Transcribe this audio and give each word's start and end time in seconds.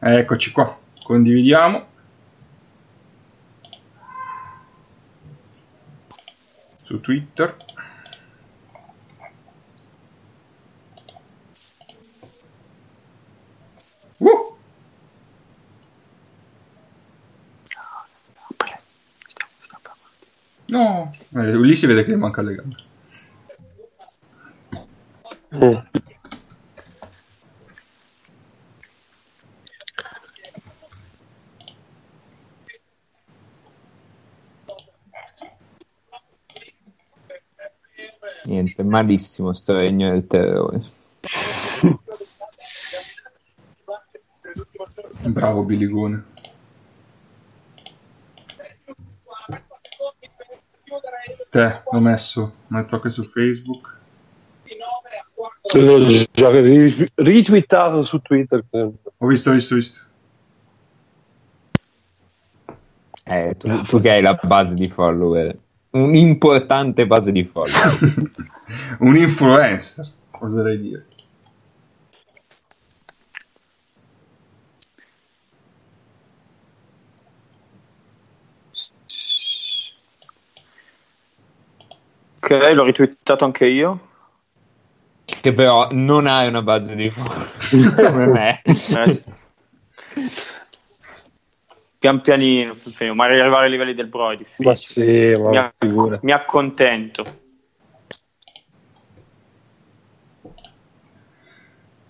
Eccoci 0.00 0.52
qua, 0.52 0.78
condividiamo. 1.02 1.86
Su 6.82 7.00
Twitter. 7.00 7.56
No, 20.68 21.10
eh, 21.34 21.58
lì 21.58 21.74
si 21.74 21.86
vede 21.86 22.04
che 22.04 22.14
manca 22.14 22.42
le 22.42 22.54
gambe. 22.54 22.76
Mm. 25.52 25.78
Niente, 38.44 38.82
malissimo 38.98 39.52
sto 39.52 39.74
regno 39.74 40.10
del 40.10 40.26
terrore. 40.26 40.82
Bravo 45.28 45.62
Biligone. 45.62 46.24
Te, 51.50 51.82
l'ho 51.90 52.00
messo, 52.00 52.54
metto 52.68 52.96
anche 52.96 53.10
su 53.10 53.24
Facebook. 53.24 53.96
L'ho 55.74 56.06
già 56.32 56.50
ri- 56.50 57.10
ritwittato 57.14 58.02
su 58.02 58.20
Twitter. 58.20 58.64
Ho 58.70 59.26
visto, 59.26 59.50
ho 59.50 59.52
visto, 59.52 59.74
ho 59.74 59.76
visto. 59.76 60.00
Eh, 63.24 63.54
tu, 63.58 63.82
tu 63.82 64.00
che 64.00 64.10
hai 64.10 64.22
la 64.22 64.38
base 64.42 64.74
di 64.74 64.88
follower, 64.88 65.56
un'importante 65.90 67.06
base 67.06 67.30
di 67.32 67.44
follower. 67.44 68.26
Un 68.98 69.16
influencer, 69.16 70.06
oserei 70.30 70.80
dire. 70.80 71.06
Ok, 82.40 82.50
l'ho 82.72 82.84
ritwittato 82.84 83.44
anche 83.44 83.66
io. 83.66 84.08
che 85.40 85.52
però 85.52 85.88
non 85.92 86.26
hai 86.26 86.48
una 86.48 86.62
base 86.62 86.94
di 86.94 87.10
come 87.10 88.26
me. 88.26 88.62
Eh. 88.64 89.22
Pian 91.98 92.20
pianino, 92.20 92.74
pian 92.76 92.94
pianino, 92.94 93.16
magari 93.16 93.40
arrivare 93.40 93.64
ai 93.64 93.70
livelli 93.72 93.92
del 93.92 94.06
Bro 94.06 94.30
è 94.30 94.36
difficile. 94.36 94.68
Ma 94.68 94.74
sì, 94.76 95.34
ma 95.36 95.48
mi, 95.50 95.56
acc- 95.56 96.22
mi 96.22 96.32
accontento. 96.32 97.24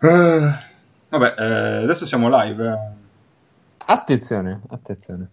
Eh, 0.01 0.53
vabbè, 1.09 1.35
eh, 1.39 1.83
adesso 1.83 2.07
siamo 2.07 2.29
live. 2.31 2.67
eh. 2.67 2.79
Attenzione, 3.87 4.61
attenzione. 4.69 5.29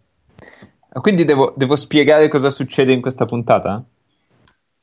Quindi 0.91 1.25
devo, 1.25 1.53
devo 1.55 1.75
spiegare 1.75 2.27
cosa 2.29 2.49
succede 2.49 2.93
in 2.93 3.01
questa 3.01 3.25
puntata? 3.25 3.83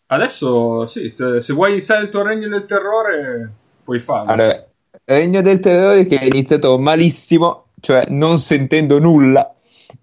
Adesso, 0.06 0.84
sì, 0.84 1.08
se, 1.08 1.40
se 1.40 1.52
vuoi 1.52 1.70
iniziare 1.70 2.02
il 2.02 2.08
tuo 2.10 2.22
regno 2.22 2.48
del 2.48 2.66
terrore, 2.66 3.50
puoi 3.82 3.98
farlo. 3.98 4.30
Allora, 4.30 4.66
Regno 5.04 5.40
del 5.40 5.58
Terrore 5.58 6.04
che 6.06 6.18
è 6.18 6.24
iniziato 6.24 6.78
malissimo, 6.78 7.68
cioè 7.80 8.04
non 8.08 8.38
sentendo 8.38 8.98
nulla, 8.98 9.54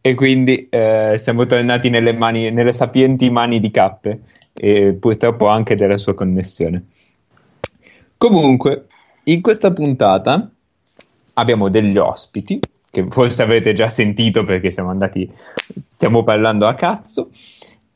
e 0.01 0.15
quindi 0.15 0.67
eh, 0.69 1.15
siamo 1.17 1.45
tornati 1.45 1.89
nelle, 1.89 2.11
mani, 2.11 2.51
nelle 2.51 2.73
sapienti 2.73 3.29
mani 3.29 3.59
di 3.59 3.69
Cappe, 3.69 4.21
e 4.53 4.93
purtroppo 4.93 5.47
anche 5.47 5.75
della 5.75 5.97
sua 5.97 6.15
connessione. 6.15 6.87
Comunque, 8.17 8.87
in 9.31 9.41
questa 9.41 9.71
puntata 9.71 10.49
abbiamo 11.33 11.69
degli 11.69 11.97
ospiti, 11.97 12.59
che 12.89 13.05
forse 13.09 13.43
avete 13.43 13.73
già 13.73 13.89
sentito 13.89 14.43
perché 14.43 14.71
siamo 14.71 14.89
andati, 14.89 15.31
stiamo 15.85 16.23
parlando 16.23 16.65
a 16.65 16.73
cazzo, 16.73 17.29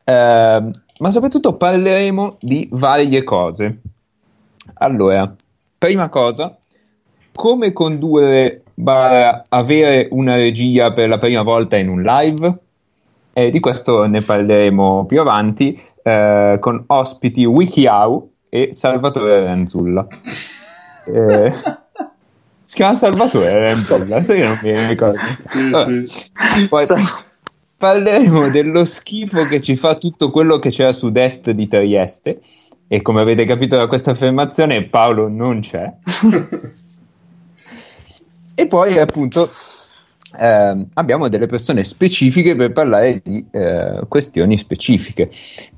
ehm, 0.03 0.71
ma 0.99 1.11
soprattutto 1.11 1.55
parleremo 1.55 2.37
di 2.39 2.67
varie 2.71 3.23
cose. 3.23 3.79
Allora, 4.75 5.33
prima 5.77 6.09
cosa, 6.09 6.55
come 7.33 7.73
condurre 7.73 8.61
barra 8.75 9.45
avere 9.49 10.07
una 10.11 10.35
regia 10.35 10.93
per 10.93 11.09
la 11.09 11.17
prima 11.17 11.41
volta 11.41 11.77
in 11.77 11.89
un 11.89 12.01
live? 12.03 12.57
E 13.33 13.49
di 13.49 13.59
questo 13.59 14.05
ne 14.05 14.21
parleremo 14.21 15.05
più 15.07 15.19
avanti 15.19 15.81
eh, 16.03 16.57
con 16.59 16.83
ospiti 16.85 17.43
WikiHow 17.43 18.29
e 18.47 18.69
Salvatore 18.71 19.43
Ranzulla. 19.43 20.05
Eh, 21.05 21.51
si 22.65 22.75
chiama 22.75 22.95
Salvatore 22.95 23.59
Ranzulla, 23.59 24.21
sai 24.23 24.39
che 24.41 24.47
non 24.47 24.59
mi 24.61 24.87
ricordo. 24.87 25.17
Sì, 25.43 25.69
Vabbè. 25.69 26.05
sì. 26.07 26.67
Poi 26.67 26.85
parleremo 27.77 28.49
dello 28.49 28.85
schifo 28.85 29.45
che 29.45 29.59
ci 29.59 29.75
fa 29.75 29.95
tutto 29.95 30.31
quello 30.31 30.59
che 30.59 30.69
c'è 30.69 30.85
a 30.85 30.93
sud-est 30.93 31.51
di 31.51 31.67
Trieste. 31.67 32.41
E 32.87 33.01
come 33.01 33.21
avete 33.21 33.45
capito 33.45 33.75
da 33.75 33.87
questa 33.87 34.11
affermazione, 34.11 34.83
Paolo 34.83 35.27
non 35.27 35.59
c'è. 35.61 35.91
E 38.55 38.67
poi, 38.67 38.99
appunto, 38.99 39.49
ehm, 40.37 40.89
abbiamo 40.93 41.27
delle 41.27 41.47
persone 41.47 41.83
specifiche 41.83 42.55
per 42.55 42.71
parlare 42.71 43.19
di 43.23 43.43
eh, 43.49 44.01
questioni 44.07 44.57
specifiche. 44.57 45.31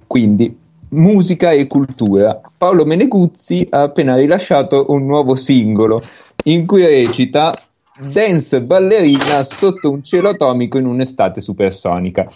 Quindi, 0.06 0.56
musica 0.96 1.52
e 1.52 1.68
cultura. 1.68 2.40
Paolo 2.58 2.86
Meneguzzi 2.86 3.68
ha 3.70 3.84
appena 3.84 4.16
rilasciato 4.16 4.86
un 4.90 5.06
nuovo 5.06 5.36
singolo 5.36 6.02
in 6.46 6.66
cui 6.66 6.86
recita 6.86 7.54
Dance 7.98 8.62
ballerina 8.62 9.44
sotto 9.44 9.90
un 9.90 10.04
cielo 10.04 10.30
atomico 10.30 10.78
in 10.78 10.86
un'estate 10.86 11.40
supersonica. 11.40 12.30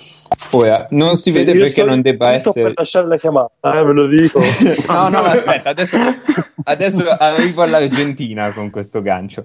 Ora, 0.52 0.88
non 0.92 1.18
si 1.18 1.31
vede 1.31 1.52
Io 1.52 1.58
perché 1.58 1.81
sto- 1.81 1.86
non 1.86 2.02
debba 2.02 2.31
io 2.31 2.38
sto 2.38 2.50
essere... 2.52 2.66
per 2.66 2.74
lasciare 2.78 3.08
la 3.08 3.18
chiamata, 3.18 3.80
eh, 3.80 3.84
ve 3.84 3.92
lo 3.94 4.08
dico. 4.08 4.40
No, 4.88 5.09
no, 5.09 5.20
aspetta, 5.20 5.70
adesso, 5.70 5.97
adesso 6.64 7.09
arrivo 7.09 7.62
all'Argentina 7.62 8.53
con 8.53 8.70
questo 8.70 9.02
gancio. 9.02 9.44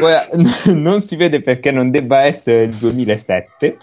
Ora, 0.00 0.28
non 0.72 1.00
si 1.00 1.16
vede 1.16 1.42
perché 1.42 1.72
non 1.72 1.90
debba 1.90 2.22
essere 2.22 2.62
il 2.62 2.76
2007 2.76 3.76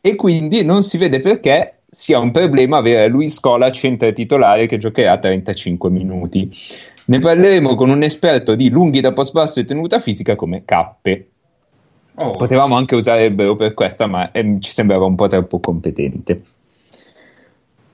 e 0.00 0.14
quindi 0.14 0.64
non 0.64 0.82
si 0.82 0.98
vede 0.98 1.20
perché 1.20 1.79
sia 1.90 2.18
un 2.18 2.30
problema 2.30 2.78
avere 2.78 3.08
Luis 3.08 3.34
Scola 3.34 3.70
centro 3.72 4.12
titolare 4.12 4.66
che 4.66 4.78
giocherà 4.78 5.18
35 5.18 5.90
minuti. 5.90 6.50
Ne 7.06 7.18
parleremo 7.18 7.74
con 7.74 7.90
un 7.90 8.02
esperto 8.02 8.54
di 8.54 8.70
lunghi 8.70 9.00
da 9.00 9.12
post 9.12 9.32
basso 9.32 9.58
e 9.58 9.64
tenuta 9.64 9.98
fisica 9.98 10.36
come 10.36 10.64
Cappe. 10.64 11.28
Oh, 12.14 12.30
Potevamo 12.32 12.76
anche 12.76 12.94
usare 12.94 13.24
il 13.24 13.34
Bro 13.34 13.56
per 13.56 13.74
questa, 13.74 14.06
ma 14.06 14.30
ehm, 14.30 14.60
ci 14.60 14.70
sembrava 14.70 15.06
un 15.06 15.16
po' 15.16 15.26
troppo 15.26 15.58
competente. 15.58 16.42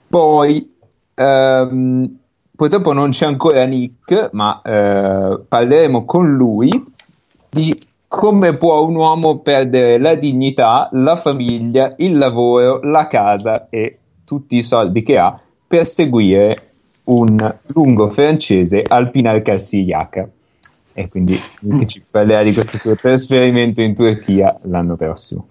Poi, 0.09 0.75
ehm, 1.15 2.19
purtroppo 2.55 2.93
non 2.93 3.11
c'è 3.11 3.27
ancora 3.27 3.65
Nick, 3.65 4.31
ma 4.33 4.61
eh, 4.63 5.41
parleremo 5.49 6.05
con 6.05 6.35
lui 6.35 6.71
di 7.49 7.79
come 8.09 8.57
può 8.57 8.83
un 8.83 8.95
uomo 8.95 9.39
perdere 9.39 9.99
la 9.99 10.15
dignità, 10.15 10.89
la 10.93 11.17
famiglia, 11.17 11.95
il 11.99 12.17
lavoro, 12.17 12.81
la 12.83 13.07
casa 13.07 13.69
e 13.69 13.99
tutti 14.25 14.57
i 14.57 14.63
soldi 14.63 15.03
che 15.03 15.19
ha 15.19 15.39
per 15.67 15.87
seguire 15.87 16.71
un 17.05 17.55
lungo 17.67 18.11
francese 18.11 18.83
al 18.87 19.11
Pinar 19.11 19.43
Carsigliaca. 19.43 20.29
E 20.95 21.09
quindi 21.09 21.39
ci 21.87 22.03
parlerà 22.09 22.43
di 22.43 22.55
questo 22.55 22.79
suo 22.79 22.97
trasferimento 22.97 23.83
in 23.83 23.95
Turchia 23.95 24.59
l'anno 24.63 24.97
prossimo. 24.97 25.49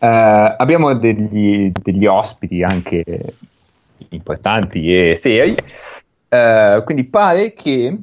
Eh, 0.00 0.54
abbiamo 0.56 0.94
degli, 0.94 1.72
degli 1.72 2.06
ospiti 2.06 2.62
anche 2.62 3.04
importanti 4.10 4.94
e 4.94 5.16
seri. 5.16 5.56
Eh, 6.28 6.82
quindi 6.84 7.04
pare 7.04 7.54
che 7.54 7.96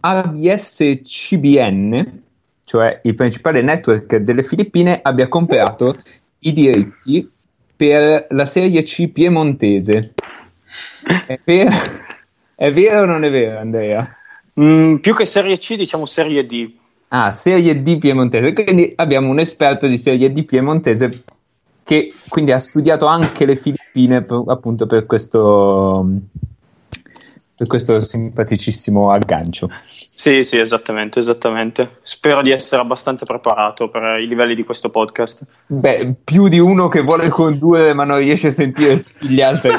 ABS 0.00 1.00
CBN, 1.04 2.22
cioè 2.64 3.00
il 3.04 3.14
principale 3.14 3.62
network 3.62 4.16
delle 4.16 4.42
Filippine, 4.42 5.00
abbia 5.02 5.28
comprato 5.28 5.96
i 6.40 6.52
diritti 6.52 7.30
per 7.76 8.26
la 8.30 8.46
serie 8.46 8.82
C 8.82 9.08
piemontese. 9.08 10.14
È 11.26 11.38
vero, 11.44 11.70
è 12.54 12.70
vero 12.70 13.02
o 13.02 13.04
non 13.06 13.24
è 13.24 13.30
vero, 13.30 13.58
Andrea? 13.58 14.16
Mm, 14.60 14.96
più 14.96 15.14
che 15.14 15.24
Serie 15.24 15.56
C, 15.56 15.76
diciamo 15.76 16.04
Serie 16.04 16.44
D. 16.44 16.70
Ah, 17.08 17.32
serie 17.32 17.82
D 17.82 17.98
piemontese. 17.98 18.52
Quindi 18.52 18.92
abbiamo 18.96 19.28
un 19.30 19.38
esperto 19.38 19.86
di 19.86 19.98
serie 19.98 20.30
D 20.30 20.44
piemontese 20.44 21.24
che 21.82 22.12
quindi 22.28 22.52
ha 22.52 22.58
studiato 22.58 23.06
anche 23.06 23.44
le 23.46 23.56
Filippine 23.56 24.24
appunto 24.46 24.86
per 24.86 25.06
questo, 25.06 26.06
per 27.60 27.68
questo 27.68 28.00
simpaticissimo 28.00 29.10
aggancio. 29.10 29.68
Sì, 29.92 30.42
sì, 30.44 30.56
esattamente, 30.56 31.18
esattamente. 31.18 31.98
Spero 32.04 32.40
di 32.40 32.52
essere 32.52 32.80
abbastanza 32.80 33.26
preparato 33.26 33.90
per 33.90 34.18
i 34.18 34.26
livelli 34.26 34.54
di 34.54 34.64
questo 34.64 34.88
podcast. 34.88 35.46
Beh, 35.66 36.14
più 36.24 36.48
di 36.48 36.58
uno 36.58 36.88
che 36.88 37.02
vuole 37.02 37.28
condurre 37.28 37.92
ma 37.92 38.04
non 38.04 38.16
riesce 38.16 38.46
a 38.46 38.50
sentire 38.50 39.00
tutti 39.00 39.28
gli 39.28 39.42
altri. 39.42 39.72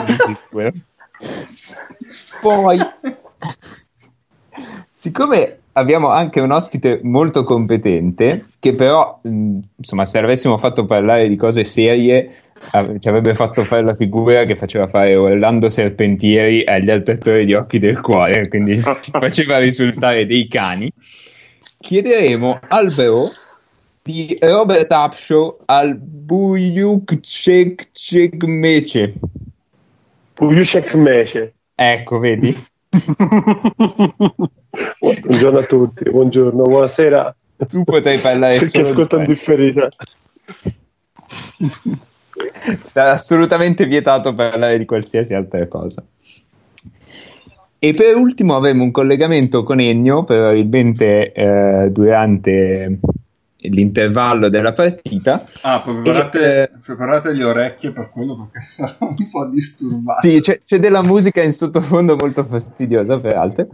Poi, 2.39 2.77
siccome 4.91 5.61
abbiamo 5.71 6.09
anche 6.09 6.39
un 6.39 6.51
ospite 6.51 6.99
molto 7.01 7.43
competente, 7.43 8.49
che 8.59 8.75
però, 8.75 9.21
insomma, 9.23 10.05
se 10.05 10.19
avessimo 10.19 10.59
fatto 10.59 10.85
parlare 10.85 11.27
di 11.27 11.35
cose 11.35 11.63
serie, 11.63 12.50
ci 12.99 13.07
avrebbe 13.07 13.33
fatto 13.35 13.63
fare 13.63 13.83
la 13.83 13.95
figura 13.95 14.45
che 14.45 14.55
faceva 14.55 14.87
fare 14.87 15.15
Orlando 15.15 15.69
Serpentieri 15.69 16.63
agli 16.63 16.89
altri 16.89 17.15
attori 17.15 17.45
di 17.45 17.53
Occhi 17.53 17.79
del 17.79 17.99
Cuore, 17.99 18.47
quindi 18.47 18.77
faceva 18.83 19.57
risultare 19.57 20.25
dei 20.25 20.47
cani. 20.47 20.91
Chiederemo 21.79 22.59
al 22.69 22.93
bro 22.93 23.31
di 24.03 24.37
Robert 24.39 24.91
Upshaw 24.91 25.59
al 25.65 25.95
Buyuk 25.95 27.19
Cek 27.19 27.91
Cek 27.91 28.43
Mece. 28.43 29.13
Pujushek 30.33 30.93
Mece. 30.93 31.53
Ecco, 31.75 32.19
vedi? 32.19 32.55
Buongiorno 34.99 35.59
a 35.59 35.63
tutti, 35.63 36.09
buongiorno, 36.09 36.63
buonasera. 36.63 37.35
Tu 37.67 37.83
potrai 37.83 38.17
parlare 38.19 38.57
Perché 38.57 38.83
solo 38.83 39.03
ascoltano 39.03 39.23
questo. 39.25 39.53
differita. 39.55 39.89
Sarà 42.83 43.11
assolutamente 43.11 43.85
vietato 43.85 44.33
parlare 44.33 44.77
di 44.77 44.85
qualsiasi 44.85 45.33
altra 45.33 45.67
cosa. 45.67 46.03
E 47.83 47.93
per 47.95 48.15
ultimo 48.15 48.55
avremo 48.55 48.83
un 48.83 48.91
collegamento 48.91 49.63
con 49.63 49.79
Ennio, 49.79 50.23
probabilmente 50.23 51.31
eh, 51.31 51.89
durante 51.89 52.99
l'intervallo 53.57 54.49
della 54.49 54.73
partita. 54.73 55.45
Ah, 55.61 55.81
preparate, 55.81 56.39
E, 56.39 56.61
eh, 56.61 56.71
preparate 56.83 57.33
le 57.33 57.43
orecchie 57.43 57.91
per 57.91 58.09
quello 58.11 58.49
perché 58.51 58.65
sarà 58.69 58.95
un 58.99 59.15
po' 59.31 59.45
disturbato. 59.47 60.27
Sì, 60.27 60.39
c'è, 60.39 60.61
c'è 60.65 60.77
della 60.77 61.01
musica 61.01 61.41
in 61.41 61.51
sottofondo 61.51 62.15
molto 62.15 62.43
fastidiosa, 62.45 63.19
peraltro. 63.19 63.67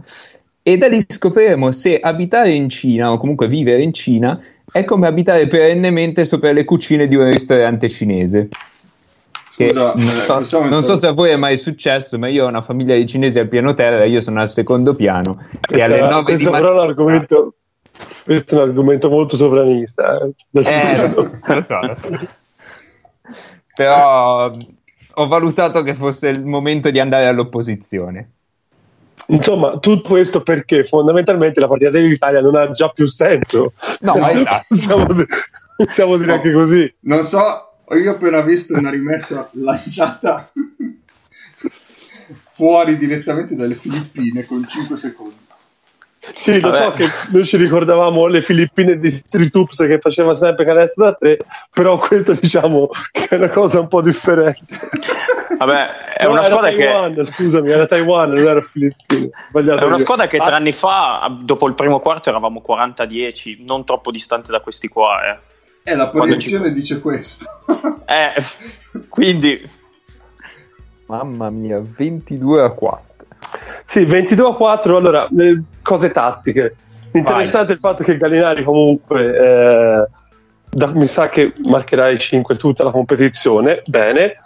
E 0.68 0.76
da 0.76 0.86
lì 0.86 1.02
scopriremo 1.08 1.72
se 1.72 1.98
abitare 1.98 2.52
in 2.52 2.68
Cina, 2.68 3.10
o 3.10 3.16
comunque 3.16 3.48
vivere 3.48 3.80
in 3.82 3.94
Cina, 3.94 4.38
è 4.70 4.84
come 4.84 5.06
abitare 5.06 5.46
perennemente 5.46 6.26
sopra 6.26 6.52
le 6.52 6.66
cucine 6.66 7.08
di 7.08 7.16
un 7.16 7.30
ristorante 7.30 7.88
cinese. 7.88 8.50
Che 9.56 9.68
Scusa, 9.68 9.94
non, 9.96 10.40
eh, 10.40 10.44
so, 10.44 10.68
non 10.68 10.82
so 10.82 10.94
se 10.96 11.06
a 11.06 11.12
voi 11.12 11.30
è 11.30 11.36
mai 11.36 11.56
successo, 11.56 12.18
ma 12.18 12.28
io 12.28 12.44
ho 12.44 12.48
una 12.48 12.60
famiglia 12.60 12.94
di 12.94 13.06
cinesi 13.06 13.38
al 13.38 13.48
piano 13.48 13.72
terra, 13.72 14.04
io 14.04 14.20
sono 14.20 14.40
al 14.42 14.50
secondo 14.50 14.94
piano. 14.94 15.42
E 15.72 15.80
alle 15.80 16.00
Questo, 16.00 16.14
9 16.16 16.18
di 16.18 16.22
questo 16.24 16.50
però 16.50 16.66
è 16.66 16.68
un 16.68 16.74
mattina. 16.74 16.88
argomento, 16.90 17.54
questo 18.24 18.54
è 18.54 18.62
un 18.62 18.68
argomento 18.68 19.08
molto 19.08 19.36
sovranista. 19.36 20.20
eh. 20.20 20.34
Eh, 20.52 21.12
lo 21.14 21.62
so, 21.62 21.80
lo 21.80 21.96
so. 21.96 22.28
Però 23.74 24.50
ho 25.14 25.26
valutato 25.28 25.80
che 25.82 25.94
fosse 25.94 26.28
il 26.28 26.44
momento 26.44 26.90
di 26.90 27.00
andare 27.00 27.24
all'opposizione. 27.24 28.32
Insomma, 29.26 29.78
tutto 29.78 30.08
questo 30.08 30.42
perché 30.42 30.84
fondamentalmente 30.84 31.60
la 31.60 31.68
partita 31.68 31.90
dell'Italia 31.90 32.40
non 32.40 32.56
ha 32.56 32.70
già 32.72 32.88
più 32.88 33.06
senso. 33.06 33.72
No, 34.00 34.14
ma 34.16 34.30
esatto. 34.32 34.64
possiamo, 34.68 35.06
possiamo 35.76 36.16
dire 36.16 36.32
anche 36.32 36.52
così. 36.52 36.94
Non 37.00 37.24
so, 37.24 37.72
io 37.90 38.10
ho 38.10 38.14
appena 38.14 38.40
visto 38.40 38.76
una 38.76 38.90
rimessa 38.90 39.48
lanciata 39.52 40.50
fuori 42.52 42.96
direttamente 42.96 43.54
dalle 43.54 43.74
Filippine 43.74 44.44
con 44.44 44.66
5 44.66 44.96
secondi. 44.96 45.46
Sì, 46.34 46.60
lo 46.60 46.70
Vabbè. 46.70 46.76
so 46.76 46.92
che 46.92 47.08
noi 47.30 47.46
ci 47.46 47.56
ricordavamo 47.56 48.26
le 48.26 48.42
Filippine 48.42 48.98
di 48.98 49.10
Street 49.10 49.54
Hoops 49.54 49.78
che 49.78 49.98
faceva 49.98 50.34
sempre 50.34 50.64
canestro 50.64 51.04
da 51.04 51.14
tre, 51.14 51.38
però 51.72 51.98
questo 51.98 52.34
diciamo 52.34 52.90
che 53.12 53.26
è 53.30 53.36
una 53.36 53.48
cosa 53.48 53.80
un 53.80 53.88
po' 53.88 54.02
differente. 54.02 54.76
Vabbè, 55.58 56.14
è 56.14 56.24
No, 56.26 56.30
una 56.32 56.42
squadra 56.42 56.70
che... 56.70 56.76
Taiwan, 56.86 57.24
scusami, 57.26 57.70
era 57.70 57.86
Taiwan, 57.86 58.30
non 58.30 58.46
era 58.46 58.60
Filippine. 58.60 59.30
Sbagliato 59.50 59.80
È 59.80 59.84
una 59.84 59.96
io. 59.96 60.02
squadra 60.02 60.26
che 60.26 60.38
Ah, 60.38 60.44
tre 60.44 60.54
anni 60.54 60.72
fa, 60.72 61.36
dopo 61.42 61.66
il 61.66 61.74
primo 61.74 61.98
quarto, 61.98 62.28
eravamo 62.30 62.62
40-10, 62.66 63.64
non 63.64 63.84
troppo 63.84 64.10
distante 64.10 64.50
da 64.50 64.60
questi 64.60 64.88
qua. 64.88 65.20
Eh. 65.30 65.38
E 65.90 65.94
la 65.96 66.08
proiezione 66.08 66.72
dice 66.72 67.00
questo. 67.00 67.44
Eh, 68.10 68.32
quindi, 69.10 69.70
Mamma 71.06 71.50
mia, 71.50 71.78
22 71.82 72.62
a 72.62 72.70
4. 72.70 73.04
Sì, 73.84 74.04
22 74.06 74.48
a 74.48 74.54
4, 74.54 74.96
allora, 74.96 75.28
le 75.30 75.62
cose 75.82 76.10
tattiche. 76.10 76.74
Interessante 77.12 77.72
il 77.74 77.78
fatto 77.78 78.02
che 78.04 78.16
Gallinari 78.16 78.64
comunque 78.64 79.36
eh, 79.36 80.08
da- 80.70 80.92
mi 80.92 81.06
sa 81.06 81.28
che 81.28 81.52
marcherà 81.64 82.08
i 82.08 82.18
5 82.18 82.56
tutta 82.56 82.84
la 82.84 82.90
competizione, 82.90 83.82
bene. 83.86 84.36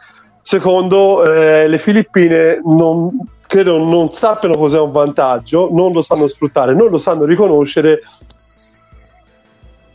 Secondo, 0.42 1.24
eh, 1.24 1.68
le 1.68 1.78
Filippine 1.78 2.60
non, 2.64 3.10
credo 3.46 3.78
non 3.78 4.10
sappiano 4.10 4.56
cos'è 4.56 4.80
un 4.80 4.90
vantaggio, 4.90 5.68
non 5.70 5.92
lo 5.92 6.02
sanno 6.02 6.26
sfruttare, 6.26 6.74
non 6.74 6.88
lo 6.90 6.98
sanno 6.98 7.24
riconoscere. 7.24 8.00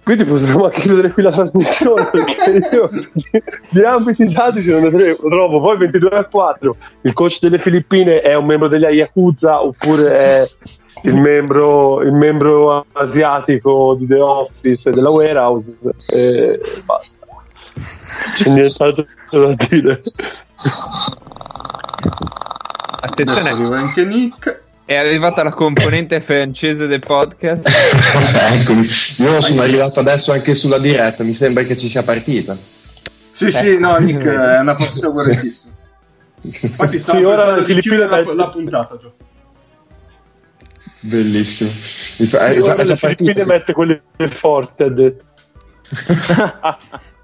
Quindi 0.08 0.24
potremmo 0.24 0.64
anche 0.64 0.80
chiudere 0.80 1.12
qui 1.12 1.22
la 1.22 1.32
trasmissione 1.32 2.06
perché 2.10 2.66
io 2.72 2.90
di, 2.90 3.44
di 3.72 3.84
ambiti 3.84 4.32
tattici 4.32 4.70
non 4.70 4.84
ne 4.84 5.16
trovo. 5.16 5.60
Poi 5.60 5.78
22 5.78 6.10
a 6.12 6.24
4, 6.24 6.78
il 7.02 7.12
coach 7.12 7.40
delle 7.42 7.58
Filippine 7.58 8.22
è 8.22 8.34
un 8.34 8.46
membro 8.46 8.70
degli 8.70 8.86
Yakuza 8.86 9.62
oppure 9.62 10.16
è 10.16 10.48
il 11.04 11.16
membro, 11.20 12.02
il 12.04 12.14
membro 12.14 12.86
asiatico 12.94 13.98
di 14.00 14.08
The 14.08 14.20
Office 14.20 14.90
e 14.90 14.94
della 14.94 15.10
Warehouse 15.10 15.76
e 16.08 16.58
basta. 16.86 17.17
C'è 18.36 18.50
nient'altro 18.50 19.06
da 19.30 19.54
dire. 19.70 20.02
Attenzione, 23.02 23.50
arriva 23.50 23.78
anche 23.78 24.06
Nick. 24.06 24.62
è 24.86 24.96
arrivata 24.96 25.44
la 25.44 25.52
componente 25.52 26.20
francese 26.22 26.88
del 26.88 27.00
podcast. 27.00 27.68
Eccomi, 28.60 28.88
io 29.18 29.42
sono 29.42 29.62
arrivato 29.62 30.00
adesso 30.00 30.32
anche 30.32 30.56
sulla 30.56 30.80
diretta, 30.80 31.24
mi 31.24 31.34
sembra 31.34 31.64
che 31.64 31.78
ci 31.78 31.90
sia 31.90 32.04
partita. 32.04 32.58
Sì, 33.32 33.52
sì, 33.52 33.78
no, 33.78 33.96
Nick 33.98 34.26
è 34.26 34.60
una 34.60 34.76
partita 34.76 35.12
correttissima. 35.12 35.74
Infatti 36.42 37.00
stavo 37.00 37.18
Sì, 37.20 37.24
ora 37.24 37.36
pensando 37.36 37.68
le 37.68 37.74
di 37.74 37.82
chiudere 37.82 38.08
Filippine- 38.08 38.36
la, 38.36 38.44
la 38.44 38.50
puntata. 38.50 38.98
Gio. 38.98 39.14
Bellissimo. 41.00 41.70
Mi 42.18 42.26
fa- 42.26 42.52
Sì, 42.52 42.86
le 42.88 42.96
Filippine 42.98 43.46
mette 43.46 43.74
quelle 43.74 44.02
forti, 44.30 44.84
ha 44.84 44.90
detto. 44.90 45.24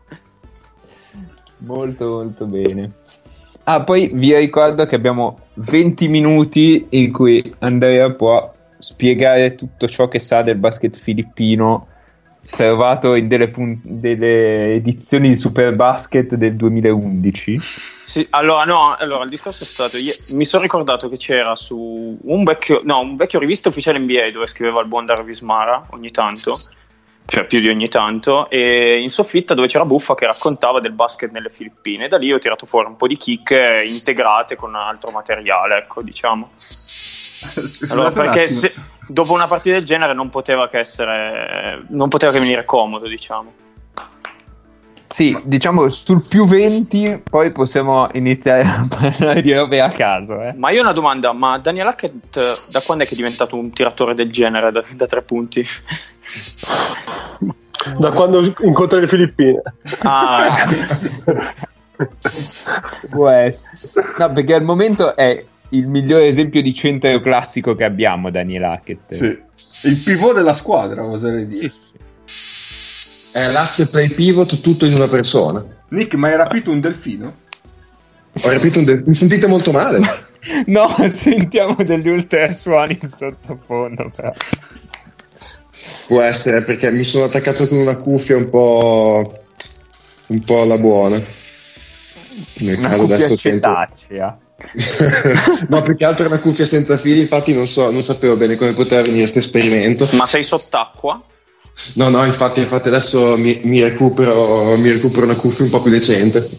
Molto 1.66 2.08
molto 2.08 2.46
bene. 2.46 2.92
Ah, 3.66 3.84
poi 3.84 4.10
vi 4.14 4.36
ricordo 4.36 4.86
che 4.86 4.96
abbiamo 4.96 5.40
20 5.54 6.08
minuti 6.10 6.88
in 6.90 7.12
cui 7.12 7.56
Andrea 7.60 8.12
può 8.12 8.54
spiegare 8.78 9.56
tutto 9.56 9.88
ciò 9.88 10.10
che 10.10 10.20
sa 10.20 10.42
del 10.42 10.58
basket 10.58 10.98
filippino 10.98 11.88
trovato 12.50 13.16
in 13.16 13.28
delle, 13.28 13.50
pun- 13.50 13.80
delle 13.84 14.74
edizioni 14.74 15.30
di 15.30 15.36
Superbasket 15.36 16.36
del 16.36 16.56
2011. 16.56 17.58
sì, 17.60 18.28
allora, 18.32 18.66
no, 18.66 18.96
allora, 18.98 19.24
il 19.24 19.30
discorso 19.30 19.64
è 19.64 19.68
stato, 19.68 19.98
ie- 19.98 20.16
mi 20.32 20.44
sono 20.44 20.64
ricordato 20.64 21.08
che 21.08 21.18
c'era 21.18 21.56
su 21.56 22.18
un 22.22 22.44
vecchio, 22.44 22.82
no, 22.84 23.00
un 23.00 23.16
vecchio 23.16 23.40
rivista 23.40 23.70
ufficiale 23.70 24.00
NBA 24.00 24.32
dove 24.32 24.48
scriveva 24.48 24.82
il 24.82 24.88
buon 24.88 25.06
Darvis 25.06 25.40
Mara 25.40 25.88
ogni 25.92 26.12
tanto, 26.12 26.58
cioè 27.26 27.46
più 27.46 27.60
di 27.60 27.70
ogni 27.70 27.90
tanto, 27.90 28.50
e 28.50 29.00
in 29.00 29.10
soffitta 29.10 29.54
dove 29.54 29.68
c'era 29.68 29.86
Buffa 29.86 30.16
che 30.16 30.26
raccontava 30.26 30.80
del 30.80 30.92
basket 30.92 31.32
nelle 31.32 31.50
Filippine. 31.50 32.08
Da 32.08 32.18
lì 32.18 32.32
ho 32.32 32.40
tirato 32.40 32.66
fuori 32.66 32.88
un 32.88 32.96
po' 32.96 33.08
di 33.08 33.18
chicche 33.18 33.84
integrate 33.86 34.56
con 34.56 34.76
altro 34.76 35.12
materiale, 35.12 35.78
ecco, 35.78 36.02
diciamo. 36.02 36.52
Allora, 37.90 38.12
perché 38.12 38.48
se- 38.48 38.74
dopo 39.08 39.34
una 39.34 39.48
partita 39.48 39.76
del 39.76 39.86
genere 39.86 40.14
non 40.14 40.30
poteva 40.30 40.68
che 40.68 40.80
essere, 40.80 41.84
non 41.90 42.08
poteva 42.10 42.32
che 42.32 42.40
venire 42.40 42.66
comodo, 42.66 43.08
diciamo. 43.08 43.63
Sì, 45.14 45.38
diciamo 45.44 45.90
sul 45.90 46.26
più 46.28 46.48
20, 46.48 47.22
poi 47.30 47.52
possiamo 47.52 48.10
iniziare 48.14 48.64
a 48.64 48.88
parlare 48.90 49.44
di 49.44 49.54
robe 49.54 49.80
a 49.80 49.92
caso. 49.92 50.42
Eh. 50.42 50.54
Ma 50.56 50.72
io 50.72 50.80
ho 50.80 50.82
una 50.82 50.92
domanda, 50.92 51.32
ma 51.34 51.60
Daniel 51.60 51.86
Hackett 51.86 52.36
eh, 52.36 52.54
da 52.72 52.82
quando 52.82 53.04
è 53.04 53.08
che 53.08 53.14
è 53.14 53.16
diventato 53.16 53.56
un 53.56 53.72
tiratore 53.72 54.16
del 54.16 54.32
genere 54.32 54.72
da, 54.72 54.84
da 54.92 55.06
tre 55.06 55.22
punti? 55.22 55.64
Da 58.00 58.12
quando 58.12 58.56
incontra 58.62 59.00
le 59.00 59.08
Filippine. 59.08 59.62
Ah, 60.02 60.66
ecco. 60.66 62.08
Può 63.12 63.30
essere. 63.30 63.78
No, 64.18 64.34
perché 64.34 64.56
al 64.56 64.64
momento 64.64 65.16
è 65.16 65.46
il 65.70 65.88
migliore 65.88 66.26
esempio 66.26 66.64
di 66.64 66.74
centro 66.74 67.20
classico 67.20 67.76
che 67.76 67.84
abbiamo, 67.84 68.32
Daniel 68.32 68.64
Hackett. 68.64 69.14
Sì. 69.14 69.26
Il 69.84 70.02
pivot 70.04 70.34
della 70.34 70.54
squadra, 70.54 71.04
oserei 71.04 71.48
dire. 71.48 71.70
Sì, 71.70 71.70
sì. 71.70 71.98
È 73.34 73.52
l'asse 73.52 73.90
play 73.90 74.10
pivot 74.10 74.62
tutto 74.62 74.86
in 74.86 74.94
una 74.94 75.08
persona. 75.08 75.66
Nick, 75.90 76.14
ma 76.14 76.28
hai 76.30 76.38
rapito 76.38 76.70
un 76.70 76.80
delfino? 76.80 77.34
Ho 78.44 78.50
rapito 78.52 78.78
un 78.80 78.86
del- 78.86 79.04
Mi 79.06 79.16
sentite 79.16 79.48
molto 79.48 79.72
male? 79.72 80.32
No, 80.66 80.94
sentiamo 81.08 81.74
degli 81.86 82.10
ultrasuoni 82.10 83.00
in 83.02 83.10
sottofondo. 83.10 84.12
Però. 84.14 84.34
Può 86.06 86.20
essere 86.22 86.64
perché 86.64 86.92
mi 86.92 87.04
sono 87.06 87.24
attaccato 87.24 87.66
con 87.66 87.78
una 87.78 87.96
cuffia 87.98 88.36
un 88.36 88.50
po'. 88.50 89.40
un 90.28 90.40
po' 90.44 90.62
alla 90.62 90.78
buona. 90.78 91.18
Nel 92.56 92.78
Una 92.78 92.90
caso 92.90 93.04
adesso 93.04 93.36
sento- 93.38 93.70
cetacea. 93.70 94.38
no, 95.70 95.82
più 95.82 95.96
che 95.96 96.04
altro 96.06 96.26
è 96.26 96.28
una 96.28 96.40
cuffia 96.40 96.66
senza 96.66 96.98
fili, 96.98 97.22
infatti 97.22 97.54
non, 97.54 97.66
so, 97.68 97.90
non 97.90 98.04
sapevo 98.04 98.36
bene 98.36 98.58
come 98.58 98.74
poteva 98.74 99.02
venire 99.02 99.22
questo 99.22 99.40
esperimento. 99.40 100.10
Ma 100.12 100.26
sei 100.26 100.44
sott'acqua? 100.44 101.22
No, 101.96 102.10
no, 102.10 102.24
infatti, 102.26 102.60
infatti 102.60 102.88
adesso 102.88 103.36
mi, 103.38 103.62
mi 103.64 103.82
recupero, 103.82 104.78
mi 104.78 104.92
recupero 104.92 105.26
una 105.26 105.36
cuffia 105.36 105.66
un 105.66 105.72
po' 105.72 105.82
più 105.82 105.92
decente. 105.92 106.50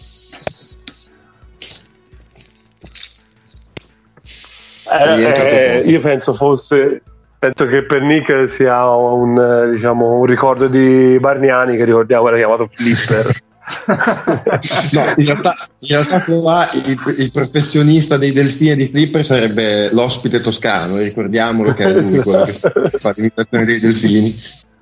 Eh, 4.91 5.23
eh, 5.23 5.79
io 5.85 5.99
penso 5.99 6.33
fosse 6.33 7.01
penso 7.37 7.67
che 7.67 7.83
per 7.83 8.01
Nick 8.01 8.49
sia 8.49 8.85
un, 8.87 9.71
diciamo, 9.71 10.19
un 10.19 10.25
ricordo 10.25 10.67
di 10.67 11.17
Barniani 11.19 11.75
che 11.75 11.85
ricordiamo 11.85 12.27
era 12.27 12.37
chiamato 12.37 12.67
Flipper 12.71 13.43
No, 14.91 15.13
in 15.17 15.25
realtà, 15.25 15.69
in 15.79 15.87
realtà 15.87 16.23
qua 16.23 16.69
il, 16.73 17.15
il 17.17 17.31
professionista 17.31 18.17
dei 18.17 18.31
delfini 18.31 18.75
dei 18.75 18.87
flipper 18.87 19.25
sarebbe 19.25 19.91
l'ospite 19.91 20.39
toscano, 20.39 20.97
ricordiamolo 20.97 21.73
che 21.73 21.83
è 21.83 21.91
lui 21.91 22.19
quello 22.19 22.43
che 22.43 22.53
fa 22.53 23.13
l'imitazione 23.15 23.65
dei 23.65 23.79
delfini. 23.79 24.35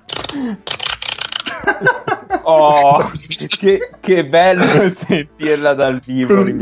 Oh, 2.46 3.10
che, 3.48 3.88
che 4.00 4.26
bello 4.26 4.88
sentirla 4.88 5.72
dal 5.72 5.98
vivo 6.00 6.34
così, 6.34 6.58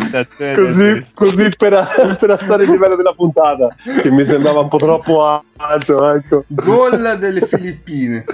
così, 0.54 1.06
così 1.12 1.48
per, 1.56 2.16
per 2.18 2.30
alzare 2.30 2.62
il 2.64 2.70
livello 2.70 2.94
della 2.94 3.14
puntata 3.14 3.74
che 4.00 4.10
mi 4.10 4.24
sembrava 4.24 4.60
un 4.60 4.68
po' 4.68 4.76
troppo 4.76 5.42
alto 5.56 6.12
ecco. 6.12 6.44
Gol 6.46 7.16
delle 7.18 7.44
Filippine. 7.46 8.24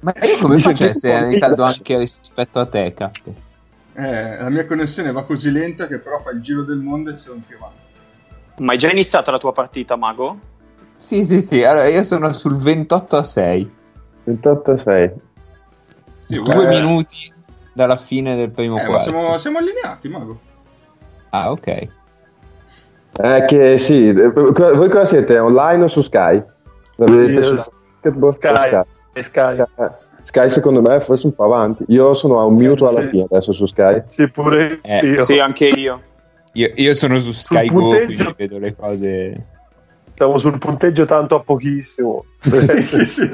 Ma 0.00 0.12
io 0.22 0.38
come 0.40 0.56
Mi 0.56 0.60
faccio 0.60 0.84
a 0.84 0.88
essere 0.88 1.34
in 1.34 1.42
anche 1.42 1.98
rispetto 1.98 2.58
a 2.58 2.66
te, 2.66 2.92
cazzo? 2.92 3.34
Eh, 3.94 4.36
la 4.36 4.50
mia 4.50 4.66
connessione 4.66 5.12
va 5.12 5.24
così 5.24 5.50
lenta 5.50 5.86
che 5.86 5.98
però 5.98 6.20
fa 6.20 6.30
il 6.30 6.42
giro 6.42 6.62
del 6.62 6.76
mondo 6.76 7.10
e 7.10 7.16
sono 7.16 7.40
più 7.46 7.56
avanti. 7.56 7.90
Ma 8.58 8.72
hai 8.72 8.78
già 8.78 8.90
iniziato 8.90 9.30
la 9.30 9.38
tua 9.38 9.52
partita, 9.52 9.96
Mago? 9.96 10.54
Sì, 10.96 11.24
sì, 11.24 11.40
sì, 11.40 11.62
allora 11.62 11.86
io 11.88 12.02
sono 12.02 12.32
sul 12.32 12.56
28 12.56 13.16
a 13.16 13.22
6. 13.22 13.70
28 14.24 14.70
a 14.72 14.76
6 14.76 15.12
Sì, 16.26 16.42
Due 16.42 16.64
eh, 16.64 16.68
minuti 16.68 17.32
dalla 17.72 17.96
fine 17.96 18.34
del 18.34 18.50
primo 18.50 18.78
Eh, 18.78 18.84
quarto. 18.84 19.10
siamo, 19.10 19.38
siamo 19.38 19.58
allineati, 19.58 20.08
Mago. 20.08 20.40
Ah, 21.30 21.50
ok. 21.50 21.66
Eh, 23.18 23.44
che 23.46 23.78
sì, 23.78 24.08
eh, 24.08 24.32
co- 24.32 24.74
voi 24.74 24.88
cosa 24.88 25.04
siete? 25.04 25.38
Online 25.38 25.84
o 25.84 25.88
su 25.88 26.02
Sky? 26.02 26.42
La 26.96 27.04
vedete 27.06 27.42
su 27.42 27.54
Basketball 27.54 28.28
o 28.28 28.32
Sky 28.32 28.54
Sky? 29.22 29.22
Sky 29.22 29.62
Eh, 29.76 29.90
Sky 30.22 30.50
secondo 30.50 30.80
me 30.82 30.96
è 30.96 31.00
forse 31.00 31.26
un 31.26 31.34
po' 31.34 31.44
avanti. 31.44 31.84
Io 31.88 32.14
sono 32.14 32.40
a 32.40 32.44
un 32.44 32.56
minuto 32.56 32.88
alla 32.88 33.02
Sì. 33.02 33.08
fine 33.08 33.26
adesso 33.30 33.52
su 33.52 33.66
Sky. 33.66 34.02
sì 34.08 34.28
pure 34.30 34.80
Eh, 34.82 35.06
io 35.06 35.24
Sì, 35.24 35.38
anche 35.38 35.68
io. 35.68 36.00
Io, 36.54 36.72
io 36.74 36.94
sono 36.94 37.18
su 37.18 37.32
Sky 37.32 37.66
Go, 37.66 37.80
punteggio- 37.80 38.04
quindi 38.06 38.34
vedo 38.36 38.58
le 38.58 38.74
cose... 38.74 39.46
Stavo 40.16 40.38
sul 40.38 40.56
punteggio 40.56 41.04
tanto 41.04 41.34
a 41.34 41.40
pochissimo. 41.40 42.24
Sì, 42.80 43.04
sì. 43.04 43.30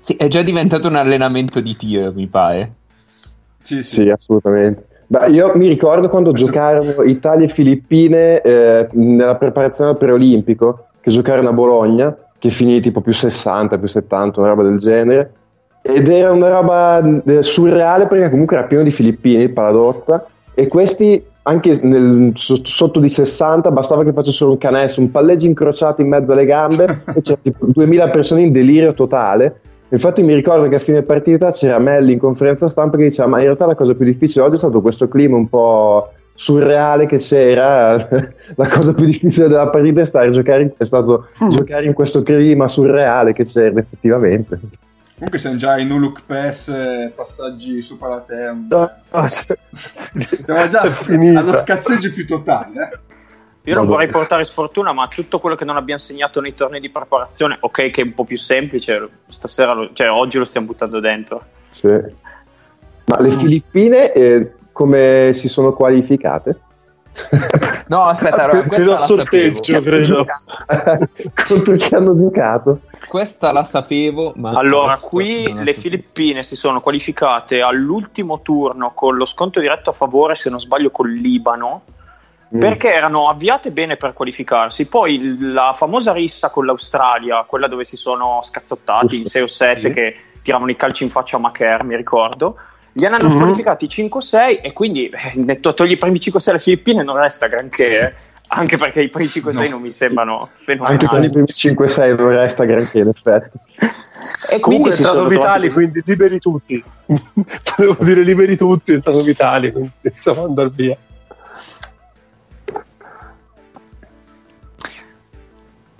Sì, 0.00 0.14
è 0.14 0.26
già 0.26 0.42
diventato 0.42 0.88
un 0.88 0.96
allenamento 0.96 1.60
di 1.60 1.76
tiro, 1.76 2.12
mi 2.12 2.26
pare. 2.26 2.72
Sì, 3.60 3.84
sì. 3.84 4.02
Sì, 4.02 4.10
assolutamente. 4.10 4.86
Beh, 5.06 5.28
io 5.30 5.52
mi 5.54 5.68
ricordo 5.68 6.08
quando 6.08 6.30
Questo- 6.30 6.48
giocarono 6.48 7.02
Italia 7.04 7.46
e 7.46 7.48
Filippine 7.48 8.40
eh, 8.40 8.88
nella 8.94 9.36
preparazione 9.36 9.90
al 9.90 9.96
preolimpico, 9.96 10.88
che 11.00 11.12
giocarono 11.12 11.48
a 11.48 11.52
Bologna, 11.52 12.16
che 12.38 12.50
finì 12.50 12.80
tipo 12.80 13.00
più 13.00 13.12
60, 13.12 13.78
più 13.78 13.86
70, 13.86 14.40
una 14.40 14.48
roba 14.48 14.64
del 14.64 14.78
genere. 14.78 15.32
Ed 15.82 16.08
era 16.08 16.32
una 16.32 16.48
roba 16.48 17.22
eh, 17.24 17.44
surreale 17.44 18.08
perché 18.08 18.28
comunque 18.28 18.56
era 18.56 18.66
pieno 18.66 18.82
di 18.82 18.90
filippini, 18.90 19.48
paradozza, 19.50 20.26
e 20.52 20.66
questi 20.66 21.24
anche 21.46 21.78
nel- 21.82 22.32
so- 22.34 22.60
sotto 22.62 23.00
di 23.00 23.08
60 23.08 23.70
bastava 23.70 24.04
che 24.04 24.12
facessero 24.12 24.50
un 24.50 24.58
canestro, 24.58 25.02
un 25.02 25.10
palleggio 25.10 25.46
incrociato 25.46 26.00
in 26.00 26.08
mezzo 26.08 26.32
alle 26.32 26.44
gambe 26.44 27.02
e 27.14 27.20
c'erano 27.20 27.42
tipo 27.42 27.66
2000 27.66 28.10
persone 28.10 28.42
in 28.42 28.52
delirio 28.52 28.94
totale. 28.94 29.60
Infatti 29.88 30.22
mi 30.22 30.34
ricordo 30.34 30.68
che 30.68 30.74
a 30.74 30.80
fine 30.80 31.02
partita 31.02 31.52
c'era 31.52 31.78
Melli 31.78 32.14
in 32.14 32.18
conferenza 32.18 32.68
stampa 32.68 32.96
che 32.96 33.04
diceva 33.04 33.28
ma 33.28 33.36
in 33.38 33.44
realtà 33.44 33.66
la 33.66 33.76
cosa 33.76 33.94
più 33.94 34.04
difficile 34.04 34.44
oggi 34.44 34.56
è 34.56 34.58
stato 34.58 34.80
questo 34.80 35.06
clima 35.06 35.36
un 35.36 35.48
po' 35.48 36.10
surreale 36.34 37.06
che 37.06 37.18
c'era, 37.18 37.96
la 38.56 38.68
cosa 38.68 38.92
più 38.92 39.06
difficile 39.06 39.46
della 39.46 39.70
partita 39.70 40.00
è, 40.00 40.04
stare 40.04 40.30
giocare 40.32 40.62
in, 40.62 40.70
è 40.76 40.84
stato 40.84 41.28
giocare 41.48 41.86
in 41.86 41.92
questo 41.92 42.22
clima 42.22 42.66
surreale 42.66 43.32
che 43.32 43.44
c'era 43.44 43.78
effettivamente. 43.78 44.58
Comunque 45.16 45.38
siamo 45.38 45.56
già 45.56 45.78
in 45.78 45.88
look 45.98 46.24
pass, 46.26 46.68
eh, 46.68 47.10
passaggi 47.14 47.80
su 47.80 47.96
Palatem. 47.96 48.66
No, 48.68 48.90
no, 49.12 49.28
cioè, 49.28 49.56
Siamo 50.40 50.68
già 50.68 50.82
allo 50.82 51.54
scazzeggio 51.54 52.12
più 52.12 52.26
totale. 52.26 52.90
Eh? 52.92 53.70
Io 53.70 53.74
non 53.74 53.86
vorrei 53.86 54.08
portare 54.08 54.44
sfortuna, 54.44 54.92
ma 54.92 55.08
tutto 55.08 55.40
quello 55.40 55.56
che 55.56 55.64
non 55.64 55.76
abbiamo 55.76 55.98
segnato 55.98 56.42
nei 56.42 56.54
tornei 56.54 56.80
di 56.80 56.90
preparazione, 56.90 57.56
ok, 57.58 57.90
che 57.90 58.02
è 58.02 58.04
un 58.04 58.12
po' 58.14 58.24
più 58.24 58.36
semplice, 58.36 59.08
stasera, 59.28 59.72
lo- 59.72 59.90
cioè 59.94 60.10
oggi 60.10 60.36
lo 60.36 60.44
stiamo 60.44 60.66
buttando 60.66 61.00
dentro. 61.00 61.42
Sì. 61.70 61.88
Ma 63.06 63.20
le 63.20 63.30
Filippine 63.30 64.12
eh, 64.12 64.52
come 64.70 65.32
si 65.32 65.48
sono 65.48 65.72
qualificate? 65.72 66.60
No, 67.88 68.04
aspetta, 68.04 68.44
allora, 68.44 68.68
per 68.68 68.86
la 68.86 68.98
sorteggio, 68.98 69.62
sapevo. 69.62 69.80
credo. 69.80 70.26
Contro 71.48 71.76
chi 71.76 71.94
hanno 71.94 72.14
giocato? 72.16 72.80
Questa 73.06 73.52
la 73.52 73.64
sapevo, 73.64 74.32
ma... 74.36 74.50
Allora, 74.52 74.96
qui 74.96 75.52
le. 75.52 75.74
Filippine 75.74 76.42
si 76.42 76.56
sono 76.56 76.80
qualificate 76.80 77.60
all'ultimo 77.60 78.42
turno 78.42 78.92
con 78.94 79.16
lo 79.16 79.24
sconto 79.24 79.60
diretto 79.60 79.90
a 79.90 79.92
favore, 79.92 80.34
se 80.34 80.50
non 80.50 80.60
sbaglio, 80.60 80.90
col 80.90 81.12
Libano, 81.12 81.82
Mm. 82.54 82.60
perché 82.60 82.94
erano 82.94 83.28
avviate 83.28 83.72
bene 83.72 83.96
per 83.96 84.12
qualificarsi. 84.12 84.86
Poi 84.86 85.36
la 85.52 85.72
famosa 85.72 86.12
rissa 86.12 86.48
con 86.50 86.64
l'Australia, 86.64 87.42
quella 87.42 87.66
dove 87.66 87.82
si 87.82 87.96
sono 87.96 88.38
scazzottati 88.40 89.16
in 89.18 89.24
6 89.26 89.42
o 89.42 89.46
7 89.48 89.82
Sì. 89.82 89.90
che 89.92 90.16
tiravano 90.42 90.70
i 90.70 90.76
calci 90.76 91.02
in 91.02 91.10
faccia 91.10 91.36
a 91.36 91.40
Macher, 91.40 91.82
mi 91.82 91.96
ricordo. 91.96 92.56
Li 92.92 93.04
hanno 93.04 93.24
Mhm. 93.24 93.30
squalificati 93.30 93.88
5-6 93.88 94.60
e 94.62 94.72
quindi 94.72 95.10
eh, 95.10 95.58
togli 95.60 95.90
i 95.90 95.96
primi 95.96 96.20
5-6 96.20 96.50
alle 96.50 96.60
Filippine 96.60 97.02
non 97.02 97.16
resta 97.16 97.48
granché, 97.48 98.00
eh. 98.00 98.14
Anche 98.48 98.76
perché 98.76 99.02
i 99.02 99.08
primi 99.08 99.28
5-6 99.28 99.62
No. 99.64 99.68
non 99.68 99.80
mi 99.80 99.90
sembrano 99.90 100.48
fenomenali. 100.52 100.92
Anche 100.94 101.06
con 101.06 101.22
i 101.24 101.30
primi 101.30 101.46
5-6 101.50 102.16
non 102.16 102.28
resta 102.30 102.64
granché 102.64 102.98
in 102.98 103.08
effetti. 103.08 103.58
E 104.48 104.60
Comunque 104.60 104.68
quindi 104.68 104.88
è 104.90 104.92
stato 104.92 105.14
sono 105.16 105.28
Vitali, 105.28 105.68
trovati- 105.68 105.70
quindi 105.72 106.02
liberi 106.04 106.38
tutti. 106.38 106.84
Volevo 107.76 108.04
dire 108.04 108.22
liberi 108.22 108.56
tutti, 108.56 108.92
è 108.92 109.00
stato 109.00 109.22
Vitali, 109.22 109.72
quindi 109.72 109.90
insomma 110.02 110.42
andare 110.42 110.70
via. 110.74 110.96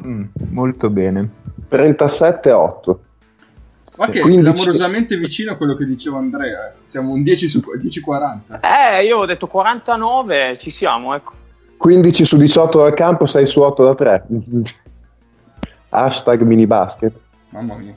Mm, 0.05 0.25
molto 0.51 0.91
bene. 0.91 1.29
37-8. 1.69 2.97
Ma 3.99 4.09
che 4.09 4.19
è 4.19 4.23
15. 4.23 4.43
clamorosamente 4.43 5.17
vicino 5.17 5.53
a 5.53 5.57
quello 5.57 5.75
che 5.75 5.87
diceva 5.87 6.19
Andrea. 6.19 6.69
eh. 6.69 6.73
Siamo 6.85 7.13
un 7.13 7.23
10 7.23 7.49
su 7.49 7.63
10-40. 7.81 8.61
Eh, 8.61 9.05
io 9.05 9.19
ho 9.19 9.27
detto 9.27 9.47
49, 9.47 10.59
ci 10.59 10.71
siamo, 10.71 11.15
ecco. 11.15 11.33
15 11.77 12.25
su 12.25 12.37
18 12.37 12.79
dal 12.79 12.95
campo, 12.95 13.27
6 13.27 13.47
su 13.47 13.61
8 13.61 13.85
da 13.85 13.95
3. 13.95 14.27
Hashtag 15.91 16.43
mini 16.43 16.67
basket. 16.67 17.13
Mamma 17.51 17.77
mia. 17.77 17.95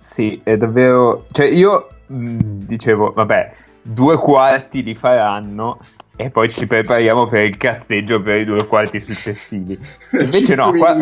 Sì, 0.00 0.40
è 0.42 0.56
davvero... 0.56 1.26
Cioè, 1.32 1.46
io 1.46 1.88
mh, 2.06 2.36
dicevo, 2.66 3.12
vabbè, 3.12 3.54
due 3.82 4.16
quarti 4.16 4.82
li 4.82 4.94
faranno 4.94 5.78
e 6.16 6.30
poi 6.30 6.48
ci 6.48 6.66
prepariamo 6.66 7.26
per 7.26 7.44
il 7.44 7.56
cazzeggio 7.56 8.22
per 8.22 8.40
i 8.40 8.44
due 8.44 8.66
quarti 8.66 9.00
successivi. 9.00 9.78
Invece 10.12 10.54
no, 10.56 10.72
qua, 10.72 10.96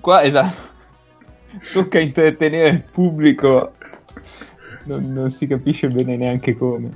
qua 0.00 0.22
esatto. 0.22 0.70
Tocca 1.72 1.98
intrattenere 1.98 2.68
il 2.68 2.82
pubblico. 2.82 3.72
Non, 4.84 5.12
non 5.12 5.30
si 5.30 5.46
capisce 5.46 5.88
bene 5.88 6.16
neanche 6.16 6.56
come. 6.56 6.90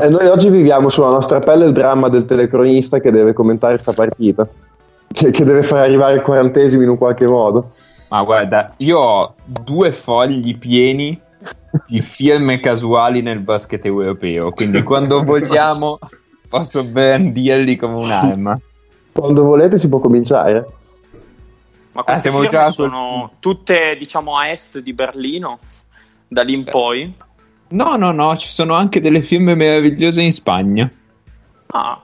Eh, 0.00 0.08
noi 0.08 0.26
oggi 0.28 0.48
viviamo 0.48 0.88
sulla 0.88 1.08
nostra 1.10 1.40
pelle 1.40 1.66
il 1.66 1.72
dramma 1.72 2.08
del 2.08 2.24
telecronista 2.24 3.00
che 3.00 3.10
deve 3.10 3.32
commentare 3.32 3.76
sta 3.76 3.92
partita. 3.92 4.48
Che, 5.12 5.30
che 5.30 5.44
deve 5.44 5.62
far 5.62 5.80
arrivare 5.80 6.14
il 6.14 6.22
quarantesimo 6.22 6.82
in 6.82 6.88
un 6.90 6.96
qualche 6.96 7.26
modo. 7.26 7.72
Ma 8.08 8.22
guarda, 8.22 8.72
io 8.78 8.98
ho 8.98 9.34
due 9.44 9.92
fogli 9.92 10.56
pieni 10.56 11.20
di 11.86 12.00
firme 12.00 12.60
casuali 12.60 13.20
nel 13.22 13.40
basket 13.40 13.84
europeo, 13.84 14.52
quindi 14.52 14.82
quando 14.82 15.22
vogliamo 15.24 15.98
posso 16.48 16.82
brandirli 16.82 17.76
come 17.76 17.96
un'arma. 17.96 18.58
Quando 19.12 19.44
volete 19.44 19.78
si 19.78 19.88
può 19.88 19.98
cominciare. 19.98 20.66
Ma 21.92 22.02
queste 22.04 22.28
Ah, 22.28 22.32
firme 22.32 22.46
già- 22.46 22.70
sono 22.70 23.32
tutte, 23.40 23.96
diciamo, 23.98 24.36
a 24.36 24.48
est 24.48 24.78
di 24.78 24.92
Berlino. 24.92 25.58
da 26.28 26.42
lì 26.42 26.54
in 26.54 26.64
poi? 26.64 27.12
No, 27.70 27.96
no, 27.96 28.10
no, 28.12 28.36
ci 28.36 28.48
sono 28.48 28.74
anche 28.74 29.00
delle 29.00 29.22
firme 29.22 29.54
meravigliose 29.54 30.22
in 30.22 30.32
Spagna. 30.32 30.90
Ah. 31.68 32.02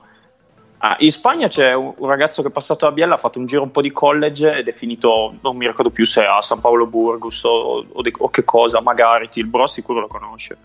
Ah, 0.79 0.95
in 0.99 1.11
Spagna 1.11 1.47
c'è 1.47 1.73
un, 1.73 1.93
un 1.97 2.07
ragazzo 2.07 2.43
che 2.43 2.49
è 2.49 2.51
passato 2.51 2.85
a 2.85 2.91
Biella, 2.91 3.15
ha 3.15 3.17
fatto 3.17 3.39
un 3.39 3.47
giro 3.47 3.63
un 3.63 3.71
po' 3.71 3.81
di 3.81 3.91
college 3.91 4.57
ed 4.57 4.67
è 4.67 4.73
finito, 4.73 5.35
non 5.41 5.57
mi 5.57 5.65
ricordo 5.65 5.89
più 5.89 6.05
se 6.05 6.23
a 6.23 6.39
San 6.41 6.61
Paolo 6.61 6.85
Burgos 6.85 7.43
o, 7.43 7.83
o 7.91 8.01
de- 8.03 8.13
o 8.15 8.29
che 8.29 8.43
cosa, 8.43 8.79
magari 8.79 9.27
il 9.33 9.47
Bro 9.47 9.65
sicuro 9.65 10.01
lo 10.01 10.07
conosce. 10.07 10.57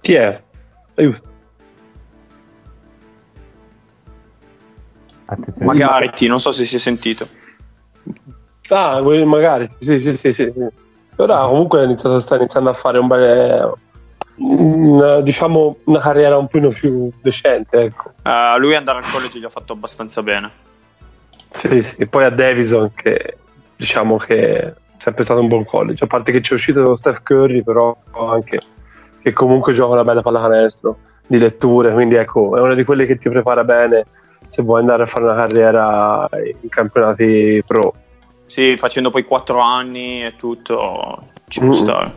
Chi 0.00 0.14
è? 0.14 0.40
Aiuto. 0.94 1.22
Attenzione. 5.24 5.72
Magari 5.72 6.26
non 6.28 6.40
so 6.40 6.52
se 6.52 6.64
si 6.64 6.76
è 6.76 6.78
sentito. 6.78 7.28
Ah, 8.68 9.02
magari, 9.02 9.68
sì, 9.80 9.98
sì, 9.98 10.16
sì, 10.16 10.32
sì. 10.32 10.52
Ora 11.20 11.46
comunque 11.46 11.82
iniziato, 11.82 12.20
sta 12.20 12.36
iniziando 12.36 12.70
a 12.70 12.72
fare 12.72 12.98
un 12.98 13.06
bel, 13.08 13.72
un- 14.36 15.20
diciamo, 15.22 15.78
una 15.84 15.98
carriera 15.98 16.36
un 16.36 16.46
po' 16.46 16.68
più 16.68 17.10
decente, 17.20 17.80
ecco. 17.80 18.12
Eh, 18.22 18.58
lui 18.58 18.74
andare 18.76 18.98
al 18.98 19.10
college 19.10 19.38
gli 19.38 19.44
ha 19.44 19.48
fatto 19.48 19.72
abbastanza 19.72 20.22
bene. 20.22 20.50
Sì, 21.50 21.82
sì. 21.82 22.06
Poi 22.06 22.24
a 22.24 22.30
Davison 22.30 22.92
che 22.94 23.36
diciamo 23.74 24.16
che 24.16 24.58
è 24.60 24.74
sempre 24.96 25.24
stato 25.24 25.40
un 25.40 25.48
buon 25.48 25.64
college, 25.64 26.04
a 26.04 26.06
parte 26.06 26.30
che 26.30 26.40
c'è 26.40 26.54
uscito 26.54 26.82
con 26.84 26.96
Steph 26.96 27.22
Curry, 27.22 27.64
però 27.64 27.96
anche 28.30 28.60
che 29.20 29.32
comunque 29.32 29.72
gioca 29.72 29.94
una 29.94 30.04
bella 30.04 30.22
pallacanestro 30.22 30.98
di 31.26 31.38
letture, 31.38 31.92
quindi 31.92 32.14
ecco, 32.14 32.56
è 32.56 32.60
una 32.60 32.74
di 32.74 32.84
quelle 32.84 33.06
che 33.06 33.16
ti 33.16 33.28
prepara 33.28 33.64
bene 33.64 34.04
se 34.48 34.62
vuoi 34.62 34.80
andare 34.80 35.02
a 35.02 35.06
fare 35.06 35.24
una 35.24 35.34
carriera 35.34 36.28
in 36.62 36.68
campionati 36.68 37.62
pro. 37.66 37.92
Sì, 38.48 38.76
facendo 38.76 39.10
poi 39.10 39.24
4 39.24 39.60
anni 39.60 40.24
e 40.24 40.34
tutto, 40.36 41.28
ci 41.48 41.60
può 41.60 41.68
Mm. 41.68 41.72
stare. 41.72 42.12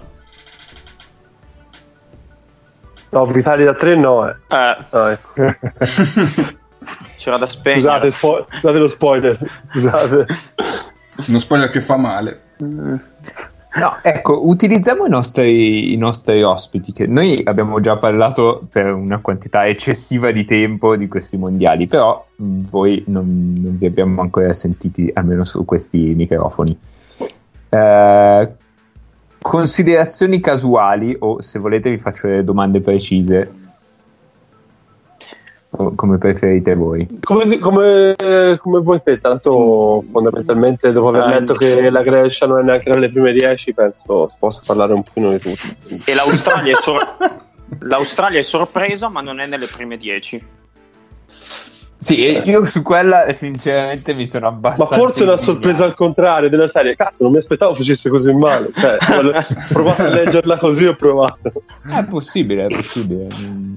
No, 3.12 3.26
Vitali 3.26 3.66
da 3.66 3.74
3 3.76 3.96
no, 3.96 4.28
eh. 4.30 4.36
Eh, 4.48 4.78
No, 4.92 5.08
ecco. 5.08 5.34
c'era 7.18 7.38
da 7.38 7.50
spegnere. 7.50 7.82
Scusate, 7.82 8.12
spo- 8.12 8.48
scusate 8.50 8.78
lo 8.80 8.88
spoiler, 8.88 9.38
scusate. 9.64 10.26
Uno 11.28 11.38
spoiler 11.40 11.70
che 11.70 11.82
fa 11.82 11.98
male. 11.98 12.42
No, 13.74 14.00
ecco, 14.02 14.46
utilizziamo 14.48 15.06
i 15.06 15.10
nostri, 15.10 15.94
i 15.94 15.96
nostri 15.96 16.44
ospiti, 16.44 16.92
che 16.92 17.08
noi 17.08 17.42
abbiamo 17.46 17.80
già 17.80 17.96
parlato 17.98 18.68
per 18.70 18.94
una 18.94 19.20
quantità 19.20 19.66
eccessiva 19.66 20.32
di 20.32 20.44
tempo 20.44 20.98
di 20.98 21.08
questi 21.08 21.38
mondiali, 21.38 21.88
però 21.88 22.26
voi 22.36 23.02
non, 23.08 23.56
non 23.58 23.78
vi 23.78 23.86
abbiamo 23.86 24.22
ancora 24.22 24.52
sentiti, 24.54 25.10
almeno 25.14 25.46
su 25.46 25.64
questi 25.64 26.14
microfoni. 26.16 26.78
Eh, 27.70 28.50
considerazioni 29.42 30.42
casuali, 30.42 31.16
o 31.18 31.42
se 31.42 31.58
volete 31.58 31.90
vi 31.90 31.98
faccio 31.98 32.28
delle 32.28 32.44
domande 32.44 32.82
precise, 32.82 33.50
come 35.72 36.18
preferite 36.18 36.76
voi. 36.76 37.08
Come, 37.24 37.58
come, 37.60 38.16
come 38.58 38.80
vuoi 38.80 39.02
te, 39.02 39.20
tanto 39.20 40.04
fondamentalmente 40.12 40.92
dopo 40.92 41.10
aver 41.10 41.28
letto 41.28 41.54
che 41.54 41.90
la 41.90 42.02
Grecia 42.02 42.46
non 42.46 42.60
è 42.60 42.64
neanche 42.64 42.92
tra 42.92 43.00
le 43.00 43.10
prime 43.10 43.32
10, 43.32 43.74
penso 43.74 44.28
si 44.30 44.36
possa 44.38 44.62
parlare 44.66 44.94
un 44.94 45.04
pochino 45.04 45.32
di 45.32 45.40
tutto. 45.40 46.04
E 46.06 46.14
l'Australia 46.14 46.78
è, 46.78 46.82
sor- 46.82 47.18
l'Australia 47.80 48.40
è 48.40 48.44
sorpresa, 48.44 49.08
ma 49.08 49.22
non 49.22 49.40
è 49.40 49.46
nelle 49.46 49.68
prime 49.68 49.96
10. 49.96 50.60
Sì, 51.98 52.20
io 52.20 52.66
su 52.66 52.82
quella 52.82 53.32
sinceramente 53.32 54.16
mi 54.16 54.26
sono 54.26 54.50
Ma 54.50 54.56
abbastanza... 54.56 54.96
forse 54.96 55.24
è 55.24 55.28
una 55.28 55.38
sorpresa 55.38 55.86
al 55.86 55.94
contrario 55.94 56.50
della 56.50 56.68
serie, 56.68 56.96
cazzo, 56.96 57.22
non 57.22 57.32
mi 57.32 57.38
aspettavo 57.38 57.76
facesse 57.76 58.10
così 58.10 58.34
male. 58.34 58.72
Cioè, 58.76 58.98
ho 59.08 59.46
provato 59.70 60.02
a 60.02 60.10
leggerla 60.10 60.58
così, 60.58 60.86
ho 60.88 60.96
provato. 60.96 61.64
È 61.88 62.04
possibile, 62.06 62.66
è 62.66 62.76
possibile. 62.76 63.28
Mm. 63.40 63.74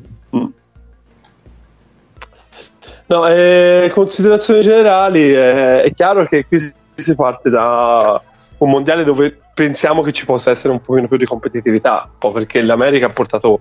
No, 3.07 3.27
eh, 3.27 3.91
considerazioni 3.93 4.63
generali, 4.63 5.21
eh, 5.35 5.83
è 5.83 5.93
chiaro 5.93 6.27
che 6.27 6.47
qui 6.47 6.59
si- 6.59 7.15
parte 7.15 7.51
da 7.51 8.21
un 8.59 8.71
mondiale 8.71 9.05
dove 9.05 9.39
pensiamo 9.53 10.01
che 10.01 10.13
ci 10.13 10.25
possa 10.25 10.51
essere 10.51 10.73
un 10.73 10.81
pochino 10.81 11.07
più 11.07 11.19
di 11.19 11.27
competitività, 11.27 12.09
un 12.11 12.19
po' 12.19 12.33
perché 12.33 12.63
l'America 12.63 13.07
ha 13.07 13.11
portato 13.11 13.61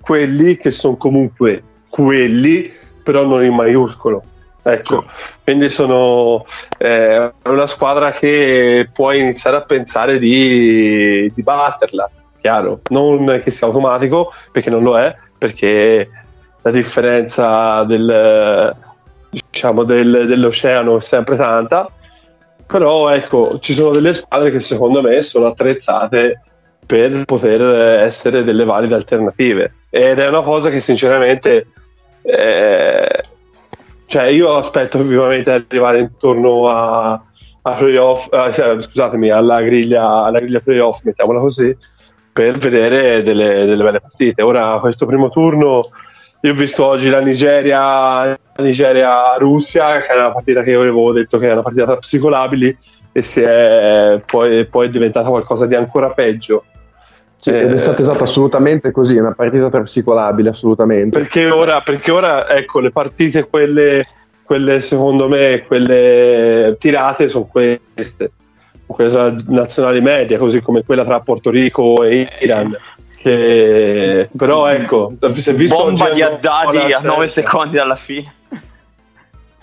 quelli 0.00 0.56
che 0.56 0.70
sono 0.70 0.96
comunque 0.96 1.62
quelli, 1.88 2.72
però 3.02 3.26
non 3.26 3.44
in 3.44 3.54
maiuscolo. 3.54 4.22
Ecco, 4.62 5.04
quindi 5.44 5.68
sono 5.68 6.44
eh, 6.78 7.32
una 7.44 7.66
squadra 7.66 8.10
che 8.10 8.88
puoi 8.92 9.20
iniziare 9.20 9.56
a 9.58 9.62
pensare 9.62 10.18
di, 10.18 11.30
di 11.34 11.42
batterla, 11.42 12.10
chiaro, 12.40 12.80
non 12.90 13.40
che 13.42 13.50
sia 13.50 13.66
automatico, 13.66 14.32
perché 14.50 14.70
non 14.70 14.82
lo 14.82 14.98
è, 14.98 15.14
perché 15.38 16.08
la 16.62 16.70
differenza 16.70 17.84
del, 17.84 18.74
diciamo, 19.30 19.84
del- 19.84 20.26
dell'oceano 20.26 20.96
è 20.96 21.00
sempre 21.00 21.36
tanta, 21.36 21.90
però 22.66 23.08
ecco, 23.10 23.58
ci 23.60 23.72
sono 23.74 23.90
delle 23.90 24.14
squadre 24.14 24.50
che 24.50 24.60
secondo 24.60 25.00
me 25.00 25.22
sono 25.22 25.46
attrezzate 25.46 26.42
per 26.84 27.24
poter 27.24 27.60
essere 28.02 28.44
delle 28.44 28.64
valide 28.64 28.94
alternative 28.94 29.74
ed 29.90 30.18
è 30.18 30.28
una 30.28 30.42
cosa 30.42 30.70
che 30.70 30.80
sinceramente 30.80 31.66
eh, 32.22 33.22
cioè 34.08 34.24
io 34.24 34.56
aspetto 34.56 35.02
vivamente 35.02 35.50
arrivare 35.50 36.00
intorno 36.00 36.68
a, 36.70 37.12
a 37.12 37.72
playoff, 37.72 38.28
eh, 38.32 38.80
scusatemi, 38.80 39.30
alla 39.30 39.60
griglia, 39.60 40.24
alla 40.24 40.38
griglia 40.38 40.60
playoff, 40.60 41.02
mettiamola 41.02 41.40
così, 41.40 41.76
per 42.32 42.56
vedere 42.56 43.22
delle, 43.22 43.66
delle 43.66 43.82
belle 43.84 44.00
partite. 44.00 44.40
Ora, 44.42 44.78
questo 44.80 45.04
primo 45.04 45.28
turno, 45.28 45.90
io 46.40 46.52
ho 46.52 46.54
visto 46.54 46.84
oggi 46.84 47.10
la 47.10 47.20
Nigeria, 47.20 48.38
Nigeria-Russia, 48.56 49.98
che 49.98 50.06
è 50.06 50.16
una 50.16 50.32
partita 50.32 50.62
che 50.62 50.70
io 50.70 50.80
avevo 50.80 51.12
detto 51.12 51.38
che 51.38 51.44
era 51.44 51.54
una 51.54 51.62
partita 51.62 51.86
tra 51.86 51.96
psicolabili, 51.96 52.76
e 53.10 53.22
si 53.22 53.40
è 53.40 54.20
poi, 54.24 54.64
poi 54.66 54.86
è 54.86 54.90
diventata 54.90 55.28
qualcosa 55.28 55.66
di 55.66 55.74
ancora 55.74 56.10
peggio. 56.10 56.64
Sì, 57.34 57.50
Eh, 57.50 57.60
ed 57.60 57.72
è 57.72 57.76
stato 57.76 58.02
esatto 58.02 58.24
assolutamente 58.24 58.90
così, 58.90 59.16
una 59.16 59.32
partita 59.32 59.68
tra 59.68 59.82
psicolabili, 59.82 60.48
assolutamente. 60.48 61.18
perché 61.18 61.50
ora, 61.50 61.80
perché 61.82 62.10
ora 62.10 62.48
ecco 62.48 62.80
le 62.80 62.90
partite 62.90 63.48
quelle, 63.48 64.04
quelle 64.42 64.80
secondo 64.80 65.28
me 65.28 65.64
quelle 65.66 66.76
tirate 66.78 67.28
sono 67.28 67.46
queste 67.46 68.32
quelle 68.86 69.36
nazionali 69.48 70.00
media 70.00 70.38
così 70.38 70.62
come 70.62 70.82
quella 70.82 71.04
tra 71.04 71.20
Porto 71.20 71.50
Rico 71.50 72.02
e 72.04 72.26
Iran 72.40 72.74
che 73.20 74.28
però 74.36 74.68
ecco 74.68 75.12
si 75.32 75.50
è 75.50 75.54
visto 75.54 75.76
Bomba 75.76 76.10
di 76.10 76.22
Haddadi 76.22 76.76
a 76.76 76.88
certa. 76.88 77.08
9 77.08 77.26
secondi 77.26 77.76
dalla 77.76 77.96
fine. 77.96 78.34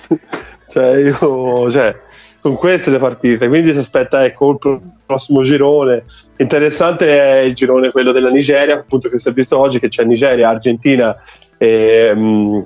cioè 0.68 0.98
io 0.98 1.72
cioè, 1.72 1.96
sono 2.36 2.56
queste 2.56 2.92
le 2.92 3.00
partite 3.00 3.48
quindi 3.48 3.72
si 3.72 3.78
aspetta 3.78 4.26
ecco 4.26 4.52
il 4.52 4.58
pro- 4.58 4.82
prossimo 5.06 5.42
girone 5.42 6.04
interessante 6.36 7.08
è 7.18 7.38
il 7.40 7.56
girone 7.56 7.92
quello 7.92 8.12
della 8.12 8.30
Nigeria 8.30 8.76
appunto 8.76 9.10
che 9.10 9.18
si 9.18 9.30
è 9.30 9.32
visto 9.32 9.58
oggi 9.58 9.80
che 9.80 9.88
c'è 9.88 10.04
Nigeria, 10.04 10.50
Argentina 10.50 11.16
e, 11.58 12.12
mm, 12.14 12.60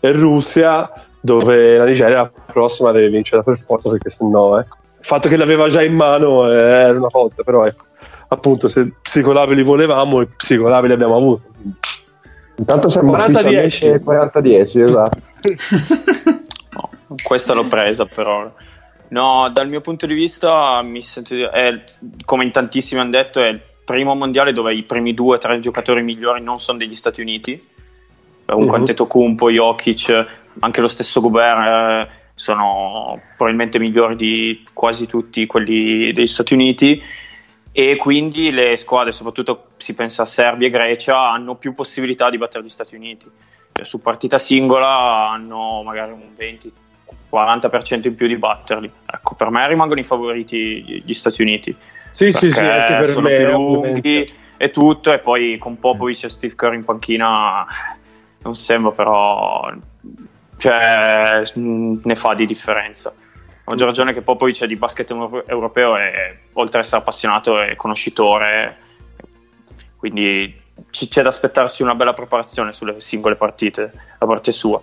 e 0.00 0.12
Russia 0.12 0.90
dove 1.20 1.76
la 1.76 1.84
Nigeria 1.84 2.16
la 2.16 2.30
prossima 2.52 2.92
deve 2.92 3.08
vincere 3.08 3.42
per 3.42 3.58
forza 3.58 3.90
perché 3.90 4.10
sennò 4.10 4.60
ecco. 4.60 4.76
il 5.00 5.04
fatto 5.04 5.28
che 5.28 5.36
l'aveva 5.36 5.68
già 5.68 5.82
in 5.82 5.94
mano 5.94 6.50
eh, 6.50 6.62
era 6.62 6.98
una 6.98 7.10
cosa 7.10 7.42
però 7.42 7.66
ecco 7.66 7.86
appunto 8.28 8.68
se 8.68 8.92
psicolabili 9.02 9.62
volevamo 9.62 10.20
i 10.20 10.26
psicolabili 10.26 10.92
abbiamo 10.92 11.16
avuto 11.16 11.42
Intanto 12.56 12.88
siamo 12.88 13.12
40-10. 13.14 13.30
ufficialmente 13.30 14.02
40-10, 14.04 14.84
esatto. 14.84 15.20
No, 16.70 16.90
questa 17.22 17.54
l'ho 17.54 17.64
presa 17.66 18.04
però. 18.04 18.52
No, 19.10 19.48
dal 19.52 19.68
mio 19.68 19.80
punto 19.80 20.06
di 20.06 20.14
vista, 20.14 20.82
mi 20.82 21.00
sento, 21.00 21.34
di- 21.34 21.42
è, 21.42 21.82
come 22.24 22.44
in 22.44 22.50
tantissimi 22.50 23.00
hanno 23.00 23.10
detto, 23.10 23.40
è 23.40 23.46
il 23.48 23.60
primo 23.84 24.14
mondiale 24.14 24.52
dove 24.52 24.74
i 24.74 24.82
primi 24.82 25.14
due 25.14 25.36
o 25.36 25.38
tre 25.38 25.60
giocatori 25.60 26.02
migliori 26.02 26.42
non 26.42 26.58
sono 26.60 26.78
degli 26.78 26.94
Stati 26.96 27.20
Uniti. 27.20 27.64
Comunque 28.44 28.74
Mhm. 28.76 28.82
Antetokounmpo, 28.82 29.50
Jokic, 29.50 30.26
anche 30.58 30.80
lo 30.80 30.88
stesso 30.88 31.20
Gobert 31.20 31.58
eh, 31.60 32.08
sono 32.34 33.20
probabilmente 33.36 33.78
migliori 33.78 34.16
di 34.16 34.66
quasi 34.72 35.06
tutti 35.06 35.46
quelli 35.46 36.12
degli 36.12 36.26
Stati 36.26 36.52
Uniti 36.54 37.00
e 37.72 37.96
quindi 37.96 38.50
le 38.50 38.76
squadre, 38.76 39.12
soprattutto 39.12 39.68
si 39.76 39.94
pensa 39.94 40.22
a 40.22 40.26
Serbia 40.26 40.66
e 40.66 40.70
Grecia, 40.70 41.30
hanno 41.30 41.54
più 41.54 41.74
possibilità 41.74 42.30
di 42.30 42.38
battere 42.38 42.64
gli 42.64 42.68
Stati 42.68 42.94
Uniti. 42.94 43.30
Cioè, 43.72 43.84
su 43.84 44.00
partita 44.00 44.38
singola 44.38 45.30
hanno 45.30 45.82
magari 45.82 46.12
un 46.12 46.22
20-40% 47.30 48.06
in 48.08 48.14
più 48.14 48.26
di 48.26 48.36
batterli. 48.36 48.90
Ecco, 49.06 49.34
per 49.34 49.50
me 49.50 49.68
rimangono 49.68 50.00
i 50.00 50.04
favoriti 50.04 51.02
gli 51.04 51.14
Stati 51.14 51.42
Uniti. 51.42 51.76
sì 52.10 52.32
sì 52.32 52.50
sì 52.50 52.60
anche 52.60 52.96
per 52.96 53.08
sono 53.08 53.28
me 53.28 53.36
più 53.36 53.50
lunghi 53.50 54.26
e 54.56 54.70
tutto, 54.70 55.12
e 55.12 55.18
poi 55.18 55.56
con 55.58 55.78
Popovic 55.78 56.24
e 56.24 56.30
Steve 56.30 56.54
Curry 56.56 56.76
in 56.76 56.84
panchina 56.84 57.64
non 58.42 58.56
sembra 58.56 58.90
però 58.90 59.72
cioè, 60.56 61.44
ne 61.54 62.16
fa 62.16 62.34
di 62.34 62.46
differenza. 62.46 63.14
Maggior 63.68 63.86
ragione 63.86 64.12
che 64.12 64.22
Popovic 64.22 64.64
di 64.64 64.76
basket 64.76 65.10
euro- 65.10 65.46
europeo 65.46 65.96
e 65.96 66.38
oltre 66.54 66.78
ad 66.78 66.84
essere 66.84 67.00
appassionato 67.00 67.60
è 67.60 67.76
conoscitore, 67.76 68.76
quindi 69.96 70.58
c'è 70.90 71.22
da 71.22 71.28
aspettarsi 71.28 71.82
una 71.82 71.94
bella 71.94 72.12
preparazione 72.14 72.72
sulle 72.72 73.00
singole 73.00 73.36
partite 73.36 73.92
da 74.18 74.26
parte 74.26 74.52
sua. 74.52 74.80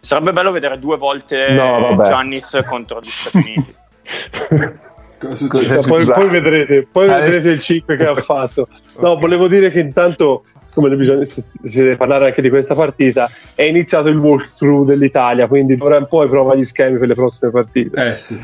Sarebbe 0.00 0.32
bello 0.32 0.50
vedere 0.50 0.78
due 0.78 0.96
volte 0.96 1.50
No. 1.50 2.02
Giannis 2.04 2.62
contro 2.66 3.00
gli 3.00 3.08
Stati 3.08 3.36
Uniti. 3.38 3.74
Poi, 5.18 6.04
poi 6.04 6.28
vedrete, 6.28 6.86
poi 6.90 7.08
Ah, 7.08 7.20
vedrete 7.20 7.50
il 7.50 7.60
5 7.60 7.96
che 7.96 8.06
ha 8.06 8.14
fatto. 8.16 8.68
No, 9.00 9.16
volevo 9.16 9.48
dire 9.48 9.70
che 9.70 9.80
intanto, 9.80 10.44
come 10.76 10.90
ne 10.90 10.96
bisogna, 10.96 11.24
si 11.24 11.42
deve 11.62 11.96
parlare 11.96 12.26
anche 12.26 12.42
di 12.42 12.50
questa 12.50 12.74
partita, 12.74 13.30
è 13.54 13.62
iniziato 13.62 14.08
il 14.08 14.18
walkthrough 14.18 14.86
dell'Italia, 14.86 15.46
quindi 15.46 15.74
d'ora 15.74 15.96
in 15.96 16.06
poi 16.06 16.28
prova 16.28 16.54
gli 16.54 16.64
schemi 16.64 16.98
per 16.98 17.08
le 17.08 17.14
prossime 17.14 17.50
partite. 17.50 18.10
Eh 18.10 18.14
sì. 18.14 18.38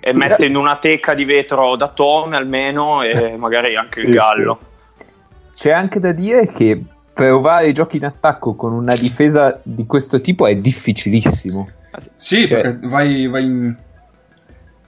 E 0.00 0.12
mette 0.12 0.46
in 0.46 0.54
una 0.54 0.76
teca 0.76 1.12
di 1.12 1.24
vetro 1.24 1.74
da 1.74 1.88
Tom 1.88 2.34
almeno 2.34 3.02
e 3.02 3.36
magari 3.36 3.74
anche 3.74 3.98
il 4.00 4.12
gallo. 4.14 4.60
C'è 5.56 5.72
anche 5.72 5.98
da 5.98 6.12
dire 6.12 6.52
che 6.52 6.80
provare 7.12 7.66
i 7.66 7.72
giochi 7.72 7.96
in 7.96 8.04
attacco 8.04 8.54
con 8.54 8.72
una 8.72 8.94
difesa 8.94 9.58
di 9.60 9.86
questo 9.86 10.20
tipo 10.20 10.46
è 10.46 10.54
difficilissimo. 10.54 11.68
Sì, 12.14 12.46
Cioè- 12.46 12.60
perché 12.60 12.86
vai, 12.86 13.26
vai 13.26 13.44
in... 13.44 13.76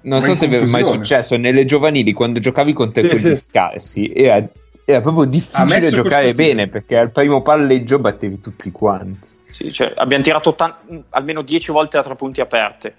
Non 0.03 0.23
so 0.23 0.35
se 0.35 0.47
vi 0.47 0.55
è 0.55 0.65
mai 0.67 0.85
successo 0.85 1.37
nelle 1.37 1.65
giovanili 1.65 2.13
quando 2.13 2.39
giocavi 2.39 2.73
contro 2.73 3.03
Sì, 3.03 3.09
quelli 3.09 3.35
sì. 3.35 3.41
scarsi 3.41 4.13
era, 4.15 4.47
era 4.89 5.01
proprio 5.01 5.25
difficile 5.25 5.91
giocare 5.91 6.33
bene 6.33 6.69
perché 6.69 6.97
al 6.97 7.11
primo 7.11 7.43
palleggio 7.43 7.99
battevi 7.99 8.41
tutti 8.41 8.71
quanti. 8.71 9.27
Sì, 9.51 9.73
cioè, 9.73 9.93
abbiamo 9.97 10.23
tirato 10.23 10.55
tan- 10.55 10.75
almeno 11.11 11.43
10 11.43 11.73
volte 11.73 11.99
a 11.99 12.03
tre 12.03 12.15
punti 12.15 12.41
aperte, 12.41 12.97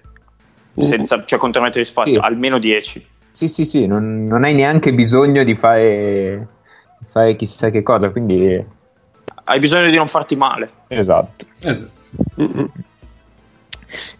senza, 0.76 1.24
cioè 1.24 1.38
con 1.38 1.50
metri 1.54 1.80
di 1.80 1.86
spazio, 1.86 2.12
Sì. 2.14 2.18
almeno 2.18 2.58
10. 2.58 3.06
Sì, 3.32 3.48
sì, 3.48 3.64
sì, 3.64 3.86
non, 3.86 4.26
non 4.26 4.44
hai 4.44 4.54
neanche 4.54 4.92
bisogno 4.92 5.44
di 5.44 5.54
fare, 5.54 6.46
fare 7.10 7.36
chissà 7.36 7.70
che 7.70 7.82
cosa, 7.82 8.10
quindi 8.10 8.62
Hai 9.44 9.58
bisogno 9.58 9.88
di 9.88 9.96
non 9.96 10.08
farti 10.08 10.36
male. 10.36 10.70
esatto. 10.88 11.46
Esatto. 11.60 11.90
Mm-mm. 12.40 12.68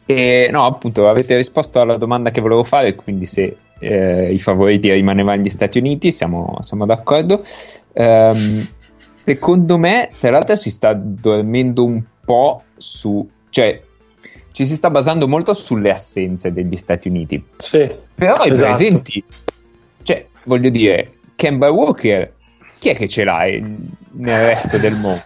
E 0.07 0.48
no, 0.50 0.64
appunto, 0.64 1.09
avete 1.09 1.37
risposto 1.37 1.81
alla 1.81 1.96
domanda 1.96 2.31
che 2.31 2.40
volevo 2.40 2.64
fare, 2.64 2.94
quindi 2.94 3.26
se 3.26 3.57
eh, 3.78 4.33
i 4.33 4.38
favoriti 4.40 4.90
rimanevano 4.92 5.37
negli 5.37 5.50
Stati 5.50 5.78
Uniti, 5.78 6.11
siamo, 6.11 6.59
siamo 6.61 6.87
d'accordo. 6.87 7.42
Ehm, 7.92 8.66
secondo 9.24 9.78
me, 9.78 10.09
tra 10.20 10.31
l'altro, 10.31 10.57
si 10.57 10.70
sta 10.70 10.94
dormendo 10.94 11.85
un 11.85 12.02
po' 12.24 12.62
su... 12.76 13.28
cioè, 13.50 13.83
ci 14.52 14.66
si 14.66 14.74
sta 14.74 14.90
basando 14.90 15.28
molto 15.28 15.52
sulle 15.54 15.90
assenze 15.90 16.52
degli 16.52 16.76
Stati 16.76 17.09
Uniti. 17.09 17.42
Sì. 17.59 17.88
Però 18.14 18.44
i 18.44 18.50
Esatto. 18.50 18.70
presenti, 18.70 19.22
cioè, 20.02 20.26
voglio 20.44 20.70
dire, 20.70 21.12
Kemba 21.37 21.70
Walker, 21.70 22.33
chi 22.81 22.88
è 22.88 22.96
che 22.96 23.07
ce 23.07 23.22
l'ha 23.24 23.46
in- 23.46 23.88
nel 24.12 24.44
resto 24.44 24.78
del 24.78 24.94
mondo? 24.96 25.20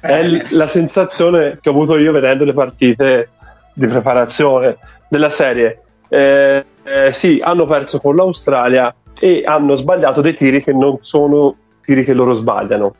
È 0.00 0.22
l- 0.24 0.46
la 0.50 0.66
sensazione 0.66 1.58
che 1.60 1.68
ho 1.68 1.72
avuto 1.72 1.96
io 1.96 2.10
vedendo 2.10 2.44
le 2.44 2.52
partite 2.52 3.28
di 3.72 3.86
preparazione 3.86 4.78
della 5.08 5.30
serie. 5.30 5.82
Eh, 6.08 6.64
eh, 6.84 7.12
sì, 7.12 7.40
hanno 7.42 7.64
perso 7.66 7.98
con 8.00 8.16
l'Australia 8.16 8.94
e 9.18 9.42
hanno 9.44 9.76
sbagliato 9.76 10.20
dei 10.20 10.34
tiri 10.34 10.62
che 10.62 10.72
non 10.72 10.98
sono 11.00 11.54
tiri 11.82 12.04
che 12.04 12.12
loro 12.12 12.32
sbagliano. 12.32 12.94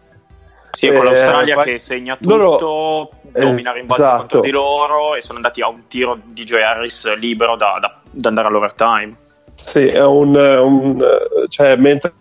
Sì, 0.73 0.87
con 0.89 0.97
Eh, 0.97 1.05
l'Australia 1.05 1.55
fa- 1.57 1.63
che 1.65 1.79
segna 1.79 2.17
tutto, 2.17 2.37
loro- 2.37 3.11
domina 3.31 3.73
rimbalzi 3.73 4.03
esatto. 4.03 4.19
contro 4.19 4.41
di 4.41 4.51
loro 4.51 5.15
e 5.15 5.23
sono 5.23 5.37
andati 5.37 5.61
a 5.61 5.69
un 5.69 5.87
tiro 5.89 6.19
di 6.25 6.45
Joe 6.45 6.63
Harris 6.63 7.15
libero 7.17 7.57
da, 7.57 7.79
da- 7.81 7.99
da 8.11 8.29
andare 8.29 8.49
all'overtime. 8.49 9.15
Sì, 9.63 9.87
è 9.87 10.03
un, 10.05 10.35
un- 10.35 11.07
cioè, 11.49 11.77
mentre 11.77 12.13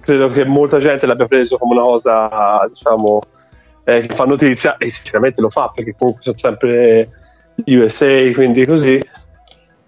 credo 0.00 0.28
che 0.28 0.44
molta 0.44 0.78
gente 0.78 1.06
l'abbia 1.06 1.26
preso 1.26 1.56
come 1.58 1.74
una 1.74 1.82
cosa, 1.82 2.66
diciamo, 2.68 3.20
eh, 3.84 4.00
che 4.00 4.14
fa 4.14 4.24
notizia, 4.24 4.76
e 4.76 4.90
sinceramente 4.90 5.40
lo 5.40 5.50
fa 5.50 5.70
perché 5.74 5.94
comunque 5.96 6.22
sono 6.22 6.36
sempre 6.36 7.10
USA, 7.66 8.30
quindi 8.32 8.64
così, 8.66 9.00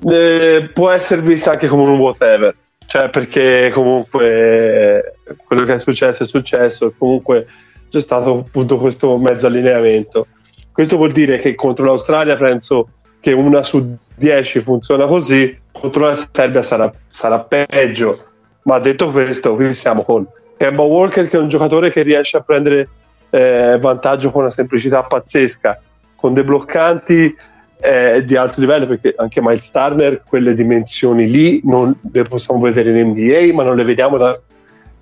eh, 0.08 0.70
può 0.72 0.90
essere 0.90 1.22
vista 1.22 1.52
anche 1.52 1.68
come 1.68 1.84
un 1.84 1.98
whatever, 1.98 2.54
cioè 2.86 3.08
perché 3.08 3.70
comunque 3.72 5.16
quello 5.46 5.64
che 5.64 5.74
è 5.74 5.78
successo 5.78 6.22
è 6.24 6.26
successo 6.26 6.86
e 6.86 6.92
comunque 6.96 7.46
c'è 7.88 8.00
stato 8.00 8.38
appunto 8.46 8.78
questo 8.78 9.16
mezzo 9.18 9.46
allineamento. 9.46 10.26
Questo 10.72 10.96
vuol 10.96 11.12
dire 11.12 11.38
che 11.38 11.54
contro 11.54 11.84
l'Australia 11.84 12.36
penso 12.36 12.88
che 13.20 13.32
una 13.32 13.62
su 13.62 13.96
dieci 14.16 14.60
funziona 14.60 15.06
così, 15.06 15.56
contro 15.70 16.06
la 16.06 16.28
Serbia 16.32 16.62
sarà, 16.62 16.92
sarà 17.08 17.40
peggio. 17.40 18.30
Ma 18.64 18.78
detto 18.78 19.10
questo, 19.10 19.54
qui 19.54 19.72
siamo 19.72 20.02
con 20.02 20.26
Kemba 20.56 20.82
Walker, 20.82 21.28
che 21.28 21.36
è 21.36 21.40
un 21.40 21.48
giocatore 21.48 21.90
che 21.90 22.02
riesce 22.02 22.36
a 22.36 22.40
prendere 22.40 22.88
eh, 23.34 23.78
vantaggio 23.80 24.30
con 24.30 24.42
una 24.42 24.50
semplicità 24.50 25.02
pazzesca, 25.04 25.80
con 26.14 26.34
dei 26.34 26.44
bloccanti 26.44 27.34
eh, 27.80 28.22
di 28.24 28.36
alto 28.36 28.60
livello, 28.60 28.86
perché 28.86 29.14
anche 29.16 29.40
Miles 29.40 29.70
Turner, 29.70 30.22
quelle 30.22 30.52
dimensioni 30.52 31.28
lì, 31.28 31.60
non 31.64 31.98
le 32.12 32.22
possiamo 32.24 32.60
vedere 32.60 32.90
in 32.90 33.08
NBA, 33.08 33.54
ma 33.54 33.62
non 33.62 33.76
le 33.76 33.84
vediamo 33.84 34.18
da, 34.18 34.38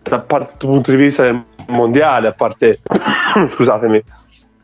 dal 0.00 0.24
punto 0.56 0.90
di 0.92 0.96
vista 0.96 1.24
del 1.24 1.42
mondiale, 1.66 2.28
a 2.28 2.32
parte, 2.32 2.78
scusatemi, 3.48 4.02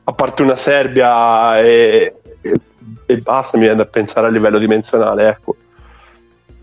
a 0.05 0.13
parte 0.13 0.43
una 0.45 0.57
Serbia 0.57 1.59
e, 1.59 2.15
e, 2.41 2.61
e 3.05 3.19
basta, 3.19 3.59
mi 3.59 3.65
viene 3.65 3.79
da 3.79 3.87
pensare 3.87 4.29
a 4.29 4.31
livello 4.31 4.59
dimensionale, 4.59 5.29
ecco. 5.29 5.57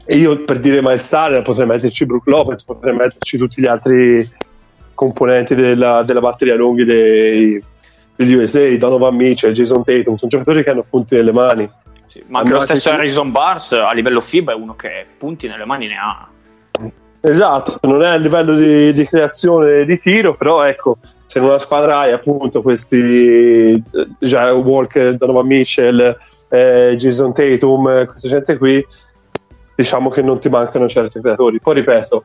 E 0.05 0.15
io 0.15 0.41
per 0.43 0.59
dire 0.59 0.81
Miles 0.81 1.07
Turner 1.09 1.41
potrei 1.41 1.67
metterci 1.67 2.05
Brook 2.05 2.27
Lopez, 2.27 2.63
potrei 2.63 2.93
metterci 2.93 3.37
tutti 3.37 3.61
gli 3.61 3.65
altri 3.65 4.27
componenti 4.93 5.55
della, 5.55 6.03
della 6.03 6.19
batteria 6.19 6.55
lunghi 6.55 6.85
dei, 6.85 7.63
degli 8.15 8.33
USA, 8.33 8.75
Donovan 8.77 9.15
Mitchell, 9.15 9.53
Jason 9.53 9.83
Tatum, 9.83 10.15
sono 10.15 10.31
giocatori 10.31 10.63
che 10.63 10.69
hanno 10.69 10.85
punti 10.87 11.15
nelle 11.15 11.31
mani. 11.31 11.69
Sì, 12.07 12.23
ma 12.27 12.39
anche 12.39 12.53
lo 12.53 12.59
stesso 12.59 12.89
Harrison 12.89 13.31
Barnes 13.31 13.71
a 13.71 13.91
livello 13.91 14.21
FIBA 14.21 14.51
è 14.51 14.55
uno 14.55 14.75
che 14.75 15.05
punti 15.17 15.47
nelle 15.47 15.65
mani 15.65 15.87
ne 15.87 15.95
ha. 15.97 16.27
Esatto, 17.25 17.79
non 17.87 18.03
è 18.03 18.07
a 18.07 18.15
livello 18.15 18.53
di, 18.53 18.91
di 18.91 19.05
creazione 19.05 19.85
di 19.85 19.97
tiro, 19.97 20.35
però 20.35 20.63
ecco, 20.63 20.97
se 21.25 21.39
in 21.39 21.45
una 21.45 21.57
squadra 21.57 21.99
hai 21.99 22.11
appunto 22.11 22.61
questi 22.61 23.71
eh, 23.73 23.81
già 24.19 24.53
Walker, 24.53 25.15
Donovan 25.15 25.47
Mitchell, 25.47 26.17
eh, 26.49 26.95
Jason 26.97 27.33
Tatum, 27.33 27.87
eh, 27.87 28.05
questa 28.07 28.27
gente 28.27 28.57
qui, 28.57 28.85
diciamo 29.73 30.09
che 30.09 30.21
non 30.21 30.39
ti 30.39 30.49
mancano 30.49 30.87
certi 30.87 31.21
creatori. 31.21 31.59
Poi 31.59 31.75
ripeto, 31.75 32.23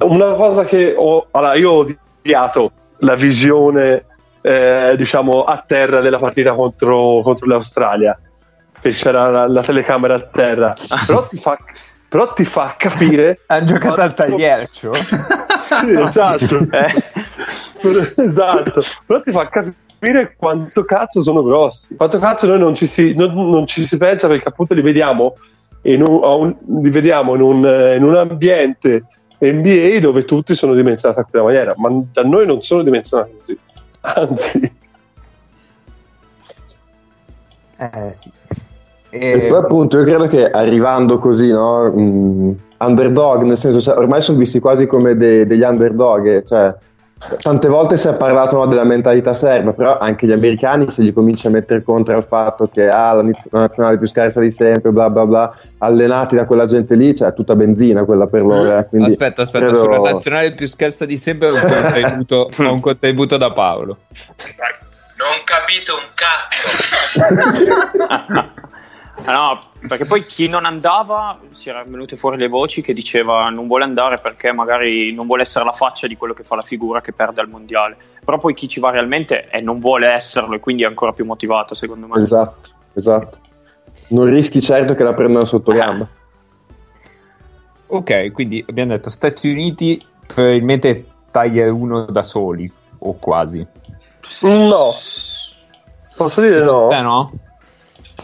una 0.00 0.34
cosa 0.34 0.64
che 0.64 0.94
ho, 0.96 1.28
allora, 1.30 1.54
io 1.54 1.70
ho 1.70 1.86
odiato 2.22 2.72
la 2.98 3.14
visione, 3.14 4.04
eh, 4.42 4.94
diciamo, 4.96 5.44
a 5.44 5.62
terra 5.66 6.00
della 6.00 6.18
partita 6.18 6.52
contro, 6.54 7.20
contro 7.22 7.46
l'Australia, 7.46 8.18
che 8.80 8.90
c'era 8.90 9.28
la, 9.28 9.46
la 9.48 9.62
telecamera 9.62 10.14
a 10.14 10.20
terra, 10.20 10.74
però 11.06 11.26
ti 11.26 11.36
fa, 11.38 11.58
però 12.08 12.32
ti 12.32 12.44
fa 12.44 12.74
capire 12.76 13.40
Ha 13.48 13.62
giocato 13.64 14.00
al 14.00 14.14
quanto- 14.14 14.22
tagliercio? 14.32 14.90
sì, 15.80 15.92
esatto. 15.92 16.58
Eh? 16.70 18.12
esatto. 18.22 18.82
Però 19.06 19.20
ti 19.22 19.32
fa 19.32 19.48
capire 19.48 20.34
quanto 20.36 20.84
cazzo 20.84 21.22
sono 21.22 21.42
grossi. 21.42 21.96
Quanto 21.96 22.18
cazzo 22.18 22.46
noi 22.46 22.58
non 22.58 22.74
ci 22.74 22.86
si, 22.86 23.14
non, 23.14 23.32
non 23.48 23.66
ci 23.66 23.86
si 23.86 23.96
pensa 23.96 24.28
perché 24.28 24.48
appunto 24.48 24.74
li 24.74 24.82
vediamo 24.82 25.34
in 25.82 26.02
un, 26.02 26.20
un- 26.22 26.56
li 26.82 26.90
vediamo 26.90 27.34
in 27.34 27.40
un, 27.40 27.66
eh, 27.66 27.94
in 27.96 28.02
un 28.04 28.16
ambiente 28.16 29.04
NBA 29.40 29.98
dove 30.00 30.24
tutti 30.24 30.54
sono 30.54 30.74
dimensionati 30.74 31.20
a 31.20 31.24
quella 31.24 31.44
maniera, 31.44 31.74
ma 31.76 31.90
da 32.12 32.22
noi 32.22 32.46
non 32.46 32.62
sono 32.62 32.82
dimensionati 32.82 33.32
così. 33.38 33.58
Anzi, 34.02 34.72
Eh 37.76 38.12
sì. 38.12 38.30
E 39.12 39.46
poi 39.48 39.58
appunto 39.58 39.98
io 39.98 40.04
credo 40.04 40.26
che 40.26 40.48
arrivando 40.48 41.18
così, 41.18 41.50
no, 41.50 41.90
mh, 41.90 42.56
underdog, 42.78 43.42
nel 43.42 43.58
senso, 43.58 43.80
cioè, 43.80 43.96
ormai 43.96 44.22
sono 44.22 44.38
visti 44.38 44.60
quasi 44.60 44.86
come 44.86 45.16
de- 45.16 45.46
degli 45.46 45.62
underdog, 45.62 46.26
e, 46.26 46.44
cioè, 46.46 46.72
tante 47.42 47.68
volte 47.68 47.96
si 47.96 48.08
è 48.08 48.14
parlato 48.14 48.56
no, 48.56 48.66
della 48.66 48.84
mentalità 48.84 49.34
serba, 49.34 49.72
però 49.72 49.98
anche 49.98 50.26
gli 50.26 50.32
americani 50.32 50.90
se 50.90 51.02
gli 51.02 51.12
cominci 51.12 51.46
a 51.46 51.50
mettere 51.50 51.82
contro 51.82 52.16
al 52.16 52.24
fatto 52.26 52.66
che 52.66 52.88
ah, 52.88 53.12
la, 53.12 53.30
nazionale 53.50 53.98
più 53.98 54.06
scarsa 54.06 54.40
di 54.40 54.50
sempre, 54.50 54.90
bla 54.90 55.10
bla 55.10 55.26
bla, 55.26 55.54
allenati 55.78 56.34
da 56.34 56.46
quella 56.46 56.64
gente 56.66 56.94
lì, 56.94 57.14
cioè 57.14 57.28
è 57.28 57.34
tutta 57.34 57.54
benzina 57.54 58.04
quella 58.04 58.26
per 58.26 58.42
loro. 58.42 58.78
eh, 58.78 58.86
quindi 58.88 59.10
aspetta, 59.10 59.42
aspetta, 59.42 59.66
credo- 59.66 59.80
sulla 59.80 59.98
nazionale 59.98 60.54
più 60.54 60.66
scarsa 60.66 61.04
di 61.04 61.16
sempre 61.18 61.48
ho 61.48 61.54
un 61.54 61.60
contributo, 61.68 62.50
ho 62.56 62.72
un 62.72 62.80
contributo 62.80 63.36
da 63.36 63.52
Paolo. 63.52 63.98
Non 65.16 65.42
capite 65.44 65.90
un 65.92 66.08
cazzo. 66.14 66.68
No, 69.24 69.60
perché 69.86 70.06
poi 70.06 70.24
chi 70.24 70.48
non 70.48 70.64
andava 70.64 71.38
si 71.52 71.68
erano 71.68 71.90
venute 71.90 72.16
fuori 72.16 72.36
le 72.36 72.48
voci 72.48 72.82
che 72.82 72.92
diceva 72.92 73.48
non 73.50 73.66
vuole 73.66 73.84
andare 73.84 74.18
perché 74.18 74.52
magari 74.52 75.12
non 75.12 75.26
vuole 75.26 75.42
essere 75.42 75.64
la 75.64 75.72
faccia 75.72 76.06
di 76.06 76.16
quello 76.16 76.34
che 76.34 76.42
fa 76.42 76.56
la 76.56 76.62
figura 76.62 77.00
che 77.00 77.12
perde 77.12 77.40
al 77.40 77.48
mondiale. 77.48 77.96
Però 78.24 78.38
poi 78.38 78.54
chi 78.54 78.68
ci 78.68 78.80
va 78.80 78.90
realmente 78.90 79.48
e 79.50 79.60
non 79.60 79.78
vuole 79.78 80.08
esserlo 80.08 80.54
e 80.54 80.60
quindi 80.60 80.82
è 80.82 80.86
ancora 80.86 81.12
più 81.12 81.24
motivato, 81.24 81.74
secondo 81.74 82.06
me. 82.06 82.20
Esatto, 82.20 82.70
esatto. 82.94 83.38
non 84.08 84.26
rischi 84.26 84.60
certo 84.60 84.94
che 84.94 85.02
la 85.02 85.14
prendano 85.14 85.44
sotto 85.44 85.72
gamba. 85.72 86.06
Ok, 87.86 88.30
quindi 88.32 88.64
abbiamo 88.68 88.92
detto 88.92 89.10
Stati 89.10 89.50
Uniti 89.50 90.00
probabilmente 90.26 91.06
taglia 91.30 91.72
1 91.72 92.06
da 92.06 92.22
soli, 92.22 92.70
o 92.98 93.14
quasi. 93.14 93.66
No. 94.42 94.92
Posso 96.16 96.40
dire 96.40 96.62
no? 96.62 96.90
Eh 96.90 97.00
no? 97.00 97.32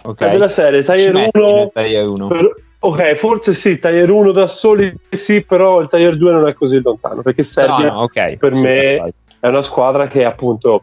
Ok. 0.06 0.20
È 0.22 0.30
della 0.30 0.48
serie, 0.48 0.82
Tier 0.84 1.12
metti 1.12 1.38
1 1.38 1.54
nel 1.54 1.70
Tier 1.72 2.06
1. 2.08 2.26
Per- 2.28 2.54
ok, 2.78 3.14
forse 3.14 3.54
sì, 3.54 3.78
Tier 3.78 4.08
1 4.08 4.30
da 4.30 4.46
soli 4.46 4.94
sì, 5.10 5.42
però 5.42 5.80
il 5.80 5.88
Tier 5.88 6.16
2 6.16 6.32
non 6.32 6.46
è 6.46 6.54
così 6.54 6.80
lontano, 6.80 7.22
perché 7.22 7.40
No, 7.42 7.46
Serbia 7.46 7.90
no, 7.90 8.02
ok. 8.02 8.36
per 8.36 8.54
Super, 8.54 8.70
me 8.72 8.96
vai. 8.96 9.12
è 9.40 9.46
una 9.48 9.62
squadra 9.62 10.06
che 10.06 10.24
appunto, 10.24 10.82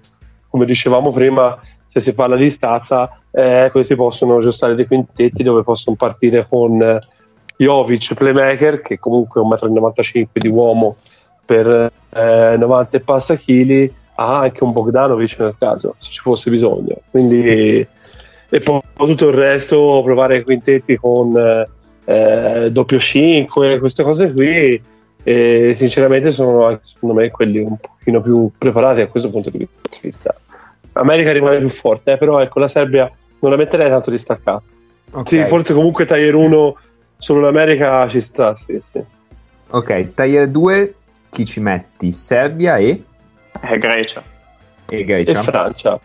come 0.50 0.66
dicevamo 0.66 1.12
prima, 1.12 1.58
se 1.88 2.00
si 2.00 2.14
parla 2.14 2.36
di 2.36 2.50
stazza, 2.50 3.20
eh, 3.32 3.70
questi 3.72 3.96
possono 3.96 4.38
aggiustare 4.38 4.76
dei 4.76 4.88
quintetti 4.88 5.44
dove 5.44 5.64
possono 5.64 5.96
partire 5.96 6.46
con 6.50 7.00
Jovic, 7.56 8.14
playmaker, 8.16 8.82
che 8.82 9.00
comunque 9.00 9.42
è 9.42 9.44
1,95 9.46 10.22
m 10.24 10.26
di 10.34 10.48
uomo 10.50 10.96
per 11.46 11.92
eh, 12.10 12.56
90 12.58 12.98
e 12.98 13.00
passa 13.00 13.36
chili, 13.36 13.94
ha 14.16 14.40
anche 14.40 14.64
un 14.64 14.72
Bogdanovic 14.72 15.40
nel 15.40 15.56
caso, 15.58 15.96
se 15.98 16.12
ci 16.12 16.20
fosse 16.20 16.50
bisogno. 16.50 16.96
Quindi, 17.10 17.86
e 18.54 18.60
poi 18.60 18.80
tutto 18.96 19.30
il 19.30 19.34
resto, 19.34 20.02
provare 20.04 20.44
quintetti 20.44 20.96
con 20.96 21.36
eh, 21.36 21.68
eh, 22.06 22.72
doppio 22.72 23.00
5, 23.00 23.80
queste 23.80 24.04
cose 24.04 24.32
qui, 24.32 24.80
e 25.24 25.72
sinceramente 25.74 26.32
sono 26.32 26.68
anche 26.68 26.82
secondo 26.84 27.16
me 27.16 27.32
quelli 27.32 27.58
un 27.62 27.78
pochino 27.78 28.22
più 28.22 28.52
preparati 28.56 29.02
a 29.02 29.08
questo 29.08 29.32
punto 29.32 29.50
di 29.50 29.68
vista. 30.00 30.36
America 30.92 31.32
rimane 31.32 31.58
più 31.58 31.70
forte, 31.70 32.12
eh, 32.12 32.18
però 32.18 32.42
ecco 32.42 32.60
la 32.60 32.68
Serbia 32.68 33.12
non 33.40 33.50
la 33.50 33.58
metterei 33.58 33.90
tanto 33.90 34.12
distaccata. 34.12 34.62
Ok. 35.14 35.28
Sì, 35.28 35.44
forse 35.46 35.74
comunque 35.74 36.06
Tier 36.06 36.36
1 36.36 36.78
solo 37.18 37.40
l'America 37.40 38.08
ci 38.08 38.22
sta, 38.22 38.56
sì, 38.56 38.80
sì. 38.88 39.02
Ok, 39.70 40.14
Tier 40.14 40.48
2 40.48 40.94
chi 41.32 41.44
ci 41.44 41.60
metti? 41.60 42.12
Serbia 42.12 42.78
e, 42.78 43.02
È 43.60 43.78
Grecia. 43.80 44.22
e 44.90 45.00
E 45.00 45.04
Grecia? 45.06 45.42
Francia. 45.42 46.00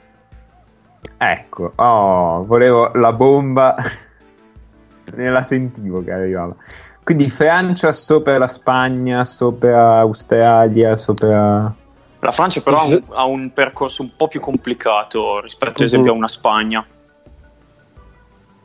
Ecco, 1.16 1.72
oh, 1.74 2.44
volevo 2.44 2.90
la 2.94 3.12
bomba, 3.12 3.74
ne 5.14 5.30
la 5.30 5.42
sentivo 5.42 6.02
che 6.02 6.12
arrivava. 6.12 6.54
Quindi 7.02 7.30
Francia 7.30 7.92
sopra 7.92 8.36
la 8.36 8.48
Spagna, 8.48 9.24
sopra 9.24 9.98
Australia, 10.00 10.96
sopra... 10.96 11.74
La 12.20 12.32
Francia 12.32 12.60
però 12.60 12.80
ha 12.80 12.84
un, 12.84 13.02
ha 13.08 13.24
un 13.24 13.52
percorso 13.52 14.02
un 14.02 14.10
po' 14.16 14.28
più 14.28 14.40
complicato 14.40 15.40
rispetto 15.40 15.80
ad 15.80 15.86
esempio 15.86 16.12
a 16.12 16.14
una 16.14 16.28
Spagna. 16.28 16.84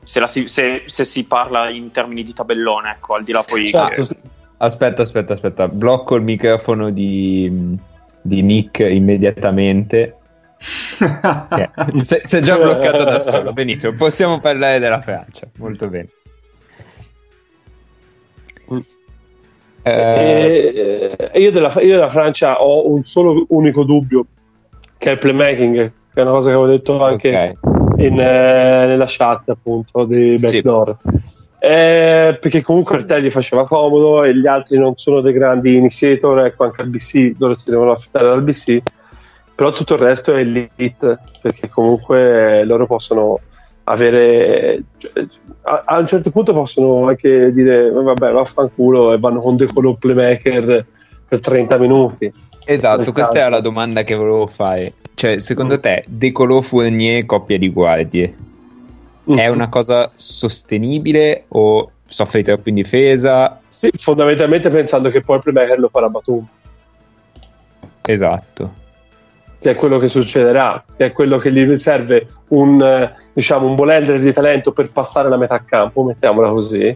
Se, 0.03 0.19
la 0.19 0.27
si, 0.27 0.47
se- 0.47 0.83
se 0.87 1.05
si 1.05 1.23
parla 1.25 1.69
in 1.69 1.91
termini 1.91 2.23
di 2.23 2.33
tabellone, 2.33 2.91
ecco, 2.91 3.13
al 3.13 3.23
di 3.23 3.31
là 3.31 3.43
poi... 3.43 3.67
Certo, 3.67 4.07
che- 4.07 4.17
Aspetta, 4.57 5.01
aspetta, 5.01 5.33
aspetta, 5.33 5.67
blocco 5.67 6.15
il 6.15 6.21
microfono 6.21 6.89
di, 6.89 7.77
di 8.21 8.41
Nick 8.41 8.79
immediatamente. 8.79 10.17
Eh, 10.63 12.03
si 12.03 12.19
si 12.23 12.37
è 12.37 12.39
già 12.39 12.57
bloccato 12.57 13.03
da 13.03 13.19
solo, 13.19 13.51
benissimo, 13.53 13.93
possiamo 13.95 14.39
parlare 14.39 14.79
della 14.79 15.01
Francia, 15.01 15.47
molto 15.57 15.89
bene. 15.89 16.07
Eh, 19.85 19.91
E, 19.91 21.29
e 21.33 21.39
io, 21.41 21.51
della, 21.51 21.73
io 21.81 21.95
della 21.95 22.09
Francia 22.09 22.61
ho 22.61 22.89
un 22.89 23.03
solo 23.03 23.45
unico 23.49 23.83
dubbio, 23.83 24.25
che 24.97 25.09
è 25.09 25.11
il 25.13 25.17
playmaking, 25.19 25.91
che 26.13 26.19
è 26.19 26.21
una 26.21 26.31
cosa 26.31 26.49
che 26.49 26.55
avevo 26.55 26.71
detto 26.71 27.03
anche 27.03 27.57
ok. 27.61 27.99
in, 27.99 28.19
eh, 28.19 28.85
nella 28.87 29.05
chat 29.07 29.49
appunto 29.49 30.05
di 30.05 30.37
Sì. 30.37 30.45
Backdoor. 30.45 30.97
Eh, 31.59 32.37
perché 32.41 32.61
comunque 32.61 32.97
il 32.97 33.05
gli 33.05 33.29
faceva 33.29 33.65
comodo 33.65 34.23
e 34.23 34.35
gli 34.37 34.47
altri 34.47 34.77
non 34.77 34.97
sono 34.97 35.21
dei 35.21 35.31
grandi 35.33 35.75
initiator, 35.75 36.45
ecco 36.45 36.65
anche 36.65 36.81
al 36.81 36.87
BC, 36.87 37.35
loro 37.37 37.53
si 37.53 37.69
devono 37.69 37.91
affidare 37.91 38.27
dal 38.27 38.41
BC, 38.41 38.81
però 39.55 39.71
tutto 39.71 39.93
il 39.95 39.99
resto 39.99 40.33
è 40.33 40.39
elite, 40.39 41.19
perché 41.41 41.69
comunque 41.69 42.63
loro 42.65 42.85
possono 42.85 43.39
avere 43.85 44.81
a, 45.63 45.83
a 45.85 45.97
un 45.97 46.07
certo 46.07 46.31
punto 46.31 46.53
possono 46.53 47.07
anche 47.07 47.51
dire 47.51 47.87
"Eh, 47.87 47.91
vabbè 47.91 48.31
vaffanculo 48.31 49.11
e 49.11 49.19
vanno 49.19 49.41
con 49.41 49.57
dei 49.57 49.67
color 49.67 49.97
playmaker 49.97 50.85
per 51.27 51.39
30 51.41 51.77
minuti 51.77 52.31
Esatto, 52.65 53.11
questa 53.11 53.39
era 53.39 53.49
la 53.49 53.59
domanda 53.59 54.03
che 54.03 54.15
volevo 54.15 54.47
fare. 54.47 54.93
Cioè, 55.15 55.37
secondo 55.39 55.81
te, 55.81 56.05
Decolò 56.07 56.61
Fournier 56.61 57.25
coppia 57.25 57.57
di 57.57 57.69
guardie 57.69 58.35
è 59.25 59.47
una 59.47 59.69
cosa 59.69 60.11
sostenibile 60.15 61.45
o 61.49 61.91
soffre 62.05 62.41
troppo 62.41 62.69
in 62.69 62.75
difesa? 62.75 63.59
sì, 63.69 63.89
fondamentalmente 63.93 64.69
pensando 64.69 65.09
che 65.09 65.21
poi 65.21 65.37
il 65.37 65.43
playmaker 65.43 65.79
lo 65.79 65.89
farà 65.89 66.09
Batum 66.09 66.45
Esatto. 68.05 68.73
Che 69.63 69.71
è 69.71 69.75
quello 69.75 69.97
che 69.97 70.09
succederà, 70.09 70.83
che 70.97 71.05
è 71.05 71.11
quello 71.13 71.37
che 71.37 71.49
gli 71.49 71.77
serve 71.77 72.27
un, 72.49 72.81
eh, 72.81 73.13
diciamo, 73.31 73.65
un 73.65 73.75
blender 73.75 74.19
di 74.19 74.33
talento 74.33 74.73
per 74.73 74.91
passare 74.91 75.29
la 75.29 75.37
metà 75.37 75.63
campo, 75.65 76.03
mettiamola 76.03 76.49
così. 76.49 76.95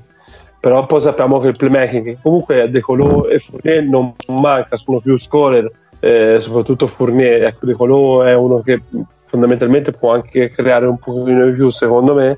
Però 0.60 0.86
poi 0.86 1.00
sappiamo 1.00 1.40
che 1.40 1.48
il 1.48 1.56
playmaking, 1.56 2.18
comunque 2.22 2.70
De 2.70 2.82
Colò 2.82 3.26
e 3.28 3.40
Fournier 3.40 3.84
non 3.84 4.14
manca, 4.28 4.76
sono 4.76 5.00
più 5.00 5.18
scorer, 5.18 5.72
eh, 6.02 6.42
soprattutto 6.42 6.88
Fournier. 6.88 7.46
Ecco, 7.46 7.66
De 7.68 7.74
Colò 7.74 8.24
è 8.24 8.36
uno 8.36 8.60
che 8.60 8.82
fondamentalmente 9.24 9.94
può 9.94 10.12
anche 10.12 10.50
creare 10.50 10.88
un 10.88 10.98
pochino 10.98 11.46
di 11.46 11.54
più, 11.54 11.70
secondo 11.70 12.16
me. 12.16 12.38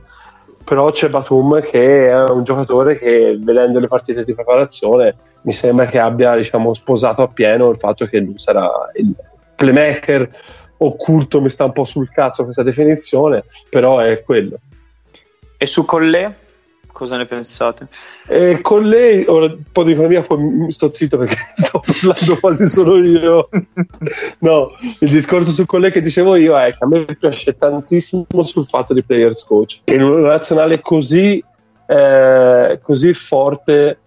Però 0.63 0.91
c'è 0.91 1.09
Batum 1.09 1.59
che 1.61 2.07
è 2.07 2.29
un 2.29 2.43
giocatore 2.43 2.99
che, 2.99 3.35
vedendo 3.41 3.79
le 3.79 3.87
partite 3.87 4.23
di 4.23 4.35
preparazione, 4.35 5.15
mi 5.41 5.53
sembra 5.53 5.87
che 5.87 5.97
abbia 5.97 6.35
diciamo, 6.35 6.75
sposato 6.75 7.23
appieno 7.23 7.71
il 7.71 7.77
fatto 7.77 8.05
che 8.05 8.19
lui 8.19 8.37
sarà 8.37 8.69
il 8.93 9.11
playmaker 9.59 10.29
occulto, 10.77 11.41
mi 11.41 11.49
sta 11.49 11.65
un 11.65 11.73
po' 11.73 11.83
sul 11.83 12.09
cazzo 12.09 12.45
questa 12.45 12.63
definizione, 12.63 13.43
però 13.69 13.99
è 13.99 14.23
quello. 14.23 14.57
E 15.57 15.65
su 15.65 15.83
Collè, 15.83 16.33
cosa 16.93 17.17
ne 17.17 17.25
pensate? 17.25 17.87
E 18.25 18.61
con 18.61 18.87
lei, 18.87 19.25
ora 19.27 19.47
un 19.47 19.63
po' 19.69 19.83
di 19.83 19.91
economia, 19.91 20.21
poi 20.21 20.71
sto 20.71 20.89
zitto 20.93 21.17
perché 21.17 21.35
sto 21.57 21.81
parlando 21.85 22.39
quasi 22.39 22.67
solo 22.67 22.97
io. 23.03 23.49
No, 24.41 24.71
il 24.99 25.09
discorso 25.09 25.51
su 25.51 25.65
con 25.65 25.81
lei 25.81 25.91
che 25.91 26.01
dicevo 26.01 26.37
io 26.37 26.57
è 26.57 26.71
che 26.71 26.77
a 26.79 26.87
me 26.87 27.05
piace 27.19 27.57
tantissimo 27.57 28.25
sul 28.43 28.65
fatto 28.65 28.93
di 28.93 29.03
players 29.03 29.43
coach. 29.43 29.81
In 29.85 30.01
una 30.01 30.29
nazionale 30.29 30.79
così, 30.79 31.43
eh, 31.85 32.79
così 32.81 33.13
forte 33.13 33.97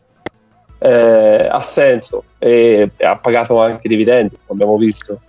eh, 0.83 1.49
ha 1.49 1.61
senso 1.61 2.25
e, 2.38 2.90
ha 3.01 3.16
pagato 3.16 3.61
anche 3.61 3.88
dividendi, 3.88 4.37
abbiamo 4.49 4.77
visto. 4.77 5.21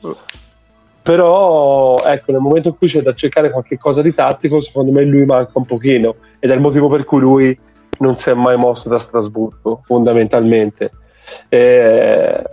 Però 1.03 1.97
ecco, 2.03 2.31
nel 2.31 2.41
momento 2.41 2.69
in 2.69 2.77
cui 2.77 2.87
c'è 2.87 3.01
da 3.01 3.13
cercare 3.13 3.51
qualche 3.51 3.77
cosa 3.77 4.01
di 4.01 4.13
tattico, 4.13 4.61
secondo 4.61 4.91
me 4.91 5.03
lui 5.03 5.25
manca 5.25 5.51
un 5.55 5.65
pochino 5.65 6.15
ed 6.39 6.49
è 6.49 6.53
il 6.55 6.61
motivo 6.61 6.87
per 6.87 7.03
cui 7.03 7.19
lui 7.19 7.59
non 7.99 8.17
si 8.17 8.29
è 8.29 8.33
mai 8.33 8.57
mosso 8.57 8.89
da 8.89 8.97
Strasburgo, 8.97 9.81
fondamentalmente. 9.83 10.91
Eh, 11.49 12.43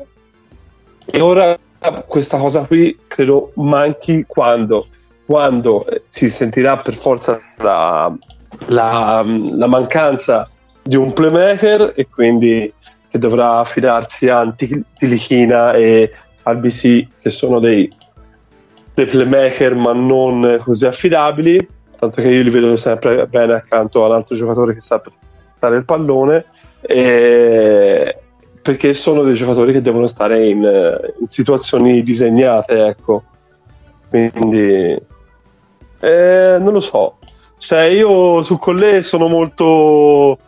e 1.07 1.21
ora 1.21 1.59
questa 2.07 2.37
cosa 2.37 2.65
qui 2.67 2.99
credo 3.07 3.53
manchi 3.55 4.25
quando, 4.27 4.89
quando 5.25 5.87
si 6.07 6.29
sentirà 6.29 6.77
per 6.79 6.95
forza 6.95 7.41
la, 7.57 8.13
la- 8.67 9.25
la 9.25 9.67
mancanza 9.67 10.49
di 10.83 10.97
un 10.97 11.13
playmaker 11.13 11.93
e 11.95 12.09
quindi 12.09 12.73
che 13.09 13.19
dovrà 13.19 13.59
affidarsi 13.59 14.29
a 14.29 14.55
Tilichina 14.97 15.73
e 15.73 16.13
al 16.45 16.57
BC 16.59 17.07
che 17.21 17.31
sono 17.31 17.59
dei, 17.59 17.91
dei 18.95 19.07
playmaker 19.07 19.75
ma 19.75 19.93
non 19.93 20.61
così 20.63 20.87
affidabili 20.87 21.69
tanto 21.99 22.23
che 22.23 22.31
io 22.31 22.43
li 22.43 22.51
vedo 22.51 22.77
sempre 22.77 23.27
bene 23.27 23.53
accanto 23.53 24.05
all'altro 24.05 24.35
giocatore 24.35 24.75
che 24.75 24.81
sa 24.81 25.01
portare 25.01 25.77
il 25.77 25.85
pallone 25.85 26.47
e- 26.81 28.17
perché 28.63 28.95
sono 28.95 29.23
dei 29.23 29.35
giocatori 29.35 29.73
che 29.73 29.83
devono 29.83 30.07
stare 30.07 30.49
in, 30.49 30.63
in 31.21 31.29
situazioni 31.29 32.03
disegnate 32.03 32.87
ecco. 32.87 33.23
Quindi 34.09 34.97
eh, 36.01 36.57
non 36.59 36.73
lo 36.73 36.81
so. 36.81 37.19
Cioè 37.59 37.83
io 37.83 38.43
su 38.43 38.59
Collè 38.59 39.03
sono 39.03 39.29
molto 39.29 40.39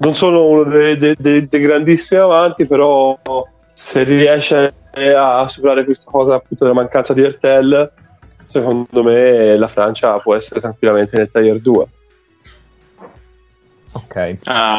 non 0.00 0.14
sono 0.14 0.44
uno 0.46 0.64
dei, 0.64 0.96
dei- 0.98 1.16
dei- 1.18 1.48
dei 1.48 1.60
grandissimi 1.60 2.20
avanti 2.20 2.66
però 2.66 3.18
se 3.72 4.02
riesce 4.02 4.74
a 5.16 5.46
superare 5.48 5.84
questa 5.84 6.10
cosa 6.10 6.34
appunto 6.34 6.64
della 6.64 6.74
mancanza 6.74 7.14
di 7.14 7.22
Ertel 7.22 7.92
secondo 8.46 9.02
me 9.02 9.56
la 9.56 9.68
Francia 9.68 10.18
può 10.18 10.34
essere 10.34 10.60
tranquillamente 10.60 11.16
nel 11.16 11.30
tier 11.30 11.60
2 11.60 11.86
Ok. 13.92 14.16
Eh, 14.16 14.38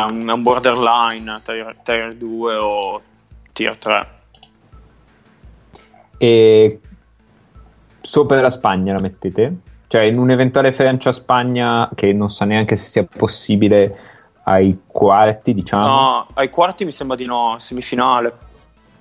un 0.09 0.29
un 0.29 0.41
borderline, 0.41 1.41
tier, 1.43 1.75
tier 1.83 2.15
2 2.15 2.55
o 2.55 3.01
tier 3.51 3.75
3. 3.75 4.07
E 6.17 6.79
sopra 7.99 8.39
la 8.39 8.49
Spagna 8.49 8.93
la 8.93 9.01
mettete? 9.01 9.55
Cioè, 9.87 10.03
in 10.03 10.17
un'eventuale 10.17 10.71
Francia-Spagna, 10.71 11.89
che 11.93 12.13
non 12.13 12.29
so 12.29 12.45
neanche 12.45 12.77
se 12.77 12.85
sia 12.85 13.03
possibile 13.03 13.97
ai 14.43 14.79
quarti, 14.85 15.53
diciamo. 15.53 15.85
No, 15.85 16.27
ai 16.33 16.49
quarti 16.49 16.85
mi 16.85 16.91
sembra 16.91 17.15
di 17.15 17.25
no, 17.25 17.55
semifinale. 17.57 18.37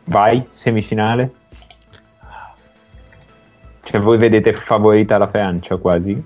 Vai, 0.04 0.44
semifinale. 0.52 1.34
Cioè, 3.82 4.00
voi 4.00 4.18
vedete 4.18 4.52
favorita 4.52 5.18
la 5.18 5.28
Francia 5.28 5.76
quasi? 5.76 6.22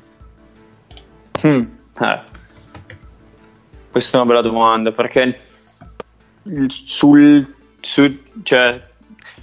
Hmm, 1.42 1.62
eh. 2.00 2.20
Questa 3.90 4.18
è 4.18 4.20
una 4.20 4.29
bella 4.29 4.42
domanda 4.42 4.90
perché 4.90 5.40
sul, 6.66 7.55
su- 7.81 8.18
cioè, 8.42 8.83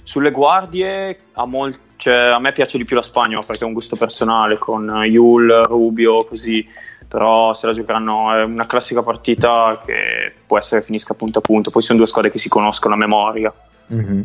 sulle 0.04 0.30
guardie 0.30 1.20
a, 1.32 1.46
mol- 1.46 1.78
cioè, 1.96 2.14
a 2.14 2.38
me 2.38 2.52
piace 2.52 2.76
di 2.76 2.84
più 2.84 2.94
la 2.94 3.02
Spagna 3.02 3.38
perché 3.38 3.64
è 3.64 3.66
un 3.66 3.72
gusto 3.72 3.96
personale 3.96 4.58
con 4.58 4.88
Yul, 5.04 5.50
Rubio, 5.66 6.24
così. 6.24 6.68
Però 7.12 7.52
se 7.52 7.66
la 7.66 7.74
giocheranno 7.74 8.32
è 8.32 8.42
una 8.42 8.66
classica 8.66 9.02
partita 9.02 9.82
che 9.84 10.32
può 10.46 10.56
essere 10.56 10.80
che 10.80 10.86
finisca 10.86 11.12
punto 11.12 11.40
a 11.40 11.42
punto. 11.42 11.70
Poi 11.70 11.82
sono 11.82 11.98
due 11.98 12.06
squadre 12.06 12.30
che 12.30 12.38
si 12.38 12.48
conoscono 12.48 12.94
a 12.94 12.96
memoria 12.96 13.52
Mhm. 13.88 14.24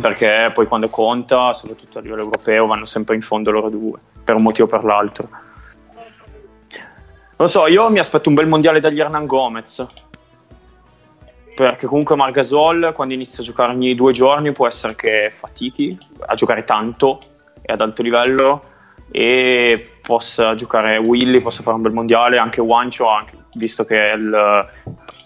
perché 0.00 0.50
poi 0.52 0.66
quando 0.66 0.88
conta, 0.88 1.52
soprattutto 1.52 1.98
a 1.98 2.00
livello 2.00 2.22
europeo, 2.22 2.66
vanno 2.66 2.84
sempre 2.84 3.14
in 3.14 3.20
fondo 3.20 3.52
loro 3.52 3.68
due, 3.68 4.00
per 4.24 4.34
un 4.34 4.42
motivo 4.42 4.66
o 4.66 4.70
per 4.70 4.82
l'altro. 4.82 5.28
Non 7.36 7.48
so, 7.48 7.68
io 7.68 7.88
mi 7.90 8.00
aspetto 8.00 8.28
un 8.28 8.34
bel 8.34 8.48
mondiale 8.48 8.80
dagli 8.80 8.98
Hernan 8.98 9.26
Gomez, 9.26 9.86
perché 11.54 11.86
comunque 11.86 12.16
Margasol 12.16 12.92
quando 12.92 13.14
inizia 13.14 13.44
a 13.44 13.46
giocare 13.46 13.70
ogni 13.70 13.94
due 13.94 14.12
giorni 14.12 14.50
può 14.50 14.66
essere 14.66 14.96
che 14.96 15.30
fatichi 15.32 15.96
a 16.26 16.34
giocare 16.34 16.64
tanto 16.64 17.20
e 17.62 17.72
ad 17.72 17.80
alto 17.80 18.02
livello 18.02 18.62
e 19.12 19.92
possa 20.06 20.54
giocare 20.54 20.98
Willy, 20.98 21.40
possa 21.40 21.62
fare 21.62 21.74
un 21.74 21.82
bel 21.82 21.92
mondiale, 21.92 22.36
anche 22.36 22.60
Wancho, 22.60 23.08
anche- 23.08 23.36
visto 23.54 23.84
che 23.84 24.12
è, 24.12 24.14
il- 24.14 24.66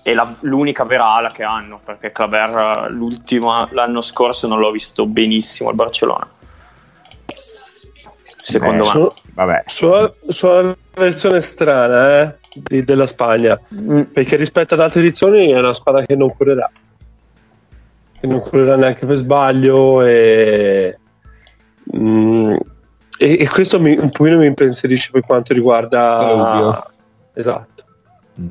è 0.03 0.15
la- 0.15 0.35
l'unica 0.41 0.85
vera 0.85 1.17
ala 1.17 1.31
che 1.31 1.43
hanno, 1.43 1.79
perché 1.85 2.11
Claver 2.13 2.91
l'ultima, 2.91 3.69
l'anno 3.73 4.01
scorso 4.01 4.49
non 4.49 4.59
l'ho 4.59 4.71
visto 4.71 5.05
benissimo 5.05 5.69
al 5.69 5.75
Barcellona. 5.75 6.27
Secondo 8.41 8.75
Eh, 8.77 8.79
me. 8.79 8.85
Sono, 8.85 9.15
Vabbè, 9.35 9.63
sono 9.67 10.63
una 10.63 10.75
versione 10.95 11.41
strana 11.43 12.23
eh, 12.23 12.39
di- 12.55 12.83
della 12.83 13.07
Spagna, 13.07 13.59
Mm, 13.75 14.01
perché 14.13 14.37
rispetto 14.37 14.73
ad 14.75 14.81
altre 14.81 15.01
edizioni 15.01 15.51
è 15.51 15.59
una 15.59 15.75
squadra 15.75 16.05
che 16.07 16.17
non 16.17 16.33
correrà. 16.33 16.71
Che 18.19 18.27
non 18.27 18.41
correrà 18.41 18.77
neanche 18.77 19.05
per 19.07 19.17
sbaglio 19.17 20.03
e, 20.03 20.99
mm, 21.97 22.57
e, 23.23 23.37
e 23.39 23.49
questo 23.51 23.79
mi, 23.79 23.95
un 23.99 24.09
pochino 24.09 24.39
mi 24.39 24.47
impensierisce 24.47 25.11
per 25.11 25.21
quanto 25.27 25.53
riguarda... 25.53 26.33
Ovvio. 26.33 26.91
Esatto. 27.35 27.85
Mm. 28.41 28.49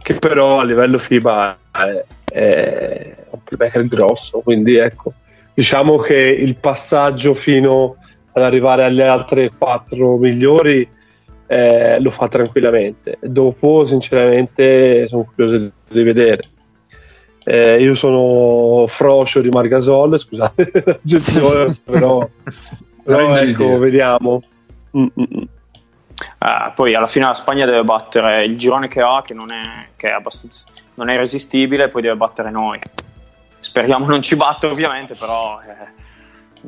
Che 0.00 0.14
però 0.14 0.60
a 0.60 0.64
livello 0.64 0.96
FIBA 0.96 1.58
è, 1.72 2.04
è 2.32 3.16
un 3.30 3.40
playmaker 3.42 3.88
grosso, 3.88 4.38
quindi 4.42 4.76
ecco, 4.76 5.12
diciamo 5.52 5.96
che 5.96 6.14
il 6.14 6.54
passaggio 6.54 7.34
fino 7.34 7.96
ad 8.30 8.44
arrivare 8.44 8.84
alle 8.84 9.08
altre 9.08 9.50
quattro 9.58 10.16
migliori 10.18 10.88
eh, 11.48 11.98
lo 11.98 12.10
fa 12.10 12.28
tranquillamente. 12.28 13.18
Dopo, 13.20 13.84
sinceramente, 13.84 15.08
sono 15.08 15.24
curioso 15.24 15.72
di, 15.88 16.02
vedere. 16.04 16.44
Eh, 17.42 17.82
io 17.82 17.96
sono 17.96 18.86
frocio 18.86 19.40
di 19.40 19.48
Margasol, 19.48 20.16
scusate 20.16 20.70
l'aggezione, 20.86 21.76
però, 21.82 22.24
però 23.04 23.36
ecco, 23.36 23.62
l'idea. 23.64 23.78
vediamo. 23.78 24.40
Ah, 26.38 26.72
poi 26.74 26.94
alla 26.94 27.06
fine 27.06 27.26
la 27.26 27.34
Spagna 27.34 27.64
deve 27.64 27.84
battere 27.84 28.44
il 28.44 28.56
girone 28.56 28.88
che 28.88 29.00
ha, 29.00 29.22
che 29.22 29.34
non 29.34 29.50
è, 29.52 29.88
che 29.96 30.08
è 30.08 30.12
abbastanza 30.12 30.64
non 31.00 31.08
è 31.08 31.14
irresistibile, 31.14 31.88
poi 31.88 32.02
deve 32.02 32.16
battere 32.16 32.50
noi. 32.50 32.78
Speriamo 33.58 34.06
non 34.06 34.20
ci 34.20 34.36
batta, 34.36 34.68
ovviamente, 34.68 35.14
però 35.14 35.60
eh, 35.62 35.88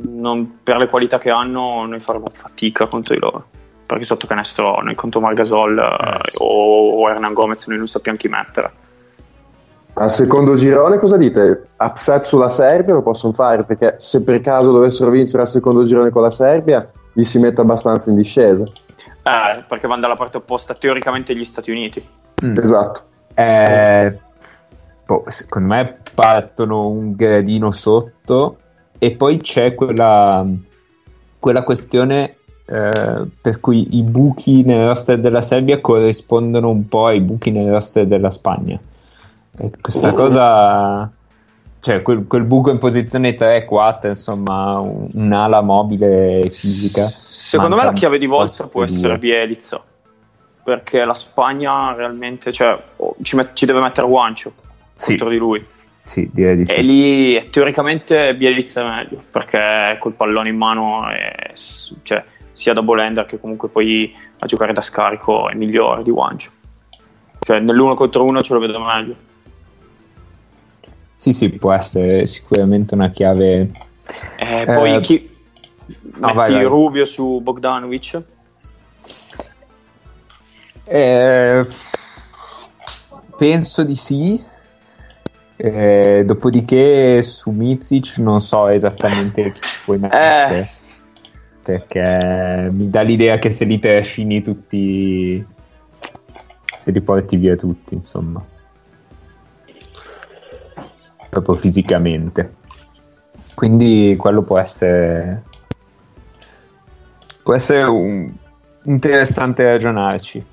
non- 0.09 0.61
per 0.63 0.79
le 0.79 0.89
qualità 0.89 1.19
che 1.19 1.31
hanno, 1.31 1.85
noi 1.85 2.01
faremo 2.01 2.27
fatica 2.33 2.87
contro 2.87 3.15
di 3.15 3.21
loro. 3.21 3.47
Perché 3.85 4.05
sotto 4.05 4.27
canestro 4.27 4.81
noi 4.81 4.95
contro 4.95 5.21
Margasol 5.21 5.79
eh, 5.79 6.31
sì. 6.31 6.37
o, 6.39 7.03
o 7.03 7.09
Hernan 7.11 7.35
Gomez 7.35 7.67
noi 7.67 7.77
non 7.77 7.87
sappiamo 7.87 8.17
chi 8.17 8.29
mettere. 8.29 8.73
Al 9.95 10.11
secondo 10.11 10.55
girone 10.55 10.99
cosa 10.99 11.17
dite? 11.19 11.67
Upset 11.79 12.25
sulla 12.25 12.49
Serbia 12.49 12.95
lo 12.95 13.03
possono 13.03 13.35
fare 13.35 13.63
perché 13.65 13.97
se 13.99 14.23
per 14.25 14.41
caso 14.41 14.73
dovessero 14.73 15.11
vincere 15.11 15.43
al 15.43 15.49
secondo 15.49 15.85
girone 15.85 16.11
con 16.11 16.23
la 16.23 16.31
Serbia 16.31 16.91
li 17.13 17.25
si 17.25 17.39
mette 17.39 17.61
abbastanza 17.61 18.09
in 18.09 18.17
discesa. 18.17 18.65
Eh, 18.65 19.63
perché 19.69 19.87
vanno 19.87 20.01
dalla 20.01 20.17
parte 20.17 20.39
opposta, 20.39 20.75
teoricamente 20.75 21.37
gli 21.37 21.45
Stati 21.45 21.71
Uniti. 21.71 22.03
Mm. 22.45 22.57
Esatto. 22.57 23.03
Eh, 23.35 24.19
boh, 25.05 25.25
secondo 25.29 25.75
me 25.75 25.97
partono 26.15 26.89
un 26.89 27.15
gradino 27.15 27.71
sotto 27.71 28.57
e 28.99 29.11
poi 29.13 29.39
c'è 29.39 29.75
quella, 29.75 30.47
quella 31.39 31.63
questione 31.65 32.37
eh, 32.65 33.29
per 33.41 33.61
cui 33.61 33.97
i 33.97 34.03
buchi 34.03 34.63
nel 34.63 34.87
roster 34.87 35.21
della 35.21 35.43
Serbia 35.43 35.81
corrispondono 35.81 36.71
un 36.71 36.89
po' 36.89 37.07
ai 37.07 37.21
buchi 37.21 37.51
nel 37.51 37.71
roster 37.71 38.07
della 38.07 38.31
Spagna. 38.31 38.81
E 39.59 39.71
questa 39.81 40.13
cosa, 40.13 41.11
cioè 41.81 42.01
quel, 42.03 42.27
quel 42.27 42.43
buco 42.45 42.71
in 42.71 42.79
posizione 42.79 43.35
3-4, 43.35 44.09
insomma, 44.09 44.79
un- 44.79 45.09
un'ala 45.13 45.61
mobile 45.61 46.49
fisica. 46.51 47.07
Secondo 47.09 47.77
me 47.77 47.85
la 47.85 47.93
chiave 47.93 48.19
di 48.19 48.27
volta 48.27 48.67
può 48.67 48.85
essere. 48.85 49.19
Bielizza. 49.19 49.83
Perché 50.65 51.05
la 51.05 51.15
Spagna 51.15 51.93
realmente 51.93 52.53
cioè, 52.53 52.81
oh, 52.97 53.17
ci, 53.23 53.35
met- 53.37 53.53
ci 53.55 53.67
deve 53.67 53.81
mettere 53.81 54.07
Guancio 54.07 54.53
Sì. 54.95 55.09
contro 55.11 55.29
di 55.29 55.37
lui. 55.37 55.65
Sì, 56.05 56.29
direi 56.33 56.57
di 56.57 56.65
sì. 56.67 56.75
E 56.75 56.83
lì 56.83 57.51
teoricamente 57.51 58.35
Bielizza 58.37 58.81
è 58.81 58.89
meglio 58.89 59.23
perché 59.31 59.97
col 60.01 60.13
pallone 60.15 60.49
in 60.49 60.57
mano 60.57 61.09
è- 61.09 61.53
cioè, 62.03 62.25
sia 62.53 62.73
da 62.73 62.83
Bolender 62.83 63.27
che 63.27 63.39
comunque 63.41 63.69
poi 63.69 64.15
a 64.39 64.47
giocare 64.47 64.73
da 64.73 64.83
scarico 64.83 65.49
è 65.49 65.55
migliore 65.55 66.03
di 66.05 66.11
Guancio. 66.11 66.51
Cioè 67.41 67.59
nell'uno 67.59 67.95
contro 67.95 68.25
uno 68.25 68.41
ce 68.41 68.53
lo 68.55 68.61
vedo 68.61 68.79
meglio. 68.81 69.15
Sì, 71.23 71.33
sì, 71.33 71.51
può 71.51 71.73
essere 71.73 72.27
sicuramente 72.27 72.95
una 72.95 73.11
chiave. 73.11 73.71
E 74.39 74.65
poi 74.67 74.95
Eh, 74.95 75.01
chi 75.03 75.31
no, 76.17 76.27
metti 76.27 76.35
vai, 76.35 76.53
vai. 76.53 76.65
Rubio 76.65 77.05
su 77.05 77.39
Bogdanovic? 77.41 78.23
Eh, 80.83 81.65
penso 83.37 83.85
di 83.85 83.95
sì. 83.95 84.43
Eh, 85.55 86.25
dopodiché 86.27 87.23
su 87.23 87.53
Mizic 87.53 88.19
non 88.19 88.41
so 88.41 88.67
esattamente 88.67 89.53
chi 89.55 89.61
puoi 89.85 89.99
mettere. 89.99 90.59
Eh. 90.59 90.69
Perché 91.63 92.69
mi 92.73 92.91
dà 92.91 93.03
l'idea 93.03 93.39
che 93.39 93.49
se 93.49 93.65
li 93.65 93.79
trascini 93.79 94.43
tutti, 94.43 95.47
se 96.81 96.91
li 96.91 97.01
porti 97.01 97.37
via 97.37 97.55
tutti, 97.55 97.95
insomma. 97.95 98.45
Proprio 101.33 101.55
fisicamente. 101.55 102.57
Quindi 103.55 104.17
quello 104.19 104.43
può 104.43 104.59
essere. 104.59 105.43
Può 107.43 107.55
essere 107.55 107.85
un- 107.85 108.31
interessante 108.85 109.65
ragionarci. 109.65 110.45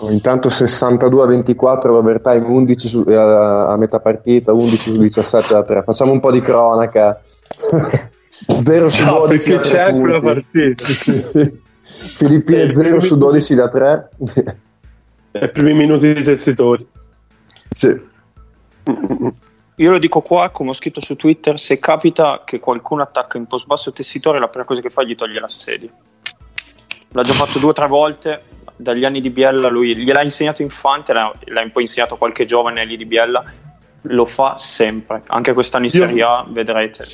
Intanto 0.00 0.50
62 0.50 1.22
a 1.22 1.26
24 1.26 1.92
l'overtime 1.92 2.44
11 2.46 2.88
su- 2.88 3.04
eh, 3.08 3.14
a, 3.16 3.68
a 3.68 3.76
metà 3.78 4.00
partita, 4.00 4.52
11 4.52 4.90
su 4.90 4.98
17 4.98 5.54
da 5.54 5.62
3. 5.64 5.82
Facciamo 5.82 6.12
un 6.12 6.20
po' 6.20 6.30
di 6.32 6.42
cronaca. 6.42 7.22
0 8.64 8.88
su 8.90 9.02
No, 9.04 9.12
12 9.20 9.50
perché 9.50 9.68
c'è 9.68 9.90
punti. 9.90 10.20
partita. 10.20 10.84
Sì. 10.92 11.58
Filippine 12.16 12.62
Eh, 12.64 12.74
0 12.74 13.00
su 13.00 13.16
12 13.16 13.54
da 13.54 13.68
3. 13.68 14.08
Ai 15.32 15.50
primi 15.52 15.72
minuti 15.74 16.12
di 16.12 16.22
tessitori. 16.22 16.86
Sì. 17.70 18.08
Io 19.76 19.90
lo 19.90 19.98
dico 19.98 20.20
qua, 20.20 20.50
come 20.50 20.70
ho 20.70 20.74
scritto 20.74 21.00
su 21.00 21.16
Twitter, 21.16 21.58
se 21.58 21.78
capita 21.78 22.42
che 22.44 22.60
qualcuno 22.60 23.02
attacca 23.02 23.38
in 23.38 23.46
post 23.46 23.66
basso 23.66 23.88
il 23.88 23.94
tessitore, 23.94 24.38
la 24.38 24.48
prima 24.48 24.66
cosa 24.66 24.80
che 24.80 24.90
fa 24.90 25.02
è 25.02 25.06
gli 25.06 25.14
toglie 25.14 25.40
la 25.40 25.48
sedia. 25.48 25.90
L'ha 27.12 27.22
già 27.22 27.32
fatto 27.32 27.58
due 27.58 27.70
o 27.70 27.72
tre 27.72 27.86
volte, 27.86 28.42
dagli 28.76 29.04
anni 29.04 29.20
di 29.20 29.30
Biella, 29.30 29.68
lui 29.68 29.96
gliel'ha 29.96 30.22
insegnato 30.22 30.62
Infante, 30.62 31.12
l'ha, 31.12 31.32
l'ha 31.46 31.62
un 31.62 31.72
po' 31.72 31.80
insegnato 31.80 32.16
qualche 32.16 32.44
giovane 32.44 32.84
lì 32.84 32.96
di 32.96 33.06
Biella, 33.06 33.44
lo 34.02 34.24
fa 34.24 34.56
sempre, 34.56 35.22
anche 35.26 35.52
quest'anno 35.52 35.84
in 35.86 35.90
Serie 35.90 36.22
A, 36.22 36.44
vedrete. 36.48 37.06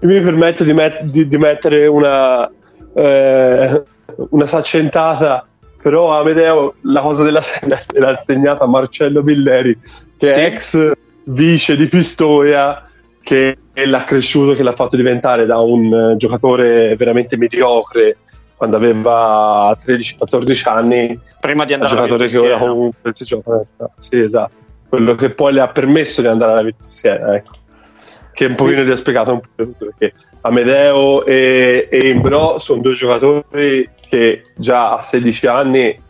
Io 0.00 0.08
mi 0.08 0.20
permetto 0.20 0.64
di, 0.64 0.72
met- 0.72 1.02
di- 1.02 1.26
di 1.26 1.38
mettere 1.38 1.86
una, 1.86 2.50
eh, 2.94 3.82
una 4.30 4.46
saccentata, 4.46 5.46
però 5.80 6.18
Amedeo 6.18 6.74
la 6.82 7.00
cosa 7.00 7.24
della 7.24 7.40
sedia 7.42 7.78
l'ha 7.92 8.10
insegnata 8.10 8.66
Marcello 8.66 9.22
Billeri, 9.22 9.78
che 10.16 10.26
Sì. 10.26 10.40
è 10.40 10.44
ex 10.44 10.92
vice 11.24 11.76
di 11.76 11.86
Pistoia, 11.86 12.88
che 13.22 13.58
l'ha 13.74 14.04
cresciuto, 14.04 14.54
che 14.54 14.62
l'ha 14.62 14.74
fatto 14.74 14.96
diventare 14.96 15.46
da 15.46 15.58
un 15.58 15.92
eh, 15.92 16.16
giocatore 16.16 16.96
veramente 16.96 17.36
mediocre 17.36 18.16
quando 18.56 18.76
aveva 18.76 19.76
13-14 19.84 20.68
anni 20.68 21.20
Prima 21.40 21.64
di 21.64 21.74
un 21.74 21.82
andare 21.82 22.00
alla 22.00 22.08
giocatore 22.08 22.28
che 22.28 22.38
ora 22.38 22.58
comunque 22.58 23.12
si 23.14 23.24
gioca 23.24 23.62
sì 23.98 24.18
esatto 24.18 24.52
quello 24.88 25.14
che 25.14 25.30
poi 25.30 25.52
le 25.52 25.60
ha 25.60 25.68
permesso 25.68 26.20
di 26.22 26.26
andare 26.26 26.52
alla 26.52 26.62
Virtus 26.62 26.86
Siena 26.88 27.36
ecco. 27.36 27.52
che 28.32 28.46
un 28.46 28.56
pochino 28.56 28.82
ti 28.82 28.90
ha 28.90 28.96
spiegato 28.96 29.32
un 29.32 29.40
po' 29.40 29.64
tutto 29.64 29.84
perché 29.96 30.14
Amedeo 30.48 31.24
e, 31.24 31.88
e 31.90 32.08
Imbro 32.08 32.58
sono 32.58 32.80
due 32.82 32.94
giocatori 32.94 33.88
che 34.08 34.44
già 34.56 34.94
a 34.94 35.00
16 35.00 35.46
anni 35.46 35.84
eh, 35.86 36.00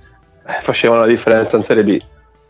facevano 0.63 1.03
la 1.03 1.07
differenza 1.07 1.57
in 1.57 1.63
Serie 1.63 1.85
B 1.85 1.99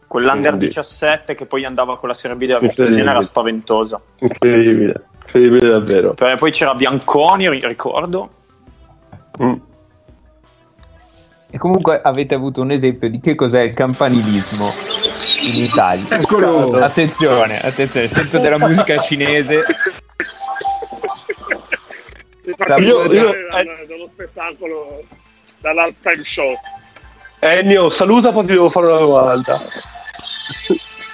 Quell'Under 0.07 0.51
Quindi- 0.51 0.67
17 0.69 1.35
che 1.35 1.45
poi 1.45 1.65
andava 1.67 1.99
con 1.99 2.09
la 2.09 2.15
Serie 2.15 2.37
B 2.37 2.47
della 2.47 2.61
Virtus 2.61 2.97
era 2.97 3.21
spaventosa. 3.21 4.01
incredibile 4.21 5.03
incredibile 5.29 5.69
davvero 5.69 6.15
Poi 6.15 6.37
poi 6.37 6.51
c'era 6.51 6.75
Bianconi, 6.75 7.49
ri- 7.51 7.67
ricordo. 7.67 8.31
Mm. 9.43 9.55
E 11.51 11.59
comunque 11.59 12.01
avete 12.03 12.35
avuto 12.35 12.61
un 12.61 12.71
esempio 12.71 13.09
di 13.09 13.21
che 13.21 13.35
cos'è 13.35 13.61
il 13.61 13.75
campanilismo 13.75 14.67
in 15.47 15.65
Italia. 15.65 16.19
Eccolo. 16.19 16.73
Attenzione, 16.79 17.59
attenzione, 17.59 18.07
sento 18.07 18.39
della 18.39 18.59
musica 18.59 18.99
cinese. 18.99 19.63
Io- 22.79 23.13
io- 23.13 23.33
dal- 23.51 23.85
dallo 23.87 24.09
spettacolo 24.13 25.05
dall'halftime 25.61 26.25
show 26.25 26.55
Ennio 27.41 27.91
saluta 27.91 28.33
poi 28.33 28.47
ti 28.47 28.53
devo 28.53 28.71
fare 28.71 28.87
una 28.87 28.99
domanda 28.99 29.61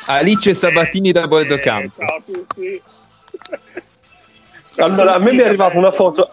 Alice 0.07 0.55
Sabatini 0.55 1.11
da 1.13 1.27
Bordo 1.27 1.55
Eh, 1.55 1.61
Campo. 1.61 2.05
ciao 2.07 2.17
a 2.17 2.23
tutti 2.25 2.83
Allora, 4.77 5.15
a 5.15 5.19
me 5.19 5.33
mi 5.33 5.39
è 5.39 5.47
arrivata 5.47 5.77
una 5.79 5.91
foto- 5.91 6.29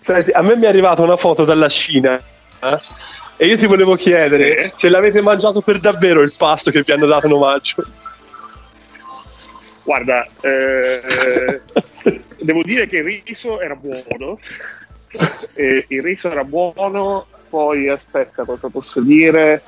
Senti, 0.00 0.30
a 0.30 0.42
me 0.42 0.56
mi 0.56 0.66
è 0.66 0.68
arrivata 0.68 1.02
una 1.02 1.16
foto 1.16 1.44
dalla 1.44 1.68
Cina 1.68 2.20
eh, 2.62 2.80
e 3.38 3.46
io 3.46 3.56
ti 3.56 3.66
volevo 3.66 3.96
chiedere 3.96 4.66
Sì. 4.68 4.72
se 4.76 4.88
l'avete 4.88 5.20
mangiato 5.20 5.60
per 5.62 5.80
davvero 5.80 6.20
il 6.22 6.32
pasto 6.36 6.70
che 6.70 6.82
vi 6.82 6.92
hanno 6.92 7.06
dato 7.06 7.26
in 7.26 7.32
omaggio. 7.32 7.84
Guarda 9.86 10.26
eh, 10.40 11.00
devo 12.40 12.62
dire 12.62 12.86
che 12.88 12.96
il 12.98 13.04
riso 13.24 13.60
era 13.60 13.76
buono 13.76 14.38
Eh, 15.54 15.84
il 15.88 16.02
riso 16.02 16.28
era 16.30 16.42
buono 16.44 17.26
poi 17.48 17.88
aspetta 17.88 18.44
cosa 18.44 18.68
posso 18.68 19.00
dire 19.00 19.62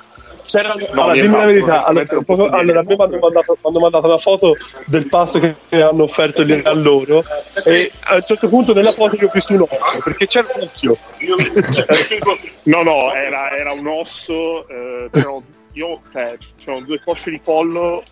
C'era- 0.45 0.73
No, 0.73 1.03
allora, 1.03 1.13
dimmi 1.21 1.35
la 1.37 1.45
verità. 1.45 1.85
Allora, 1.85 2.05
posso 2.25 2.49
allora, 2.49 2.79
a 2.79 2.83
me 2.83 2.95
mi 2.95 3.01
hanno 3.03 3.19
mandato, 3.19 3.57
mandato 3.61 4.07
una 4.07 4.17
foto 4.17 4.57
del 4.85 5.07
pasto 5.07 5.39
che 5.39 5.55
hanno 5.81 6.03
offerto 6.03 6.41
lì 6.41 6.59
a 6.63 6.73
loro 6.73 7.23
e 7.65 7.91
a 8.05 8.15
un 8.15 8.23
certo 8.25 8.49
punto 8.49 8.73
nella 8.73 8.91
foto 8.91 9.15
io 9.15 9.27
ho 9.27 9.31
visto 9.31 9.53
un 9.53 9.61
occhio 9.61 9.77
perché 10.03 10.25
c'era 10.27 10.47
un 10.55 10.61
occhio. 10.63 10.97
no 12.63 12.81
no 12.83 13.13
era, 13.13 13.55
era 13.55 13.73
un 13.73 13.85
osso 13.87 14.67
eh, 14.67 15.09
c'erano, 15.11 15.43
io, 15.73 16.01
cioè, 16.11 16.35
c'erano 16.57 16.83
due 16.85 16.99
cosce 17.03 17.29
di 17.29 17.39
pollo 17.43 18.03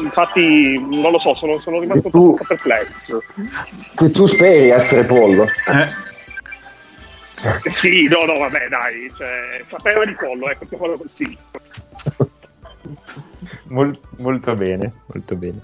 infatti 0.00 0.78
non 1.00 1.12
lo 1.12 1.18
so 1.18 1.32
sono, 1.34 1.58
sono 1.58 1.80
rimasto 1.80 2.08
tu? 2.10 2.30
un 2.30 2.34
po' 2.36 2.44
perplesso 2.44 3.22
Che 3.94 4.10
tu 4.10 4.26
speri 4.26 4.70
essere 4.70 5.04
pollo. 5.04 5.44
Eh, 5.44 5.86
Sì, 7.70 8.08
no, 8.08 8.24
no, 8.24 8.38
vabbè, 8.38 8.68
dai, 8.68 9.12
cioè, 9.16 9.60
sapeva 9.62 10.04
di 10.04 10.14
pollo, 10.14 10.50
ecco, 10.50 10.66
quello 10.76 10.96
così. 10.96 11.36
Mol- 13.68 13.98
molto 14.16 14.54
bene, 14.54 14.92
molto 15.06 15.36
bene. 15.36 15.60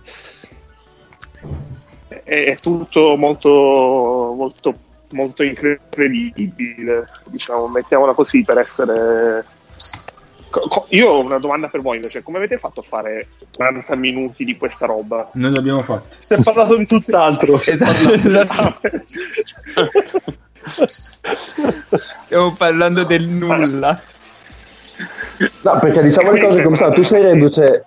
È, 2.07 2.45
è 2.45 2.55
tutto 2.57 3.17
molto, 3.17 3.49
molto, 3.49 4.79
molto 5.11 5.43
incredibile, 5.43 7.09
diciamo, 7.25 7.67
mettiamola 7.69 8.13
così 8.13 8.45
per 8.45 8.59
essere... 8.59 9.45
Io 10.89 11.09
ho 11.09 11.21
una 11.21 11.39
domanda 11.39 11.69
per 11.69 11.81
voi 11.81 11.97
invece, 11.97 12.23
come 12.23 12.39
avete 12.39 12.59
fatto 12.59 12.81
a 12.81 12.85
fare 12.85 13.29
40 13.57 13.95
minuti 13.97 14.45
di 14.45 14.57
questa 14.57 14.87
roba? 14.87 15.29
noi 15.35 15.53
l'abbiamo 15.53 15.83
fatto. 15.83 16.17
Si 16.21 16.35
è 16.35 16.43
parlato 16.43 16.77
di 16.77 16.87
tutt'altro. 16.87 17.61
Esatto, 17.65 18.15
esatto. 18.15 18.81
Stiamo 22.25 22.53
parlando 22.55 23.05
del 23.05 23.27
nulla. 23.27 24.01
No, 25.63 25.79
perché 25.81 26.03
diciamo 26.03 26.33
le 26.33 26.41
cose 26.41 26.63
come 26.63 26.77
stanno. 26.77 26.95
Tu 26.95 27.03
sei 27.03 27.23
reduce, 27.23 27.85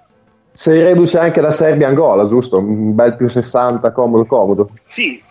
sei 0.51 0.82
reduce 0.82 1.20
anche 1.20 1.41
da 1.41 1.51
Serbia-Angola, 1.51 2.28
giusto? 2.28 2.57
Un 2.57 2.93
bel 2.93 3.15
più 3.15 3.28
60, 3.28 3.91
comodo, 3.91 4.26
comodo. 4.26 4.70
Sì, 4.84 5.22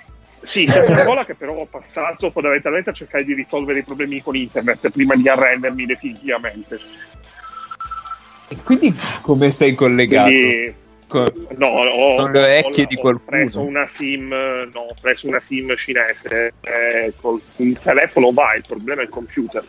sì, 0.47 0.65
c'è 0.65 0.87
una 0.87 1.03
scuola 1.03 1.25
che 1.25 1.35
però 1.35 1.55
ho 1.55 1.67
passato 1.67 2.31
fondamentalmente 2.31 2.91
a 2.91 2.93
cercare 2.93 3.25
di 3.25 3.35
risolvere 3.35 3.81
i 3.81 3.85
problemi 3.85 4.23
con 4.23 4.37
internet 4.37 4.91
prima 4.91 5.17
di 5.17 5.29
arrendermi 5.29 5.87
definitivamente. 5.87 6.79
E 8.49 8.57
quindi 8.63 8.95
come 9.23 9.51
sei 9.51 9.75
collegato? 9.75 10.29
Quindi, 10.31 10.75
Con- 11.09 11.47
No, 11.57 11.67
ho, 11.69 12.17
Con 12.17 12.33
le 12.33 12.39
orecchie 12.41 12.83
ho- 12.83 12.87
di 12.87 12.97
ho 12.97 13.01
qualcuno. 13.01 13.25
preso 13.25 13.63
una 13.63 13.87
SIM, 13.87 14.27
no, 14.29 14.81
ho 14.81 14.95
preso 15.01 15.29
una 15.29 15.39
SIM 15.39 15.77
cinese. 15.77 16.53
eh, 16.61 17.13
col 17.21 17.41
il 17.59 17.79
telefono 17.81 18.33
va, 18.33 18.55
il 18.55 18.65
problema 18.67 19.03
è 19.03 19.05
il 19.05 19.11
computer. 19.11 19.65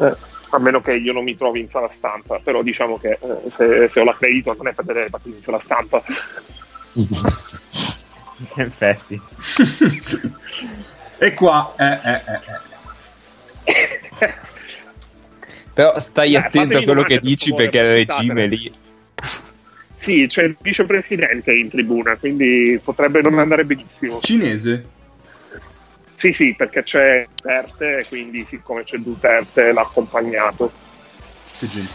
Eh, 0.00 0.16
a 0.50 0.58
meno 0.58 0.80
che 0.80 0.94
io 0.94 1.12
non 1.12 1.22
mi 1.24 1.36
trovi 1.36 1.60
in 1.60 1.68
sala 1.68 1.88
stampa, 1.88 2.40
però 2.42 2.62
diciamo 2.62 2.98
che 2.98 3.18
eh, 3.20 3.50
se, 3.50 3.88
se 3.88 4.00
ho 4.00 4.04
l'accredito 4.04 4.52
non 4.54 4.66
è 4.68 4.72
per 4.72 4.84
vedere 4.84 5.10
partite 5.10 5.36
in 5.36 5.42
sala 5.42 5.58
stampa. 5.60 6.02
In 8.36 8.48
effetti. 8.56 9.20
e 11.18 11.34
qua, 11.34 11.72
eh, 11.78 11.84
eh, 11.84 12.22
eh, 13.64 13.74
eh. 14.16 14.34
Però 15.74 15.98
stai 15.98 16.32
Dai, 16.32 16.42
attento 16.42 16.78
a 16.78 16.82
quello 16.82 17.02
che 17.02 17.18
dici 17.18 17.52
perché 17.52 17.78
il 17.78 18.06
regime 18.06 18.46
lì. 18.46 18.72
Sì, 19.96 20.26
c'è 20.28 20.44
il 20.44 20.56
vicepresidente 20.60 21.52
in 21.52 21.68
tribuna, 21.68 22.16
quindi 22.16 22.78
potrebbe 22.82 23.20
non 23.22 23.38
andare 23.38 23.64
benissimo. 23.64 24.20
Cinese? 24.20 24.86
Sì, 26.14 26.32
sì, 26.32 26.54
perché 26.54 26.82
c'è 26.82 27.26
Duterte, 27.34 28.04
quindi 28.08 28.44
siccome 28.44 28.84
c'è 28.84 28.98
Duterte 28.98 29.72
l'ha 29.72 29.80
accompagnato. 29.80 30.70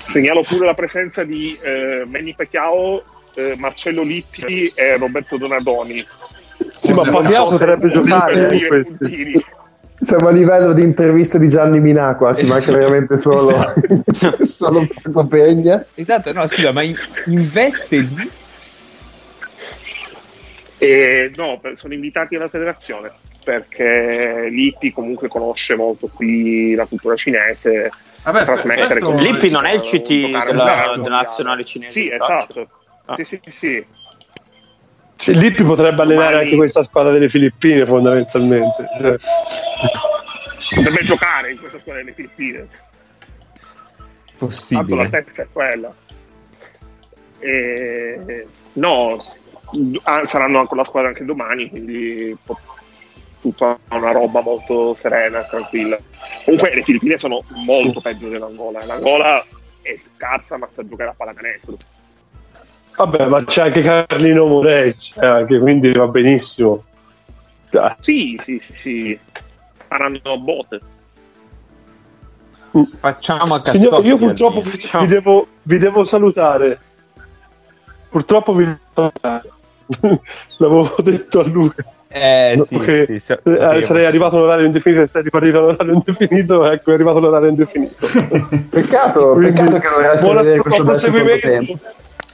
Segnalo 0.03 0.43
pure 0.43 0.65
la 0.65 0.73
presenza 0.73 1.23
di 1.23 1.57
eh, 1.61 2.03
Manny 2.05 2.33
Pacquiao, 2.35 3.03
eh, 3.35 3.55
Marcello 3.57 4.01
Litti 4.01 4.71
e 4.73 4.97
Roberto 4.97 5.37
Donadoni. 5.37 6.05
Sì, 6.75 6.93
ma 6.93 7.03
Pacquiao 7.03 7.45
so 7.45 7.49
potrebbe 7.51 7.87
giocare 7.89 8.47
per 8.47 8.53
eh, 8.53 8.67
questi. 8.67 9.43
Siamo 10.01 10.29
a 10.29 10.31
livello 10.31 10.71
di 10.73 10.81
interviste 10.81 11.39
di 11.39 11.49
Gianni 11.49 11.81
Minà 11.81 12.15
qua, 12.15 12.33
si 12.33 12.45
manca 12.45 12.71
veramente 12.71 13.17
solo, 13.17 13.73
solo 14.41 14.85
Franco 14.85 15.25
Pegna. 15.27 15.85
Esatto, 15.93 16.31
no, 16.31 16.47
scusa, 16.47 16.71
ma 16.71 16.83
in, 16.83 16.95
investe 17.25 17.97
lì? 17.97 18.31
E, 20.77 21.31
no, 21.35 21.59
sono 21.73 21.93
invitati 21.93 22.37
alla 22.37 22.47
federazione 22.47 23.11
perché 23.43 24.47
Lippi 24.49 24.93
comunque 24.93 25.27
conosce 25.27 25.75
molto 25.75 26.07
qui 26.07 26.75
la 26.75 26.85
cultura 26.85 27.15
cinese. 27.15 27.91
Vabbè, 28.23 28.43
Trasmettere 28.45 28.87
perfetto. 28.87 29.11
con- 29.11 29.15
Lippi 29.15 29.49
non 29.49 29.65
è 29.65 29.73
il 29.73 29.81
CT 29.81 30.07
della, 30.07 30.49
esatto. 30.49 31.01
della 31.01 31.15
nazionale 31.15 31.65
cinese. 31.65 31.93
Sì, 31.93 32.01
di 32.03 32.11
esatto. 32.13 32.69
Ah. 33.05 33.15
Sì, 33.15 33.23
sì, 33.23 33.39
sì, 33.47 33.85
Sì, 35.19 35.37
Lippi 35.37 35.63
potrebbe 35.63 36.01
allenare 36.01 36.37
anche 36.37 36.55
questa 36.55 36.81
squadra 36.81 37.11
delle 37.11 37.27
Filippine, 37.27 37.83
fondamentalmente. 37.83 38.87
Cioè, 38.97 39.17
Potrebbe 40.75 41.03
giocare 41.03 41.51
in 41.51 41.59
questa 41.59 41.77
squadra 41.77 42.01
delle 42.01 42.15
Filippine. 42.15 42.57
Tanto 42.57 42.77
la 44.39 44.45
Possibile. 44.47 45.09
terza 45.09 45.41
è 45.41 45.47
quella. 45.51 45.93
E, 47.39 48.47
no, 48.73 49.17
ah, 50.03 50.25
saranno 50.25 50.65
con 50.67 50.77
la 50.77 50.85
squadra 50.85 51.09
anche 51.09 51.25
domani, 51.25 51.69
quindi 51.69 52.37
tutta 53.41 53.77
una 53.89 54.11
roba 54.11 54.41
molto 54.41 54.95
serena, 54.95 55.43
tranquilla. 55.43 55.99
Comunque 56.45 56.73
le 56.75 56.81
Filippine 56.81 57.17
sono 57.17 57.43
molto 57.65 57.99
peggio 57.99 58.29
dell'Angola. 58.29 58.85
L'Angola 58.85 59.45
è 59.81 59.97
scarsa, 59.97 60.55
ma 60.55 60.69
sa 60.71 60.87
giocare 60.87 61.09
a 61.09 61.13
pallacanestro. 61.13 61.77
Vabbè, 63.05 63.27
ma 63.27 63.43
c'è 63.45 63.63
anche 63.63 63.81
Carlino 63.81 64.45
Morei, 64.45 64.93
c'è 64.93 65.25
anche, 65.25 65.57
quindi 65.59 65.91
va 65.93 66.07
benissimo. 66.07 66.83
Dai. 67.69 67.93
Sì, 67.99 68.39
sì, 68.41 68.59
sì, 68.59 68.73
sì. 68.73 69.19
Faranno 69.87 70.37
botte. 70.37 70.81
Facciamo 72.99 73.55
a 73.55 73.61
Signore, 73.63 73.89
cazzotti 73.89 74.07
io 74.07 74.17
purtroppo 74.17 74.61
vi, 74.61 74.71
vi 74.99 75.07
devo, 75.07 75.47
vi 75.63 75.77
devo 75.77 76.03
salutare. 76.03 76.79
Purtroppo 78.09 78.53
vi 78.53 78.65
devo 78.65 78.79
salutare. 79.13 79.49
L'avevo 80.57 80.95
detto 81.01 81.39
a 81.39 81.47
Luca. 81.47 81.85
Eh 82.11 82.55
No, 82.57 82.63
sì, 82.63 82.77
che, 82.79 83.05
sì, 83.07 83.19
sa- 83.19 83.39
eh, 83.43 83.83
sarei 83.83 84.05
arrivato 84.05 84.37
all'orario 84.37 84.65
indefinito 84.65 85.03
e 85.03 85.07
sei 85.07 85.23
ripartito 85.23 85.59
all'orario 85.59 85.93
indefinito. 85.93 86.69
Ecco, 86.69 86.91
è 86.91 86.93
arrivato 86.95 87.17
all'orario 87.19 87.49
indefinito. 87.49 88.07
Peccato, 88.69 89.33
Quindi, 89.33 89.53
peccato 89.53 89.79
che 89.79 89.87
dovreste 89.89 90.25
buona- 90.25 90.41
vedere 90.41 90.61
questo 90.61 91.11
bel 91.11 91.39
tempo. 91.39 91.79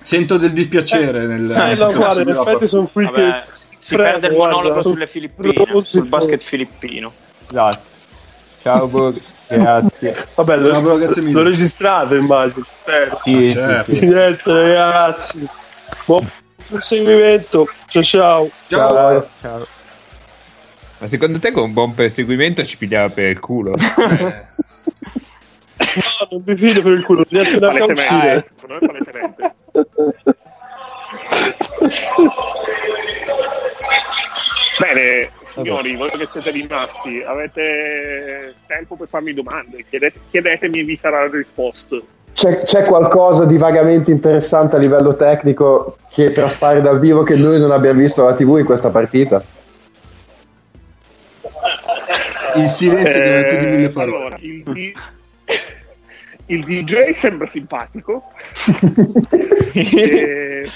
Sento 0.05 0.37
del 0.37 0.53
dispiacere 0.53 1.25
nel... 1.25 1.49
Eh, 1.49 1.73
no, 1.73 1.91
guarda, 1.91 2.21
in 2.21 2.29
effetti 2.29 2.67
sono 2.67 2.87
qui 2.93 3.05
Vabbè, 3.05 3.15
che 3.15 3.43
si 3.75 3.95
frego, 3.95 4.03
perde 4.03 4.27
il 4.27 4.33
guarda. 4.35 4.55
monologo 4.55 4.81
sulle 4.83 5.07
Filippine, 5.07 5.65
sul 5.71 5.83
sì. 5.83 6.01
basket 6.07 6.43
filippino. 6.43 7.11
Esatto. 7.49 7.79
Ciao, 8.61 8.87
Borg. 8.87 9.19
Grazie. 9.47 10.15
Vabbè, 10.35 10.57
lo, 10.57 10.71
No, 10.73 10.81
però 10.81 10.95
grazie 10.97 11.21
mille. 11.23 11.41
lo 11.41 11.49
registrate, 11.49 12.15
immagino. 12.17 12.65
Spero. 12.81 13.17
Sì, 13.19 13.51
certo. 13.51 13.91
sì, 13.91 13.97
sì. 13.97 14.05
Niente, 14.07 14.41
ragazzi. 14.45 15.47
Buon 16.05 16.29
proseguimento. 16.67 17.67
Ciao, 17.87 18.03
ciao. 18.03 18.49
Ciao. 18.67 19.27
Ciao. 19.41 19.67
Ma 20.99 21.07
secondo 21.07 21.39
te 21.39 21.51
con 21.51 21.63
un 21.63 21.73
buon 21.73 21.95
perseguimento 21.95 22.63
ci 22.63 22.77
pigliava 22.77 23.09
per 23.09 23.29
il 23.31 23.39
culo? 23.39 23.73
Eh, 23.73 24.45
No, 25.95 26.27
non 26.29 26.43
mi 26.45 26.55
fido 26.55 26.81
per 26.81 26.91
il 26.93 27.03
culo. 27.03 27.25
Mi 27.29 27.39
appena 27.39 27.67
Palesemente, 27.67 28.43
uscire. 28.59 29.55
Bene, 34.79 35.29
signori, 35.43 35.95
voi 35.95 36.09
che 36.09 36.25
siete 36.27 36.51
rimasti, 36.51 37.21
avete 37.25 38.55
tempo 38.67 38.95
per 38.95 39.07
farmi 39.07 39.33
domande? 39.33 39.85
Chiedete- 39.89 40.19
chiedetemi 40.29 40.79
e 40.79 40.83
vi 40.83 40.95
sarà 40.97 41.27
risposto. 41.29 42.05
C'è, 42.33 42.63
c'è 42.63 42.83
qualcosa 42.83 43.45
di 43.45 43.57
vagamente 43.57 44.11
interessante 44.11 44.75
a 44.75 44.79
livello 44.79 45.15
tecnico 45.15 45.97
che 46.09 46.31
traspare 46.31 46.81
dal 46.81 46.99
vivo 46.99 47.23
che 47.23 47.35
noi 47.37 47.59
non 47.59 47.71
abbiamo 47.71 47.99
visto 48.01 48.25
alla 48.25 48.35
TV 48.35 48.57
in 48.57 48.65
questa 48.65 48.89
partita? 48.89 49.43
il 52.55 52.67
silenzio 52.67 53.49
più 53.49 53.57
di 53.57 53.65
mille 53.65 53.85
Eh, 53.87 53.89
parole. 53.89 54.17
allora, 54.17 54.37
il, 54.39 54.93
il 56.47 56.63
DJ 56.63 57.09
sembra 57.09 57.47
simpatico. 57.47 58.31
E 59.77 60.69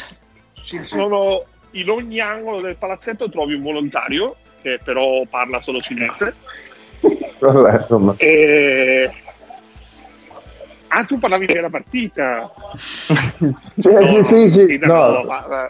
ci 0.62 0.84
sono 0.84 1.46
in 1.72 1.90
ogni 1.90 2.20
angolo 2.20 2.60
del 2.60 2.76
palazzetto 2.76 3.30
trovi 3.30 3.54
un 3.54 3.62
volontario 3.62 4.36
che 4.62 4.80
però 4.84 5.24
parla 5.30 5.60
solo 5.62 5.80
cinese. 5.80 6.34
Vabbè, 7.40 7.80
insomma. 7.80 8.14
E... 8.18 9.10
Ah, 10.90 11.06
tu 11.06 11.18
parlavi 11.18 11.46
della 11.46 11.70
partita. 11.70 12.52
Sì, 13.40 13.80
sì, 13.80 14.24
sì, 14.24 14.50
sì, 14.50 14.78
no, 14.80 15.10
no. 15.10 15.24
ma- 15.24 15.70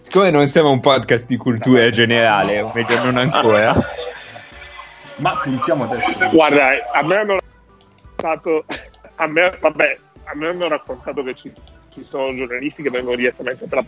Siccome 0.00 0.30
non 0.30 0.46
siamo 0.46 0.70
un 0.70 0.78
podcast 0.78 1.26
di 1.26 1.36
cultura 1.36 1.90
generale, 1.90 2.60
o 2.60 2.70
meglio 2.72 3.02
non 3.02 3.16
ancora, 3.16 3.76
Ma 5.16 5.36
puntiamo 5.42 5.82
adesso. 5.82 6.12
Guarda, 6.30 6.68
a 6.92 7.02
me 7.02 7.16
hanno 7.16 7.36
raccontato, 8.14 8.64
a 9.16 9.26
me, 9.26 9.58
vabbè, 9.60 9.98
a 10.24 10.36
me 10.36 10.48
hanno 10.48 10.68
raccontato 10.68 11.22
che 11.22 11.34
ci, 11.34 11.52
ci 11.92 12.06
sono 12.08 12.34
giornalisti 12.34 12.82
che 12.82 12.90
vengono 12.90 13.16
direttamente 13.16 13.66
la 13.68 13.84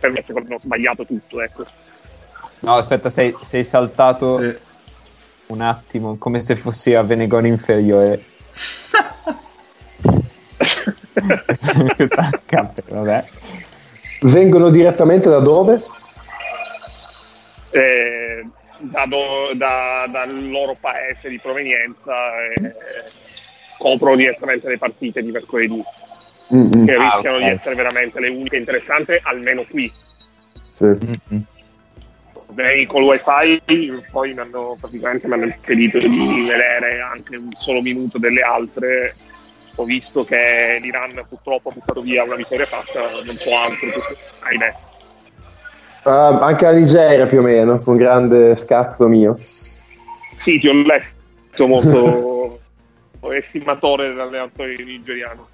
per 0.00 0.10
me 0.10 0.22
secondo 0.22 0.48
me 0.48 0.54
ho 0.56 0.58
sbagliato 0.58 1.04
tutto, 1.04 1.40
ecco. 1.40 1.64
no, 2.60 2.74
aspetta, 2.74 3.10
sei, 3.10 3.36
sei 3.42 3.64
saltato 3.64 4.40
Sì. 4.40 4.56
un 5.46 5.60
attimo 5.60 6.16
come 6.18 6.40
se 6.40 6.56
fossi 6.56 6.94
a 6.94 7.02
Venegone 7.02 7.48
inferiore. 7.48 8.24
Vengono 14.20 14.70
direttamente 14.70 15.28
da 15.28 15.38
dove? 15.38 15.82
Eh, 17.70 18.46
da 18.78 19.04
do- 19.06 19.52
da- 19.54 20.06
dal 20.10 20.48
loro 20.48 20.76
paese 20.80 21.28
di 21.28 21.38
provenienza 21.38 22.14
e 22.44 22.72
coprono 23.76 24.16
direttamente 24.16 24.68
le 24.68 24.78
partite 24.78 25.22
di 25.22 25.30
mercoledì 25.30 25.82
Mm, 26.50 26.70
mm, 26.74 26.86
che 26.86 26.94
Ah, 26.94 27.04
rischiano 27.04 27.36
ok. 27.36 27.42
di 27.42 27.50
essere 27.50 27.74
veramente 27.74 28.20
le 28.20 28.28
uniche 28.30 28.56
interessanti 28.56 29.18
almeno 29.20 29.64
qui 29.68 29.92
sì. 30.72 30.84
Mm-mm. 30.84 31.42
Beh, 32.52 32.86
col 32.86 33.02
wifi 33.02 33.60
poi 34.10 34.32
mi 34.32 34.40
hanno 34.40 34.78
praticamente 34.80 35.26
mi 35.26 35.34
hanno 35.34 35.44
impedito 35.44 35.98
di 35.98 36.44
vedere 36.48 37.00
anche 37.02 37.36
un 37.36 37.54
solo 37.54 37.82
minuto 37.82 38.16
delle 38.18 38.40
altre 38.40 39.10
ho 39.74 39.84
visto 39.84 40.24
che 40.24 40.78
l'Iran 40.80 41.22
purtroppo 41.28 41.68
ha 41.68 41.72
buttato 41.72 42.00
via 42.00 42.22
una 42.24 42.36
vittoria 42.36 42.64
fatta 42.64 43.10
non 43.22 43.36
so 43.36 43.54
altro 43.54 43.88
ahimè 44.40 44.74
Ah, 46.08 46.38
anche 46.40 46.64
la 46.64 46.72
Nigeria 46.72 47.26
più 47.26 47.40
o 47.40 47.42
meno, 47.42 47.78
con 47.80 47.96
grande 47.96 48.56
scazzo 48.56 49.06
mio. 49.08 49.36
sì 50.36 50.58
ti 50.58 50.68
ho 50.68 50.72
letto 50.72 51.66
molto 51.66 52.60
estimatore 53.34 54.08
dell'allenatore 54.08 54.74
nigeriano 54.82 55.46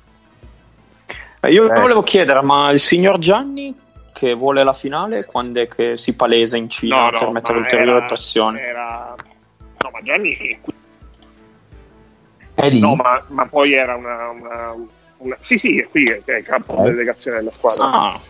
Eh, 1.41 1.51
Io 1.53 1.71
Eh. 1.71 1.81
volevo 1.81 2.03
chiedere, 2.03 2.41
ma 2.43 2.71
il 2.71 2.79
signor 2.79 3.19
Gianni 3.19 3.75
che 4.13 4.33
vuole 4.35 4.63
la 4.63 4.73
finale, 4.73 5.25
quando 5.25 5.61
è 5.61 5.67
che 5.67 5.97
si 5.97 6.15
palesa 6.15 6.57
in 6.57 6.69
Cina 6.69 7.11
per 7.11 7.31
mettere 7.31 7.59
ulteriore 7.59 7.97
era- 7.99 8.07
pressione? 8.07 8.61
era- 8.61 9.15
no 9.79 9.91
ma 9.93 10.01
Gianni 10.03 10.37
è 10.37 10.59
qui 10.61 10.73
È 12.55 12.71
lì? 12.71 12.79
no 12.79 12.95
ma, 12.95 13.23
ma 13.29 13.47
poi 13.47 13.73
era 13.73 13.97
una, 13.97 14.29
una- 14.29 14.75
una- 15.17 15.37
sì 15.41 15.59
sì 15.59 15.81
è 15.81 15.89
qui 15.89 16.05
è, 16.05 16.21
è 16.25 16.37
il 16.37 16.45
capo 16.45 16.79
Eh. 16.85 16.91
delegazione 16.91 17.39
della 17.39 17.51
squadra 17.51 17.85
Ah, 17.91 18.21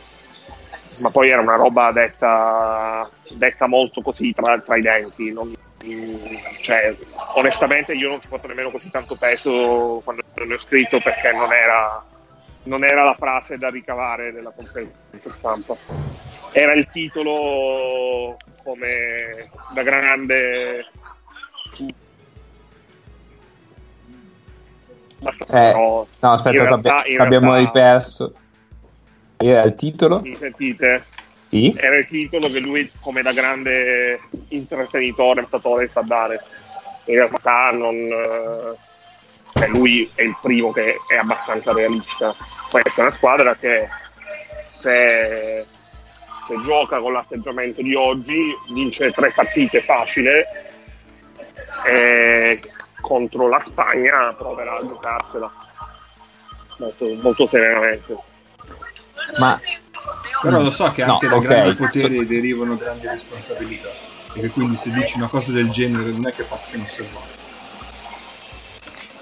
ma 1.00 1.10
poi 1.10 1.28
era 1.30 1.40
una 1.40 1.56
roba 1.56 1.92
detta, 1.92 3.08
detta 3.30 3.66
molto 3.66 4.00
così 4.02 4.32
tra, 4.32 4.58
tra 4.60 4.76
i 4.76 4.82
denti. 4.82 5.32
non- 5.32 5.52
cioè, 6.60 6.96
onestamente, 7.34 7.92
io 7.92 8.08
non 8.08 8.20
ci 8.20 8.26
ho 8.30 8.36
fatto 8.36 8.46
nemmeno 8.46 8.70
così 8.70 8.90
tanto 8.90 9.16
peso 9.16 10.00
quando 10.02 10.22
ne 10.46 10.54
ho 10.54 10.58
scritto 10.58 10.98
perché 10.98 11.30
non 11.32 11.52
era, 11.52 12.02
non 12.64 12.84
era 12.84 13.04
la 13.04 13.12
frase 13.14 13.58
da 13.58 13.68
ricavare 13.68 14.32
della 14.32 14.50
conferenza 14.50 15.28
stampa. 15.28 15.76
Era 16.52 16.72
il 16.72 16.88
titolo 16.88 18.38
come 18.62 19.50
da 19.74 19.82
grande. 19.82 20.86
Eh, 25.50 25.72
No, 25.72 26.06
aspetta, 26.20 26.62
realtà- 26.62 27.02
t'abbiamo 27.16 27.52
realtà- 27.52 27.72
riperso. 27.72 28.34
Era 29.36 29.62
il 29.62 29.74
titolo? 29.74 30.20
Mi 30.20 30.36
sentite? 30.36 31.04
Sì. 31.54 31.72
era 31.76 31.94
il 31.94 32.06
titolo 32.08 32.48
che 32.48 32.58
lui 32.58 32.90
come 33.00 33.22
da 33.22 33.32
grande 33.32 34.18
intrattenitore, 34.48 35.42
montatore 35.42 35.88
sa 35.88 36.00
dare 36.00 36.42
in 37.04 37.14
realtà 37.14 37.70
non 37.70 37.94
eh, 37.94 38.76
cioè 39.52 39.68
lui 39.68 40.10
è 40.16 40.22
il 40.22 40.36
primo 40.42 40.72
che 40.72 40.96
è 41.06 41.14
abbastanza 41.14 41.72
realista 41.72 42.34
questa 42.68 43.02
è 43.02 43.04
una 43.04 43.12
squadra 43.12 43.54
che 43.54 43.86
se, 44.62 45.64
se 46.44 46.60
gioca 46.64 46.98
con 46.98 47.12
l'atteggiamento 47.12 47.82
di 47.82 47.94
oggi 47.94 48.52
vince 48.72 49.12
tre 49.12 49.30
partite 49.32 49.80
facile 49.80 50.46
e 51.86 52.60
contro 53.00 53.48
la 53.48 53.60
Spagna 53.60 54.32
proverà 54.32 54.78
a 54.78 54.86
giocarsela 54.86 55.52
molto, 56.78 57.14
molto 57.22 57.46
serenamente 57.46 58.32
Ma 59.38 59.60
Però 60.42 60.60
lo 60.60 60.70
so 60.70 60.90
che 60.92 61.04
No, 61.04 61.14
anche 61.14 61.28
da 61.28 61.36
ok, 61.36 61.44
grandi 61.44 61.74
poteri 61.74 62.18
so- 62.18 62.24
derivano 62.24 62.76
grandi 62.76 63.06
responsabilità. 63.06 63.88
E 64.34 64.40
che 64.40 64.50
quindi 64.50 64.76
se 64.76 64.90
dici 64.90 65.16
una 65.16 65.28
cosa 65.28 65.52
del 65.52 65.70
genere 65.70 66.10
non 66.10 66.26
è 66.26 66.32
che 66.32 66.42
passi 66.44 66.76
inosservato. 66.76 67.42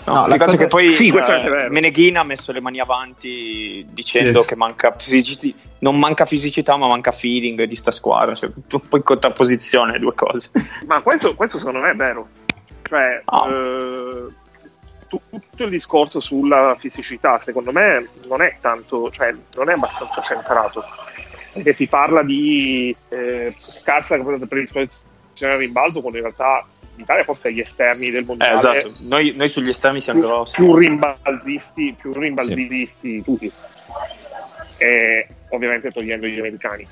No, 0.05 0.15
No, 0.15 0.27
la 0.27 0.37
cosa- 0.37 0.57
che 0.57 0.67
poi 0.67 0.91
Sì, 0.91 1.09
eh. 1.09 1.69
Meneghina 1.71 2.21
ha 2.21 2.25
messo 2.25 2.51
le 2.51 2.61
mani 2.61 2.81
avanti 2.81 3.87
dicendo 3.91 4.41
Sì. 4.41 4.49
che 4.49 4.57
manca 4.57 4.93
fisici- 4.99 5.55
non 5.79 5.97
manca 5.99 6.25
fisicità 6.25 6.77
ma 6.77 6.89
manca 6.89 7.13
feeling 7.13 7.63
di 7.65 7.77
sta 7.77 7.93
squadra, 7.93 8.35
cioè, 8.35 8.51
un 8.53 8.81
po' 8.89 8.97
in 8.97 9.03
contrapposizione 9.05 9.93
le 9.93 9.99
due 10.01 10.15
cose. 10.15 10.51
Ma 10.87 11.01
questo, 11.03 11.37
questo 11.37 11.59
secondo 11.59 11.79
me 11.79 11.91
è 11.93 11.95
vero. 11.95 12.27
Cioè, 12.83 13.23
Ah. 13.27 13.49
eh, 13.49 14.29
tutto 15.31 15.65
il 15.65 15.71
discorso 15.71 16.21
sulla 16.21 16.77
fisicità, 16.79 17.39
secondo 17.41 17.73
me, 17.73 18.09
non 18.27 18.41
è 18.43 18.57
tanto, 18.61 19.11
cioè, 19.11 19.35
non 19.55 19.69
è 19.69 19.73
abbastanza 19.75 20.21
centrato. 20.23 20.85
Perché 21.53 21.73
si 21.75 21.87
parla 21.87 22.23
di 22.23 22.95
eh, 23.11 23.55
scarsa 23.59 24.19
predisposizione 24.23 25.53
al 25.53 25.59
rimbalzo, 25.59 26.01
quando 26.01 26.19
in 26.19 26.25
realtà 26.25 26.67
l'Italia 26.97 27.25
forse 27.25 27.49
è 27.49 27.51
agli 27.53 27.61
esterni 27.61 28.11
del 28.11 28.23
Eh, 28.23 28.27
mondiale 28.27 28.55
esatto, 28.55 28.93
noi, 29.09 29.35
noi 29.37 29.49
sugli 29.49 29.69
esterni 29.69 30.01
siamo 30.01 30.21
più, 30.21 30.29
grossi. 30.29 30.55
più 30.57 30.75
rimbalzisti, 30.77 31.95
più 31.99 32.13
rimbalzisti 32.13 33.23
tutti. 33.23 33.53
E 34.79 35.29
ovviamente 35.51 35.91
togliendo 35.91 36.27
gli 36.27 36.39
americani. 36.39 36.87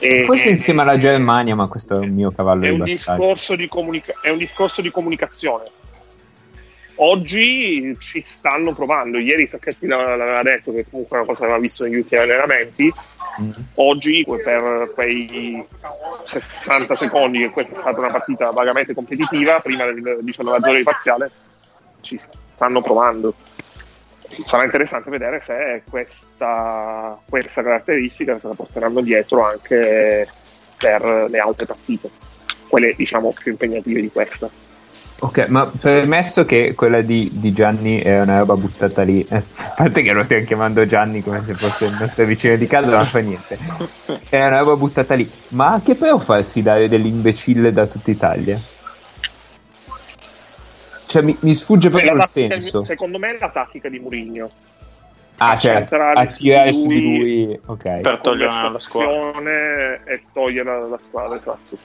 E- 0.00 0.24
forse 0.24 0.48
insieme 0.50 0.82
alla 0.82 0.96
Germania, 0.96 1.54
ma 1.56 1.66
questo 1.66 1.96
è 1.96 1.98
un 1.98 2.14
mio 2.14 2.30
cavallo 2.30 2.62
è 2.62 2.66
di 2.66 2.72
un, 2.72 2.78
battaglia. 2.78 2.96
discorso 2.96 3.56
di 3.56 3.68
comunica- 3.68 4.14
è 4.22 4.30
un 4.30 4.38
discorso 4.38 4.80
di 4.80 4.90
comunicazione. 4.90 5.64
Oggi 7.00 7.96
ci 8.00 8.20
stanno 8.20 8.74
provando. 8.74 9.18
Ieri 9.18 9.46
Sacchetti 9.46 9.86
l'aveva 9.86 10.42
detto 10.42 10.72
che 10.72 10.84
comunque 10.88 11.16
è 11.16 11.20
una 11.20 11.28
cosa 11.28 11.40
che 11.40 11.46
aveva 11.46 11.60
visto 11.60 11.84
negli 11.84 11.96
ultimi 11.96 12.20
allenamenti. 12.20 12.92
Mm. 13.40 13.50
Oggi, 13.74 14.24
per 14.26 14.90
quei 14.94 15.64
60 16.24 16.96
secondi, 16.96 17.38
che 17.38 17.50
questa 17.50 17.76
è 17.76 17.78
stata 17.78 17.98
una 18.00 18.10
partita 18.10 18.50
vagamente 18.50 18.94
competitiva, 18.94 19.60
prima 19.60 19.84
del 19.84 20.18
19 20.22 20.58
giorno 20.60 20.76
di 20.76 20.82
parziale, 20.82 21.30
ci 22.00 22.18
stanno 22.18 22.82
provando. 22.82 23.34
sarà 24.42 24.64
interessante 24.64 25.08
vedere 25.08 25.38
se 25.38 25.82
questa, 25.88 27.16
questa 27.28 27.62
caratteristica 27.62 28.40
se 28.40 28.48
la 28.48 28.54
porteranno 28.54 29.00
dietro 29.02 29.44
anche 29.44 30.28
per 30.76 31.26
le 31.28 31.38
altre 31.38 31.66
partite, 31.66 32.10
quelle 32.68 32.92
diciamo 32.96 33.32
più 33.32 33.52
impegnative 33.52 34.00
di 34.00 34.10
questa. 34.10 34.50
Ok, 35.20 35.46
ma 35.48 35.66
permesso 35.66 36.44
che 36.44 36.74
quella 36.74 37.00
di, 37.00 37.28
di 37.32 37.52
Gianni 37.52 37.98
è 38.00 38.20
una 38.20 38.38
roba 38.38 38.54
buttata 38.54 39.02
lì, 39.02 39.26
eh, 39.28 39.36
a 39.36 39.74
parte 39.76 40.02
che 40.02 40.12
lo 40.12 40.22
stiamo 40.22 40.44
chiamando 40.44 40.86
Gianni 40.86 41.22
come 41.22 41.44
se 41.44 41.54
fosse 41.54 41.86
il 41.86 41.96
nostro 41.98 42.24
vicino 42.24 42.54
di 42.54 42.68
casa, 42.68 42.94
non 42.94 43.04
fa 43.04 43.18
niente. 43.18 43.58
È 44.28 44.46
una 44.46 44.58
roba 44.58 44.76
buttata 44.76 45.14
lì, 45.14 45.28
ma 45.48 45.72
anche 45.72 45.96
per 45.96 46.20
farsi 46.20 46.62
dare 46.62 46.88
dell'imbecille 46.88 47.72
da 47.72 47.86
tutta 47.86 48.12
Italia? 48.12 48.60
Cioè, 51.06 51.22
mi, 51.22 51.36
mi 51.40 51.54
sfugge 51.54 51.90
proprio 51.90 52.14
il 52.14 52.22
senso. 52.22 52.80
Secondo 52.80 53.18
me 53.18 53.34
è 53.34 53.38
la 53.40 53.48
tattica 53.48 53.88
di 53.88 53.98
Mourinho. 53.98 54.50
Ah, 55.38 55.56
certo, 55.56 55.78
centrare 55.78 56.20
a 56.20 56.26
tirare 56.26 56.72
su 56.72 56.80
su 56.80 56.86
di 56.86 57.00
lui 57.00 57.44
lui, 57.46 57.60
ok. 57.64 58.00
Per 58.00 58.20
togliere 58.22 58.70
la 58.70 58.78
squadra. 58.78 59.40
E 60.04 60.22
togliere 60.32 60.64
la, 60.64 60.86
la 60.86 60.98
squadra, 60.98 61.36
esatto. 61.36 61.76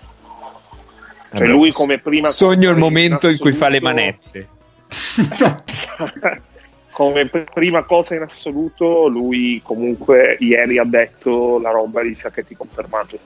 Cioè 1.36 1.48
lui 1.48 1.72
come 1.72 1.98
prima 2.00 2.30
Sogno 2.30 2.70
il 2.70 2.78
momento 2.78 3.28
in 3.28 3.38
cui 3.38 3.54
fa 3.54 3.68
le 3.68 3.82
manette. 3.82 4.48
come 6.92 7.28
pr- 7.28 7.52
prima 7.52 7.84
cosa 7.84 8.14
in 8.14 8.22
assoluto, 8.22 9.08
lui 9.08 9.60
comunque 9.64 10.38
ieri 10.40 10.78
ha 10.78 10.84
detto 10.84 11.60
la 11.60 11.72
roba 11.72 12.04
di 12.04 12.14
Sacchetti 12.14 12.56
confermato. 12.56 13.18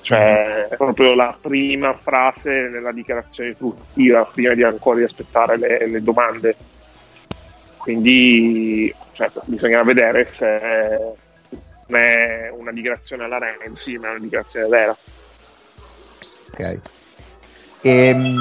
Cioè, 0.00 0.68
è 0.68 0.76
proprio 0.76 1.14
la 1.14 1.36
prima 1.38 1.94
frase 1.94 2.68
nella 2.68 2.92
dichiarazione 2.92 3.50
istruttiva, 3.50 4.24
prima 4.24 4.54
di 4.54 4.62
ancora 4.62 4.98
di 4.98 5.04
aspettare 5.04 5.56
le, 5.56 5.86
le 5.86 6.02
domande. 6.02 6.56
Quindi 7.76 8.94
cioè, 9.12 9.30
bisogna 9.44 9.82
vedere 9.82 10.24
se 10.24 11.16
non 11.86 12.00
è 12.00 12.50
una 12.54 12.72
dichiarazione 12.72 13.24
alla 13.24 13.38
Renzi, 13.38 13.96
ma 13.98 14.08
è 14.08 14.10
una 14.10 14.18
dichiarazione 14.20 14.66
vera. 14.68 14.96
Ok. 16.50 16.78
Ehm, 17.84 18.40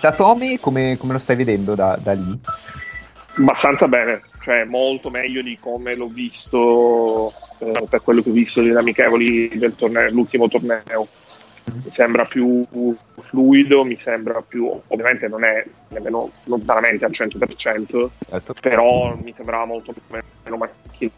da 0.00 0.12
Tommy 0.12 0.58
come, 0.58 0.96
come 0.96 1.12
lo 1.12 1.18
stai 1.18 1.36
vedendo 1.36 1.74
da, 1.74 1.98
da 2.00 2.12
lì? 2.12 2.40
abbastanza 3.36 3.88
bene, 3.88 4.22
cioè 4.40 4.64
molto 4.64 5.10
meglio 5.10 5.42
di 5.42 5.58
come 5.58 5.94
l'ho 5.94 6.06
visto 6.06 7.32
eh, 7.58 7.86
per 7.88 8.02
quello 8.02 8.22
che 8.22 8.30
ho 8.30 8.32
visto 8.32 8.62
degli 8.62 8.76
amichevoli 8.76 9.48
del 9.58 9.74
torneo, 9.74 10.10
l'ultimo 10.10 10.48
torneo. 10.48 11.08
Mi 11.66 11.90
sembra 11.90 12.26
più 12.26 12.64
fluido, 13.18 13.84
mi 13.84 13.96
sembra 13.96 14.42
più, 14.42 14.70
ovviamente 14.86 15.28
non 15.28 15.44
è 15.44 15.64
nemmeno 15.88 16.30
lontanamente 16.44 17.04
al 17.04 17.10
100%, 17.10 18.10
Certo. 18.28 18.54
però 18.60 19.16
mi 19.16 19.32
sembrava 19.32 19.64
molto 19.64 19.92
meno 20.08 20.56
macchinoso. 20.56 21.16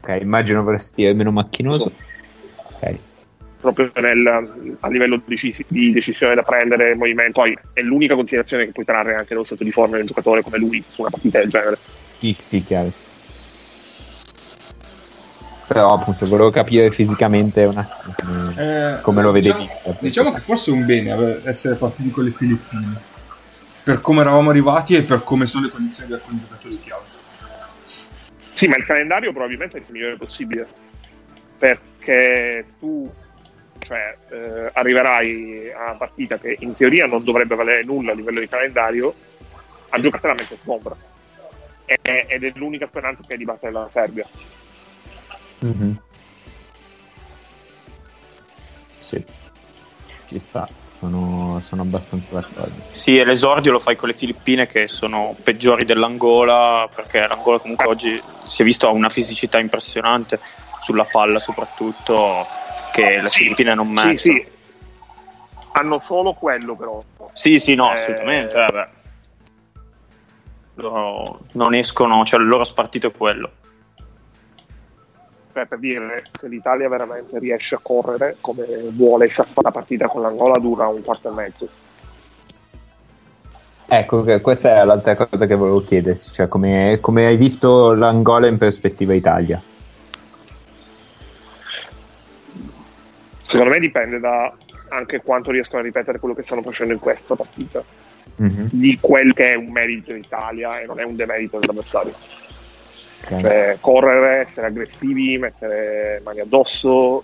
Ok, 0.00 0.18
immagino 0.20 0.62
vorresti 0.62 0.92
dire 0.96 1.12
meno 1.12 1.30
macchinoso. 1.30 1.92
Ok. 2.56 3.00
Proprio 3.72 3.90
nel- 4.02 4.76
a 4.80 4.88
livello 4.88 5.20
decisi- 5.24 5.64
di 5.68 5.92
decisione 5.92 6.34
da 6.34 6.42
prendere 6.42 6.90
il 6.90 6.98
movimento. 6.98 7.40
Poi 7.40 7.56
è 7.72 7.80
l'unica 7.80 8.14
considerazione 8.14 8.66
che 8.66 8.72
puoi 8.72 8.84
trarre 8.84 9.14
anche 9.14 9.28
dallo 9.30 9.44
stato 9.44 9.64
di 9.64 9.72
forma 9.72 9.94
di 9.96 10.02
un 10.02 10.06
giocatore 10.06 10.42
come 10.42 10.58
lui 10.58 10.84
su 10.86 11.00
una 11.00 11.10
partita 11.10 11.38
del 11.38 11.48
genere. 11.48 11.78
Sì, 12.18 12.32
sì, 12.32 12.62
chiaro. 12.62 12.92
Però 15.66 15.94
appunto 15.94 16.26
volevo 16.26 16.50
capire 16.50 16.90
fisicamente 16.90 17.64
un 17.64 17.78
attimo 17.78 18.14
come, 18.18 18.54
Eh, 18.96 19.00
come 19.00 19.22
lo 19.22 19.32
vedevi. 19.32 19.60
Diciamo, 19.60 19.96
diciamo 20.00 20.32
che 20.32 20.40
forse 20.40 20.70
è 20.70 20.74
un 20.74 20.84
bene 20.84 21.40
essere 21.44 21.76
partiti 21.76 22.10
con 22.10 22.24
le 22.24 22.30
Filippine. 22.30 23.12
Per 23.82 24.00
come 24.00 24.20
eravamo 24.20 24.50
arrivati 24.50 24.94
e 24.94 25.02
per 25.02 25.24
come 25.24 25.46
sono 25.46 25.64
le 25.64 25.70
condizioni 25.70 26.08
di 26.08 26.14
alcuni 26.14 26.38
giocatori 26.38 26.80
chiave. 26.80 27.02
Sì, 28.52 28.68
ma 28.68 28.76
il 28.76 28.84
calendario 28.84 29.32
probabilmente 29.32 29.78
è 29.78 29.80
il 29.80 29.86
migliore 29.88 30.16
possibile. 30.16 30.66
Perché 31.58 32.64
tu 32.78 33.10
cioè, 33.84 34.16
eh, 34.30 34.70
arriverai 34.72 35.70
a 35.72 35.84
una 35.84 35.94
partita 35.96 36.38
che 36.38 36.56
in 36.60 36.74
teoria 36.74 37.06
non 37.06 37.22
dovrebbe 37.22 37.54
valere 37.54 37.84
nulla 37.84 38.12
a 38.12 38.14
livello 38.14 38.40
di 38.40 38.48
calendario 38.48 39.14
a 39.90 40.00
giocartela 40.00 40.34
mentre 40.34 40.56
sgombra. 40.56 40.96
E- 41.84 42.26
Ed 42.28 42.42
è 42.42 42.52
l'unica 42.54 42.86
speranza 42.86 43.22
che 43.26 43.34
è 43.34 43.36
di 43.36 43.44
battere 43.44 43.72
la 43.72 43.86
Serbia. 43.90 44.26
Mhm. 45.60 46.00
Sì, 48.98 49.22
ci 50.26 50.38
sta, 50.38 50.66
sono, 50.98 51.60
sono 51.62 51.82
abbastanza 51.82 52.34
d'accordo. 52.34 52.80
Sì, 52.92 53.18
e 53.18 53.24
l'esordio 53.24 53.72
lo 53.72 53.78
fai 53.78 53.96
con 53.96 54.08
le 54.08 54.14
Filippine 54.14 54.66
che 54.66 54.88
sono 54.88 55.36
peggiori 55.42 55.84
dell'Angola, 55.84 56.88
perché 56.92 57.26
l'Angola 57.26 57.58
comunque 57.58 57.86
oggi 57.86 58.18
si 58.38 58.62
è 58.62 58.64
visto 58.64 58.88
ha 58.88 58.90
una 58.90 59.10
fisicità 59.10 59.58
impressionante 59.58 60.40
sulla 60.80 61.04
palla 61.04 61.38
soprattutto 61.38 62.46
che 62.94 63.18
le 63.20 63.26
Sì, 63.26 63.42
Filippine 63.42 63.74
non 63.74 63.88
mettono. 63.88 64.16
Sì, 64.16 64.30
sì. 64.30 64.46
Hanno 65.72 65.98
solo 65.98 66.34
quello 66.34 66.76
però. 66.76 67.02
Sì, 67.32 67.58
sì, 67.58 67.74
no, 67.74 67.90
Eh, 67.90 67.92
assolutamente. 67.94 68.54
beh. 68.54 68.88
Loro 70.74 71.40
non 71.52 71.74
escono, 71.74 72.24
cioè 72.24 72.40
il 72.40 72.46
loro 72.46 72.62
spartito 72.62 73.08
è 73.08 73.12
quello. 73.12 73.50
Cioè, 75.52 75.66
per 75.66 75.78
dire, 75.78 76.24
se 76.32 76.48
l'Italia 76.48 76.88
veramente 76.88 77.38
riesce 77.38 77.74
a 77.74 77.80
correre 77.80 78.36
come 78.40 78.64
vuole, 78.90 79.28
sa 79.28 79.44
fare 79.44 79.62
la 79.62 79.70
partita 79.70 80.06
con 80.08 80.22
l'Angola 80.22 80.58
dura 80.58 80.86
un 80.86 81.02
quarto 81.02 81.30
e 81.30 81.32
mezzo. 81.32 81.68
Ecco, 83.86 84.22
che 84.24 84.40
questa 84.40 84.80
è 84.80 84.84
l'altra 84.84 85.14
cosa 85.14 85.46
che 85.46 85.54
volevo 85.54 85.82
chiederti, 85.82 86.32
cioè 86.32 86.48
come, 86.48 86.98
come 87.00 87.26
hai 87.26 87.36
visto 87.36 87.92
l'Angola 87.92 88.46
in 88.48 88.56
prospettiva 88.56 89.14
Italia? 89.14 89.60
Secondo 93.54 93.74
me 93.74 93.78
dipende 93.78 94.18
da 94.18 94.52
anche 94.88 95.22
quanto 95.22 95.52
riescono 95.52 95.80
a 95.80 95.84
ripetere 95.84 96.18
quello 96.18 96.34
che 96.34 96.42
stanno 96.42 96.62
facendo 96.62 96.92
in 96.92 96.98
questa 96.98 97.36
partita, 97.36 97.84
Mhm, 98.36 98.68
di 98.72 98.98
quel 99.00 99.32
che 99.32 99.52
è 99.52 99.54
un 99.54 99.70
merito 99.70 100.10
dell'Italia 100.10 100.80
e 100.80 100.86
non 100.86 100.98
è 100.98 101.04
un 101.04 101.14
demerito 101.14 101.60
dell'avversario. 101.60 102.14
ok. 103.22 103.40
Cioè, 103.40 103.76
correre, 103.80 104.40
essere 104.40 104.66
aggressivi, 104.66 105.38
mettere 105.38 106.20
mani 106.24 106.40
addosso, 106.40 107.22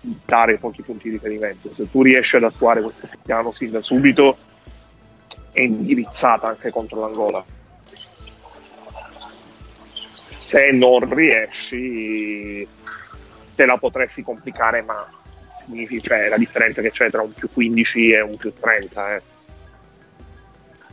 dare 0.00 0.56
pochi 0.58 0.82
punti 0.82 1.08
di 1.08 1.16
riferimento. 1.16 1.74
Se 1.74 1.90
tu 1.90 2.02
riesci 2.02 2.36
ad 2.36 2.44
attuare 2.44 2.80
questo 2.80 3.08
piano 3.20 3.50
sin 3.50 3.72
da 3.72 3.80
subito, 3.80 4.36
è 5.50 5.62
indirizzata 5.62 6.46
anche 6.46 6.70
contro 6.70 7.00
l'Angola. 7.00 7.44
Se 10.28 10.70
non 10.70 11.12
riesci, 11.12 12.66
te 13.56 13.64
la 13.66 13.76
potresti 13.78 14.22
complicare, 14.22 14.82
ma 14.82 15.06
significa, 15.64 16.16
cioè, 16.16 16.28
la 16.28 16.36
differenza 16.36 16.82
che 16.82 16.90
c'è 16.90 17.10
tra 17.10 17.22
un 17.22 17.32
più 17.32 17.48
15 17.50 18.12
e 18.12 18.20
un 18.20 18.36
più 18.36 18.52
30. 18.54 19.14
Eh. 19.16 19.22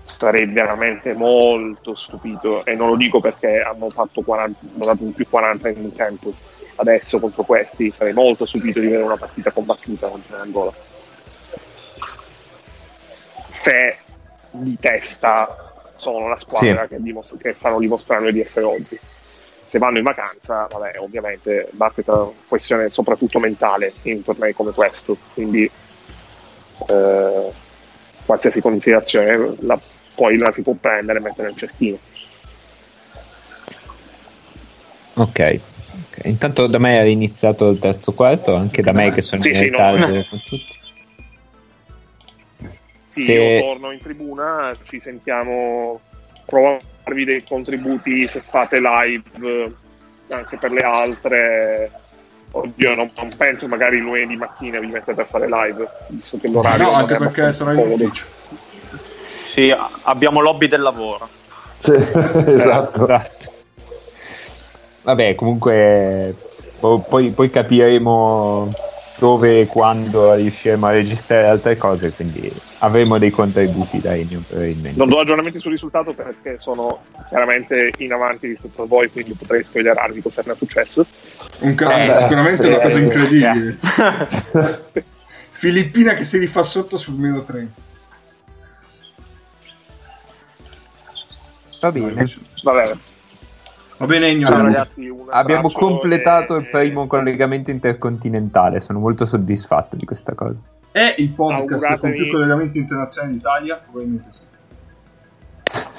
Sarei 0.01 0.45
veramente 0.47 1.13
molto 1.13 1.95
stupito 1.95 2.65
e 2.65 2.75
non 2.75 2.89
lo 2.89 2.95
dico 2.95 3.19
perché 3.19 3.61
hanno 3.61 3.89
fatto 3.89 4.21
40, 4.21 4.59
hanno 4.61 4.85
dato 4.85 5.03
un 5.03 5.13
più 5.13 5.27
40 5.27 5.69
in 5.69 5.93
tempo 5.93 6.33
adesso 6.75 7.19
contro 7.19 7.43
questi. 7.43 7.91
Sarei 7.91 8.13
molto 8.13 8.45
stupito 8.45 8.79
di 8.79 8.87
vedere 8.87 9.03
una 9.03 9.17
partita 9.17 9.51
combattuta 9.51 10.07
contro 10.07 10.37
l'Angola. 10.37 10.73
Se 13.47 13.97
di 14.51 14.77
testa 14.79 15.89
sono 15.93 16.27
la 16.27 16.37
squadra 16.37 16.87
che, 16.87 17.01
dimostra- 17.01 17.37
che 17.37 17.53
stanno 17.53 17.79
dimostrando 17.79 18.31
di 18.31 18.39
essere 18.39 18.65
oggi. 18.65 18.99
Se 19.69 19.77
vanno 19.77 19.99
in 19.99 20.03
vacanza, 20.03 20.67
vabbè, 20.67 20.97
ovviamente 20.97 21.67
basket 21.73 22.07
è 22.07 22.11
una 22.11 22.31
questione 22.47 22.89
soprattutto 22.89 23.37
mentale 23.37 23.93
in 24.01 24.23
tornei 24.23 24.51
come 24.51 24.71
questo, 24.71 25.15
quindi 25.35 25.69
eh, 26.87 27.51
qualsiasi 28.25 28.61
considerazione 28.61 29.53
la- 29.59 29.79
poi 30.15 30.37
la 30.37 30.49
si 30.49 30.63
può 30.63 30.73
prendere 30.73 31.19
e 31.19 31.21
mettere 31.21 31.49
nel 31.49 31.55
cestino. 31.55 31.99
Ok. 35.13 35.59
Intanto 36.23 36.65
da 36.65 36.79
me 36.79 36.99
è 36.99 37.03
iniziato 37.03 37.69
il 37.69 37.77
terzo 37.77 38.13
quarto, 38.13 38.55
anche 38.55 38.81
da 38.81 38.91
me 38.91 39.11
che 39.13 39.21
sono 39.21 39.39
Sì, 39.39 39.49
in 39.49 39.53
sì, 39.53 39.69
no. 39.69 39.77
Sì, 43.05 43.21
Se- 43.21 43.33
io 43.33 43.61
torno 43.61 43.91
in 43.91 44.01
tribuna, 44.01 44.75
ci 44.83 44.99
sentiamo, 44.99 45.99
provo 46.45 46.79
darvi 47.09 47.25
dei 47.25 47.43
contributi 47.43 48.27
se 48.27 48.41
fate 48.47 48.79
live 48.79 49.23
eh, 49.41 50.33
anche 50.33 50.57
per 50.57 50.71
le 50.71 50.81
altre. 50.81 51.91
Oddio, 52.51 52.95
non, 52.95 53.11
non 53.15 53.29
penso 53.37 53.67
magari 53.67 53.99
lunedì 53.99 54.35
mattina 54.35 54.79
vi 54.79 54.91
mettete 54.91 55.21
a 55.21 55.25
fare 55.25 55.47
live, 55.47 55.87
visto 56.07 56.37
che 56.37 56.47
l'orario 56.47 56.85
No, 56.85 56.93
anche 56.93 57.15
perché 57.15 57.51
sono 57.51 57.73
in 57.73 57.79
ufficio. 57.79 58.25
Sì, 59.49 59.75
abbiamo 60.03 60.41
lobby 60.41 60.67
del 60.67 60.81
lavoro. 60.81 61.27
Sì, 61.77 61.93
esatto. 61.93 63.03
Esatto. 63.03 63.51
Vabbè, 65.03 65.35
comunque 65.35 66.35
po- 66.79 67.05
poi, 67.07 67.29
poi 67.29 67.49
capiremo 67.51 68.73
dove 69.19 69.59
e 69.59 69.65
quando 69.67 70.33
riusciremo 70.33 70.87
a 70.87 70.91
registrare 70.91 71.47
altre 71.47 71.77
cose, 71.77 72.11
quindi 72.11 72.51
avremo 72.79 73.19
dei 73.19 73.29
contributi 73.29 73.99
da 73.99 74.15
Ennio 74.15 74.41
probabilmente. 74.47 74.97
Non 74.97 75.09
do 75.09 75.19
aggiornamenti 75.19 75.59
sul 75.59 75.71
risultato 75.71 76.13
perché 76.13 76.57
sono 76.57 77.01
chiaramente 77.27 77.91
in 77.97 78.13
avanti 78.13 78.47
rispetto 78.47 78.83
a 78.83 78.85
voi, 78.85 79.11
quindi 79.11 79.33
potrei 79.33 79.63
spoilerarvi 79.63 80.21
cosa 80.21 80.41
è 80.41 80.55
successo. 80.55 81.05
Un 81.59 81.75
ca- 81.75 82.05
Eh, 82.05 82.15
sicuramente 82.15 82.63
è 82.63 82.67
una 82.67 82.79
eh, 82.79 82.81
cosa 82.81 82.97
eh, 82.97 83.03
incredibile. 83.03 83.77
Filippina 85.51 86.13
che 86.13 86.23
si 86.23 86.37
rifà 86.37 86.63
sotto 86.63 86.97
sul 86.97 87.15
meno 87.15 87.43
3. 87.43 87.67
Va 91.81 91.91
bene. 91.91 92.25
Va 92.63 92.71
bene. 92.71 92.99
Va 93.99 94.05
bene, 94.05 94.27
Ennio. 94.29 94.47
Ciao 94.47 94.61
ragazzi, 94.61 95.13
Abbiamo 95.29 95.69
completato 95.69 96.55
e- 96.55 96.59
il 96.59 96.69
primo 96.69 97.05
collegamento 97.05 97.69
intercontinentale, 97.69 98.79
sono 98.79 98.99
molto 98.99 99.25
soddisfatto 99.25 99.97
di 99.97 100.05
questa 100.05 100.33
cosa. 100.33 100.55
È 100.91 101.15
il 101.17 101.29
podcast 101.31 101.67
con 101.67 101.73
Auguratemi- 101.91 102.15
più 102.15 102.31
collegamenti 102.31 102.77
internazionali 102.79 103.33
d'Italia? 103.33 103.75
Probabilmente 103.75 104.29
sì. 104.31 104.45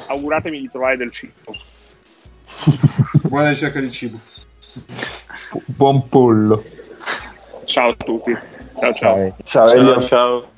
Auguratemi 0.09 0.61
di 0.61 0.70
trovare 0.70 0.96
del 0.96 1.12
cibo. 1.12 1.55
Buona 3.28 3.51
ricerca 3.51 3.80
di 3.80 3.90
cibo. 3.90 4.18
Bu- 5.53 5.62
Buon 5.66 6.09
pollo. 6.09 6.64
Ciao 7.64 7.90
a 7.90 7.94
tutti. 7.96 8.36
Ciao 8.78 8.92
ciao. 8.94 9.36
Ciao. 9.44 9.68
Ciao, 9.68 10.01
ciao. 10.01 10.48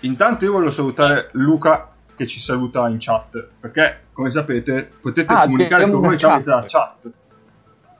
Intanto 0.00 0.44
io 0.44 0.52
voglio 0.52 0.70
salutare 0.70 1.28
Luca 1.32 1.89
che 2.20 2.26
ci 2.26 2.38
saluta 2.38 2.86
in 2.88 2.98
chat, 2.98 3.48
perché 3.60 4.08
come 4.12 4.28
sapete 4.28 4.90
potete 5.00 5.32
Ah, 5.32 5.44
comunicare 5.44 5.84
con 5.84 6.00
noi 6.00 6.08
una 6.08 6.16
tramite 6.18 6.50
la 6.50 6.64
chat. 6.66 6.68
chat. 7.00 7.10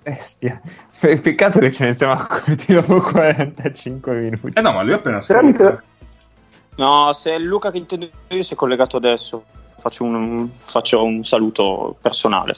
Bestia. 0.03 0.61
Pe- 1.01 1.21
Peccato 1.21 1.59
che 1.59 1.71
ce 1.73 1.85
ne 1.87 1.93
siamo 1.95 2.13
accorti 2.13 2.75
dopo 2.75 3.01
45 3.01 4.13
minuti. 4.15 4.53
Eh 4.59 4.61
no, 4.61 4.73
ma 4.73 4.83
lui 4.83 4.93
è 4.93 4.97
appena 4.97 5.21
Tramite- 5.21 5.65
scritto. 5.65 5.83
No, 6.77 7.13
se 7.15 7.33
è 7.33 7.39
Luca 7.39 7.71
che 7.71 7.79
intendo 7.79 8.11
io 8.29 8.43
si 8.43 8.53
è 8.53 8.57
collegato 8.57 8.99
adesso. 8.99 9.43
Faccio 9.79 10.05
un, 10.05 10.51
faccio 10.65 11.03
un 11.03 11.25
saluto 11.25 11.97
personale. 11.99 12.57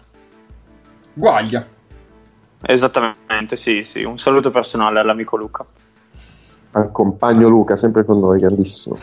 Guaglia. 1.15 1.65
Esattamente, 2.61 3.55
sì, 3.55 3.85
sì. 3.85 4.03
Un 4.03 4.19
saluto 4.19 4.51
personale 4.51 4.99
all'amico 4.99 5.37
Luca. 5.37 5.65
Al 6.73 6.91
compagno 6.91 7.47
Luca, 7.49 7.77
sempre 7.77 8.05
con 8.05 8.19
noi, 8.19 8.41
grandissimo. 8.41 8.97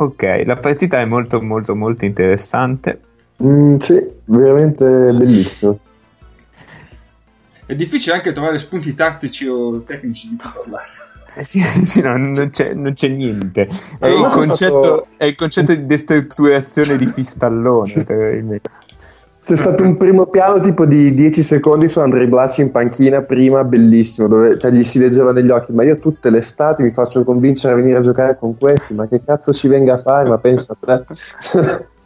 Ok, 0.00 0.42
la 0.46 0.56
partita 0.56 1.00
è 1.00 1.04
molto 1.04 1.40
molto 1.42 1.74
molto 1.74 2.04
interessante. 2.04 3.00
Mm, 3.42 3.76
sì, 3.78 4.00
veramente 4.26 4.84
bellissimo. 5.12 5.78
È 7.66 7.74
difficile 7.74 8.14
anche 8.14 8.32
trovare 8.32 8.58
spunti 8.58 8.94
tattici 8.94 9.46
o 9.46 9.82
tecnici 9.82 10.28
di 10.28 10.36
cui 10.36 10.50
parlare. 10.54 10.86
Eh 11.34 11.42
Sì, 11.44 11.60
sì, 11.84 12.00
no, 12.00 12.16
non, 12.16 12.48
c'è, 12.50 12.74
non 12.74 12.94
c'è 12.94 13.08
niente. 13.08 13.68
È 13.98 14.06
Eh, 14.06 14.14
il, 14.14 14.26
concetto, 14.26 14.54
stato- 14.56 15.06
è 15.16 15.24
il 15.24 15.34
concetto 15.34 15.74
di 15.74 15.86
destrutturazione 15.86 16.96
di 16.96 17.06
Fistallone. 17.12 18.04
probabilmente. 18.04 18.70
C'è 19.48 19.56
stato 19.56 19.82
un 19.82 19.96
primo 19.96 20.26
piano 20.26 20.60
tipo 20.60 20.84
di 20.84 21.14
10 21.14 21.42
secondi 21.42 21.88
su 21.88 22.00
Andrei 22.00 22.26
Blacci 22.26 22.60
in 22.60 22.70
panchina 22.70 23.22
prima, 23.22 23.64
bellissimo, 23.64 24.28
dove 24.28 24.58
cioè, 24.58 24.70
gli 24.70 24.84
si 24.84 24.98
leggeva 24.98 25.32
negli 25.32 25.48
occhi, 25.48 25.72
ma 25.72 25.84
io 25.84 25.98
tutte 25.98 26.28
le 26.28 26.36
estati 26.36 26.82
mi 26.82 26.92
faccio 26.92 27.24
convincere 27.24 27.72
a 27.72 27.76
venire 27.76 27.96
a 27.96 28.02
giocare 28.02 28.36
con 28.36 28.58
questi, 28.58 28.92
ma 28.92 29.08
che 29.08 29.24
cazzo 29.24 29.54
ci 29.54 29.66
venga 29.66 29.94
a 29.94 30.02
fare, 30.02 30.28
ma 30.28 30.36
pensa 30.36 30.76
a 30.78 30.86
te. 30.98 31.86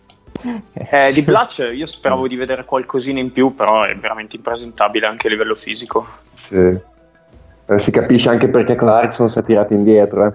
Eh, 0.73 1.13
di 1.13 1.23
Blatch 1.23 1.71
io 1.73 1.87
speravo 1.87 2.27
di 2.27 2.37
vedere 2.37 2.65
qualcosina 2.65 3.21
in 3.21 3.33
più, 3.33 3.55
però 3.55 3.85
è 3.85 3.95
veramente 3.97 4.37
impresentabile 4.37 5.07
anche 5.07 5.27
a 5.27 5.31
livello 5.31 5.55
fisico. 5.55 6.07
Sì. 6.33 6.57
Eh, 6.57 7.79
si 7.79 7.91
capisce 7.91 8.29
anche 8.29 8.49
perché 8.49 8.75
Clarkson 8.75 9.29
si 9.29 9.39
è 9.39 9.43
tirato 9.43 9.73
indietro, 9.73 10.27
eh. 10.27 10.33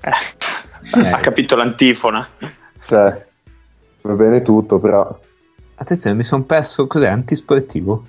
Eh, 0.00 1.08
ha 1.10 1.18
capito 1.18 1.54
l'antifona. 1.56 2.28
Cioè, 2.86 3.26
va 4.02 4.12
bene 4.12 4.42
tutto, 4.42 4.80
però... 4.80 5.18
Attenzione, 5.80 6.14
mi 6.16 6.24
sono 6.24 6.42
perso. 6.42 6.86
Cos'è? 6.86 7.08
Antisportivo? 7.08 8.04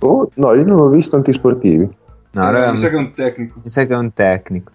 Oh, 0.00 0.28
no, 0.34 0.52
io 0.52 0.64
non 0.64 0.80
ho 0.80 0.88
visto 0.88 1.16
antisportivi. 1.16 1.88
No, 2.32 2.42
Eh, 2.42 2.46
allora 2.46 2.70
mi 2.70 2.76
sa 2.76 2.88
mi, 2.88 2.92
che 2.92 2.96
è 2.98 3.00
un 3.00 3.12
tecnico. 3.14 3.60
mi 3.62 3.68
sa 3.70 3.86
che 3.86 3.94
è 3.94 3.96
un 3.96 4.12
tecnico. 4.12 4.72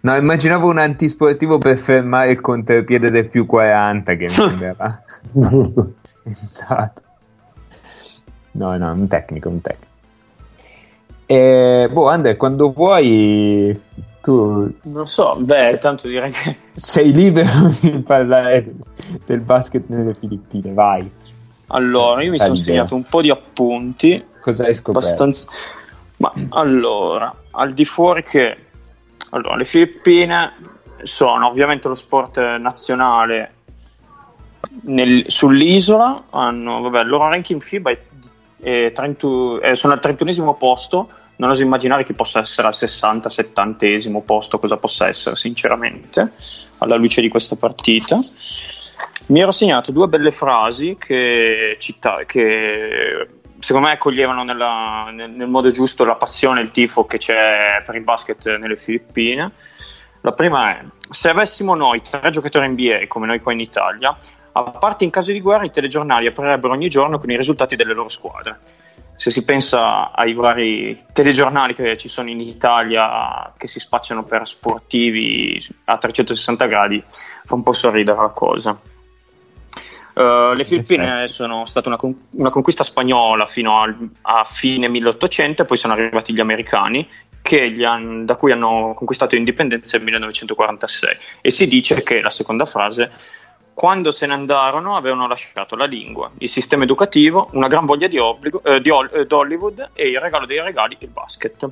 No, 0.00 0.16
immaginavo 0.16 0.68
un 0.68 0.78
antisportivo 0.78 1.58
per 1.58 1.78
fermare 1.78 2.32
il 2.32 2.40
contropiede 2.40 3.10
del 3.10 3.28
più 3.28 3.46
40 3.46 4.14
che 4.16 4.24
mi 4.24 4.28
sembrava 4.30 5.02
pensato. 6.22 7.02
No, 8.56 8.74
no, 8.78 8.90
un 8.90 9.06
tecnico, 9.06 9.50
un 9.50 9.60
tecnico. 9.60 9.86
E, 11.26 11.90
boh, 11.92 12.08
Andre, 12.08 12.36
quando 12.36 12.72
vuoi 12.72 13.78
tu 14.26 14.72
Non 14.84 15.06
so, 15.06 15.36
beh, 15.38 15.68
Sì. 15.68 15.78
tanto 15.78 16.08
direi 16.08 16.32
che 16.32 16.56
sei 16.72 17.12
libero 17.12 17.70
di 17.80 18.02
parlare 18.02 18.74
del, 19.24 19.40
basket 19.40 19.84
nelle 19.86 20.14
Filippine, 20.14 20.72
vai. 20.72 21.08
Allora, 21.68 22.22
io 22.24 22.32
mi 22.32 22.38
sono 22.38 22.56
segnato 22.56 22.96
un 22.96 23.04
po' 23.04 23.20
di 23.20 23.30
appunti, 23.30 24.24
Cosa 24.40 24.64
hai 24.64 24.74
scoperto? 24.74 24.98
abbastanza... 25.08 25.48
Ma 26.18 26.32
allora, 26.50 27.32
al 27.52 27.72
di 27.72 27.84
fuori 27.84 28.22
che... 28.24 28.56
Allora, 29.30 29.56
le 29.56 29.64
Filippine 29.64 30.52
sono 31.02 31.46
ovviamente 31.46 31.86
lo 31.88 31.94
sport 31.94 32.38
nazionale 32.58 33.52
nel- 34.82 35.24
sull'isola, 35.26 36.24
hanno, 36.30 36.80
vabbè, 36.80 37.00
il 37.02 37.08
loro 37.08 37.28
ranking 37.28 37.60
FIBA 37.60 37.90
è, 37.90 37.98
è 38.60 38.92
30 38.92 39.26
eh, 39.62 39.74
sono 39.76 39.92
al 39.92 40.00
31 40.00 40.54
posto, 40.54 41.08
non 41.36 41.50
oso 41.50 41.62
immaginare 41.62 42.04
chi 42.04 42.14
possa 42.14 42.40
essere 42.40 42.66
al 42.66 42.74
60-70 42.76 44.22
posto, 44.24 44.58
cosa 44.58 44.76
possa 44.76 45.08
essere 45.08 45.36
sinceramente, 45.36 46.32
alla 46.78 46.96
luce 46.96 47.20
di 47.20 47.28
questa 47.28 47.56
partita. 47.56 48.18
Mi 49.26 49.40
ero 49.40 49.50
segnato 49.50 49.92
due 49.92 50.08
belle 50.08 50.30
frasi 50.30 50.96
che, 50.98 51.76
citta- 51.78 52.24
che 52.24 53.28
secondo 53.58 53.88
me 53.88 53.98
coglievano 53.98 54.44
nella- 54.44 55.10
nel, 55.12 55.30
nel 55.30 55.48
modo 55.48 55.70
giusto 55.70 56.04
la 56.04 56.14
passione 56.14 56.60
e 56.60 56.62
il 56.62 56.70
tifo 56.70 57.06
che 57.06 57.18
c'è 57.18 57.82
per 57.84 57.96
il 57.96 58.02
basket 58.02 58.56
nelle 58.56 58.76
Filippine. 58.76 59.50
La 60.20 60.32
prima 60.32 60.78
è: 60.78 60.84
se 61.10 61.28
avessimo 61.28 61.74
noi 61.74 62.02
tre 62.02 62.30
giocatori 62.30 62.68
NBA 62.68 63.06
come 63.08 63.26
noi 63.26 63.40
qua 63.40 63.52
in 63.52 63.60
Italia, 63.60 64.16
a 64.64 64.70
parte 64.70 65.04
in 65.04 65.10
caso 65.10 65.32
di 65.32 65.40
guerra, 65.40 65.64
i 65.64 65.70
telegiornali 65.70 66.26
aprirebbero 66.26 66.72
ogni 66.72 66.88
giorno 66.88 67.18
con 67.18 67.30
i 67.30 67.36
risultati 67.36 67.76
delle 67.76 67.92
loro 67.92 68.08
squadre. 68.08 68.58
Se 69.16 69.30
si 69.30 69.44
pensa 69.44 70.12
ai 70.12 70.32
vari 70.32 71.04
telegiornali 71.12 71.74
che 71.74 71.96
ci 71.98 72.08
sono 72.08 72.30
in 72.30 72.40
Italia 72.40 73.52
che 73.56 73.66
si 73.66 73.80
spacciano 73.80 74.24
per 74.24 74.46
sportivi 74.46 75.62
a 75.84 75.98
360 75.98 76.64
gradi, 76.66 77.02
fa 77.06 77.54
un 77.54 77.62
po' 77.62 77.74
sorridere 77.74 78.18
la 78.18 78.32
cosa. 78.32 78.78
Uh, 80.14 80.54
le 80.54 80.64
Filippine 80.64 81.28
sono 81.28 81.66
state 81.66 81.88
una, 81.88 81.98
con- 81.98 82.28
una 82.30 82.48
conquista 82.48 82.82
spagnola 82.82 83.44
fino 83.44 83.82
al- 83.82 84.08
a 84.22 84.44
fine 84.44 84.88
1800 84.88 85.62
e 85.62 85.64
poi 85.66 85.76
sono 85.76 85.92
arrivati 85.92 86.32
gli 86.32 86.40
americani 86.40 87.06
han- 87.84 88.24
da 88.24 88.36
cui 88.36 88.50
hanno 88.50 88.94
conquistato 88.96 89.34
l'indipendenza 89.34 89.96
nel 89.96 90.04
1946 90.06 91.16
e 91.42 91.50
si 91.50 91.66
dice 91.66 92.02
che 92.02 92.22
la 92.22 92.30
seconda 92.30 92.64
frase 92.64 93.12
quando 93.76 94.10
se 94.10 94.24
ne 94.24 94.32
andarono 94.32 94.96
avevano 94.96 95.28
lasciato 95.28 95.76
la 95.76 95.84
lingua, 95.84 96.30
il 96.38 96.48
sistema 96.48 96.84
educativo, 96.84 97.50
una 97.52 97.66
gran 97.66 97.84
voglia 97.84 98.06
di, 98.06 98.16
obbligo, 98.16 98.62
eh, 98.64 98.80
di 98.80 98.88
Hol- 98.88 99.10
eh, 99.12 99.26
d'Hollywood 99.26 99.90
e 99.92 100.08
il 100.08 100.18
regalo 100.18 100.46
dei 100.46 100.62
regali, 100.62 100.96
il 100.98 101.10
basket. 101.10 101.68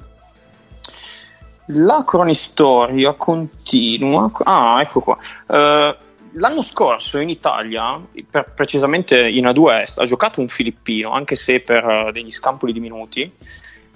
La 1.68 2.04
cronistoria 2.06 3.14
continua. 3.14 4.30
Ah, 4.42 4.82
ecco 4.82 5.00
qua. 5.00 5.16
Eh, 5.48 5.96
l'anno 6.32 6.60
scorso 6.60 7.16
in 7.16 7.30
Italia, 7.30 7.98
per- 8.28 8.52
precisamente 8.54 9.26
in 9.26 9.46
A2 9.46 9.80
Est, 9.80 9.98
ha 9.98 10.04
giocato 10.04 10.40
un 10.40 10.48
filippino, 10.48 11.10
anche 11.10 11.36
se 11.36 11.60
per 11.60 11.88
eh, 11.88 12.12
degli 12.12 12.30
scampoli 12.30 12.74
di 12.74 12.80
minuti. 12.80 13.32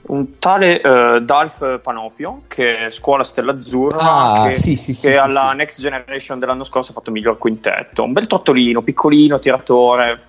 Un 0.09 0.38
tale 0.38 0.80
eh, 0.80 1.20
Dalf 1.22 1.80
Panopio, 1.80 2.42
che 2.48 2.86
è 2.86 2.90
scuola 2.90 3.22
Stella 3.24 3.52
Azzurra, 3.52 3.98
Ah, 3.98 4.48
che, 4.48 4.54
sì, 4.54 4.74
sì, 4.74 4.92
che 4.92 5.12
sì, 5.12 5.16
alla 5.18 5.48
sì. 5.50 5.56
Next 5.56 5.80
Generation 5.80 6.38
dell'anno 6.38 6.64
scorso 6.64 6.92
ha 6.92 6.94
fatto 6.94 7.11
miglior 7.11 7.36
quintetto. 7.36 8.04
Un 8.04 8.12
bel 8.12 8.26
trottolino, 8.26 8.80
piccolino, 8.82 9.38
tiratore. 9.38 10.20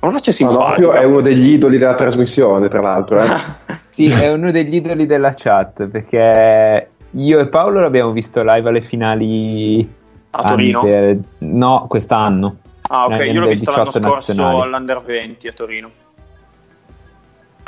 Una 0.00 0.12
faccia 0.12 0.32
Panopio 0.32 0.70
simpatica. 0.76 1.00
è 1.00 1.04
uno 1.04 1.20
degli 1.20 1.52
idoli 1.52 1.76
della 1.76 1.94
trasmissione, 1.94 2.68
tra 2.68 2.80
l'altro. 2.80 3.20
Eh. 3.22 3.76
Sì, 3.98 4.08
è 4.08 4.30
uno 4.32 4.52
degli 4.52 4.76
idoli 4.76 5.06
della 5.06 5.32
chat 5.34 5.86
perché 5.88 6.88
io 7.10 7.38
e 7.40 7.46
Paolo 7.48 7.80
l'abbiamo 7.80 8.12
visto 8.12 8.42
live 8.44 8.68
alle 8.68 8.82
finali 8.82 9.92
A 10.30 10.42
Torino? 10.44 10.80
under- 10.82 11.18
no, 11.38 11.86
quest'anno. 11.88 12.58
Ah, 12.90 13.06
ok, 13.06 13.18
io 13.26 13.40
l'ho 13.40 13.48
visto 13.48 13.70
l'anno 13.72 13.86
18 13.86 14.06
scorso 14.06 14.32
nazionali. 14.32 14.60
all'Under 14.62 15.02
20 15.02 15.48
a 15.48 15.52
Torino. 15.52 15.90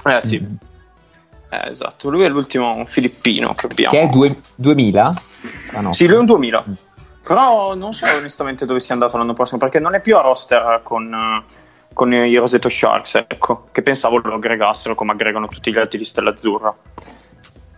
Eh 0.04 0.20
sì, 0.20 0.40
Mm. 0.40 0.54
Eh, 1.50 1.68
esatto. 1.68 2.08
Lui 2.10 2.24
è 2.24 2.28
l'ultimo 2.28 2.84
filippino 2.86 3.54
che 3.54 3.66
abbiamo. 3.66 3.90
Che 3.90 4.00
è 4.00 4.08
due- 4.08 4.40
2000? 4.54 5.22
Ah, 5.72 5.80
no. 5.80 5.92
Sì, 5.92 6.06
lui 6.06 6.16
è 6.16 6.18
un 6.20 6.26
2000. 6.26 6.64
Però 7.26 7.74
non 7.74 7.92
so 7.92 8.06
onestamente 8.06 8.64
dove 8.64 8.80
sia 8.80 8.94
andato 8.94 9.16
l'anno 9.16 9.34
prossimo, 9.34 9.58
perché 9.58 9.78
non 9.78 9.94
è 9.94 10.00
più 10.00 10.16
a 10.16 10.20
roster 10.20 10.80
con, 10.82 11.12
eh, 11.12 11.44
con 11.92 12.12
i 12.12 12.34
Roseto 12.36 12.68
Sharks, 12.68 13.16
ecco, 13.16 13.68
che 13.72 13.82
pensavo 13.82 14.18
lo 14.18 14.34
aggregassero 14.34 14.94
come 14.94 15.12
aggregano 15.12 15.48
tutti 15.48 15.72
gli 15.72 15.78
altri 15.78 15.98
di 15.98 16.04
Stella 16.04 16.30
Azzurra. 16.30 16.74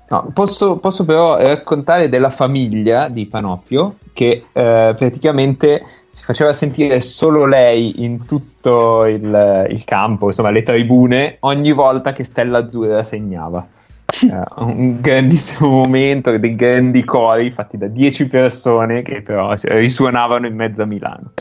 No, 0.08 0.30
posso, 0.34 0.76
posso 0.76 1.04
però 1.06 1.38
raccontare 1.38 2.10
della 2.10 2.30
famiglia 2.30 3.08
di 3.08 3.26
Panopio 3.26 3.96
che 4.12 4.44
eh, 4.52 4.94
praticamente 4.96 5.84
si 6.08 6.24
faceva 6.24 6.52
sentire 6.52 7.00
solo 7.00 7.46
lei 7.46 8.04
in 8.04 8.24
tutto 8.24 9.04
il, 9.04 9.66
il 9.70 9.84
campo, 9.84 10.26
insomma 10.26 10.50
le 10.50 10.62
tribune, 10.62 11.36
ogni 11.40 11.72
volta 11.72 12.12
che 12.12 12.24
Stella 12.24 12.58
Azzurra 12.58 13.04
segnava. 13.04 13.66
Eh, 14.22 14.44
un 14.56 15.00
grandissimo 15.00 15.68
momento, 15.70 16.36
dei 16.36 16.54
grandi 16.54 17.02
cori 17.02 17.50
fatti 17.50 17.78
da 17.78 17.86
10 17.86 18.28
persone 18.28 19.00
che 19.00 19.22
però 19.22 19.54
risuonavano 19.58 20.46
in 20.46 20.54
mezzo 20.54 20.82
a 20.82 20.84
Milano. 20.84 21.32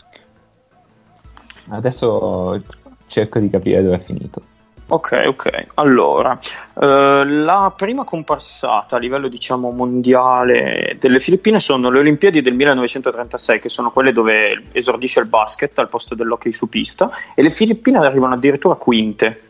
Adesso 1.68 2.62
cerco 3.06 3.38
di 3.38 3.50
capire 3.50 3.82
dove 3.82 3.96
è 3.96 4.00
finito. 4.00 4.42
Ok, 4.88 5.22
ok. 5.26 5.66
Allora, 5.74 6.38
eh, 6.78 7.24
la 7.24 7.72
prima 7.74 8.04
comparsata 8.04 8.96
a 8.96 8.98
livello 8.98 9.28
diciamo 9.28 9.70
mondiale 9.70 10.96
delle 10.98 11.18
Filippine 11.18 11.60
sono 11.60 11.88
le 11.88 12.00
Olimpiadi 12.00 12.42
del 12.42 12.54
1936, 12.54 13.58
che 13.58 13.68
sono 13.68 13.90
quelle 13.90 14.12
dove 14.12 14.64
esordisce 14.72 15.20
il 15.20 15.26
basket 15.26 15.78
al 15.78 15.88
posto 15.88 16.14
dell'hockey 16.14 16.52
su 16.52 16.68
pista, 16.68 17.10
e 17.34 17.42
le 17.42 17.50
Filippine 17.50 17.98
arrivano 17.98 18.34
addirittura 18.34 18.74
quinte. 18.74 19.42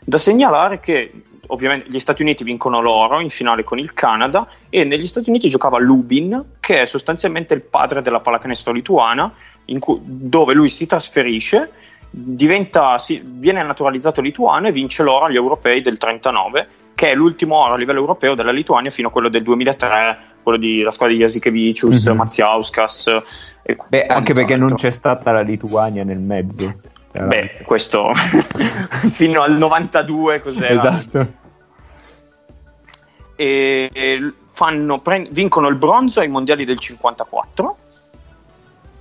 Da 0.00 0.18
segnalare 0.18 0.80
che 0.80 1.12
ovviamente 1.48 1.90
gli 1.90 1.98
Stati 1.98 2.22
Uniti 2.22 2.44
vincono 2.44 2.80
l'oro 2.80 3.20
in 3.20 3.30
finale 3.30 3.64
con 3.64 3.78
il 3.78 3.92
Canada 3.92 4.46
e 4.70 4.84
negli 4.84 5.06
Stati 5.06 5.28
Uniti 5.28 5.48
giocava 5.50 5.78
Lubin, 5.78 6.42
che 6.60 6.82
è 6.82 6.86
sostanzialmente 6.86 7.54
il 7.54 7.62
padre 7.62 8.02
della 8.02 8.20
pallacanestro 8.20 8.72
lituana, 8.72 9.32
cui, 9.78 9.98
dove 10.02 10.54
lui 10.54 10.68
si 10.68 10.86
trasferisce 10.86 11.70
diventa, 12.16 12.96
sì, 12.98 13.20
viene 13.24 13.62
naturalizzato 13.64 14.20
lituano 14.20 14.68
e 14.68 14.72
vince 14.72 15.02
l'oro 15.02 15.24
agli 15.24 15.34
europei 15.34 15.82
del 15.82 15.98
39, 15.98 16.68
che 16.94 17.10
è 17.10 17.14
l'ultimo 17.14 17.56
oro 17.56 17.74
a 17.74 17.76
livello 17.76 17.98
europeo 17.98 18.36
della 18.36 18.52
Lituania 18.52 18.90
fino 18.90 19.08
a 19.08 19.10
quello 19.10 19.28
del 19.28 19.42
2003, 19.42 20.18
quello 20.42 20.58
della 20.58 20.92
squadra 20.92 21.16
di 21.16 21.22
Jasikevicius, 21.22 22.06
mm-hmm. 22.06 22.16
Maziauskas. 22.16 23.16
Beh, 23.88 24.06
anche 24.06 24.32
perché 24.32 24.56
non 24.56 24.74
c'è 24.74 24.90
stata 24.90 25.32
la 25.32 25.40
Lituania 25.40 26.04
nel 26.04 26.20
mezzo. 26.20 26.72
Beh, 27.10 27.62
questo 27.64 28.10
fino 29.10 29.42
al 29.42 29.56
92 29.56 30.40
cos'era? 30.40 30.74
Esatto. 30.74 31.32
E 33.36 34.32
fanno, 34.50 35.00
pre- 35.00 35.28
vincono 35.30 35.66
il 35.66 35.74
bronzo 35.74 36.20
ai 36.20 36.28
mondiali 36.28 36.64
del 36.64 36.78
54, 36.78 37.76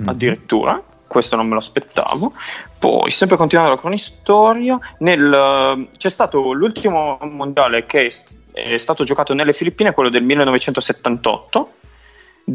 mm-hmm. 0.01 0.07
addirittura 0.07 0.83
questo 1.13 1.35
non 1.35 1.45
me 1.45 1.53
lo 1.53 1.59
aspettavo. 1.59 2.33
Poi, 2.79 3.11
sempre 3.11 3.37
continuando 3.37 3.75
la 3.75 3.79
cronistoria, 3.79 4.79
nel, 4.97 5.89
c'è 5.95 6.09
stato 6.09 6.51
l'ultimo 6.53 7.19
mondiale 7.21 7.85
che 7.85 8.09
è, 8.51 8.77
stato 8.77 9.03
giocato 9.03 9.35
nelle 9.35 9.53
Filippine, 9.53 9.93
quello 9.93 10.09
del 10.09 10.23
1978, 10.23 11.73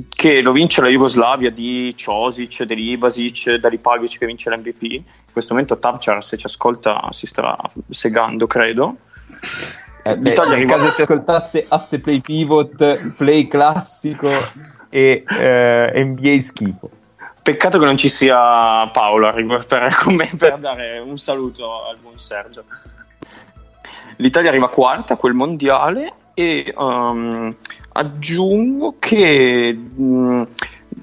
che 0.08 0.42
lo 0.42 0.50
vince 0.50 0.80
la 0.80 0.88
Jugoslavia 0.88 1.50
di 1.50 1.94
Ciosic, 1.96 2.64
Delibasic, 2.64 3.54
Dalipagic 3.54 4.18
che 4.18 4.26
vince 4.26 4.50
l'MVP. 4.50 4.82
In 4.82 5.02
questo 5.32 5.54
momento 5.54 5.78
Tabchar, 5.78 6.22
se 6.22 6.36
ci 6.36 6.46
ascolta, 6.46 7.08
si 7.12 7.28
starà 7.28 7.56
segando, 7.88 8.48
credo. 8.48 8.96
Eh, 10.02 10.16
beh, 10.16 10.34
in 10.56 10.66
caso 10.66 10.92
ci 10.94 11.02
ascoltasse 11.02 11.66
asse 11.68 12.00
play 12.00 12.20
pivot, 12.20 13.14
play 13.14 13.46
classico 13.46 14.28
e 14.88 15.22
eh, 15.26 16.04
NBA 16.04 16.40
schifo. 16.40 16.97
Peccato 17.48 17.78
che 17.78 17.86
non 17.86 17.96
ci 17.96 18.10
sia 18.10 18.86
Paolo 18.88 19.32
per, 19.32 20.06
me, 20.08 20.30
per 20.36 20.58
dare 20.58 20.98
un 20.98 21.16
saluto 21.16 21.86
al 21.86 21.96
buon 21.96 22.18
Sergio. 22.18 22.64
L'Italia 24.16 24.50
arriva 24.50 24.68
quarta 24.68 25.14
a 25.14 25.16
quel 25.16 25.32
mondiale 25.32 26.12
e 26.34 26.74
um, 26.76 27.56
aggiungo 27.92 28.96
che 28.98 29.72
mh, 29.72 30.42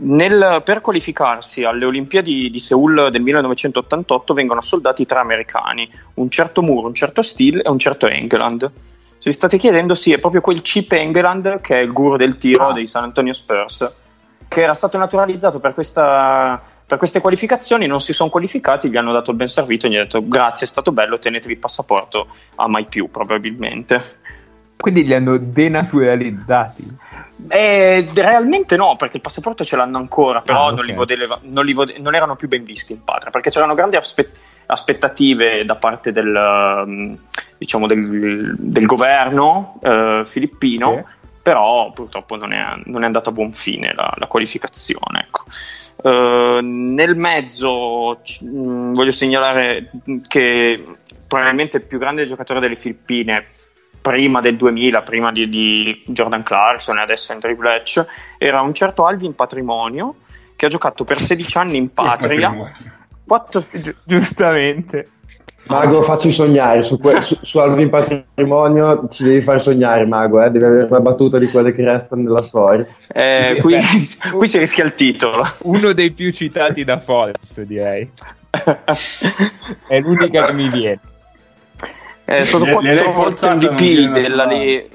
nel, 0.02 0.62
per 0.64 0.82
qualificarsi 0.82 1.64
alle 1.64 1.86
Olimpiadi 1.86 2.52
di 2.52 2.60
Seoul 2.60 3.10
del 3.10 3.24
1988 3.24 4.34
vengono 4.36 4.62
soldati 4.62 5.04
tre 5.08 5.18
americani, 5.18 5.92
un 6.14 6.30
certo 6.30 6.62
Moore, 6.62 6.86
un 6.86 6.94
certo 6.94 7.24
Steele 7.24 7.64
e 7.64 7.70
un 7.72 7.80
certo 7.80 8.06
England. 8.06 8.72
Se 9.18 9.24
vi 9.24 9.32
state 9.32 9.58
chiedendo, 9.58 9.96
sì, 9.96 10.14
è 10.14 10.20
proprio 10.20 10.42
quel 10.42 10.62
Chip 10.62 10.92
England 10.92 11.60
che 11.62 11.80
è 11.80 11.82
il 11.82 11.92
guru 11.92 12.18
del 12.18 12.38
tiro 12.38 12.68
ah. 12.68 12.74
dei 12.74 12.86
San 12.86 13.02
Antonio 13.02 13.34
Spurs 13.34 14.04
che 14.56 14.62
era 14.62 14.74
stato 14.74 14.98
naturalizzato 14.98 15.60
per, 15.60 15.74
questa, 15.74 16.62
per 16.88 16.98
queste 16.98 17.20
qualificazioni, 17.20 17.88
non 17.88 18.00
si 18.00 18.14
sono 18.14 18.30
qualificati, 18.30 18.90
gli 18.90 18.96
hanno 18.96 19.12
dato 19.12 19.32
il 19.32 19.36
ben 19.36 19.50
servito 19.50 19.86
e 19.86 19.90
gli 19.90 19.96
hanno 19.96 20.06
detto 20.06 20.26
grazie, 20.26 20.66
è 20.66 20.70
stato 20.70 20.94
bello, 20.94 21.20
tenetevi 21.20 21.56
il 21.56 21.60
passaporto 21.60 22.28
a 22.56 22.70
mai 22.70 22.86
più 22.86 23.12
probabilmente. 23.12 24.02
Quindi 24.78 25.04
li 25.04 25.14
hanno 25.14 25.36
denaturalizzati? 25.36 26.98
Eh, 27.50 28.08
realmente 28.14 28.78
no, 28.78 28.96
perché 28.96 29.18
il 29.18 29.22
passaporto 29.22 29.66
ce 29.66 29.76
l'hanno 29.76 29.98
ancora, 29.98 30.40
però 30.40 30.60
ah, 30.60 30.64
okay. 30.68 30.76
non, 30.78 30.86
li 30.86 30.94
vodeva, 30.94 31.40
non, 31.42 31.66
li 31.66 31.74
vode, 31.74 31.98
non, 32.00 32.16
erano 32.16 32.38
più 32.38 32.48
ben 32.48 32.64
visti 32.64 32.94
in 32.94 33.04
patria, 33.04 33.32
perché 33.32 33.50
c'erano 33.50 33.74
grandi 33.74 33.98
aspe- 33.98 34.32
aspettative 34.68 35.66
da 35.66 35.76
parte 35.76 36.14
del, 36.14 36.84
mm, 36.88 37.14
diciamo 37.58 37.88
del, 37.88 38.56
del 38.58 38.86
governo 38.86 39.82
eh, 39.84 40.22
filippino. 40.24 41.04
Sì 41.06 41.15
però 41.46 41.92
purtroppo 41.92 42.38
non 42.38 42.54
è, 42.54 42.82
non 42.86 43.04
è 43.04 43.06
andata 43.06 43.30
a 43.30 43.32
buon 43.32 43.54
fine 43.54 43.94
la, 43.94 44.12
la 44.18 44.26
qualificazione. 44.26 45.28
Ecco. 45.28 45.44
Uh, 45.98 46.60
nel 46.60 47.16
mezzo 47.16 48.20
mh, 48.40 48.48
mm, 48.48 48.94
voglio 48.96 49.12
segnalare 49.12 49.92
che 50.28 50.84
probabilmente 51.28 51.78
il 51.78 51.84
più 51.84 52.00
grande 52.00 52.26
giocatore 52.26 52.60
delle 52.60 52.76
Filippine 52.76 53.46
prima 54.02 54.42
del 54.42 54.58
2000, 54.58 55.04
prima 55.04 55.32
di, 55.32 55.48
di 55.48 56.04
Jordan 56.08 56.42
Clarkson 56.42 56.98
e 56.98 57.02
adesso 57.02 57.32
Andrew 57.32 57.56
Bletch, 57.56 58.04
era 58.40 58.62
un 58.62 58.74
certo 58.74 59.06
Alvin 59.06 59.36
Patrimonio 59.36 60.16
che 60.56 60.66
ha 60.66 60.70
giocato 60.70 61.04
per 61.04 61.20
16 61.20 61.58
anni 61.60 61.78
in 61.78 61.94
patria. 61.94 62.56
Quattro... 63.24 63.64
Gi- 63.72 63.96
giustamente. 64.04 65.10
Mago, 65.68 66.04
facci 66.04 66.32
sognare 66.32 66.84
su, 66.84 67.00
que- 67.00 67.22
su, 67.22 67.38
su 67.42 67.58
Alvin 67.58 67.90
Patrimonio. 67.90 69.08
Ci 69.10 69.24
devi 69.24 69.42
far 69.42 69.62
sognare, 69.62 70.06
Mago. 70.06 70.42
Eh? 70.42 70.52
Devi 70.52 70.66
avere 70.66 70.84
una 70.84 71.00
battuta 71.00 71.40
di 71.40 71.48
quelle 71.48 71.74
che 71.74 71.84
restano 71.84 72.22
nella 72.22 72.44
storia. 72.44 72.86
Eh, 73.08 73.58
qui, 73.62 73.78
qui, 74.34 74.48
si 74.48 74.60
rischia 74.60 74.84
il 74.84 74.94
titolo. 74.94 75.44
Uno 75.64 75.94
dei 75.94 76.12
più 76.12 76.32
citati 76.32 76.84
da 76.84 77.00
Force, 77.00 77.66
direi. 77.66 78.10
È 79.88 80.00
l'unica 80.00 80.46
che 80.46 80.54
mi 80.54 80.70
viene. 80.70 81.00
È 82.24 82.44
stato 82.44 82.66
quattro 82.66 83.12
volte 83.12 83.50
MVP 83.54 84.12
della 84.12 84.46
Lega. 84.46 84.94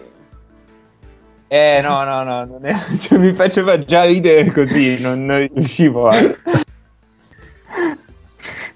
Eh 1.53 1.81
no, 1.83 2.05
no, 2.05 2.23
no, 2.23 2.61
è... 2.63 2.77
cioè, 3.01 3.19
mi 3.19 3.35
faceva 3.35 3.77
già 3.81 4.05
ridere 4.05 4.53
così, 4.53 5.01
non, 5.01 5.27
non 5.27 5.49
riuscivo 5.53 6.07
a... 6.07 6.17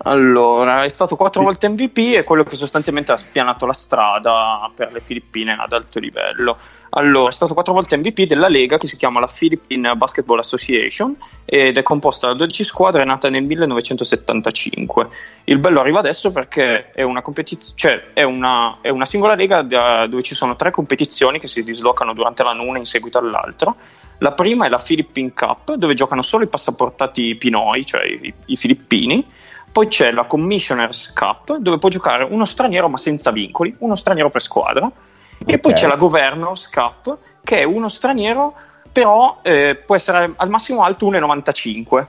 Allora, 0.07 0.85
è 0.85 0.89
stato 0.89 1.17
quattro 1.17 1.43
volte 1.43 1.69
MVP 1.69 2.15
e 2.15 2.25
quello 2.25 2.45
che 2.45 2.57
sostanzialmente 2.57 3.13
ha 3.13 3.17
spianato 3.17 3.65
la 3.65 3.73
strada 3.73 4.71
per 4.75 4.93
le 4.93 5.01
Filippine 5.01 5.57
ad 5.59 5.73
alto 5.73 5.99
livello. 5.99 6.57
Allora, 6.91 7.31
è 7.31 7.33
stato 7.33 7.55
quattro 7.55 7.73
volte 7.73 7.97
MVP 7.97 8.23
della 8.23 8.49
Lega 8.49 8.77
che 8.77 8.87
si 8.87 8.99
chiama 8.99 9.19
la 9.19 9.31
Philippine 9.33 9.97
Basketball 9.97 10.39
Association 10.39 11.17
ed 11.47 11.79
è 11.79 11.83
composta 11.83 12.29
da 12.29 12.35
12 12.35 12.65
squadre, 12.65 13.03
è 13.03 13.05
nata 13.07 13.31
nel 13.31 13.45
1975. 13.45 15.09
Il 15.45 15.59
bello 15.59 15.81
arriva 15.81 16.01
adesso 16.01 16.31
perché 16.31 16.91
è 16.93 17.03
una, 17.03 17.23
competiz- 17.23 17.73
cioè 17.75 18.13
è 18.13 18.23
una, 18.23 18.79
è 18.83 18.91
una 18.91 19.07
singola 19.07 19.35
lega 19.35 19.63
da, 19.63 20.07
dove 20.07 20.23
ci 20.23 20.35
sono 20.35 20.55
tre 20.55 20.71
competizioni 20.71 21.39
che 21.39 21.49
si 21.49 21.65
dislocano 21.65 22.13
durante 22.13 22.43
l'anno 22.43 22.63
una 22.63 22.79
in 22.79 22.85
seguito 22.85 23.17
all'altra. 23.17 23.75
La 24.19 24.33
prima 24.33 24.67
è 24.67 24.69
la 24.69 24.81
Philippine 24.85 25.33
Cup, 25.35 25.75
dove 25.75 25.95
giocano 25.95 26.21
solo 26.21 26.45
i 26.45 26.49
passaportati 26.49 27.35
pinoi, 27.37 27.87
cioè 27.87 28.05
i, 28.05 28.33
i 28.47 28.57
filippini 28.57 29.27
poi 29.75 29.89
c'è 29.89 30.13
la 30.13 30.23
Commissioners 30.27 31.13
Cup, 31.13 31.57
dove 31.57 31.79
può 31.79 31.89
giocare 31.89 32.23
uno 32.23 32.45
straniero 32.45 32.89
ma 32.89 32.97
senza 32.97 33.33
vincoli, 33.33 33.75
uno 33.81 33.97
straniero 33.97 34.31
per 34.31 34.41
squadra. 34.41 34.85
Okay. 34.87 35.53
E 35.53 35.59
poi 35.59 35.73
c'è 35.73 35.89
la 35.89 35.97
Governors 35.97 36.71
Cup, 36.71 37.19
che 37.43 37.59
è 37.59 37.65
uno 37.65 37.89
straniero, 37.89 38.55
però 38.93 39.41
eh, 39.43 39.75
può 39.85 39.97
essere 39.97 40.33
al 40.37 40.49
massimo 40.49 40.85
alto 40.85 41.11
1,95. 41.11 42.07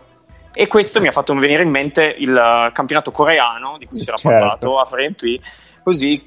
E 0.54 0.68
questo 0.68 1.02
mi 1.02 1.08
ha 1.08 1.12
fatto 1.12 1.34
venire 1.34 1.64
in 1.64 1.72
mente 1.72 2.16
il 2.20 2.70
campionato 2.72 3.10
coreano, 3.10 3.78
di 3.80 3.88
cui 3.88 4.00
si 4.00 4.08
era 4.08 4.18
certo. 4.18 4.38
parlato 4.38 4.78
a 4.78 4.86
FreeMP, 4.86 5.40
così 5.82 6.24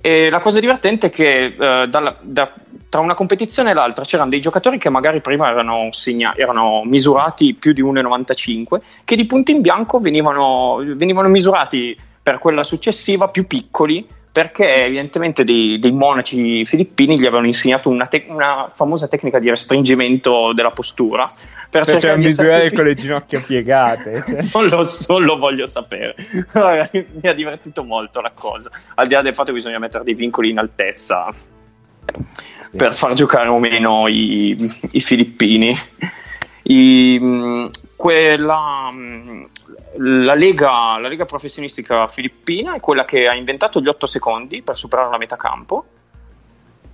e 0.00 0.30
la 0.30 0.40
cosa 0.40 0.60
divertente 0.60 1.08
è 1.08 1.10
che 1.10 1.56
eh, 1.58 1.88
dalla, 1.88 2.16
da, 2.20 2.52
tra 2.88 3.00
una 3.00 3.14
competizione 3.14 3.70
e 3.70 3.74
l'altra 3.74 4.04
c'erano 4.04 4.30
dei 4.30 4.40
giocatori 4.40 4.78
che 4.78 4.88
magari 4.88 5.20
prima 5.20 5.48
erano, 5.48 5.88
segna- 5.92 6.34
erano 6.36 6.82
misurati 6.84 7.54
più 7.54 7.72
di 7.72 7.82
1,95 7.82 8.80
che 9.04 9.16
di 9.16 9.26
punto 9.26 9.50
in 9.50 9.60
bianco 9.60 9.98
venivano, 9.98 10.82
venivano, 10.94 11.28
misurati 11.28 11.96
per 12.22 12.38
quella 12.38 12.62
successiva 12.62 13.28
più 13.28 13.46
piccoli 13.46 14.06
perché 14.30 14.84
evidentemente 14.84 15.44
dei, 15.44 15.78
dei 15.78 15.90
monaci 15.90 16.64
filippini 16.64 17.18
gli 17.18 17.26
avevano 17.26 17.46
insegnato 17.46 17.88
una, 17.88 18.06
te- 18.06 18.26
una, 18.28 18.70
famosa 18.74 19.08
tecnica 19.08 19.38
di 19.38 19.50
restringimento 19.50 20.52
della 20.52 20.70
postura 20.70 21.30
per 21.70 21.84
Cioè, 21.84 21.94
cercare 21.94 22.18
misurare 22.18 22.72
con 22.72 22.84
le 22.84 22.94
ginocchia 22.94 23.40
piegate. 23.40 24.22
cioè. 24.26 24.44
non 24.54 24.66
lo, 24.66 24.82
non 25.08 25.24
lo 25.24 25.36
voglio 25.36 25.66
sapere. 25.66 26.14
Mi 26.22 27.28
ha 27.28 27.34
divertito 27.34 27.82
molto 27.84 28.20
la 28.20 28.32
cosa. 28.32 28.70
Al 28.94 29.06
di 29.06 29.14
là 29.14 29.22
del 29.22 29.34
fatto 29.34 29.48
che 29.48 29.56
bisogna 29.56 29.78
mettere 29.78 30.04
dei 30.04 30.14
vincoli 30.14 30.50
in 30.50 30.58
altezza 30.58 31.34
per 32.76 32.94
far 32.94 33.14
giocare 33.14 33.48
o 33.48 33.58
meno 33.58 34.06
i, 34.08 34.56
i 34.92 35.00
filippini. 35.00 35.76
I, 36.64 37.18
mh, 37.18 37.70
quella, 37.96 38.90
mh, 38.90 39.48
la, 39.96 40.34
lega, 40.34 40.98
la 40.98 41.08
lega 41.08 41.24
professionistica 41.24 42.08
filippina 42.08 42.74
è 42.74 42.80
quella 42.80 43.04
che 43.04 43.26
ha 43.26 43.34
inventato 43.34 43.80
gli 43.80 43.88
8 43.88 44.06
secondi 44.06 44.62
per 44.62 44.76
superare 44.76 45.10
la 45.10 45.18
metà 45.18 45.36
campo. 45.36 45.84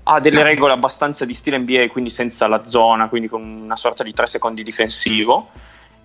Ha 0.06 0.20
delle 0.20 0.42
regole 0.42 0.74
abbastanza 0.74 1.24
di 1.24 1.32
stile 1.32 1.58
NBA, 1.58 1.88
quindi 1.88 2.10
senza 2.10 2.46
la 2.46 2.66
zona, 2.66 3.08
quindi 3.08 3.28
con 3.28 3.42
una 3.42 3.76
sorta 3.76 4.04
di 4.04 4.12
3 4.12 4.26
secondi 4.26 4.62
difensivo 4.62 5.48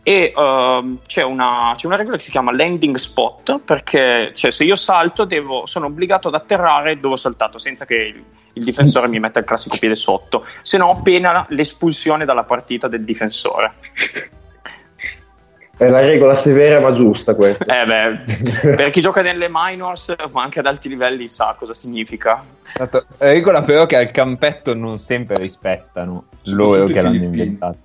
e 0.09 0.33
ehm, 0.35 1.01
c'è, 1.05 1.21
una, 1.21 1.73
c'è 1.75 1.85
una 1.85 1.95
regola 1.95 2.17
che 2.17 2.23
si 2.23 2.31
chiama 2.31 2.51
landing 2.51 2.95
spot 2.95 3.59
perché 3.59 4.31
cioè, 4.33 4.49
se 4.49 4.63
io 4.63 4.75
salto 4.75 5.23
devo, 5.23 5.67
sono 5.67 5.85
obbligato 5.85 6.29
ad 6.29 6.33
atterrare 6.33 6.99
dove 6.99 7.13
ho 7.13 7.17
saltato 7.17 7.59
senza 7.59 7.85
che 7.85 7.93
il, 7.93 8.23
il 8.53 8.63
difensore 8.63 9.07
mi 9.07 9.19
metta 9.19 9.37
il 9.37 9.45
classico 9.45 9.77
piede 9.77 9.93
sotto 9.93 10.47
se 10.63 10.79
no 10.79 10.99
pena 11.03 11.45
l'espulsione 11.49 12.25
dalla 12.25 12.43
partita 12.43 12.87
del 12.87 13.03
difensore 13.03 13.73
È 15.77 15.87
la 15.87 15.99
regola 15.99 16.33
severa 16.33 16.79
ma 16.79 16.91
giusta 16.91 17.35
questa. 17.35 17.65
eh 17.65 17.85
beh, 17.85 18.75
per 18.75 18.89
chi 18.89 19.01
gioca 19.01 19.21
nelle 19.21 19.47
minors 19.47 20.15
ma 20.31 20.41
anche 20.41 20.57
ad 20.57 20.65
alti 20.65 20.89
livelli 20.89 21.29
sa 21.29 21.55
cosa 21.55 21.75
significa 21.75 22.43
Esatto. 22.73 23.05
Regola 23.19 23.61
però 23.61 23.85
che 23.85 23.95
al 23.95 24.09
campetto 24.09 24.73
non 24.73 24.97
sempre 24.97 25.37
rispettano 25.37 26.25
loro 26.45 26.85
che 26.85 26.99
l'hanno 26.99 27.23
inventato. 27.23 27.77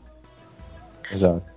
Esatto. 1.11 1.53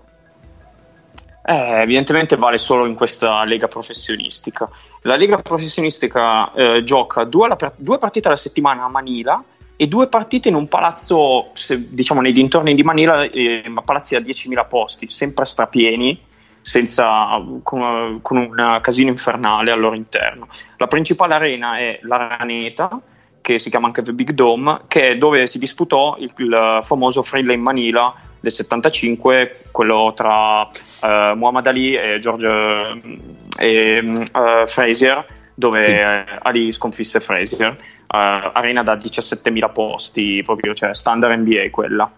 Eh, 1.50 1.82
evidentemente 1.82 2.36
vale 2.36 2.58
solo 2.58 2.86
in 2.86 2.94
questa 2.94 3.46
lega 3.46 3.70
professionistica. 3.70 4.70
La 5.04 5.16
lega 5.16 5.38
professionistica 5.38 6.52
eh, 6.52 6.84
gioca 6.84 7.24
due, 7.24 7.46
alla 7.46 7.74
due 7.78 7.98
partite 8.00 8.28
alla 8.28 8.36
settimana 8.36 8.84
a 8.84 8.90
Manila 8.90 9.42
e 9.78 9.88
due 9.88 10.08
partite 10.08 10.50
in 10.50 10.56
un 10.56 10.68
palazzo, 10.68 11.52
se- 11.54 11.88
diciamo 11.94 12.20
nei 12.20 12.34
dintorni 12.34 12.74
di 12.74 12.84
Manila, 12.84 13.24
eh, 13.24 13.64
palazzi 13.86 14.14
da 14.14 14.20
10.000 14.20 14.68
posti, 14.68 15.08
sempre 15.08 15.46
strapieni, 15.46 16.22
senza, 16.60 17.42
con, 17.64 18.20
con 18.22 18.36
un 18.36 18.80
casino 18.82 19.10
infernale 19.10 19.72
al 19.72 19.80
loro 19.80 19.96
interno. 19.96 20.50
La 20.76 20.88
principale 20.88 21.34
arena 21.34 21.78
è 21.78 22.00
l'Araneta, 22.02 23.00
che 23.40 23.58
si 23.58 23.70
chiama 23.70 23.88
anche 23.88 24.02
The 24.02 24.12
Big 24.12 24.32
Dome, 24.32 24.82
che 24.90 25.12
è 25.12 25.18
dove 25.18 25.48
si 25.48 25.60
disputò 25.60 26.18
il, 26.20 26.30
il 26.40 26.80
famoso 26.82 27.24
Freelane 27.24 27.56
Manila 27.56 28.14
del 28.40 28.52
75, 28.52 29.66
quello 29.72 30.14
tra 30.16 30.68
eh, 31.02 31.34
Muhammad 31.36 31.68
Ali 31.68 31.96
e 31.96 32.20
George 32.20 32.48
e, 33.58 34.02
mm, 34.02 34.22
eh, 34.22 34.64
Frazier, 34.68 35.26
dove 35.54 35.82
Sì. 35.82 36.38
Ali 36.42 36.72
sconfisse 36.72 37.20
Frazier. 37.20 37.68
Eh, 37.70 38.52
arena 38.54 38.84
da 38.84 38.96
17.000 38.96 39.70
posti, 39.70 40.42
proprio, 40.44 40.74
cioè 40.74 40.94
standard 40.94 41.40
NBA 41.40 41.70
quella. 41.72 42.12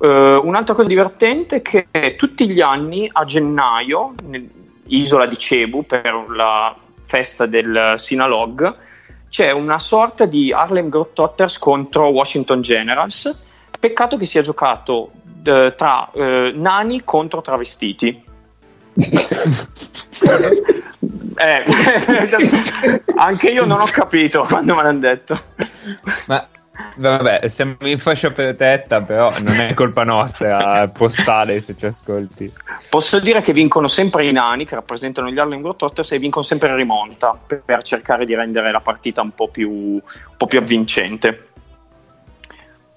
Eh, 0.00 0.40
un'altra 0.42 0.74
cosa 0.74 0.88
divertente 0.88 1.56
è 1.56 1.62
che 1.62 2.14
tutti 2.16 2.48
gli 2.48 2.60
anni 2.60 3.08
a 3.12 3.24
gennaio, 3.24 4.14
nell'isola 4.24 5.26
di 5.26 5.38
Cebu, 5.38 5.86
per 5.86 6.26
la 6.28 6.74
festa 7.02 7.46
del 7.46 7.94
Sinalog, 7.96 8.76
c'è 9.28 9.50
una 9.50 9.78
sorta 9.78 10.26
di 10.26 10.52
Harlem 10.52 10.88
Globetrotters 10.88 11.58
contro 11.58 12.08
Washington 12.08 12.60
Generals. 12.60 13.42
Peccato 13.82 14.16
che 14.16 14.26
sia 14.26 14.42
giocato 14.42 15.10
eh, 15.42 15.74
tra 15.76 16.08
eh, 16.12 16.52
nani 16.54 17.02
contro 17.02 17.42
travestiti. 17.42 18.24
Eh, 21.34 21.64
anche 23.16 23.50
io 23.50 23.64
non 23.64 23.80
ho 23.80 23.86
capito 23.86 24.44
quando 24.46 24.76
me 24.76 24.82
l'hanno 24.82 24.98
detto. 25.00 25.40
Ma 26.26 26.46
vabbè, 26.96 27.48
siamo 27.48 27.76
in 27.80 27.98
fascia 27.98 28.30
protetta, 28.30 29.02
però 29.02 29.32
non 29.40 29.58
è 29.58 29.74
colpa 29.74 30.04
nostra 30.04 30.88
postale 30.96 31.60
se 31.60 31.76
ci 31.76 31.86
ascolti. 31.86 32.52
Posso 32.88 33.18
dire 33.18 33.40
che 33.40 33.52
vincono 33.52 33.88
sempre 33.88 34.28
i 34.28 34.32
nani 34.32 34.66
che 34.66 34.76
rappresentano 34.76 35.30
gli 35.30 35.38
Harlem 35.38 35.60
Globetrotters 35.60 36.12
e 36.12 36.18
vincono 36.18 36.44
sempre 36.44 36.76
rimonta 36.76 37.36
per, 37.44 37.62
per 37.64 37.82
cercare 37.82 38.24
di 38.24 38.34
rendere 38.34 38.70
la 38.70 38.80
partita 38.80 39.22
un 39.22 39.34
po' 39.34 39.48
più, 39.48 39.70
un 39.70 40.00
po' 40.36 40.46
più 40.46 40.60
avvincente. 40.60 41.48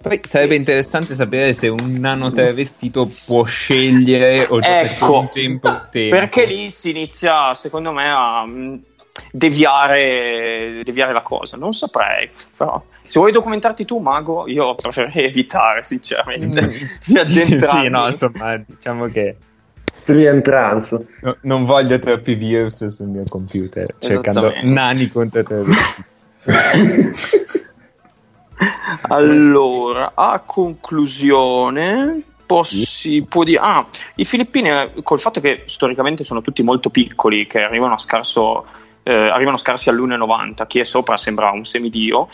Poi 0.06 0.22
sarebbe 0.24 0.53
interessante 0.53 1.16
sapere 1.16 1.51
se 1.53 1.68
un 1.68 1.95
nano 1.97 2.32
travestito 2.32 3.10
può 3.26 3.43
scegliere 3.43 4.43
o 4.43 4.60
giocare 4.60 4.88
Ecco, 4.89 5.20
un 5.22 5.30
tempo 5.34 5.68
in 5.68 5.80
tempo. 5.89 6.16
perché 6.16 6.45
lì 6.45 6.70
si 6.70 6.91
inizia, 6.91 7.56
secondo 7.56 7.91
me, 7.91 8.08
a 8.08 8.45
mm, 8.45 8.76
deviare, 9.32 10.82
deviare 10.84 11.12
la 11.12 11.22
cosa. 11.24 11.58
Non 11.58 11.74
saprei, 11.74 12.30
però. 12.56 12.80
Se 13.03 13.18
vuoi 13.18 13.32
documentarti 13.32 13.84
tu, 13.84 13.97
Mago, 13.97 14.47
io 14.47 14.76
preferirei 14.76 15.26
evitare, 15.26 15.84
sinceramente, 15.84 16.62
Mm, 16.62 16.70
di 17.03 17.18
sì, 17.18 17.18
addentrarmi. 17.18 17.84
sì, 17.86 17.89
no, 17.89 18.06
insomma, 18.06 18.58
diciamo 18.58 19.06
che 19.06 19.36
Rientranza. 20.06 21.01
no- 21.22 21.38
non 21.41 21.66
voglio 21.66 21.97
troppi 21.97 22.36
virus 22.36 22.86
sul 22.88 23.08
mio 23.08 23.24
computer 23.28 23.95
cercando 23.97 24.53
nani 24.66 25.10
contro 25.10 25.41
travestiti. 25.41 26.03
Allora, 29.10 30.12
a 30.16 30.39
conclusione, 30.39 32.22
possi, 32.45 33.26
può 33.28 33.43
dire, 33.43 33.60
ah, 33.62 33.86
i 34.16 34.26
filippini, 34.26 34.70
eh, 34.70 34.91
col 35.03 35.20
fatto 35.20 35.39
che 35.39 35.64
storicamente 35.68 36.24
sono 36.24 36.41
tutti 36.41 36.64
molto 36.64 36.89
piccoli, 36.89 37.47
che 37.47 37.64
arrivano 37.64 37.95
a 37.95 37.97
scarso. 37.97 38.66
eh, 39.08 39.14
arrivano 39.14 39.58
scarsi 39.58 39.89
all'1,90, 39.89 40.66
chi 40.66 40.80
è 40.80 40.84
sopra 40.84 41.16
sembra 41.18 41.51
un 41.51 41.64
semidio. 41.64 42.28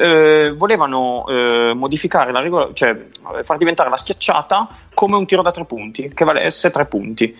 eh, 0.00 0.52
volevano 0.56 1.24
eh, 1.28 1.74
modificare 1.74 2.32
la 2.32 2.40
regola, 2.40 2.70
cioè 2.72 2.90
eh, 2.90 3.44
far 3.44 3.56
diventare 3.56 3.88
la 3.88 3.96
schiacciata 3.96 4.68
come 4.94 5.16
un 5.16 5.26
tiro 5.26 5.42
da 5.42 5.52
tre 5.52 5.64
punti, 5.64 6.10
che 6.12 6.24
valesse 6.24 6.70
tre 6.70 6.86
punti. 6.86 7.36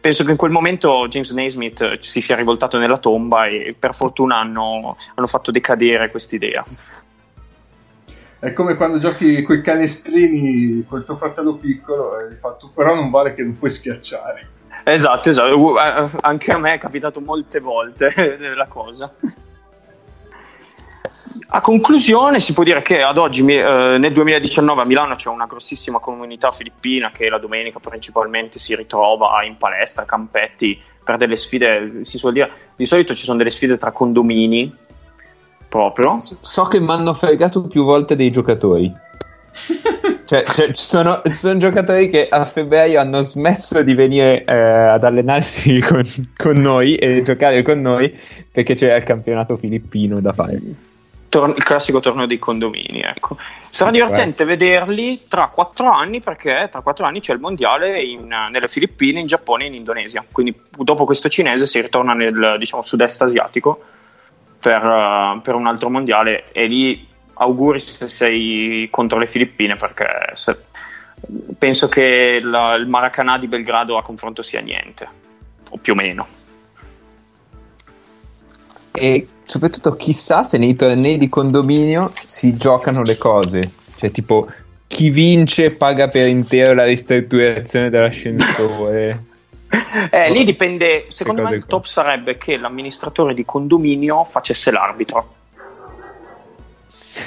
Penso 0.00 0.24
che 0.24 0.30
in 0.30 0.36
quel 0.36 0.52
momento 0.52 1.08
James 1.08 1.30
Naismith 1.30 1.80
eh, 1.80 1.98
si 2.00 2.20
sia 2.20 2.36
rivoltato 2.36 2.78
nella 2.78 2.96
tomba 2.96 3.46
e 3.46 3.74
per 3.78 3.94
fortuna 3.94 4.38
hanno, 4.38 4.96
hanno 5.14 5.26
fatto 5.26 5.50
decadere 5.50 6.10
quest'idea. 6.10 6.64
È 8.38 8.52
come 8.52 8.74
quando 8.74 8.98
giochi 8.98 9.42
quei 9.42 9.62
canestrini 9.62 10.84
col 10.86 11.04
tuo 11.04 11.16
fratello 11.16 11.54
piccolo 11.54 12.18
e 12.18 12.34
fatto, 12.34 12.70
però 12.74 12.94
non 12.94 13.10
vale 13.10 13.34
che 13.34 13.42
non 13.42 13.58
puoi 13.58 13.70
schiacciare. 13.70 14.48
Esatto, 14.84 15.30
esatto. 15.30 15.58
Uh, 15.58 15.78
eh, 15.78 16.08
anche 16.20 16.52
a 16.52 16.58
me 16.58 16.74
è 16.74 16.78
capitato 16.78 17.20
molte 17.20 17.60
volte 17.60 18.36
la 18.54 18.66
cosa. 18.66 19.12
A 21.48 21.60
conclusione 21.60 22.40
si 22.40 22.52
può 22.52 22.62
dire 22.62 22.82
che 22.82 23.02
ad 23.02 23.18
oggi 23.18 23.40
eh, 23.40 23.96
nel 23.98 24.12
2019 24.12 24.82
a 24.82 24.84
Milano 24.84 25.14
c'è 25.14 25.28
una 25.28 25.46
grossissima 25.46 25.98
comunità 25.98 26.50
filippina 26.50 27.10
che 27.10 27.28
la 27.28 27.38
domenica 27.38 27.78
principalmente 27.78 28.58
si 28.58 28.74
ritrova 28.74 29.42
in 29.44 29.56
palestra, 29.56 30.04
campetti 30.04 30.80
per 31.02 31.16
delle 31.16 31.36
sfide, 31.36 32.04
si 32.04 32.18
suol 32.18 32.32
dire, 32.32 32.50
di 32.76 32.84
solito 32.84 33.14
ci 33.14 33.24
sono 33.24 33.38
delle 33.38 33.50
sfide 33.50 33.78
tra 33.78 33.92
condomini 33.92 34.84
proprio. 35.68 36.16
So 36.18 36.64
che 36.64 36.80
mi 36.80 36.90
hanno 36.90 37.14
fregato 37.14 37.62
più 37.62 37.84
volte 37.84 38.16
dei 38.16 38.30
giocatori. 38.30 38.92
Cioè, 40.26 40.42
cioè, 40.42 40.72
ci, 40.72 40.82
sono, 40.82 41.22
ci 41.24 41.34
sono 41.34 41.56
giocatori 41.60 42.08
che 42.08 42.28
a 42.28 42.44
febbraio 42.44 42.98
hanno 42.98 43.20
smesso 43.20 43.80
di 43.84 43.94
venire 43.94 44.42
eh, 44.44 44.54
ad 44.56 45.04
allenarsi 45.04 45.78
con, 45.86 46.04
con 46.36 46.56
noi 46.56 46.96
e 46.96 47.22
giocare 47.22 47.62
con 47.62 47.80
noi 47.80 48.12
perché 48.50 48.74
c'era 48.74 48.96
il 48.96 49.04
campionato 49.04 49.56
filippino 49.56 50.20
da 50.20 50.32
fare. 50.32 50.60
Tor- 51.28 51.54
il 51.56 51.62
classico 51.62 52.00
torneo 52.00 52.26
dei 52.26 52.40
condomini. 52.40 53.02
Ecco. 53.02 53.36
Sarà 53.70 53.92
divertente 53.92 54.44
vederli 54.44 55.26
tra 55.28 55.46
quattro 55.46 55.92
anni 55.92 56.20
perché 56.20 56.68
tra 56.72 56.80
quattro 56.80 57.06
anni 57.06 57.20
c'è 57.20 57.32
il 57.32 57.38
mondiale 57.38 58.00
in- 58.00 58.26
nelle 58.26 58.66
Filippine, 58.66 59.20
in 59.20 59.26
Giappone 59.26 59.62
e 59.62 59.66
in 59.68 59.74
Indonesia. 59.74 60.24
Quindi 60.32 60.58
dopo 60.76 61.04
questo 61.04 61.28
cinese 61.28 61.66
si 61.66 61.80
ritorna 61.80 62.14
nel 62.14 62.56
diciamo, 62.58 62.82
sud-est 62.82 63.22
asiatico 63.22 63.80
per, 64.58 64.82
eh, 64.82 65.40
per 65.42 65.54
un 65.54 65.66
altro 65.66 65.90
mondiale 65.90 66.52
e 66.52 66.66
lì 66.66 67.06
auguri 67.34 67.78
se 67.78 68.08
sei 68.08 68.88
contro 68.90 69.18
le 69.18 69.26
Filippine 69.26 69.76
perché 69.76 70.06
se- 70.34 70.64
penso 71.58 71.88
che 71.88 72.40
la- 72.42 72.74
il 72.74 72.86
Maracanã 72.86 73.38
di 73.38 73.46
Belgrado 73.46 73.96
a 73.96 74.02
confronto 74.02 74.42
sia 74.42 74.60
niente, 74.60 75.08
o 75.70 75.76
più 75.78 75.92
o 75.92 75.96
meno. 75.96 76.26
E 78.92 79.26
soprattutto 79.42 79.94
chissà 79.96 80.42
se 80.42 80.56
nei 80.56 80.74
tornei 80.74 81.18
di 81.18 81.28
condominio 81.28 82.12
si 82.22 82.56
giocano 82.56 83.02
le 83.02 83.18
cose. 83.18 83.70
Cioè, 83.96 84.10
tipo, 84.10 84.48
chi 84.86 85.10
vince 85.10 85.72
paga 85.72 86.08
per 86.08 86.28
intero 86.28 86.72
la 86.72 86.84
ristrutturazione 86.84 87.90
dell'ascensore. 87.90 89.24
Eh, 90.10 90.30
lì 90.30 90.44
dipende, 90.44 91.06
secondo 91.08 91.42
me 91.42 91.54
il 91.56 91.60
qua. 91.60 91.68
top 91.68 91.84
sarebbe 91.86 92.38
che 92.38 92.56
l'amministratore 92.56 93.34
di 93.34 93.44
condominio 93.44 94.24
facesse 94.24 94.70
l'arbitro. 94.70 95.34
Sì, 96.96 97.24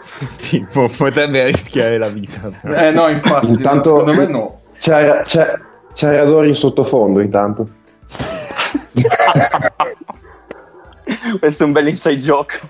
sì, 0.00 0.26
sì, 0.26 0.66
po- 0.68 0.90
potrebbe 0.96 1.44
rischiare 1.44 1.96
la 1.96 2.08
vita. 2.08 2.50
però. 2.60 2.74
Eh 2.74 2.90
no, 2.90 3.06
infatti, 3.08 3.46
Intanto- 3.50 3.90
secondo 3.98 4.14
me 4.14 4.26
no. 4.26 4.60
C'era, 4.78 5.20
c'è, 5.20 5.54
c'era 5.94 6.16
Radori 6.16 6.48
in 6.48 6.56
sottofondo 6.56 7.20
intanto. 7.20 7.68
Questo 11.38 11.62
è 11.62 11.66
un 11.66 11.72
bel 11.72 11.88
inside 11.88 12.20
joke. 12.20 12.60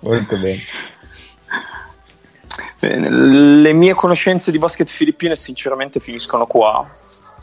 Molto 0.00 0.36
bene. 0.38 0.60
Bene, 2.78 3.08
le 3.10 3.72
mie 3.72 3.94
conoscenze 3.94 4.50
di 4.50 4.58
basket 4.58 4.88
filippine 4.88 5.34
sinceramente 5.34 5.98
finiscono 5.98 6.46
qua. 6.46 6.86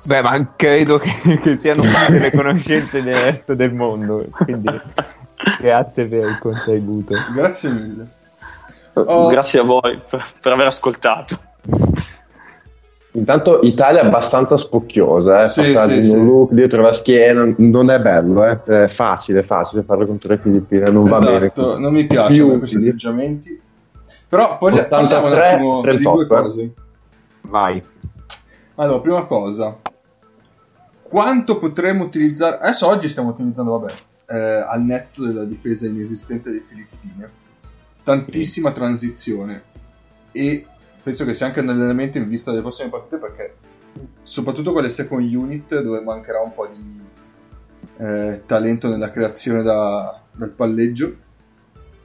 Beh, 0.06 0.22
ma 0.22 0.54
credo 0.56 0.98
che, 0.98 1.38
che 1.40 1.56
siano 1.56 1.82
tutte 1.84 2.20
le 2.20 2.32
conoscenze 2.32 3.02
del 3.02 3.16
resto 3.16 3.56
del 3.56 3.74
mondo. 3.74 4.26
Quindi 4.32 4.82
grazie 5.60 6.06
per 6.06 6.28
il 6.28 6.40
contributo. 6.40 7.16
Grazie 7.34 7.70
mille. 7.72 8.08
Oh. 8.94 9.28
Grazie 9.28 9.60
a 9.60 9.64
voi 9.64 10.00
per, 10.08 10.24
per 10.40 10.52
aver 10.52 10.68
ascoltato. 10.68 11.40
Intanto 13.16 13.60
Italia 13.62 14.02
è 14.02 14.06
abbastanza 14.06 14.58
spocchiosa, 14.58 15.44
eh? 15.44 15.48
Sì, 15.48 15.62
passaggi 15.62 16.04
sì, 16.04 16.12
in 16.12 16.18
un 16.18 16.24
sì. 16.24 16.32
look 16.32 16.52
dietro 16.52 16.82
la 16.82 16.94
schiena, 16.94 17.54
non 17.58 17.92
è 17.92 18.00
bello, 18.00 18.44
eh? 18.44 18.64
è 18.64 18.88
facile, 18.88 19.44
facile 19.44 19.84
farlo 19.84 20.08
contro 20.08 20.30
le 20.30 20.40
Filippine, 20.40 20.90
non 20.90 21.04
va 21.04 21.20
bene. 21.20 21.52
Esatto, 21.54 21.78
non 21.78 21.94
mi 21.94 22.08
piacciono 22.08 22.50
Più 22.50 22.58
questi 22.58 22.76
utili. 22.78 22.90
atteggiamenti. 22.90 23.62
Però 24.28 24.58
poi 24.58 24.74
83, 24.80 25.22
parliamo 25.22 25.30
un 25.30 25.38
attimo 25.38 25.82
di 25.82 25.88
38, 25.88 26.16
due 26.16 26.24
eh. 26.24 26.42
cose. 26.42 26.74
Vai. 27.42 27.84
Allora, 28.76 29.00
prima 29.00 29.26
cosa, 29.26 29.78
quanto 31.14 31.60
potremmo 31.60 32.06
utilizzare? 32.06 32.58
Adesso 32.58 32.88
oggi 32.88 33.08
stiamo 33.08 33.30
utilizzando, 33.30 33.78
vabbè, 33.78 33.94
eh, 34.30 34.66
al 34.68 34.82
netto 34.82 35.24
della 35.24 35.46
difesa 35.46 35.86
inesistente 35.86 36.50
dei 36.50 36.64
Filippine, 36.68 37.30
tantissima 38.02 38.72
transizione 38.72 39.62
e 40.32 40.66
penso 41.04 41.24
che 41.24 41.36
sia 41.36 41.46
anche 41.46 41.60
un 41.60 41.70
allenamento 41.70 42.18
in 42.18 42.28
vista 42.28 42.50
delle 42.50 42.64
prossime 42.64 42.90
partite 42.90 43.18
perché 43.18 43.56
soprattutto 44.24 44.72
quelle 44.72 44.90
second 44.90 45.32
unit 45.32 45.80
dove 45.82 46.02
mancherà 46.02 46.40
un 46.40 46.52
po' 46.52 46.66
di 46.66 47.02
eh, 47.98 48.42
talento 48.48 48.90
nella 48.90 49.12
creazione 49.12 49.62
da- 49.62 50.20
del 50.32 50.50
palleggio 50.50 51.16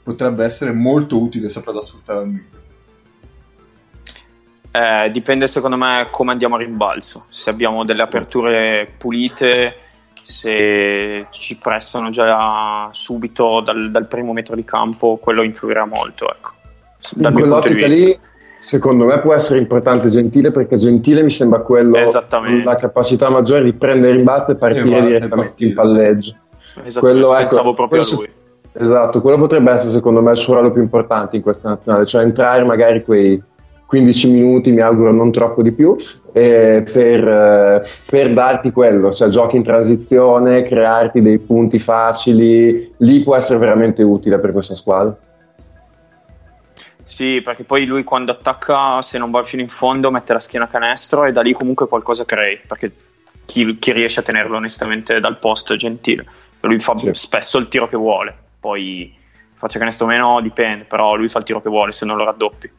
potrebbe 0.03 0.45
essere 0.45 0.73
molto 0.73 1.19
utile 1.19 1.49
saprà 1.49 1.73
da 1.73 1.81
sfruttare 1.81 2.19
al 2.19 2.29
meglio. 2.29 2.58
Eh, 4.71 5.11
dipende 5.11 5.47
secondo 5.47 5.77
me 5.77 6.09
come 6.11 6.33
andiamo 6.33 6.57
a 6.57 6.59
rimbalzo. 6.59 7.25
Se 7.31 7.51
abbiamo 7.51 7.85
delle 7.85 8.03
aperture 8.03 8.89
pulite, 8.99 9.75
se 10.23 11.27
ci 11.31 11.57
pressano 11.57 12.11
già 12.11 12.89
subito 12.93 13.61
dal, 13.61 13.91
dal 13.91 14.07
primo 14.07 14.33
metro 14.33 14.55
di 14.55 14.65
campo, 14.65 15.17
quello 15.17 15.43
influirà 15.43 15.85
molto. 15.87 16.29
Ecco. 16.31 16.53
Dal 17.15 17.33
In 17.33 17.39
mio 17.39 17.49
punto 17.49 17.69
di 17.69 17.75
quell'ottica 17.75 17.87
vista. 17.87 18.05
lì, 18.05 18.19
secondo 18.61 19.05
me 19.07 19.19
può 19.21 19.33
essere 19.35 19.59
importante 19.59 20.09
Gentile 20.09 20.51
perché 20.51 20.77
Gentile 20.77 21.23
mi 21.23 21.31
sembra 21.31 21.61
quello 21.61 21.97
Esattamente. 21.97 22.65
la 22.65 22.77
capacità 22.77 23.31
maggiore 23.31 23.65
di 23.65 23.73
prendere 23.73 24.11
il 24.11 24.17
rimbalzo 24.17 24.53
e 24.53 24.57
partire 24.57 24.85
E 24.87 24.91
va- 24.91 24.97
e 24.99 25.07
direttamente 25.07 25.65
in 25.65 25.75
palleggio. 25.75 26.35
Quello, 26.99 27.31
ecco, 27.33 27.39
pensavo 27.39 27.75
proprio 27.75 28.03
a 28.03 28.05
quello 28.05 28.21
lui. 28.21 28.31
Esatto, 28.81 29.21
quello 29.21 29.39
potrebbe 29.39 29.73
essere 29.73 29.91
secondo 29.91 30.21
me 30.21 30.31
il 30.33 30.37
suo 30.37 30.53
ruolo 30.55 30.71
più 30.71 30.83
importante 30.83 31.37
in 31.37 31.43
questa 31.43 31.71
nazionale, 31.71 32.05
cioè 32.07 32.23
entrare 32.23 32.63
magari 32.65 33.03
quei 33.03 33.43
15 33.89 34.31
minuti, 34.31 34.71
mi 34.71 34.83
auguro 34.83 35.13
non 35.13 35.33
troppo 35.33 35.63
di 35.63 35.73
più, 35.73 35.97
eh, 36.35 36.85
per, 36.85 37.27
eh, 37.27 37.83
per 38.11 38.35
darti 38.35 38.71
quello, 38.71 39.15
cioè 39.15 39.29
giochi 39.29 39.57
in 39.57 39.63
transizione, 39.63 40.61
crearti 40.61 41.23
dei 41.23 41.39
punti 41.39 41.79
facili, 41.79 42.93
lì 42.99 43.23
può 43.23 43.35
essere 43.35 43.59
veramente 43.59 44.03
utile 44.03 44.39
per 44.41 44.53
questa 44.53 44.75
squadra. 44.75 45.17
Sì, 47.07 47.41
perché 47.43 47.65
poi 47.65 47.87
lui 47.87 48.05
quando 48.05 48.33
attacca, 48.33 49.01
se 49.01 49.17
non 49.17 49.31
va 49.31 49.43
fino 49.45 49.63
in 49.63 49.71
fondo, 49.71 50.11
mette 50.11 50.35
la 50.35 50.41
schiena 50.41 50.67
a 50.67 50.69
canestro 50.69 51.25
e 51.25 51.33
da 51.33 51.41
lì 51.41 51.55
comunque 51.55 51.89
qualcosa 51.89 52.27
crei, 52.27 52.59
perché 52.59 52.93
chi, 53.47 53.79
chi 53.79 53.93
riesce 53.93 54.21
a 54.21 54.23
tenerlo 54.23 54.59
onestamente 54.59 55.19
dal 55.19 55.39
posto 55.39 55.73
è 55.73 55.77
gentile. 55.79 56.27
Lui 56.61 56.79
fa 56.79 56.95
Sì. 56.99 57.09
spesso 57.15 57.57
il 57.57 57.69
tiro 57.69 57.89
che 57.89 57.97
vuole, 57.97 58.37
poi 58.61 59.17
faccia 59.55 59.79
canestro 59.79 60.05
o 60.05 60.09
meno 60.11 60.43
dipende, 60.43 60.85
però 60.85 61.15
lui 61.15 61.29
fa 61.29 61.39
il 61.39 61.45
tiro 61.47 61.63
che 61.63 61.71
vuole 61.71 61.93
se 61.93 62.05
non 62.05 62.19
lo 62.19 62.25
raddoppi. 62.25 62.71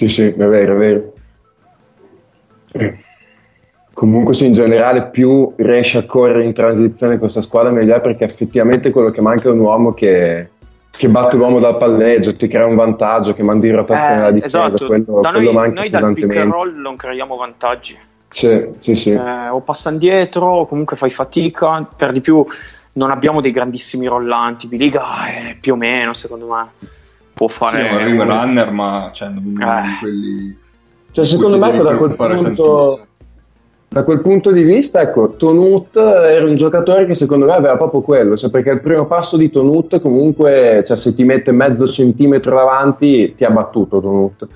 Sì, 0.00 0.08
sì, 0.08 0.22
è 0.28 0.32
vero, 0.34 0.74
è 0.74 0.76
vero. 0.78 1.12
Eh. 2.72 2.98
Comunque 3.92 4.32
sì, 4.32 4.46
in 4.46 4.54
generale 4.54 5.08
più 5.08 5.52
riesce 5.56 5.98
a 5.98 6.06
correre 6.06 6.44
in 6.44 6.54
transizione 6.54 7.18
questa 7.18 7.42
squadra 7.42 7.70
meglio 7.70 7.94
è 7.94 8.00
perché 8.00 8.24
effettivamente 8.24 8.88
quello 8.92 9.10
che 9.10 9.20
manca 9.20 9.50
è 9.50 9.52
un 9.52 9.58
uomo 9.58 9.92
che, 9.92 10.48
che 10.90 11.08
batte 11.10 11.36
l'uomo 11.36 11.58
dal 11.58 11.76
palleggio, 11.76 12.34
ti 12.34 12.48
crea 12.48 12.64
un 12.64 12.76
vantaggio, 12.76 13.34
che 13.34 13.42
mandi 13.42 13.68
in 13.68 13.76
rotazione 13.76 14.20
la 14.22 14.28
Eh, 14.28 14.32
difesa, 14.32 14.66
esatto, 14.68 14.86
quello, 14.86 15.20
da 15.20 15.32
quello 15.32 15.52
noi, 15.52 15.54
manca 15.54 15.80
noi 15.80 15.90
dal 15.90 16.14
pick 16.14 16.36
and 16.36 16.50
roll 16.50 16.74
non 16.80 16.96
creiamo 16.96 17.36
vantaggi. 17.36 17.98
Sì, 18.30 18.68
sì, 18.78 18.94
sì. 18.94 19.10
Eh, 19.10 19.48
o 19.48 19.60
passa 19.60 19.90
indietro, 19.90 20.46
o 20.46 20.66
comunque 20.66 20.96
fai 20.96 21.10
fatica. 21.10 21.86
Per 21.94 22.12
di 22.12 22.22
più, 22.22 22.42
non 22.94 23.10
abbiamo 23.10 23.42
dei 23.42 23.50
grandissimi 23.50 24.06
rollanti. 24.06 24.66
Biliga, 24.66 25.26
eh, 25.28 25.56
più 25.60 25.74
o 25.74 25.76
meno, 25.76 26.14
secondo 26.14 26.46
me, 26.46 26.68
può 27.40 27.48
Sì, 27.48 27.54
fare. 27.54 27.88
è 27.88 27.92
un 27.92 28.04
rim 28.04 28.22
runner, 28.22 28.70
ma 28.70 29.08
cioè, 29.14 29.28
non 29.30 29.44
Eh. 29.58 29.86
di 29.86 29.96
quelli... 29.98 30.56
Cioè, 31.12 31.24
secondo 31.24 31.56
me 31.58 31.76
da 31.78 31.96
quel, 31.96 32.14
punto, 32.14 33.00
da 33.88 34.04
quel 34.04 34.20
punto 34.20 34.52
di 34.52 34.62
vista, 34.62 35.00
ecco, 35.00 35.30
Tonut 35.30 35.96
era 35.96 36.44
un 36.44 36.54
giocatore 36.54 37.06
che 37.06 37.14
secondo 37.14 37.46
me 37.46 37.52
aveva 37.52 37.76
proprio 37.78 38.02
quello, 38.02 38.36
cioè 38.36 38.50
perché 38.50 38.70
il 38.70 38.80
primo 38.80 39.06
passo 39.06 39.38
di 39.38 39.50
Tonut 39.50 40.00
comunque, 40.00 40.84
cioè, 40.86 40.96
se 40.96 41.14
ti 41.14 41.24
mette 41.24 41.50
mezzo 41.50 41.88
centimetro 41.88 42.54
davanti, 42.54 43.34
ti 43.34 43.44
ha 43.44 43.50
battuto 43.50 44.00
Tonut. 44.00 44.46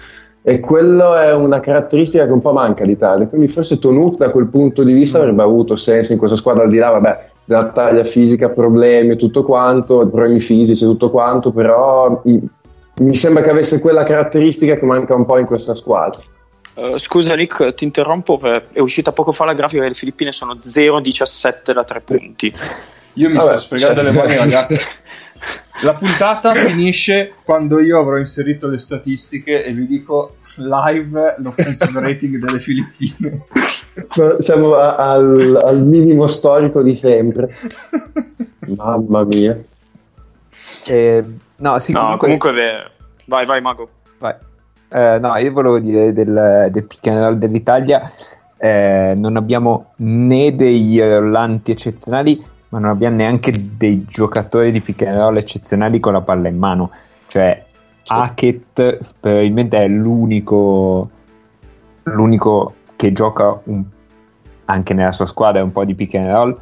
E 0.42 0.60
quello 0.60 1.16
è 1.16 1.32
una 1.34 1.60
caratteristica 1.60 2.26
che 2.26 2.32
un 2.32 2.42
po' 2.42 2.52
manca 2.52 2.82
all'Italia, 2.84 3.26
quindi 3.26 3.48
forse 3.48 3.78
Tonut 3.78 4.18
da 4.18 4.28
quel 4.30 4.46
punto 4.48 4.84
di 4.84 4.92
vista 4.92 5.18
avrebbe 5.18 5.42
avuto 5.42 5.74
senso 5.74 6.12
in 6.12 6.18
questa 6.18 6.36
squadra, 6.36 6.64
al 6.64 6.68
di 6.68 6.76
là, 6.76 6.90
vabbè, 6.90 7.28
della 7.46 7.70
taglia 7.70 8.04
fisica, 8.04 8.50
problemi 8.50 9.12
e 9.12 9.16
tutto 9.16 9.42
quanto, 9.42 10.06
problemi 10.06 10.38
fisici 10.38 10.84
tutto 10.84 11.10
quanto, 11.10 11.50
però 11.50 12.22
mm, 12.28 12.36
mi 13.00 13.14
sembra 13.14 13.42
che 13.42 13.50
avesse 13.50 13.80
quella 13.80 14.04
caratteristica 14.04 14.76
che 14.76 14.84
manca 14.84 15.14
un 15.14 15.24
po' 15.26 15.38
in 15.38 15.46
questa 15.46 15.74
squadra. 15.74 16.22
Eh, 16.76 16.98
scusa, 16.98 17.34
Nick, 17.34 17.74
ti 17.74 17.84
interrompo. 17.84 18.36
per- 18.38 18.66
È 18.72 18.80
uscita 18.80 19.12
poco 19.12 19.32
fa 19.32 19.44
la 19.44 19.54
grafica 19.54 19.82
che 19.82 19.88
le 19.88 19.94
Filippine 19.94 20.32
sono 20.32 20.58
0-17 20.60 21.72
da 21.72 21.84
3 21.84 22.00
punti. 22.00 22.52
Io 23.14 23.28
mi 23.28 23.36
Vabbè, 23.36 23.58
sto 23.58 23.76
sfregando 23.76 24.02
cioè- 24.02 24.12
le 24.12 24.18
mani, 24.18 24.36
ragazzi. 24.36 24.76
La 25.82 25.92
puntata 25.92 26.54
finisce 26.54 27.32
quando 27.44 27.80
io 27.80 27.98
avrò 27.98 28.16
inserito 28.16 28.68
le 28.68 28.78
statistiche 28.78 29.64
e 29.64 29.72
vi 29.72 29.86
dico 29.88 30.36
live 30.58 31.34
l'offensive 31.38 31.98
rating 32.00 32.38
delle 32.38 32.60
Filippine. 32.60 33.44
No, 34.14 34.40
Siamo 34.40 34.74
a- 34.76 34.94
al, 34.94 35.60
al 35.62 35.82
minimo 35.82 36.28
storico 36.28 36.80
di 36.82 36.96
sempre. 36.96 37.48
Mamma 38.76 39.24
mia. 39.24 39.58
Eh, 40.86 41.24
no, 41.58 41.78
sì, 41.78 41.92
no, 41.92 42.00
comunque, 42.00 42.18
comunque, 42.26 42.52
vero. 42.52 42.90
Vai, 43.26 43.46
vai, 43.46 43.60
Mago. 43.60 43.88
vai. 44.18 44.34
Eh, 44.88 45.18
no, 45.18 45.36
io 45.36 45.52
volevo 45.52 45.78
dire 45.78 46.12
del, 46.12 46.68
del 46.70 46.86
pick 46.86 47.06
and 47.08 47.16
roll 47.16 47.34
dell'Italia, 47.34 48.12
eh, 48.56 49.14
non 49.16 49.36
abbiamo 49.36 49.92
né 49.96 50.54
dei 50.54 51.00
rollanti 51.00 51.72
eccezionali, 51.72 52.44
ma 52.68 52.78
non 52.78 52.90
abbiamo 52.90 53.16
neanche 53.16 53.52
dei 53.76 54.04
giocatori 54.04 54.70
di 54.70 54.80
pick 54.80 55.02
and 55.02 55.16
roll 55.16 55.36
eccezionali 55.36 55.98
con 56.00 56.12
la 56.12 56.20
palla 56.20 56.48
in 56.48 56.58
mano. 56.58 56.90
Cioè, 57.26 57.64
Hackett 58.06 58.98
probabilmente 59.18 59.78
è 59.78 59.88
l'unico, 59.88 61.10
l'unico 62.04 62.74
che 62.96 63.12
gioca 63.12 63.58
un- 63.64 63.84
anche 64.66 64.94
nella 64.94 65.12
sua 65.12 65.26
squadra 65.26 65.62
un 65.62 65.72
po' 65.72 65.84
di 65.84 65.94
pick 65.94 66.14
and 66.14 66.26
roll, 66.26 66.58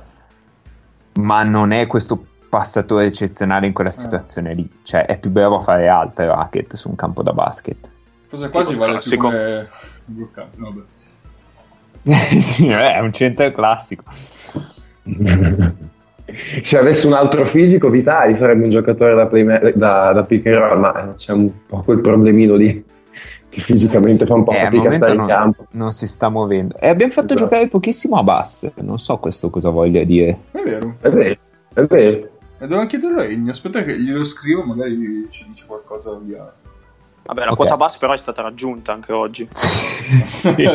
ma 1.21 1.43
non 1.43 1.73
è 1.73 1.87
questo 1.87 2.25
passatore 2.53 3.07
eccezionale 3.07 3.67
in 3.67 3.73
quella 3.73 3.91
situazione 3.91 4.53
lì. 4.53 4.69
Cioè, 4.83 5.07
è 5.07 5.19
più 5.19 5.31
bravo 5.31 5.61
a 5.61 5.63
fare 5.63 5.89
altro 5.89 6.35
Hackett 6.35 6.75
su 6.75 6.91
un 6.91 6.97
campo 6.97 7.23
da 7.23 7.33
basket. 7.33 7.91
Cosa 8.29 8.51
quasi 8.51 8.75
vale 8.75 8.99
più 8.99 9.17
come. 9.17 9.71
No, 10.57 10.85
sì, 12.13 12.67
è 12.69 12.99
un 12.99 13.11
centro 13.15 13.51
classico. 13.53 14.03
Se 16.61 16.79
avesse 16.79 17.07
un 17.07 17.15
altro 17.15 17.47
fisico, 17.47 17.89
Vitali 17.89 18.35
sarebbe 18.35 18.65
un 18.65 18.71
giocatore 18.71 19.15
da, 19.15 19.27
playma- 19.27 19.71
da, 19.75 20.13
da 20.13 20.23
pick 20.25 20.47
and 20.47 20.57
roll, 20.57 20.79
ma 20.79 21.15
c'è 21.17 21.33
un 21.33 21.51
po' 21.67 21.81
quel 21.81 22.01
problemino 22.03 22.55
lì 22.55 22.85
che 23.49 23.61
fisicamente 23.61 24.27
fa 24.27 24.35
un 24.35 24.45
po' 24.45 24.53
Eh, 24.53 24.57
fatica 24.57 24.89
a 24.89 24.93
stare 24.93 25.13
in 25.13 25.19
non, 25.19 25.27
campo. 25.27 25.67
non 25.71 25.93
si 25.93 26.07
sta 26.07 26.29
muovendo. 26.29 26.77
E 26.79 26.89
abbiamo 26.89 27.13
fatto 27.13 27.33
Esatto. 27.33 27.49
giocare 27.49 27.69
pochissimo 27.69 28.17
a 28.17 28.23
bass. 28.23 28.71
Non 28.75 28.99
so 28.99 29.17
questo 29.17 29.49
cosa 29.49 29.71
voglia 29.71 30.05
dire. 30.05 30.39
È 30.51 30.61
vero. 30.63 30.97
È 31.01 31.09
vero, 31.09 31.37
è 31.73 31.83
vero. 31.85 32.32
E 32.63 32.67
devo 32.69 32.87
chiederlo 32.87 33.21
a 33.21 33.25
Egno. 33.25 33.51
Aspetta 33.51 33.83
che 33.83 33.99
glielo 34.01 34.23
scrivo, 34.23 34.63
magari 34.63 35.27
ci 35.31 35.45
dice 35.49 35.65
qualcosa 35.67 36.17
via. 36.23 36.49
Vabbè, 37.25 37.41
la 37.45 37.51
Ok. 37.51 37.57
quota 37.57 37.77
base 37.77 37.99
però 37.99 38.13
è 38.13 38.17
stata 38.17 38.41
raggiunta 38.41 38.93
anche 38.93 39.13
oggi. 39.13 39.49
sì. 39.51 40.65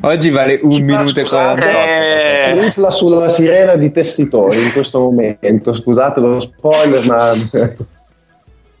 Oggi 0.00 0.30
vale 0.30 0.58
un 0.62 0.70
Chi 0.70 0.78
fa, 0.78 0.82
minuto 0.84 1.20
e 1.20 1.22
scusate? 1.22 1.60
48. 1.60 1.86
Eh, 1.86 2.60
Rifla 2.60 2.90
sulla 2.90 3.28
sirena 3.28 3.76
di 3.76 3.92
tessitori 3.92 4.60
in 4.62 4.72
questo 4.72 4.98
momento. 4.98 5.72
Scusate 5.74 6.20
lo 6.20 6.40
spoiler, 6.40 7.06
ma. 7.06 7.32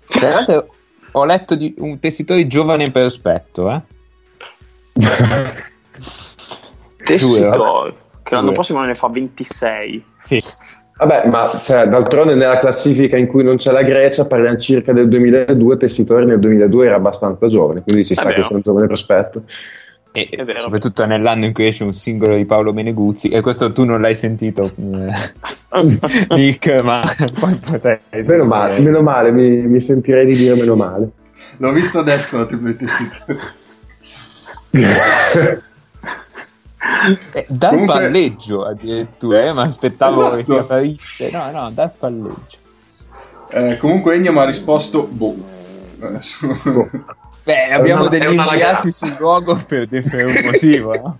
Tra 0.06 0.28
l'altro 0.30 0.74
ho 1.12 1.24
letto 1.26 1.54
di 1.54 1.74
un 1.78 1.98
tessitore 2.00 2.46
giovane 2.46 2.90
per 2.90 3.04
aspetto, 3.04 3.70
eh? 3.70 3.80
Tessitore, 7.04 7.94
che 8.22 8.34
l'anno 8.34 8.52
prossimo 8.52 8.82
ne 8.82 8.94
fa 8.94 9.08
26. 9.08 10.04
Sì. 10.18 10.42
Vabbè, 10.96 11.26
ma 11.28 11.58
cioè, 11.60 11.86
d'altronde 11.86 12.34
nella 12.34 12.58
classifica 12.58 13.16
in 13.16 13.26
cui 13.26 13.42
non 13.42 13.56
c'è 13.56 13.72
la 13.72 13.82
Grecia 13.82 14.26
parliamo 14.26 14.56
circa 14.56 14.92
del 14.92 15.08
2002, 15.08 15.76
Tessitori 15.76 16.26
nel 16.26 16.38
2002 16.38 16.86
era 16.86 16.96
abbastanza 16.96 17.48
giovane, 17.48 17.82
quindi 17.82 18.04
ci 18.04 18.14
sta 18.14 18.26
che 18.26 18.42
sia 18.42 18.54
un 18.54 18.62
giovane 18.62 18.86
prospetto. 18.86 19.42
E 20.14 20.28
È 20.30 20.44
vero. 20.44 20.58
soprattutto 20.58 21.06
nell'anno 21.06 21.46
in 21.46 21.54
cui 21.54 21.66
esce 21.66 21.84
un 21.84 21.94
singolo 21.94 22.36
di 22.36 22.44
Paolo 22.44 22.74
Meneguzzi, 22.74 23.28
e 23.28 23.40
questo 23.40 23.72
tu 23.72 23.84
non 23.84 24.00
l'hai 24.00 24.14
sentito, 24.14 24.70
eh, 24.76 25.98
Nick, 26.28 26.82
ma 26.82 27.00
poi 27.40 27.58
potrai 27.64 27.98
Meno 28.10 28.44
male, 28.44 28.78
meno 28.78 29.00
male 29.00 29.32
mi, 29.32 29.48
mi 29.48 29.80
sentirei 29.80 30.26
di 30.26 30.36
dire 30.36 30.54
meno 30.54 30.76
male. 30.76 31.10
L'ho 31.56 31.72
visto 31.72 31.98
adesso 31.98 32.36
la 32.36 32.46
tessitori. 32.46 33.38
Eh, 37.32 37.46
dal 37.48 37.70
Comunque- 37.70 37.94
palleggio 38.00 38.64
addirittura, 38.66 39.40
eh, 39.42 39.52
ma 39.52 39.62
aspettavo 39.62 40.30
che 40.30 40.44
si 40.44 40.52
Esatto. 40.52 40.72
aprisse. 40.74 41.30
No, 41.30 41.50
no, 41.52 41.70
dal 41.70 41.92
palleggio. 41.96 42.56
Eh, 43.50 43.76
comunque 43.76 44.14
Ennio 44.16 44.32
mi 44.32 44.38
ha 44.38 44.44
risposto 44.44 45.02
boh. 45.04 45.36
Adesso- 46.00 46.90
Beh, 47.44 47.72
abbiamo 47.72 48.08
degli 48.08 48.32
inviati 48.32 48.90
sul 48.90 49.14
luogo 49.18 49.54
per, 49.66 49.88
per 49.88 50.26
un 50.26 50.40
motivo, 50.44 50.92
no? 50.94 51.18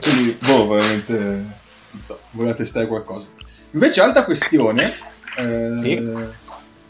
Quindi, 0.00 0.36
boh, 0.46 0.68
veramente, 0.68 1.12
non 1.12 2.00
so, 2.00 2.18
voleva 2.30 2.54
testare 2.54 2.86
qualcosa. 2.86 3.26
Invece, 3.72 4.00
altra 4.00 4.24
questione, 4.24 4.94
eh, 5.38 5.74
Sì. 5.78 5.92
in 5.92 6.32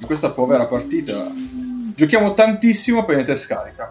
questa 0.07 0.31
povera 0.31 0.67
partita, 0.67 1.31
giochiamo 1.97 2.35
tantissimo 2.35 3.05
per 3.05 3.17
niente 3.17 3.35
scarica. 3.37 3.91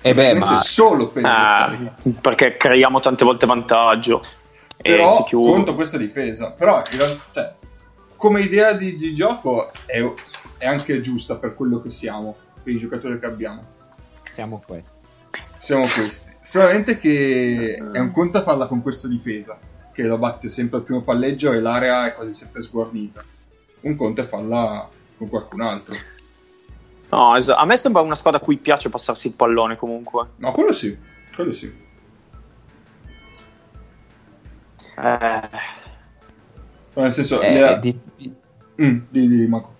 E 0.00 0.10
Eh 0.10 0.14
beh, 0.14 0.34
ma 0.34 0.58
Solo 0.58 1.08
per 1.08 1.22
scarica. 1.22 1.96
perché 2.20 2.56
creiamo 2.56 3.00
tante 3.00 3.24
volte 3.24 3.46
vantaggio. 3.46 4.20
E 4.76 4.90
Però, 4.90 5.10
si 5.16 5.22
chiude. 5.24 5.50
contro 5.50 5.74
questa 5.74 5.98
difesa. 5.98 6.52
Però, 6.52 6.82
in 6.92 6.98
realtà, 6.98 7.22
cioè, 7.32 7.54
come 8.14 8.40
idea 8.42 8.72
di, 8.74 8.94
di 8.96 9.12
gioco, 9.12 9.70
è, 9.86 10.02
è 10.58 10.66
anche 10.66 11.00
giusta 11.00 11.34
per 11.36 11.54
quello 11.54 11.80
che 11.80 11.90
siamo, 11.90 12.36
per 12.62 12.72
i 12.72 12.78
giocatori 12.78 13.18
che 13.18 13.26
abbiamo. 13.26 13.64
siamo 14.32 14.62
questi. 14.64 15.06
Siamo 15.56 15.82
questi. 15.86 16.32
Solamente 16.40 16.98
che 16.98 17.74
è 17.92 17.98
un 17.98 18.12
conto 18.12 18.38
a 18.38 18.42
farla 18.42 18.66
con 18.66 18.82
questa 18.82 19.08
difesa, 19.08 19.58
che 19.92 20.02
la 20.04 20.16
batte 20.16 20.48
sempre 20.48 20.78
al 20.78 20.84
primo 20.84 21.02
palleggio 21.02 21.52
e 21.52 21.60
l'area 21.60 22.06
è 22.06 22.14
quasi 22.14 22.32
sempre 22.32 22.60
sguarnita. 22.60 23.24
Un 23.80 23.96
conto 23.96 24.20
è 24.20 24.24
farla 24.24 24.88
con 25.16 25.28
qualcun 25.28 25.60
altro. 25.60 25.96
No, 27.10 27.36
es- 27.36 27.48
a 27.48 27.64
me 27.64 27.76
sembra 27.76 28.02
una 28.02 28.14
squadra 28.14 28.40
a 28.40 28.42
cui 28.42 28.56
piace 28.58 28.90
passarsi 28.90 29.28
il 29.28 29.32
pallone 29.34 29.76
comunque. 29.76 30.26
No, 30.36 30.52
quello 30.52 30.72
sì, 30.72 30.96
quello 31.34 31.52
sì. 31.52 31.72
Eh, 34.96 35.40
Nel 36.94 37.12
senso, 37.12 37.40
Eh, 37.40 37.52
le- 37.52 37.78
di- 37.80 38.00
Mm, 38.80 38.98
di, 39.08 39.26
di 39.26 39.46
Marco. 39.48 39.74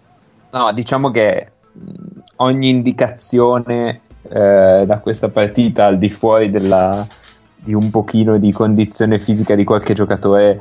no, 0.50 0.72
diciamo 0.72 1.10
che 1.12 1.52
mh, 1.72 2.18
ogni 2.36 2.68
indicazione 2.68 4.00
eh, 4.28 4.82
da 4.86 4.98
questa 4.98 5.28
partita 5.28 5.86
al 5.86 5.98
di 5.98 6.10
fuori 6.10 6.50
della- 6.50 7.06
di 7.54 7.74
un 7.74 7.90
pochino 7.90 8.38
di 8.38 8.50
condizione 8.52 9.18
fisica 9.20 9.54
di 9.54 9.62
qualche 9.64 9.94
giocatore 9.94 10.60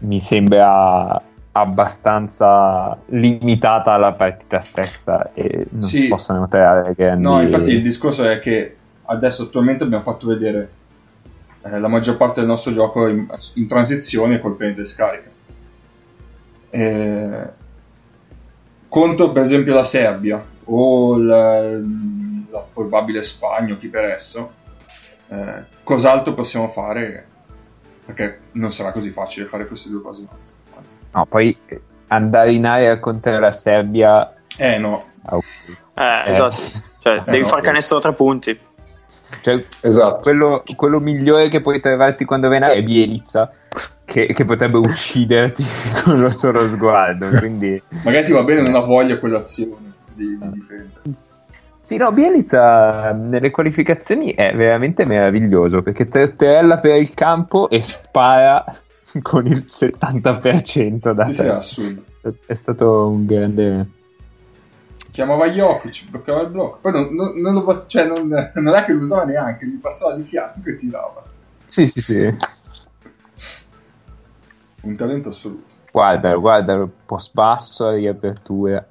mi 0.00 0.18
sembra 0.18 1.20
abbastanza 1.52 2.96
limitata 3.06 3.92
alla 3.92 4.12
partita 4.12 4.60
stessa 4.60 5.32
e 5.32 5.66
non 5.70 5.82
Sì. 5.82 5.96
si 5.96 6.06
possono 6.08 6.40
notare 6.40 6.94
grandi 6.94 7.22
No, 7.22 7.40
infatti 7.40 7.70
il 7.72 7.82
discorso 7.82 8.24
è 8.24 8.38
che 8.38 8.76
adesso 9.06 9.44
attualmente 9.44 9.84
abbiamo 9.84 10.02
fatto 10.02 10.26
vedere 10.26 10.70
eh, 11.62 11.78
la 11.78 11.88
maggior 11.88 12.16
parte 12.16 12.40
del 12.40 12.48
nostro 12.48 12.72
gioco 12.72 13.08
in, 13.08 13.26
in 13.54 13.66
transizione 13.66 14.40
col 14.40 14.56
penente 14.56 14.84
scarica. 14.84 15.30
Eh, 16.70 17.48
contro 18.88 19.32
per 19.32 19.42
esempio 19.42 19.74
la 19.74 19.84
Serbia 19.84 20.44
o 20.64 21.16
la, 21.16 21.70
la 21.70 22.66
probabile 22.72 23.22
Spagna 23.22 23.74
o 23.74 23.78
chi 23.78 23.88
per 23.88 24.04
esso, 24.04 24.52
eh, 25.28 25.64
cos'altro 25.82 26.34
possiamo 26.34 26.68
fare? 26.68 27.26
Perché 28.04 28.40
non 28.52 28.72
sarà 28.72 28.90
così 28.90 29.10
facile 29.10 29.46
fare 29.46 29.66
queste 29.66 29.90
due 29.90 30.00
cose. 30.00 30.26
Anzi. 30.30 30.52
No, 31.12 31.26
poi 31.26 31.56
eh, 31.66 31.80
andare 32.08 32.52
in 32.52 32.66
area 32.66 32.98
contro 32.98 33.38
la 33.38 33.50
Serbia 33.50 34.30
Eh 34.56 34.78
no, 34.78 35.02
ah, 35.24 36.24
eh, 36.26 36.30
esatto. 36.30 36.56
Cè, 37.00 37.22
devi 37.26 37.40
no, 37.42 37.46
fare 37.46 37.60
eh. 37.60 37.64
canestro 37.64 37.96
a 37.98 38.00
tre 38.00 38.12
punti. 38.12 38.58
cioè, 39.40 39.64
Esatto. 39.82 40.20
quello, 40.20 40.62
quello 40.76 41.00
migliore 41.00 41.48
che 41.48 41.60
puoi 41.60 41.80
trovarti 41.80 42.24
quando 42.24 42.48
viene 42.48 42.70
è 42.70 42.82
Bielizza 42.82 43.52
che, 44.04 44.32
che 44.32 44.44
potrebbe 44.44 44.78
ucciderti 44.78 45.64
con 46.02 46.20
lo 46.20 46.30
solo 46.30 46.66
sguardo 46.66 47.28
quindi 47.28 47.80
magari 48.02 48.24
ti 48.24 48.32
va 48.32 48.42
bene 48.42 48.62
non 48.62 48.74
ha 48.74 48.80
voglia 48.80 49.18
quell'azione 49.18 49.92
di, 50.14 50.38
di 50.38 50.50
difendere. 50.50 51.02
sì 51.82 51.98
no 51.98 52.10
Bielizza 52.12 53.12
nelle 53.12 53.50
qualificazioni 53.50 54.32
è 54.32 54.54
veramente 54.56 55.04
meraviglioso 55.04 55.82
perché 55.82 56.08
terrella 56.08 56.78
per 56.78 56.96
il 56.96 57.12
campo 57.12 57.68
e 57.68 57.82
spara 57.82 58.64
con 59.22 59.46
il 59.46 59.66
70% 59.70 61.12
da 61.12 61.24
Sì, 61.24 61.32
sì, 61.34 61.42
è 61.44 61.48
assurdo. 61.48 62.04
è 62.46 62.54
stato 62.54 63.08
un 63.08 63.24
grande 63.26 63.88
chiamava 65.10 65.48
Jokic, 65.48 66.10
bloccava 66.10 66.42
il 66.42 66.48
blocco. 66.50 66.78
Poi 66.80 66.92
non, 66.92 67.14
non- 67.14 67.40
non 67.40 67.54
lo 67.54 67.84
cioè 67.86 68.06
non, 68.06 68.28
non 68.28 68.74
è 68.74 68.84
che 68.84 68.92
lo 68.92 69.02
usava 69.02 69.24
neanche, 69.24 69.66
gli 69.66 69.78
passava 69.78 70.14
di 70.14 70.22
fianco 70.24 70.68
e 70.68 70.76
tirava. 70.76 71.22
sì 71.66 71.86
sì 71.86 72.00
sì 72.00 72.36
Un 74.82 74.96
talento 74.96 75.30
assoluto. 75.30 75.74
guarda 75.90 76.34
guarda 76.36 76.86
post 77.06 77.32
basso 77.32 77.90
riapertura 77.90 78.86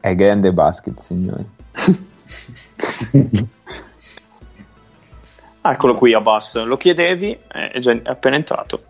è 0.00 0.14
grande 0.14 0.52
basket 0.52 0.98
signori 0.98 1.44
Eccolo 5.62 5.94
qui 5.94 6.14
Abbas, 6.14 6.62
lo 6.62 6.76
chiedevi, 6.76 7.32
eh, 7.32 7.70
è 7.72 7.78
già 7.80 7.90
è 7.90 8.00
appena 8.04 8.36
entrato. 8.36 8.84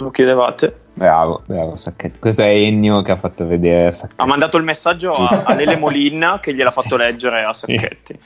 Lo 0.00 0.10
chiedevate. 0.10 0.72
Bravo, 0.94 1.42
bravo 1.46 1.76
Sacchetti. 1.76 2.20
Questo 2.20 2.42
è 2.42 2.48
Ennio 2.54 3.02
che 3.02 3.10
ha 3.12 3.16
fatto 3.16 3.44
vedere 3.46 3.90
Sacchetti. 3.90 4.20
Ha 4.22 4.26
mandato 4.26 4.56
il 4.56 4.62
messaggio 4.62 5.10
a, 5.10 5.42
a 5.44 5.54
Lele 5.54 5.76
Molin 5.76 6.38
che 6.40 6.54
gliel'ha 6.54 6.70
fatto 6.70 6.90
Sì, 6.90 6.96
leggere 6.98 7.42
a 7.42 7.52
sì. 7.52 7.74
Sacchetti. 7.74 8.18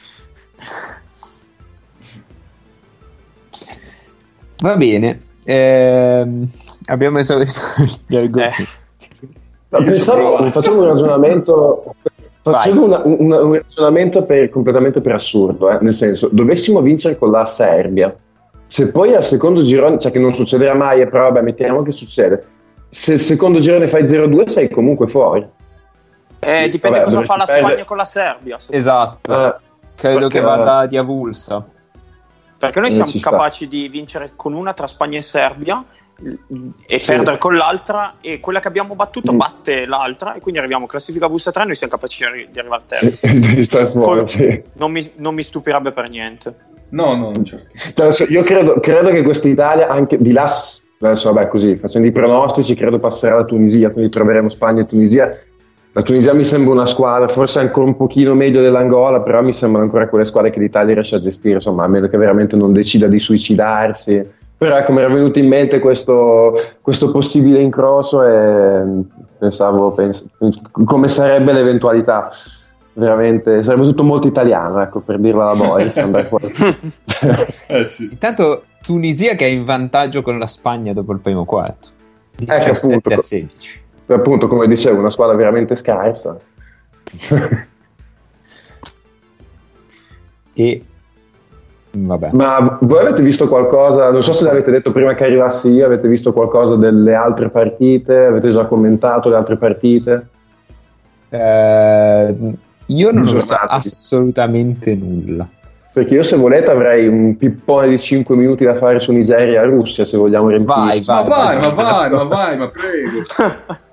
Va 4.59 4.77
bene, 4.77 5.21
ehm, 5.45 6.47
abbiamo 6.87 7.19
esaurito 7.19 7.53
gli 8.07 8.17
argomenti. 8.17 8.67
Ho 9.71 9.83
pensavo, 9.83 10.51
facciamo 10.51 10.83
un 10.83 10.89
ragionamento, 10.89 11.95
facciamo 12.43 12.85
una- 12.85 13.01
un, 13.03 13.33
un 13.33 13.55
ragionamento 13.55 14.25
per- 14.25 14.51
completamente 14.51 15.01
per 15.01 15.13
assurdo, 15.15 15.71
eh, 15.71 15.79
nel 15.81 15.95
senso, 15.95 16.29
dovessimo 16.31 16.81
vincere 16.83 17.17
con 17.17 17.31
la 17.31 17.45
Serbia, 17.47 18.15
se 18.73 18.91
poi 18.91 19.15
al 19.15 19.23
secondo 19.23 19.63
girone, 19.63 19.99
cioè 19.99 20.11
che 20.11 20.19
non 20.19 20.33
succederà 20.33 20.73
mai, 20.75 21.03
eh, 21.03 21.07
però 21.07 21.25
vabbè, 21.25 21.43
mettiamo 21.43 21.83
che 21.83 21.91
succede, 21.93 22.47
se 22.89 23.13
il 23.13 23.19
secondo 23.21 23.59
girone 23.61 23.87
fai 23.87 24.05
0-2 24.09 24.47
sei 24.49 24.71
comunque 24.71 25.07
fuori. 25.09 25.47
Eh, 26.41 26.57
Sì, 26.65 26.69
dipende 26.71 27.01
vabbè, 27.01 27.11
cosa 27.13 27.23
fa 27.27 27.37
la 27.37 27.45
dovresti 27.45 27.45
Spagna 27.45 27.61
perdere. 27.67 27.85
con 27.85 27.97
la 27.99 28.05
Serbia. 28.07 28.59
se- 28.59 28.75
Esatto, 28.75 29.31
Ah, 29.33 29.61
credo 29.95 30.19
perché- 30.21 30.39
che 30.39 30.41
vada 30.45 30.87
di 30.87 30.97
avulsa. 30.97 31.63
Perché 32.59 32.81
noi 32.81 32.89
Eh, 32.89 32.93
siamo 32.93 33.11
ci 33.11 33.19
sta. 33.19 33.29
capaci 33.31 33.69
di 33.69 33.89
vincere 33.89 34.33
con 34.37 34.55
una 34.55 34.73
tra 34.73 34.87
Spagna 34.87 35.19
e 35.19 35.23
Serbia 35.23 35.85
e 36.87 36.99
Sì. 36.99 37.07
perdere 37.11 37.37
con 37.37 37.55
l'altra 37.57 38.15
e 38.23 38.41
quella 38.41 38.61
che 38.61 38.69
abbiamo 38.69 38.95
battuto 38.95 39.35
Mm. 39.35 39.37
batte 39.37 39.85
l'altra 39.85 40.33
e 40.35 40.41
quindi 40.41 40.61
arriviamo 40.61 40.87
classifica 40.87 41.29
busta 41.29 41.51
3 41.51 41.65
e 41.65 41.67
noi 41.67 41.75
siamo 41.77 41.93
capaci 41.93 42.25
di 42.51 42.59
arrivare 42.59 42.83
fuori, 43.93 44.19
Con- 44.21 44.29
sì. 44.29 44.63
Non 44.75 44.91
mi, 44.93 45.13
non 45.17 45.35
mi 45.35 45.43
stupirebbe 45.43 45.93
per 45.93 46.09
niente. 46.09 46.55
No, 46.93 47.17
no, 47.17 47.33
certo. 47.43 48.25
Io 48.29 48.43
credo, 48.43 48.79
credo 48.81 49.11
che 49.11 49.23
questa 49.23 49.49
Italia, 49.49 49.89
anche 49.89 50.19
di 50.19 50.33
là, 50.33 50.47
adesso 51.01 51.33
vabbè 51.33 51.49
così, 51.49 51.77
facendo 51.77 52.07
i 52.07 52.13
pronostici, 52.13 52.75
credo 52.75 52.99
passerà 52.99 53.37
la 53.37 53.45
Tunisia, 53.45 53.91
quindi 53.91 54.11
troveremo 54.11 54.49
Spagna 54.51 54.83
e 54.83 54.87
Tunisia. 54.87 55.39
La 55.95 56.03
Tunisia 56.03 56.35
mi 56.35 56.45
sembra 56.45 56.73
una 56.73 56.87
squadra, 56.87 57.29
forse 57.29 57.61
ancora 57.61 57.87
un 57.87 57.97
pochino 57.97 58.35
meglio 58.35 58.61
dell'Angola, 58.61 59.21
però 59.21 59.43
mi 59.43 59.53
sembrano 59.53 59.85
ancora 59.85 60.09
quelle 60.09 60.25
squadre 60.25 60.51
che 60.51 60.61
l'Italia 60.61 60.95
riesce 60.95 61.17
a 61.17 61.21
gestire, 61.21 61.55
insomma, 61.55 61.85
a 61.85 61.89
meno 61.89 62.09
che 62.09 62.17
veramente 62.17 62.57
non 62.57 62.73
decida 62.73 63.07
di 63.07 63.19
suicidarsi. 63.19 64.27
Però 64.57 64.77
ecco, 64.77 64.93
mi 64.93 65.01
era 65.01 65.13
venuto 65.13 65.39
in 65.39 65.49
mente 65.49 65.81
questo, 65.81 66.55
questo 66.81 67.11
possibile 67.11 67.59
incrocio 67.59 68.23
e 68.23 68.83
pensavo 69.39 69.91
pens- 69.93 70.25
come 70.85 71.09
sarebbe 71.09 71.53
l'eventualità. 71.53 72.31
Veramente, 72.95 73.63
sarebbe 73.63 73.85
tutto 73.85 74.05
molto 74.05 74.27
italiano, 74.27 74.83
ecco, 74.83 75.01
per 75.01 75.19
dirla 75.19 75.53
da 75.53 75.55
Boris. 75.55 75.97
Eh 77.67 77.85
sì. 77.85 78.09
Intanto 78.11 78.65
Tunisia 78.83 79.35
che 79.35 79.47
è 79.47 79.49
in 79.49 79.65
vantaggio 79.65 80.23
con 80.23 80.39
la 80.39 80.47
Spagna 80.47 80.93
dopo 80.93 81.13
il 81.13 81.21
primo 81.21 81.45
quarto. 81.45 81.89
Ecco, 82.39 82.71
17 82.71 82.95
appunto. 82.95 83.15
a 83.15 83.19
16. 83.19 83.81
appunto, 84.09 84.47
come 84.49 84.67
dicevo, 84.67 84.99
una 84.99 85.11
squadra 85.11 85.37
veramente 85.37 85.75
scarsa. 85.75 86.37
E 90.55 90.85
vabbè. 91.93 92.31
Ma 92.33 92.79
voi 92.83 92.99
avete 92.99 93.23
visto 93.23 93.49
qualcosa, 93.49 94.11
non 94.11 94.23
so 94.23 94.33
se 94.33 94.45
l'avete 94.45 94.71
detto 94.71 94.93
prima 94.93 95.15
che 95.15 95.25
arrivassi 95.25 95.71
io, 95.71 95.87
avete 95.87 96.09
visto 96.09 96.33
qualcosa 96.33 96.77
delle 96.77 97.15
altre 97.15 97.49
partite, 97.49 98.27
avete 98.27 98.51
già 98.51 98.67
commentato 98.67 99.29
le 99.29 99.37
altre 99.37 99.57
partite? 99.57 100.29
Eh, 101.31 102.37
io 102.97 103.11
non 103.13 103.25
so 103.25 103.39
assolutamente 103.49 104.95
nulla. 104.95 105.49
Perché 105.93 106.15
io 106.15 106.23
se 106.23 106.37
volete 106.37 106.71
avrei 106.71 107.07
un 107.07 107.37
pippone 107.37 107.89
di 107.89 108.01
5 108.01 108.35
minuti 108.35 108.65
da 108.65 108.75
fare 108.77 108.99
su 108.99 109.13
Nigeria 109.13 109.61
e 109.61 109.65
Russia 109.67 110.05
se 110.07 110.17
vogliamo 110.17 110.49
riempire. 110.49 110.75
Vai, 110.75 111.03
Ma 111.07 111.23
vai, 111.23 111.57
ma 111.61 111.69
vai. 111.69 111.75
vai, 111.75 112.11
ma 112.11 112.23
vai, 112.25 112.57
ma 112.57 112.69
prego. 112.69 113.81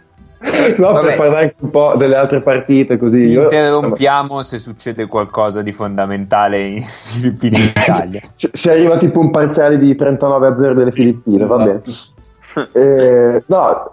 No, 0.78 0.94
Vabbè. 0.94 1.06
per 1.08 1.16
parlare 1.18 1.56
un 1.60 1.70
po' 1.70 1.96
delle 1.98 2.16
altre 2.16 2.42
partite 2.42 2.98
così. 2.98 3.20
Ti 3.20 3.28
io- 3.28 3.42
interrompiamo 3.44 4.42
se 4.42 4.58
succede 4.58 5.06
qualcosa 5.06 5.62
di 5.62 5.74
fondamentale 5.74 6.62
in 6.66 6.82
Filippine 6.82 7.58
in 7.58 7.64
Italia. 7.66 8.22
Se, 8.32 8.50
se 8.54 8.72
arriva 8.72 8.96
tipo 8.98 9.20
un 9.20 9.32
parziale 9.32 9.78
di 9.78 9.94
39 9.96 10.48
a 10.48 10.56
0 10.58 10.74
delle 10.76 10.94
Filippine, 10.94 11.46
va 11.46 11.58
bene. 11.58 11.82
Eh, 12.72 13.44
no, 13.48 13.92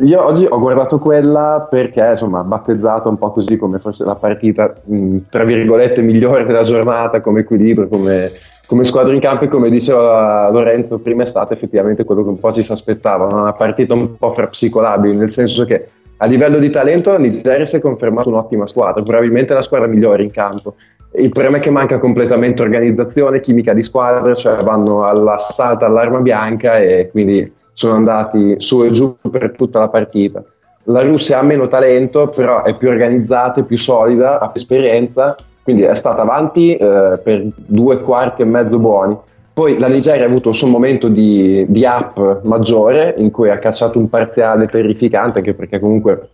io 0.00 0.24
oggi 0.24 0.46
ho 0.48 0.58
guardato 0.58 0.98
quella 0.98 1.66
perché 1.68 2.10
insomma 2.10 2.42
battezzata 2.42 3.08
un 3.08 3.18
po' 3.18 3.30
così 3.30 3.56
come 3.56 3.78
forse 3.78 4.04
la 4.04 4.14
partita 4.14 4.74
mh, 4.82 5.18
tra 5.28 5.44
virgolette 5.44 6.00
migliore 6.00 6.46
della 6.46 6.62
giornata 6.62 7.20
come 7.20 7.40
equilibrio, 7.40 7.88
come, 7.88 8.32
come 8.66 8.84
squadra 8.84 9.12
in 9.12 9.20
campo 9.20 9.44
e 9.44 9.48
come 9.48 9.68
diceva 9.68 10.50
Lorenzo 10.50 10.98
prima 10.98 11.22
è 11.24 11.26
stata 11.26 11.52
effettivamente 11.52 12.04
quello 12.04 12.22
che 12.22 12.30
un 12.30 12.38
po' 12.38 12.52
ci 12.52 12.62
si 12.62 12.72
aspettava, 12.72 13.26
una 13.26 13.52
partita 13.52 13.92
un 13.92 14.16
po' 14.16 14.30
frapsicolabile, 14.30 15.14
nel 15.14 15.30
senso 15.30 15.66
che 15.66 15.88
a 16.16 16.26
livello 16.26 16.58
di 16.58 16.70
talento 16.70 17.10
la 17.10 17.18
Nigeria 17.18 17.66
si 17.66 17.76
è 17.76 17.80
confermata 17.80 18.28
un'ottima 18.28 18.66
squadra, 18.66 19.02
probabilmente 19.02 19.52
la 19.52 19.62
squadra 19.62 19.88
migliore 19.88 20.22
in 20.22 20.30
campo. 20.30 20.76
Il 21.14 21.30
problema 21.30 21.58
è 21.58 21.60
che 21.60 21.70
manca 21.70 21.98
completamente 21.98 22.62
organizzazione, 22.62 23.40
chimica 23.40 23.74
di 23.74 23.82
squadra, 23.82 24.32
cioè 24.34 24.62
vanno 24.62 25.04
all'assalto 25.04 25.84
all'arma 25.84 26.20
bianca 26.20 26.78
e 26.78 27.08
quindi 27.10 27.52
sono 27.72 27.94
andati 27.94 28.56
su 28.58 28.84
e 28.84 28.90
giù 28.90 29.16
per 29.30 29.52
tutta 29.56 29.80
la 29.80 29.88
partita. 29.88 30.42
La 30.84 31.02
Russia 31.02 31.38
ha 31.38 31.42
meno 31.42 31.68
talento, 31.68 32.28
però 32.28 32.62
è 32.64 32.76
più 32.76 32.88
organizzata, 32.88 33.60
è 33.60 33.64
più 33.64 33.78
solida, 33.78 34.40
ha 34.40 34.48
più 34.48 34.60
esperienza, 34.60 35.36
quindi 35.62 35.82
è 35.82 35.94
stata 35.94 36.22
avanti 36.22 36.74
eh, 36.74 37.20
per 37.22 37.46
due 37.54 38.00
quarti 38.00 38.42
e 38.42 38.46
mezzo 38.46 38.78
buoni. 38.78 39.16
Poi 39.54 39.78
la 39.78 39.86
Nigeria 39.86 40.24
ha 40.24 40.28
avuto 40.28 40.48
un 40.48 40.54
suo 40.54 40.66
momento 40.66 41.08
di, 41.08 41.64
di 41.68 41.84
up 41.84 42.40
maggiore 42.42 43.14
in 43.18 43.30
cui 43.30 43.50
ha 43.50 43.58
cacciato 43.58 43.98
un 43.98 44.08
parziale 44.08 44.66
terrificante, 44.66 45.38
anche 45.38 45.54
perché 45.54 45.78
comunque 45.78 46.28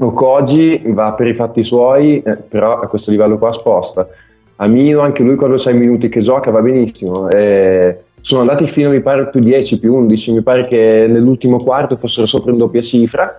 Okoji 0.00 0.82
va 0.86 1.12
per 1.12 1.26
i 1.26 1.34
fatti 1.34 1.62
suoi, 1.62 2.22
eh, 2.22 2.36
però 2.36 2.80
a 2.80 2.86
questo 2.86 3.10
livello 3.10 3.38
qua 3.38 3.52
sposta. 3.52 4.08
Amino, 4.56 5.00
anche 5.00 5.22
lui 5.22 5.34
quando 5.34 5.56
c'ha 5.58 5.70
i 5.70 5.76
minuti 5.76 6.08
che 6.08 6.20
gioca 6.20 6.50
va 6.50 6.62
benissimo. 6.62 7.28
Eh, 7.28 7.98
sono 8.24 8.40
andati 8.40 8.66
fino, 8.66 8.88
mi 8.88 9.02
pare, 9.02 9.28
più 9.28 9.38
10, 9.40 9.78
più 9.78 9.94
11, 9.94 10.32
mi 10.32 10.40
pare 10.40 10.66
che 10.66 11.04
nell'ultimo 11.06 11.62
quarto 11.62 11.98
fossero 11.98 12.24
sopra 12.24 12.52
in 12.52 12.56
doppia 12.56 12.80
cifra. 12.80 13.38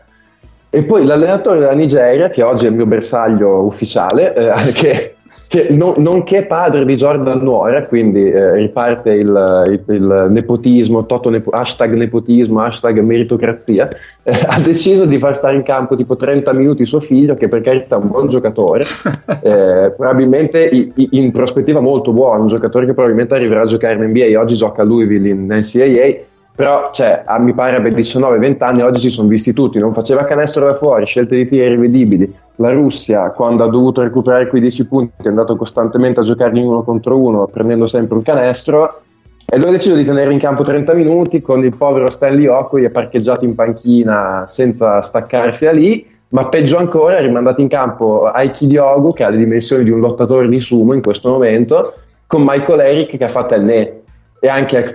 E 0.70 0.84
poi 0.84 1.04
l'allenatore 1.04 1.58
della 1.58 1.74
Nigeria, 1.74 2.30
che 2.30 2.44
oggi 2.44 2.66
è 2.66 2.70
il 2.70 2.76
mio 2.76 2.86
bersaglio 2.86 3.64
ufficiale, 3.64 4.36
eh, 4.36 4.52
che, 4.78 5.15
che 5.48 5.68
non, 5.70 5.94
nonché 5.98 6.46
padre 6.46 6.86
di 6.86 6.96
Jordan 6.96 7.40
Nuora, 7.40 7.86
quindi 7.86 8.30
eh, 8.30 8.54
riparte 8.56 9.12
il, 9.14 9.64
il- 9.68 9.94
il 9.96 10.28
nepotismo, 10.30 11.06
nepo- 11.30 11.52
hashtag 11.52 11.94
nepotismo, 11.94 12.62
hashtag 12.62 13.00
meritocrazia, 13.00 13.90
eh, 14.24 14.40
ha 14.48 14.60
deciso 14.60 15.06
di 15.06 15.18
far 15.20 15.36
stare 15.36 15.56
in 15.56 15.64
campo 15.64 15.96
tipo 15.96 16.16
30 16.16 16.52
minuti 16.54 16.86
suo 16.86 17.00
figlio, 17.00 17.36
che 17.36 17.48
per 17.48 17.62
carità 17.62 17.96
è 17.96 18.00
un 18.00 18.08
buon 18.10 18.28
giocatore, 18.28 18.84
eh, 19.44 19.94
probabilmente 19.96 20.64
i- 20.66 20.92
i- 20.96 21.10
in 21.12 21.32
prospettiva 21.32 21.80
molto 21.80 22.12
buono, 22.12 22.42
un 22.42 22.48
giocatore 22.48 22.86
che 22.86 22.94
probabilmente 22.94 23.36
arriverà 23.36 23.62
a 23.62 23.66
giocare 23.66 23.94
in 23.96 24.10
NBA, 24.12 24.40
oggi 24.40 24.56
gioca 24.56 24.82
a 24.82 24.86
Louisville 24.86 25.30
in 25.30 25.46
NCAA, 25.48 26.24
però 26.56 26.90
cioè, 26.94 27.24
a, 27.26 27.38
mi 27.38 27.54
pare 27.54 27.76
abbia 27.76 27.92
19-20 27.92 28.64
anni, 28.64 28.82
oggi 28.82 29.02
si 29.02 29.10
sono 29.10 29.28
visti 29.28 29.52
tutti, 29.54 29.78
non 29.78 29.94
faceva 29.94 30.24
canestro 30.24 30.66
da 30.66 30.76
fuori, 30.76 31.06
scelte 31.06 31.36
di 31.36 31.48
tiro 31.50 31.66
irrivedibili. 31.66 32.34
La 32.58 32.72
Russia, 32.72 33.32
quando 33.32 33.64
ha 33.64 33.70
dovuto 33.70 34.02
recuperare 34.02 34.48
quei 34.48 34.62
10 34.62 34.88
punti, 34.88 35.24
è 35.24 35.28
andato 35.28 35.58
costantemente 35.58 36.22
a 36.22 36.24
giocare 36.24 36.58
in 36.58 36.66
uno 36.66 36.84
contro 36.84 37.18
uno, 37.18 37.48
prendendo 37.48 37.88
sempre 37.88 38.16
un 38.16 38.24
canestro. 38.24 39.02
E 39.46 39.58
lui 39.58 39.68
ha 39.68 39.72
deciso 39.72 39.96
di 39.96 40.04
tenere 40.04 40.32
in 40.32 40.40
campo 40.40 40.64
30 40.64 40.94
minuti 40.94 41.42
con 41.42 41.64
il 41.64 41.76
povero 41.76 42.10
Stanley 42.10 42.48
Okoye 42.48 42.90
parcheggiato 42.90 43.46
in 43.46 43.56
panchina 43.56 44.46
senza 44.48 45.02
staccarsi 45.02 45.66
da 45.66 45.72
lì. 45.72 46.08
Ma 46.30 46.48
peggio 46.48 46.78
ancora, 46.78 47.18
è 47.18 47.22
rimandato 47.22 47.62
in 47.62 47.68
campo 47.68 48.26
Aiki 48.26 48.68
Diogo, 48.68 49.12
che 49.12 49.24
ha 49.24 49.30
le 49.30 49.38
dimensioni 49.38 49.84
di 49.84 49.92
un 49.92 50.00
lottatore 50.00 50.48
di 50.48 50.60
sumo 50.60 50.94
in 50.94 51.02
questo 51.02 51.30
momento, 51.30 51.94
con 52.26 52.44
Michael 52.44 52.80
Eric 52.80 53.18
che 53.18 53.24
ha 53.24 53.30
fatto 53.30 53.54
il 53.54 53.64
ne. 53.64 54.02
E 54.40 54.48
anche 54.48 54.94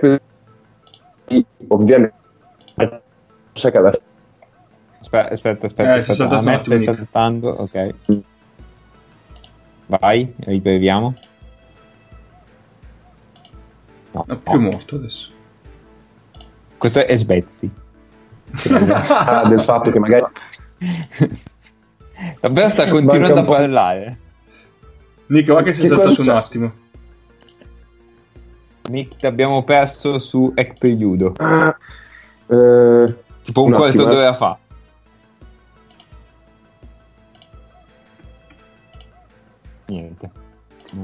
ovviamente 1.67 2.13
che 3.53 3.77
alla 3.77 3.91
Aspetta, 5.01 5.33
aspetta, 5.33 5.65
aspetta. 5.65 5.95
Eh, 5.95 5.97
aspetta. 5.97 6.37
A 6.37 6.41
me 6.41 6.57
stai 6.57 6.77
Nick. 6.77 6.95
saltando, 6.95 7.49
ok. 7.49 7.93
Vai, 9.87 10.33
riproviamo. 10.39 11.13
No, 14.13 14.25
È 14.27 14.35
più 14.35 14.59
no. 14.59 14.69
morto 14.71 14.95
adesso. 14.95 15.31
Questo 16.77 17.05
è 17.05 17.15
Svezzi. 17.15 17.69
ah, 19.09 19.47
del 19.47 19.61
fatto 19.61 19.91
che 19.91 19.99
magari 19.99 20.25
Davvero 22.41 22.67
sta 22.69 22.87
continuando 22.87 23.39
a 23.39 23.43
parlare. 23.43 24.17
Nico, 25.27 25.53
va 25.53 25.63
che 25.63 25.73
si 25.73 25.85
è 25.85 25.89
Che 25.89 25.95
cosa 25.95 26.07
saltato 26.07 26.21
un 26.29 26.35
attimo. 26.37 26.73
Nick, 28.89 29.15
ti 29.15 29.25
abbiamo 29.25 29.63
perso 29.63 30.17
su 30.19 30.51
Ekperiudo. 30.55 31.33
eh, 32.47 33.15
Tipo 33.41 33.63
un, 33.63 33.71
Un 33.71 33.77
quarto 33.77 33.85
attimo, 34.03 34.11
eh. 34.11 34.13
d'ora 34.15 34.33
fa. 34.33 34.57
Niente. 39.91 40.29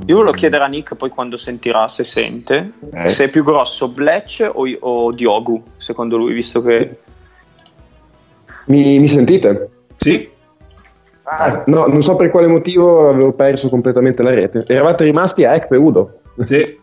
Io 0.06 0.16
volevo 0.16 0.34
chiedere 0.34 0.64
a 0.64 0.68
Nick 0.68 0.96
poi 0.96 1.10
quando 1.10 1.38
sentirà, 1.38 1.88
se 1.88 2.04
sente, 2.04 2.72
Eh. 2.92 3.10
se 3.10 3.26
è 3.26 3.30
più 3.30 3.44
grosso 3.44 3.88
Bletch 3.88 4.50
o, 4.52 4.66
o 4.80 5.12
Diogu, 5.12 5.64
secondo 5.78 6.18
lui, 6.18 6.34
visto 6.34 6.62
che... 6.62 6.98
mi, 8.66 9.00
mi 9.00 9.08
sentite? 9.08 9.70
Sì. 9.96 10.30
Ah, 11.24 11.64
no, 11.68 11.86
non 11.86 12.02
so 12.02 12.16
per 12.16 12.30
quale 12.30 12.48
motivo 12.48 13.10
avevo 13.10 13.34
perso 13.34 13.70
completamente 13.70 14.24
la 14.24 14.34
rete. 14.34 14.64
Eravate 14.68 15.04
rimasti 15.04 15.44
a 15.44 15.54
Ekpe 15.56 15.76
Udo. 15.76 16.20
Sì. 16.44 16.80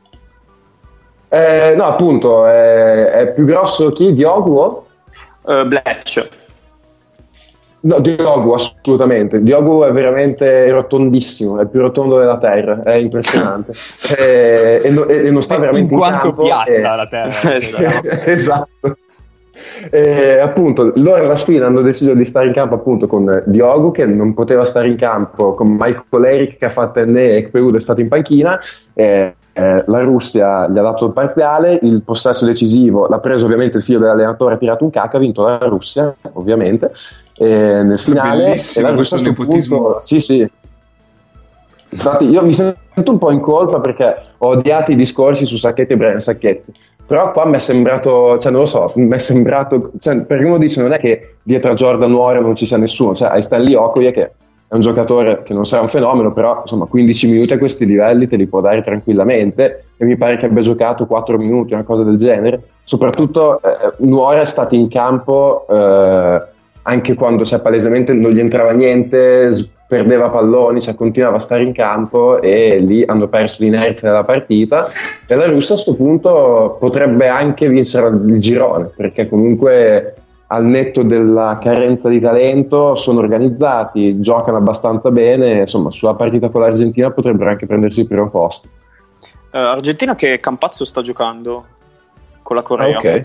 Eh, 1.28 1.74
no, 1.76 1.84
appunto, 1.84 2.46
è, 2.46 3.04
è 3.10 3.32
più 3.32 3.44
grosso 3.44 3.90
chi? 3.90 4.12
Diogu? 4.12 4.56
o? 4.56 4.86
eh, 5.46 5.64
Bletch. 5.64 6.28
No, 7.84 8.00
Diogu, 8.00 8.52
assolutamente. 8.52 9.42
Diogu 9.42 9.82
è 9.82 9.92
veramente 9.92 10.70
rotondissimo, 10.70 11.58
è 11.58 11.62
il 11.62 11.68
più 11.70 11.80
rotondo 11.80 12.18
della 12.18 12.38
terra, 12.38 12.82
è 12.82 12.94
impressionante. 12.94 13.72
Eh, 14.16 14.80
e, 14.84 14.90
no- 14.90 15.06
e- 15.06 15.26
e 15.26 15.30
non 15.30 15.42
sta 15.42 15.58
veramente 15.58 15.92
in 15.92 15.98
in, 15.98 15.98
quanto 15.98 16.28
campo. 16.28 16.42
piatta 16.44 16.70
e- 16.70 16.80
la 16.80 17.06
terra. 17.08 17.30
Esatto. 18.24 18.96
E, 19.90 20.38
appunto, 20.40 20.92
loro 20.96 21.22
alla 21.24 21.36
fine 21.36 21.64
hanno 21.64 21.80
deciso 21.82 22.14
di 22.14 22.24
stare 22.24 22.46
in 22.46 22.52
campo 22.52 22.74
appunto 22.74 23.06
con 23.06 23.42
Diogo 23.46 23.90
che 23.90 24.06
non 24.06 24.34
poteva 24.34 24.64
stare 24.64 24.88
in 24.88 24.96
campo, 24.96 25.54
con 25.54 25.68
Michael 25.78 26.24
Eric 26.24 26.56
che 26.58 26.64
ha 26.66 26.70
fatto 26.70 27.04
NE 27.04 27.36
e 27.36 27.48
Kpeud 27.48 27.76
è 27.76 27.80
stato 27.80 28.00
in 28.00 28.08
panchina. 28.08 28.58
e, 28.94 29.34
eh, 29.56 29.84
la 29.86 30.02
Russia 30.02 30.68
gli 30.68 30.78
ha 30.78 30.82
dato 30.82 31.06
il 31.06 31.12
parziale, 31.12 31.78
il 31.82 32.02
possesso 32.02 32.44
decisivo 32.44 33.06
l'ha 33.06 33.20
preso 33.20 33.44
ovviamente 33.44 33.76
il 33.76 33.84
figlio 33.84 34.00
dell'allenatore, 34.00 34.54
ha 34.54 34.56
tirato 34.56 34.82
un 34.82 34.90
cacco, 34.90 35.16
ha 35.16 35.20
vinto 35.20 35.42
la 35.44 35.58
Russia 35.62 36.12
ovviamente. 36.32 36.90
E 37.36 37.46
nel 37.46 37.98
finale 37.98 38.44
Bellissimo 38.44 38.94
questo 38.94 39.18
sto 39.18 39.28
nepotismo. 39.28 39.76
punto- 39.78 40.00
sì, 40.00 40.20
sì. 40.20 40.48
Infatti, 41.90 42.28
io 42.28 42.44
mi 42.44 42.52
sento 42.52 43.10
un 43.10 43.18
po' 43.18 43.30
in 43.30 43.40
colpa 43.40 43.80
perché 43.80 44.16
ho 44.38 44.48
odiato 44.48 44.90
i 44.90 44.96
discorsi 44.96 45.44
su 45.44 45.56
Sacchetti 45.56 45.92
e 45.92 45.96
Brian 45.96 46.20
Sacchetti. 46.20 46.72
Però 47.06 47.32
qua 47.32 47.46
mi 47.46 47.56
è 47.56 47.60
sembrato, 47.60 48.38
cioè 48.38 48.50
non 48.50 48.62
lo 48.62 48.66
so, 48.66 48.90
mi 48.96 49.10
è 49.10 49.18
sembrato, 49.18 49.92
cioè, 50.00 50.22
perché 50.22 50.44
uno 50.44 50.58
dice 50.58 50.80
non 50.80 50.92
è 50.92 50.98
che 50.98 51.36
dietro 51.42 51.72
a 51.72 51.74
Jordan 51.74 52.12
Warren 52.12 52.42
non 52.42 52.56
ci 52.56 52.66
sia 52.66 52.78
nessuno, 52.78 53.14
cioè 53.14 53.28
hai 53.28 53.42
Stanley 53.42 53.74
Okoye 53.74 54.10
che 54.10 54.32
è 54.66 54.74
un 54.74 54.80
giocatore 54.80 55.42
che 55.42 55.52
non 55.52 55.66
sarà 55.66 55.82
un 55.82 55.88
fenomeno, 55.88 56.32
però 56.32 56.60
insomma 56.62 56.86
15 56.86 57.28
minuti 57.28 57.52
a 57.52 57.58
questi 57.58 57.84
livelli 57.84 58.26
te 58.26 58.36
li 58.36 58.46
può 58.46 58.60
dare 58.60 58.80
tranquillamente 58.80 59.84
e 59.96 60.04
mi 60.04 60.16
pare 60.16 60.38
che 60.38 60.46
abbia 60.46 60.62
giocato 60.62 61.06
4 61.06 61.36
minuti, 61.36 61.74
una 61.74 61.84
cosa 61.84 62.02
del 62.02 62.16
genere. 62.16 62.60
Soprattutto 62.84 63.60
eh, 63.62 63.94
Nuora 63.98 64.40
è 64.40 64.46
stato 64.46 64.74
in 64.74 64.88
campo 64.88 65.66
eh, 65.68 66.42
anche 66.86 67.14
quando 67.14 67.44
cioè, 67.44 67.60
palesemente 67.60 68.12
non 68.12 68.30
gli 68.32 68.40
entrava 68.40 68.72
niente, 68.72 69.50
perdeva 69.86 70.30
palloni, 70.30 70.80
cioè 70.80 70.94
continuava 70.94 71.36
a 71.36 71.40
stare 71.40 71.62
in 71.62 71.72
campo 71.72 72.40
e 72.40 72.78
lì 72.78 73.04
hanno 73.04 73.28
perso 73.28 73.62
l'inerzia 73.62 74.08
della 74.08 74.24
partita 74.24 74.88
e 75.26 75.34
la 75.34 75.46
Russia 75.46 75.74
a 75.74 75.78
questo 75.82 75.94
punto 75.94 76.76
potrebbe 76.80 77.28
anche 77.28 77.68
vincere 77.68 78.08
il 78.08 78.38
girone 78.40 78.90
perché 78.94 79.28
comunque 79.28 80.14
al 80.48 80.64
netto 80.64 81.02
della 81.02 81.58
carenza 81.60 82.08
di 82.08 82.20
talento 82.20 82.94
sono 82.96 83.20
organizzati, 83.20 84.20
giocano 84.20 84.58
abbastanza 84.58 85.10
bene, 85.10 85.60
insomma 85.60 85.90
sulla 85.90 86.14
partita 86.14 86.48
con 86.48 86.60
l'Argentina 86.60 87.10
potrebbero 87.10 87.50
anche 87.50 87.66
prendersi 87.66 88.00
il 88.00 88.06
primo 88.06 88.28
posto. 88.30 88.68
Eh, 89.50 89.58
Argentina 89.58 90.14
che 90.14 90.38
Campazzo 90.38 90.84
sta 90.84 91.00
giocando 91.00 91.64
con 92.42 92.56
la 92.56 92.62
Ah, 92.62 92.64
Corea. 92.64 92.98
ok. 92.98 93.24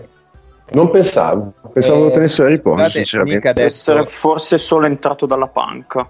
Non 0.72 0.90
pensavo, 0.90 1.52
pensavo 1.72 2.00
Eh, 2.00 2.04
lo 2.04 2.10
tenessero 2.10 2.46
a 2.46 2.50
riposo 2.50 2.74
guardate, 2.76 2.96
sinceramente. 2.98 3.36
mica 3.38 3.52
Deve 3.52 3.66
essere 3.66 3.98
adesso, 4.00 4.16
forse 4.16 4.58
solo 4.58 4.86
entrato 4.86 5.26
dalla 5.26 5.48
panca. 5.48 6.08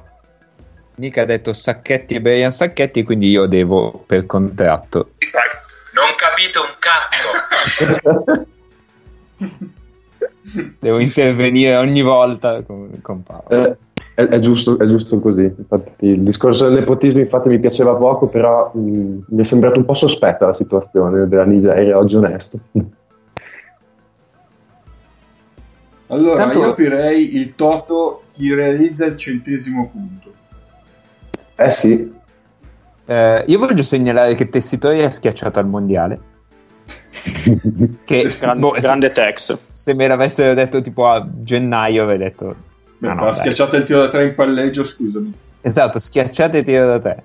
mica 0.97 1.23
ha 1.23 1.25
detto 1.25 1.53
Sacchetti 1.53 2.15
e 2.15 2.21
Brian 2.21 2.51
Sacchetti, 2.51 3.03
quindi 3.03 3.29
io 3.31 3.47
devo 3.47 4.03
per 4.07 4.27
contratto. 4.27 5.11
Non 5.95 6.15
capite 6.17 6.59
un 6.59 6.75
cazzo. 6.79 8.47
Devo 10.81 10.99
intervenire 10.99 11.77
ogni 11.77 12.03
volta 12.03 12.63
con, 12.63 12.99
con 13.03 13.23
Paolo. 13.23 13.49
Eh, 13.49 13.77
è, 14.15 14.27
è 14.27 14.39
giusto, 14.41 14.79
è 14.79 14.87
giusto 14.87 15.21
così. 15.21 15.43
Infatti, 15.45 16.07
il 16.07 16.23
discorso 16.23 16.65
del 16.69 16.79
nepotismo 16.79 17.21
infatti 17.21 17.49
mi 17.49 17.59
piaceva 17.61 17.95
poco, 17.95 18.27
però 18.27 18.71
mh, 18.75 19.25
mi 19.29 19.41
è 19.41 19.45
sembrato 19.45 19.79
un 19.79 19.85
po' 19.85 19.95
sospetta 19.95 20.47
la 20.47 20.53
situazione 20.53 21.29
della 21.29 21.45
Nigeria, 21.45 21.97
oggi 21.97 22.17
onesto. 22.17 22.59
Allora, 26.11 26.45
Tanto- 26.45 26.59
io 26.61 26.71
aprirei 26.71 27.37
il 27.37 27.55
Toto 27.55 28.25
chi 28.33 28.53
realizza 28.53 29.07
il 29.07 29.17
centesimo 29.17 29.89
punto. 29.91 30.33
Eh 31.57 31.71
sì, 31.71 32.19
Eh, 33.07 33.45
io 33.49 33.59
voglio 33.59 33.83
segnalare 33.83 34.35
che 34.37 34.49
Tessitori 34.49 35.01
è 35.01 35.11
schiacciato 35.11 35.59
al 35.59 35.67
mondiale. 35.67 36.21
Che 38.05 38.37
Gran- 38.39 38.61
boh, 38.61 38.75
se- 38.75 38.81
grande 38.81 39.11
Tex. 39.11 39.59
Se 39.71 39.95
me 39.95 40.07
l'avessero 40.07 40.55
detto 40.55 40.81
tipo 40.81 41.09
a 41.09 41.27
gennaio, 41.43 42.05
avrei 42.05 42.19
detto. 42.19 42.55
Beh, 42.99 43.09
"Ah, 43.09 43.15
no, 43.15 43.23
ha 43.23 43.25
dai." 43.27 43.35
schiacciato 43.35 43.77
il 43.77 43.85
tiro 43.85 44.01
da 44.01 44.09
tre 44.09 44.27
in 44.27 44.35
palleggio, 44.35 44.85
scusami. 44.85 45.33
Esatto, 45.61 45.99
schiacciate 45.99 46.59
e 46.59 46.63
tiro 46.63 46.87
da 46.87 47.01
te. 47.01 47.23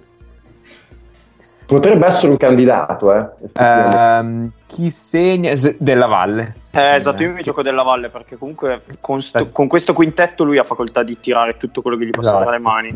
Potrebbe 1.65 2.05
essere 2.05 2.31
un 2.31 2.37
candidato, 2.37 3.13
eh. 3.13 3.27
Ehm, 3.53 4.51
chi 4.65 4.89
segna? 4.91 5.55
S- 5.55 5.75
Della 5.79 6.05
Valle. 6.07 6.55
Eh, 6.71 6.95
esatto, 6.95 7.23
io 7.23 7.31
mi 7.31 7.41
gioco 7.41 7.61
della 7.61 7.83
Valle 7.83 8.09
perché 8.09 8.37
comunque 8.37 8.81
con, 8.99 9.21
sto- 9.21 9.49
con 9.49 9.67
questo 9.67 9.93
quintetto 9.93 10.43
lui 10.43 10.57
ha 10.57 10.63
facoltà 10.63 11.03
di 11.03 11.19
tirare 11.19 11.57
tutto 11.57 11.81
quello 11.81 11.97
che 11.97 12.05
gli 12.05 12.09
passa 12.11 12.29
Esatto. 12.29 12.43
tra 12.43 12.51
le 12.51 12.59
mani. 12.59 12.95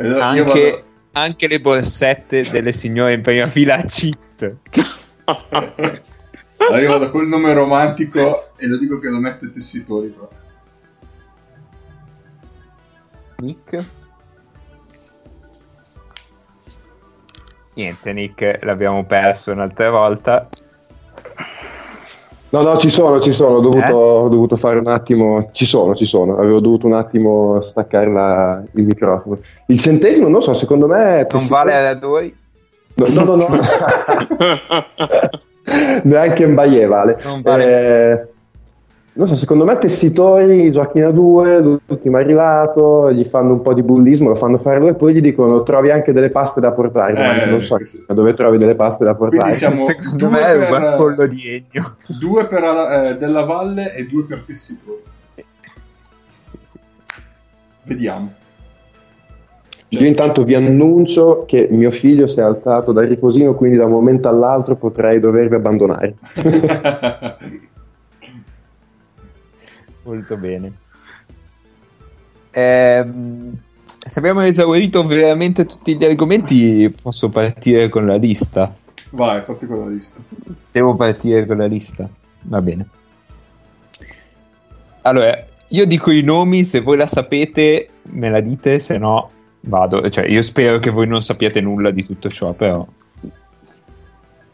Io 0.00 0.20
Anche, 0.20 0.42
vado- 0.44 0.82
anche 1.12 1.48
le 1.48 1.60
borsette 1.60 2.42
delle 2.50 2.72
signore 2.72 3.14
in 3.14 3.22
prima 3.22 3.46
fila 3.46 3.76
cheat. 3.82 4.54
allora 6.58 6.80
io 6.80 6.88
vado 6.88 7.10
col 7.10 7.26
nome 7.26 7.52
romantico 7.52 8.50
e 8.56 8.66
lo 8.66 8.76
dico 8.78 8.98
che 8.98 9.08
lo 9.08 9.18
mette 9.18 9.50
Tessitori. 9.50 10.08
Però. 10.08 10.28
Nick. 13.38 13.84
Niente, 17.76 18.12
Nick, 18.14 18.58
l'abbiamo 18.62 19.04
perso 19.04 19.52
un'altra 19.52 19.90
volta. 19.90 20.48
No, 22.48 22.62
no, 22.62 22.76
ci 22.78 22.88
sono, 22.88 23.20
ci 23.20 23.32
sono, 23.32 23.56
ho 23.56 23.60
dovuto, 23.60 23.84
Eh? 23.84 23.92
ho 23.92 24.28
dovuto 24.28 24.56
fare 24.56 24.78
un 24.78 24.86
attimo, 24.86 25.50
ci 25.52 25.66
sono, 25.66 25.94
ci 25.94 26.06
sono, 26.06 26.38
avevo 26.38 26.60
dovuto 26.60 26.86
un 26.86 26.94
attimo 26.94 27.60
staccare 27.60 28.10
la- 28.10 28.62
il 28.72 28.84
microfono. 28.84 29.38
Il 29.66 29.78
centesimo, 29.78 30.28
non 30.28 30.42
so, 30.42 30.54
secondo 30.54 30.86
me... 30.86 31.26
Non 31.30 31.46
vale 31.48 31.88
a 31.88 31.94
due. 31.94 32.32
No, 32.94 33.06
no, 33.08 33.24
no, 33.24 33.34
no. 33.36 33.48
neanche 36.04 36.46
Mbaye 36.46 36.86
vale. 36.86 37.18
Non 37.24 37.42
vale. 37.42 38.12
Eh, 38.22 38.28
non 39.16 39.28
so, 39.28 39.34
secondo 39.34 39.64
me 39.64 39.78
Tessitori 39.78 40.70
giochino 40.70 41.08
a 41.08 41.10
due, 41.10 41.58
l'ultimo 41.60 42.18
è 42.18 42.20
arrivato, 42.20 43.10
gli 43.10 43.24
fanno 43.24 43.54
un 43.54 43.62
po' 43.62 43.72
di 43.72 43.82
bullismo, 43.82 44.28
lo 44.28 44.34
fanno 44.34 44.58
fare 44.58 44.78
lui 44.78 44.88
e 44.88 44.94
poi 44.94 45.14
gli 45.14 45.22
dicono 45.22 45.62
trovi 45.62 45.90
anche 45.90 46.12
delle 46.12 46.28
paste 46.28 46.60
da 46.60 46.72
portare. 46.72 47.44
Eh, 47.44 47.46
non 47.46 47.62
so 47.62 47.78
dove 48.08 48.34
trovi 48.34 48.58
delle 48.58 48.74
paste 48.74 49.04
da 49.04 49.14
portare. 49.14 49.52
Siamo 49.52 49.86
Secondo 49.86 50.28
due 50.28 50.28
me 50.28 50.46
è 50.46 50.52
un 50.52 50.58
per- 50.58 50.68
barcollo 50.68 51.26
di 51.26 51.48
Ennio. 51.48 51.96
Due 52.06 52.46
per 52.46 52.62
eh, 52.62 53.16
Della 53.16 53.44
Valle 53.44 53.94
e 53.94 54.06
due 54.06 54.24
per 54.24 54.42
Tessitori. 54.42 55.02
Vediamo. 57.84 58.32
Io 59.90 60.06
intanto 60.06 60.44
vi 60.44 60.54
annuncio 60.54 61.44
che 61.46 61.68
mio 61.70 61.90
figlio 61.90 62.26
si 62.26 62.40
è 62.40 62.42
alzato 62.42 62.92
dal 62.92 63.06
riposino, 63.06 63.54
quindi 63.54 63.78
da 63.78 63.86
un 63.86 63.92
momento 63.92 64.28
all'altro 64.28 64.74
potrei 64.74 65.20
dovervi 65.20 65.54
abbandonare. 65.54 66.16
Molto 70.06 70.36
bene. 70.36 70.72
Ehm, 72.52 73.58
se 73.98 74.18
abbiamo 74.20 74.40
esaurito 74.42 75.04
veramente 75.04 75.66
tutti 75.66 75.96
gli 75.96 76.04
argomenti, 76.04 76.94
posso 77.02 77.28
partire 77.28 77.88
con 77.88 78.06
la 78.06 78.14
lista. 78.14 78.72
Vai, 79.10 79.42
fatti 79.42 79.66
con 79.66 79.80
la 79.80 79.88
lista. 79.88 80.20
Devo 80.70 80.94
partire 80.94 81.44
con 81.44 81.56
la 81.56 81.66
lista. 81.66 82.08
Va 82.42 82.62
bene. 82.62 82.86
Allora, 85.02 85.44
io 85.68 85.86
dico 85.86 86.12
i 86.12 86.22
nomi, 86.22 86.62
se 86.62 86.80
voi 86.80 86.96
la 86.96 87.06
sapete 87.06 87.88
me 88.02 88.30
la 88.30 88.40
dite, 88.40 88.78
se 88.78 88.98
no 88.98 89.30
vado. 89.62 90.08
Cioè, 90.08 90.26
io 90.26 90.42
spero 90.42 90.78
che 90.78 90.90
voi 90.90 91.08
non 91.08 91.20
sappiate 91.20 91.60
nulla 91.60 91.90
di 91.90 92.04
tutto 92.04 92.28
ciò, 92.28 92.52
però. 92.52 92.86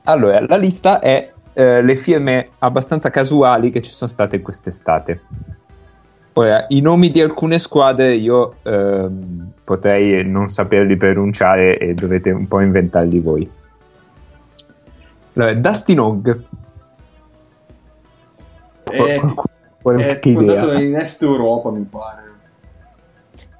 Allora, 0.05 0.45
la 0.47 0.57
lista 0.57 0.99
è 0.99 1.32
eh, 1.53 1.83
le 1.83 1.97
firme 1.97 2.51
abbastanza 2.59 3.11
casuali 3.11 3.71
che 3.71 3.83
ci 3.83 3.93
sono 3.93 4.11
state 4.11 4.41
quest'estate. 4.41 5.21
Ora, 6.35 6.65
i 6.69 6.81
nomi 6.81 7.11
di 7.11 7.21
alcune 7.21 7.59
squadre 7.59 8.15
io 8.15 8.57
ehm, 8.63 9.53
potrei 9.65 10.27
non 10.27 10.49
saperli 10.49 10.97
pronunciare 10.97 11.79
e 11.79 11.93
dovete 11.93 12.31
un 12.31 12.49
po' 12.49 12.61
inventarli 12.61 13.19
voi. 13.19 13.51
Allora, 15.35 15.55
Dustin 15.55 16.01
Hogg. 16.01 16.45
È, 18.85 18.97
è 19.03 19.21
andato 20.35 20.73
in 20.73 20.97
Est 20.97 21.23
Europa, 21.23 21.71
mi 21.71 21.83
pare. 21.83 22.21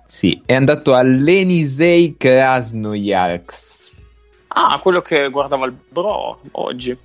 Sì, 0.07 0.43
è 0.45 0.55
andato 0.55 0.95
all'Enisei 0.95 2.17
Krasnoyarsk. 2.17 3.91
Ah, 4.49 4.79
quello 4.81 5.01
che 5.01 5.29
guardava 5.31 5.67
il 5.67 5.75
bro 5.89 6.39
oggi. 6.53 6.97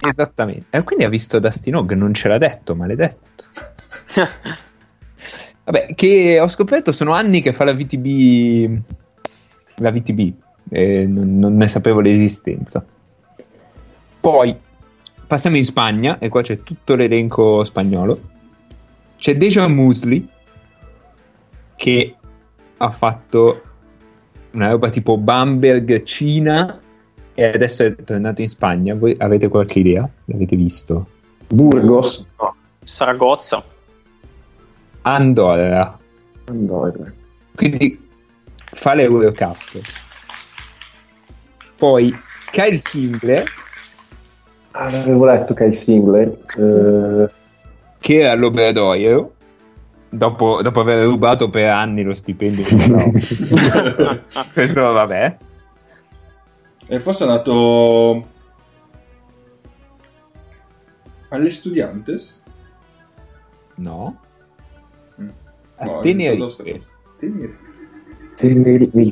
Esattamente. 0.00 0.76
E 0.76 0.82
quindi 0.82 1.04
ha 1.04 1.08
visto 1.08 1.38
Dustin 1.38 1.76
Hogg, 1.76 1.92
non 1.92 2.14
ce 2.14 2.28
l'ha 2.28 2.38
detto, 2.38 2.74
maledetto. 2.74 3.44
Vabbè, 5.64 5.94
che 5.94 6.40
ho 6.40 6.48
scoperto 6.48 6.92
sono 6.92 7.12
anni 7.12 7.42
che 7.42 7.52
fa 7.52 7.64
la 7.64 7.74
VTB. 7.74 8.80
La 9.76 9.90
VTB, 9.92 10.32
e 10.70 11.06
non, 11.06 11.38
non 11.38 11.54
ne 11.54 11.68
sapevo 11.68 12.00
l'esistenza. 12.00 12.84
Poi 14.20 14.56
passiamo 15.26 15.56
in 15.56 15.64
Spagna, 15.64 16.18
e 16.18 16.28
qua 16.28 16.42
c'è 16.42 16.62
tutto 16.62 16.94
l'elenco 16.94 17.62
spagnolo. 17.64 18.20
C'è 19.18 19.36
Dejan 19.36 19.72
Musli, 19.72 20.28
che 21.76 22.14
ha 22.76 22.90
fatto 22.90 23.62
una 24.52 24.70
roba 24.70 24.90
tipo 24.90 25.16
Bamberg 25.18 26.02
Cina 26.02 26.80
e 27.38 27.44
adesso 27.44 27.84
è 27.84 27.94
tornato 27.94 28.42
in 28.42 28.48
Spagna. 28.48 28.96
Voi 28.96 29.14
avete 29.16 29.46
qualche 29.46 29.78
idea? 29.78 30.10
L'avete 30.24 30.56
visto? 30.56 31.06
Burgos? 31.46 32.26
No, 32.36 32.56
Saragozza. 32.82 33.62
Andorra. 35.02 35.96
Andorra. 36.46 37.12
Quindi 37.54 37.96
fa 38.54 38.94
l'Eurocup. 38.94 39.80
Poi 41.76 42.12
Kyle 42.50 42.78
Singler, 42.78 43.44
Ah, 44.72 44.86
avevo 44.86 45.24
letto 45.24 45.54
che 45.54 45.62
è 45.62 45.68
il 45.68 45.76
Singler. 45.76 46.36
Eh, 46.56 47.30
che 48.00 48.18
era 48.18 48.32
all'Obradoiro, 48.32 49.34
dopo, 50.08 50.60
dopo 50.60 50.80
aver 50.80 51.04
rubato 51.04 51.50
per 51.50 51.68
anni 51.68 52.02
lo 52.02 52.14
stipendio 52.14 52.64
di 52.64 52.74
Bravo. 52.74 53.12
Questo 54.52 54.80
vabbè. 54.92 55.36
E 56.90 57.00
forse 57.00 57.24
è 57.24 57.28
andato 57.28 58.26
alle 61.28 61.50
Studiantes? 61.50 62.42
No. 63.76 64.18
Mm. 65.20 65.28
A 65.76 65.84
No, 65.84 66.00
Tenerife. 66.00 66.82
Tenerife. 67.18 67.66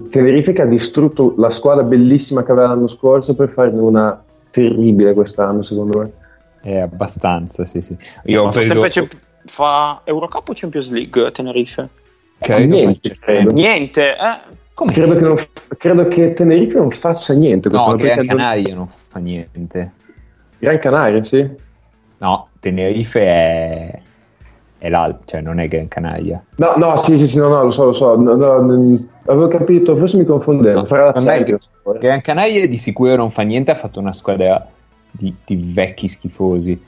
Tenerife 0.08 0.52
che 0.52 0.62
ha 0.62 0.66
distrutto 0.66 1.34
la 1.36 1.50
squadra 1.50 1.82
bellissima 1.82 2.44
che 2.44 2.52
aveva 2.52 2.68
l'anno 2.68 2.88
scorso 2.88 3.34
per 3.34 3.50
farne 3.50 3.80
una 3.80 4.24
terribile 4.50 5.12
quest'anno, 5.12 5.62
secondo 5.62 5.98
me. 5.98 6.12
È 6.62 6.78
abbastanza, 6.78 7.64
sì, 7.64 7.82
sì. 7.82 7.96
Io 8.24 8.40
ho 8.40 8.44
Ma 8.46 8.52
fa 8.52 8.58
preso... 8.58 8.72
sempre 8.72 8.90
Champ- 8.90 9.18
fa 9.44 10.00
Eurocup 10.04 10.48
o 10.48 10.52
Champions 10.54 10.90
League 10.90 11.30
Tenerife? 11.32 11.88
Credo 12.38 12.74
Niente. 12.74 13.14
Niente, 13.52 14.16
eh? 14.16 14.64
Credo 14.84 15.14
che, 15.14 15.20
non, 15.20 15.36
credo 15.78 16.06
che 16.06 16.34
Tenerife 16.34 16.76
non 16.76 16.90
faccia 16.90 17.32
niente. 17.32 17.70
No, 17.70 17.94
Gran 17.94 18.26
Canaria 18.26 18.74
non 18.74 18.88
fa 19.08 19.18
niente. 19.18 19.92
Gran 20.58 20.78
Canaria, 20.78 21.24
sì. 21.24 21.48
No, 22.18 22.48
Tenerife 22.60 23.20
è, 23.20 24.00
è 24.76 24.88
l'altro, 24.90 25.22
cioè 25.24 25.40
non 25.40 25.60
è 25.60 25.68
Gran 25.68 25.88
Canaria. 25.88 26.44
No, 26.56 26.74
no, 26.76 26.96
sì, 26.98 27.16
sì, 27.16 27.26
sì, 27.26 27.38
no, 27.38 27.48
no, 27.48 27.62
lo 27.64 27.70
so, 27.70 27.84
lo 27.86 27.92
so. 27.94 28.20
No, 28.20 28.36
no, 28.36 28.62
mm, 28.62 28.96
avevo 29.24 29.48
capito, 29.48 29.96
forse 29.96 30.18
mi 30.18 30.26
confondevo. 30.26 30.86
No. 30.86 31.98
Gran 31.98 32.20
Canaria 32.20 32.68
di 32.68 32.76
sicuro 32.76 33.16
non 33.16 33.30
fa 33.30 33.42
niente, 33.42 33.70
ha 33.70 33.76
fatto 33.76 33.98
una 33.98 34.12
squadra 34.12 34.68
di, 35.10 35.34
di 35.42 35.70
vecchi 35.72 36.06
schifosi. 36.06 36.78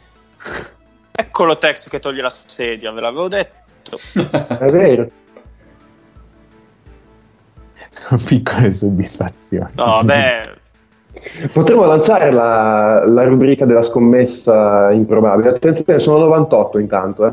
eccolo 1.11 1.57
Tex 1.57 1.89
che 1.89 2.01
toglie 2.01 2.21
la 2.21 2.31
sedia, 2.31 2.93
ve 2.93 3.01
l'avevo 3.01 3.29
detto. 3.29 3.99
È 4.13 4.67
vero. 4.71 5.11
Sono 8.07 8.21
piccole 8.25 8.71
soddisfazioni. 8.71 9.73
No, 9.75 9.85
vabbè, 9.85 10.43
Potremmo 11.53 11.85
lanciare 11.85 12.31
la, 12.31 13.05
la 13.05 13.25
rubrica 13.25 13.65
della 13.65 13.83
scommessa 13.83 14.93
improbabile. 14.93 15.51
Attenzione, 15.51 15.99
sono 15.99 16.19
98 16.25 16.79
intanto, 16.79 17.27
eh. 17.27 17.33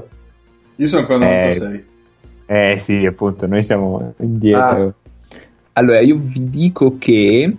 Io 0.77 0.87
sono 0.87 1.01
ancora 1.01 1.25
Eh, 1.25 1.55
96. 1.59 1.85
Eh 2.47 2.75
sì, 2.77 3.05
appunto, 3.05 3.47
noi 3.47 3.61
siamo 3.61 4.13
indietro. 4.17 4.93
Allora, 5.73 5.99
io 5.99 6.17
vi 6.19 6.49
dico 6.49 6.95
che 6.97 7.57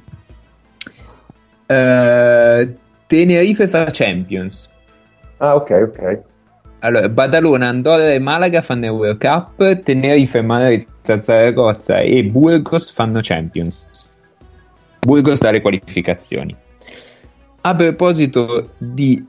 eh, 1.66 2.76
Tenerife 3.06 3.68
fa 3.68 3.88
Champions. 3.90 4.70
Ah, 5.38 5.54
ok, 5.54 5.70
ok. 5.70 6.20
Allora, 6.86 7.08
Badalona, 7.08 7.66
Andorra 7.66 8.12
e 8.12 8.20
Malaga 8.20 8.62
fanno 8.62 8.84
Euro 8.84 9.16
Cup, 9.16 9.82
Tenerife, 9.82 10.40
Manresa, 10.40 11.20
Zaragoza 11.20 11.98
e 11.98 12.22
Burgos 12.22 12.92
fanno 12.92 13.18
Champions. 13.20 13.88
Burgos 15.00 15.40
dalle 15.40 15.60
qualificazioni. 15.60 16.54
A 17.62 17.74
proposito 17.74 18.70
di... 18.78 19.26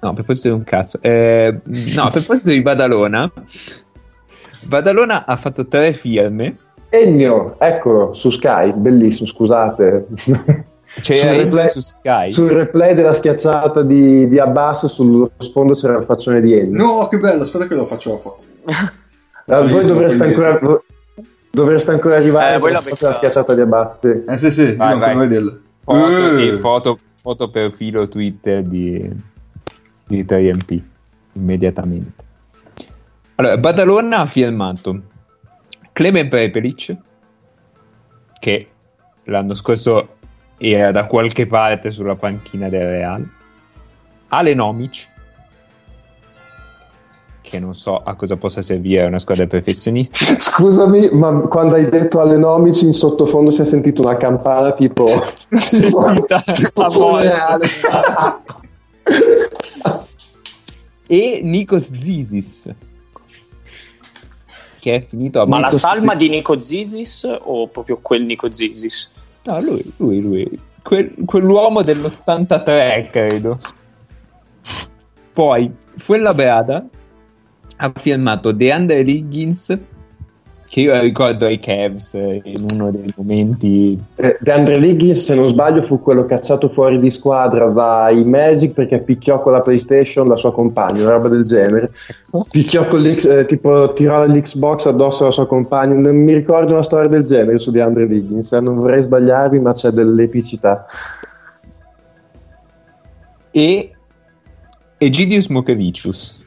No, 0.00 0.08
a 0.10 0.12
proposito 0.12 0.48
di 0.48 0.54
un 0.54 0.64
cazzo. 0.64 0.98
Eh, 1.00 1.58
no, 1.64 2.02
a 2.02 2.10
proposito 2.10 2.50
di 2.50 2.60
Badalona, 2.60 3.32
Badalona 4.64 5.24
ha 5.24 5.36
fatto 5.36 5.66
tre 5.66 5.94
firme. 5.94 6.56
Ennio, 6.90 7.58
eccolo, 7.58 8.12
su 8.12 8.28
Sky, 8.28 8.74
bellissimo, 8.74 9.26
scusate. 9.26 10.06
C'era 11.00 11.32
Sul 11.32 11.42
replay- 11.42 11.68
su 11.70 11.80
Sky. 11.80 12.30
Sul 12.32 12.50
replay 12.50 12.94
della 12.94 13.14
schiacciata 13.14 13.82
di, 13.82 14.28
di 14.28 14.38
Abbas, 14.38 14.86
sullo 14.86 15.30
sfondo 15.38 15.74
c'era 15.74 15.96
il 15.98 16.04
faccione 16.04 16.40
di 16.42 16.52
Ennio. 16.52 16.84
No, 16.84 17.08
che 17.08 17.16
bello, 17.18 17.42
aspetta 17.42 17.66
che 17.66 17.74
lo 17.74 17.84
faccio 17.84 18.12
la 18.12 18.18
foto. 18.18 18.44
Ah, 19.46 19.62
voi 19.66 19.84
dovreste 19.84 20.22
ancora, 20.22 20.56
dovreste 21.50 21.90
ancora 21.90 22.14
arrivare 22.16 22.54
Eh, 22.54 22.58
voi 22.58 22.70
per 22.70 22.72
la 22.72 22.78
la 22.78 22.82
foto 22.82 22.94
della 22.94 23.10
beccate. 23.10 23.28
schiacciata 23.30 23.54
di 23.54 23.60
Abbas. 23.60 23.98
sì. 23.98 24.22
Eh 24.28 24.38
sì, 24.38 24.50
sì, 24.52 24.72
Vai, 24.76 24.98
vai. 24.98 25.16
vederlo. 25.16 25.58
foto, 25.82 26.36
Eh. 26.36 26.46
e 26.46 26.52
foto, 26.54 26.98
foto 27.20 27.50
profilo 27.50 28.06
Twitter 28.08 28.62
di, 28.62 29.10
di 30.06 30.24
3MP 30.24 30.80
immediatamente. 31.32 32.24
Allora, 33.34 33.56
Badalona 33.58 34.18
ha 34.18 34.26
firmato 34.26 35.00
Clemen 35.92 36.28
Prepelic, 36.28 36.96
che 38.38 38.68
l'anno 39.24 39.54
scorso 39.54 40.08
era 40.70 40.92
da 40.92 41.06
qualche 41.06 41.46
parte 41.46 41.90
sulla 41.90 42.14
panchina 42.14 42.68
del 42.68 42.82
Real, 42.82 43.28
Ale 44.28 44.54
Nomic, 44.54 45.08
che 47.40 47.58
non 47.58 47.74
so 47.74 47.96
a 47.98 48.14
cosa 48.14 48.36
possa 48.36 48.62
servire 48.62 49.04
una 49.04 49.18
squadra 49.18 49.46
professionistica. 49.46 50.36
Scusami, 50.40 51.10
ma 51.10 51.32
quando 51.48 51.74
hai 51.74 51.84
detto 51.84 52.20
alle 52.20 52.36
nomici 52.36 52.86
in 52.86 52.92
sottofondo 52.92 53.50
si 53.50 53.60
è 53.60 53.64
sentito 53.64 54.02
una 54.02 54.16
campana 54.16 54.72
tipo... 54.72 55.06
Tipo 55.50 56.00
a 56.00 56.88
volte. 56.88 57.28
funerale. 57.28 57.66
e 61.08 61.40
Nikos 61.42 61.92
Zizis 61.92 62.72
che 64.80 64.96
è 64.96 65.00
finito 65.00 65.40
a 65.40 65.46
ma 65.46 65.60
la 65.60 65.66
Nikos 65.66 65.80
salma 65.80 66.12
Zizis- 66.12 66.18
di 66.18 66.28
Nico 66.28 66.58
Zizis 66.58 67.38
o 67.40 67.68
proprio 67.68 67.98
quel 68.00 68.24
Nico 68.24 68.50
Zizis? 68.50 69.10
No 69.44 69.60
lui 69.60 69.92
lui 69.98 70.20
lui. 70.20 70.60
Quel- 70.82 71.14
quell'uomo 71.24 71.82
dell'83 71.82 73.10
credo. 73.10 73.58
Poi 75.32 75.72
Fuenlabrada 75.96 76.84
ha 77.76 77.92
firmato 77.94 78.52
DeAndre 78.52 79.02
Liggins 79.02 79.78
che 80.72 80.80
io 80.80 80.98
ricordo 81.02 81.44
ai 81.44 81.58
Cavs 81.58 82.14
in 82.14 82.64
uno 82.72 82.90
dei 82.90 83.12
momenti 83.14 84.00
Eh, 84.14 84.38
DeAndre 84.40 84.78
Liggins, 84.78 85.22
se 85.22 85.34
non 85.34 85.50
sbaglio, 85.50 85.82
fu 85.82 86.00
quello 86.00 86.24
cacciato 86.24 86.70
fuori 86.70 86.98
di 86.98 87.10
squadra 87.10 87.66
dai 87.66 88.24
Magic 88.24 88.72
perché 88.72 89.00
picchiò 89.00 89.42
con 89.42 89.52
la 89.52 89.60
PlayStation 89.60 90.26
la 90.26 90.36
sua 90.36 90.50
compagna, 90.50 91.02
una 91.02 91.16
roba 91.16 91.28
del 91.28 91.44
genere. 91.44 91.90
Picchiò 92.50 92.88
con 92.88 93.00
l'X, 93.00 93.24
eh, 93.26 93.44
tipo 93.44 93.92
tirò 93.92 94.24
l'Xbox 94.24 94.86
addosso 94.86 95.24
alla 95.24 95.32
sua 95.32 95.46
compagna. 95.46 95.92
Non 95.92 96.16
mi 96.16 96.32
ricordo 96.32 96.72
una 96.72 96.82
storia 96.82 97.10
del 97.10 97.24
genere 97.24 97.58
su 97.58 97.70
DeAndre 97.70 98.06
Liggins. 98.06 98.50
eh, 98.52 98.60
Non 98.60 98.76
vorrei 98.76 99.02
sbagliarmi, 99.02 99.60
ma 99.60 99.74
c'è 99.74 99.90
dell'epicità. 99.90 100.86
e 103.50 103.90
Egidius 104.96 105.48
Mokevicius 105.48 106.41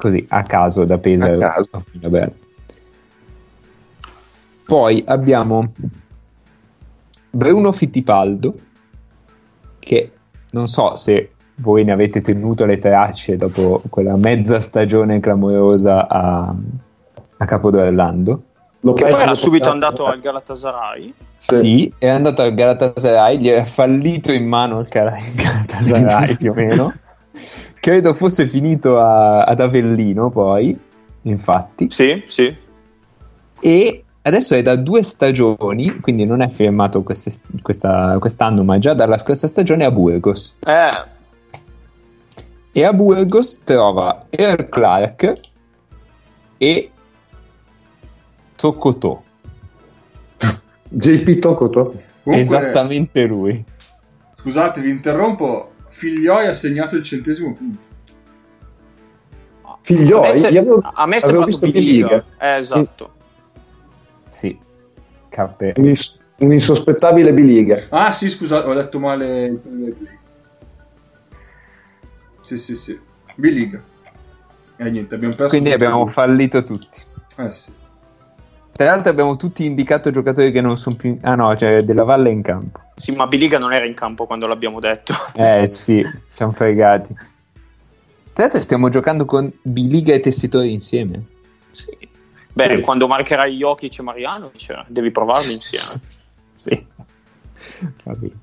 così 0.00 0.24
a 0.28 0.42
caso 0.42 0.84
da 0.84 0.96
Pesaro 0.98 1.34
A 1.34 1.38
caso. 1.38 1.84
Vabbè. 1.92 2.32
poi 4.64 5.02
abbiamo 5.04 5.72
Bruno 7.30 7.72
Fittipaldo 7.72 8.54
che 9.80 10.12
non 10.50 10.68
so 10.68 10.96
se 10.96 11.32
voi 11.56 11.82
ne 11.82 11.92
avete 11.92 12.20
tenuto 12.20 12.64
le 12.64 12.78
tracce 12.78 13.36
dopo 13.36 13.82
quella 13.90 14.16
mezza 14.16 14.60
stagione 14.60 15.18
clamorosa 15.18 16.06
a, 16.06 16.54
a 17.36 17.44
Capodorlando 17.44 18.42
Lo 18.80 18.92
Che 18.92 19.02
poi 19.02 19.20
era 19.20 19.34
subito 19.34 19.68
andato 19.68 20.06
al 20.06 20.20
Galatasaray. 20.20 21.12
Sì. 21.38 21.56
Sì, 21.56 21.94
è 21.98 22.08
andato 22.08 22.42
al 22.42 22.54
Galatasaray, 22.54 23.38
gli 23.38 23.48
è 23.48 23.64
fallito 23.64 24.30
in 24.30 24.46
mano 24.46 24.78
il 24.78 24.86
Galatasaray 24.90 26.36
più 26.36 26.52
o 26.52 26.54
meno. 26.54 26.92
Credo 27.88 28.12
fosse 28.12 28.46
finito 28.46 28.98
a- 29.00 29.44
ad 29.44 29.60
Avellino 29.60 30.28
poi, 30.28 30.78
infatti. 31.22 31.88
Sì, 31.90 32.22
sì. 32.26 32.54
E 33.60 34.04
adesso 34.20 34.54
è 34.54 34.60
da 34.60 34.76
due 34.76 35.02
stagioni, 35.02 35.98
quindi 36.00 36.26
non 36.26 36.42
è 36.42 36.48
firmato 36.50 37.02
queste- 37.02 37.32
questa- 37.62 38.18
quest'anno, 38.20 38.62
ma 38.62 38.78
già 38.78 38.92
dalla 38.92 39.16
scorsa 39.16 39.46
stagione 39.46 39.86
a 39.86 39.90
Burgos. 39.90 40.56
Eh, 40.66 41.16
E 42.72 42.84
a 42.84 42.92
Burgos 42.92 43.60
trova 43.64 44.26
Earl 44.28 44.68
Clark 44.68 45.32
e 46.58 46.90
Tokotò. 48.54 49.22
JP 50.90 51.38
Tokoto. 51.38 51.84
Comunque, 52.22 52.36
Esattamente 52.38 53.24
lui. 53.24 53.64
Scusate, 54.36 54.82
vi 54.82 54.90
interrompo. 54.90 55.72
Figlioi 55.98 56.46
ha 56.46 56.54
segnato 56.54 56.94
il 56.94 57.02
centesimo 57.02 57.54
punto. 57.54 57.86
Figlioi, 59.82 60.26
a 60.26 60.28
me, 60.28 60.32
se- 60.32 60.46
avevo, 60.46 60.80
a 60.80 61.06
me 61.06 61.16
è 61.16 61.24
avevo 61.24 61.44
visto 61.44 61.66
Biliga. 61.66 62.06
Biliga. 62.06 62.24
Eh, 62.38 62.58
esatto. 62.60 63.12
Sì. 64.28 64.56
Cappe. 65.28 65.72
Un, 65.76 65.86
ins- 65.86 66.16
un 66.36 66.52
insospettabile 66.52 67.32
biliga. 67.34 67.82
Ah 67.88 68.12
sì, 68.12 68.30
scusate, 68.30 68.68
ho 68.68 68.72
letto 68.74 69.00
male. 69.00 69.60
Sì, 72.42 72.56
sì, 72.58 72.76
sì. 72.76 73.00
B-League. 73.34 73.82
E 74.76 74.90
niente, 74.90 75.16
abbiamo 75.16 75.34
perso. 75.34 75.48
Quindi 75.50 75.72
abbiamo 75.72 76.06
fallito 76.06 76.62
tutti. 76.62 77.00
Eh 77.38 77.50
sì. 77.50 77.72
Tra 78.78 78.86
l'altro 78.86 79.10
abbiamo 79.10 79.34
tutti 79.34 79.64
indicato 79.64 80.12
giocatori 80.12 80.52
che 80.52 80.60
non 80.60 80.76
sono 80.76 80.94
più... 80.94 81.18
Ah 81.22 81.34
no, 81.34 81.56
cioè 81.56 81.82
Della 81.82 82.04
Valle 82.04 82.30
in 82.30 82.42
campo. 82.42 82.78
Sì, 82.94 83.10
ma 83.10 83.26
Biliga 83.26 83.58
non 83.58 83.72
era 83.72 83.84
in 83.84 83.94
campo 83.94 84.24
quando 84.24 84.46
l'abbiamo 84.46 84.78
detto. 84.78 85.14
Eh 85.34 85.66
sì, 85.66 86.00
ci 86.32 86.42
hanno 86.44 86.52
fregati. 86.52 87.12
Tra 87.12 88.44
l'altro 88.44 88.62
stiamo 88.62 88.88
giocando 88.88 89.24
con 89.24 89.52
Biliga 89.62 90.14
e 90.14 90.20
Tessitori 90.20 90.72
insieme. 90.72 91.24
Sì. 91.72 92.08
Beh, 92.52 92.76
Sì. 92.76 92.80
quando 92.80 93.08
marcherai 93.08 93.56
Jokic 93.56 93.98
e 93.98 94.02
Mariano, 94.02 94.52
cioè, 94.54 94.84
devi 94.86 95.10
provarli 95.10 95.54
insieme. 95.54 96.00
sì. 96.54 96.86
Va 98.04 98.14
bene. 98.14 98.38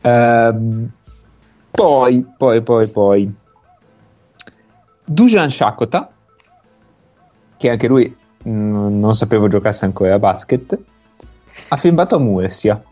Ehm, 0.00 0.90
poi, 1.70 2.24
poi, 2.38 2.62
poi, 2.62 2.88
poi... 2.88 3.34
Dujan 5.04 5.50
Shakota, 5.50 6.10
che 7.58 7.68
anche 7.68 7.86
lui 7.86 8.16
mm, 8.46 8.98
non 8.98 9.14
sapevo 9.14 9.48
giocasse 9.48 9.84
ancora 9.84 10.14
a 10.14 10.18
basket, 10.18 10.78
ha 11.68 11.76
firmato 11.76 12.16
a 12.16 12.18
Murcia. 12.18 12.82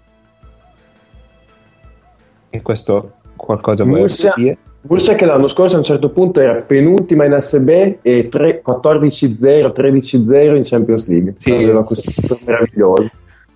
E 2.49 2.63
questo 2.63 3.13
qualcosa 3.37 3.85
Murcia, 3.85 4.33
dire? 4.37 4.59
Forse 4.87 5.17
che 5.17 5.25
l'anno 5.25 5.49
scorso 5.49 5.75
a 5.75 5.79
un 5.79 5.85
certo 5.85 6.11
punto 6.11 6.41
era 6.41 6.55
penultima 6.63 7.25
in 7.25 7.37
SB 7.41 7.99
e 8.03 8.29
3 8.29 8.63
14-0, 8.65 9.73
13-0 9.75 10.57
in 10.57 10.63
Champions 10.65 11.09
League. 11.09 11.35
Sì. 11.39 11.53
Aveva 11.53 11.85
questo 11.85 12.39
meraviglioso. 12.47 13.11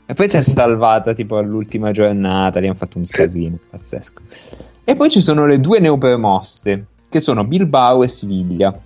E 0.06 0.14
poi 0.14 0.28
si 0.28 0.36
è 0.36 0.40
salvata 0.40 1.12
tipo 1.12 1.36
all'ultima 1.36 1.92
giornata, 1.92 2.58
lì 2.58 2.66
hanno 2.66 2.74
fatto 2.74 2.98
un 2.98 3.04
casino 3.08 3.56
pazzesco. 3.70 4.20
E 4.82 4.96
poi 4.96 5.08
ci 5.08 5.20
sono 5.20 5.46
le 5.46 5.60
due 5.60 5.78
neopromosse, 5.78 6.86
che 7.08 7.20
sono 7.20 7.44
Bilbao 7.44 8.02
e 8.02 8.08
Siviglia. 8.08 8.76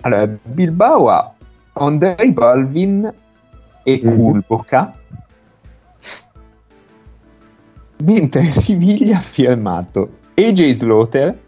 Allora, 0.00 0.28
Bilbao 0.42 1.08
ha 1.10 1.33
Andrei 1.74 2.30
Balvin 2.32 3.12
e 3.82 4.00
Mhm. 4.02 4.16
Kulboka, 4.16 4.94
mentre 8.04 8.42
Siviglia 8.50 9.18
ha 9.18 9.20
firmato 9.20 10.18
AJ 10.34 10.70
Slaughter, 10.70 11.38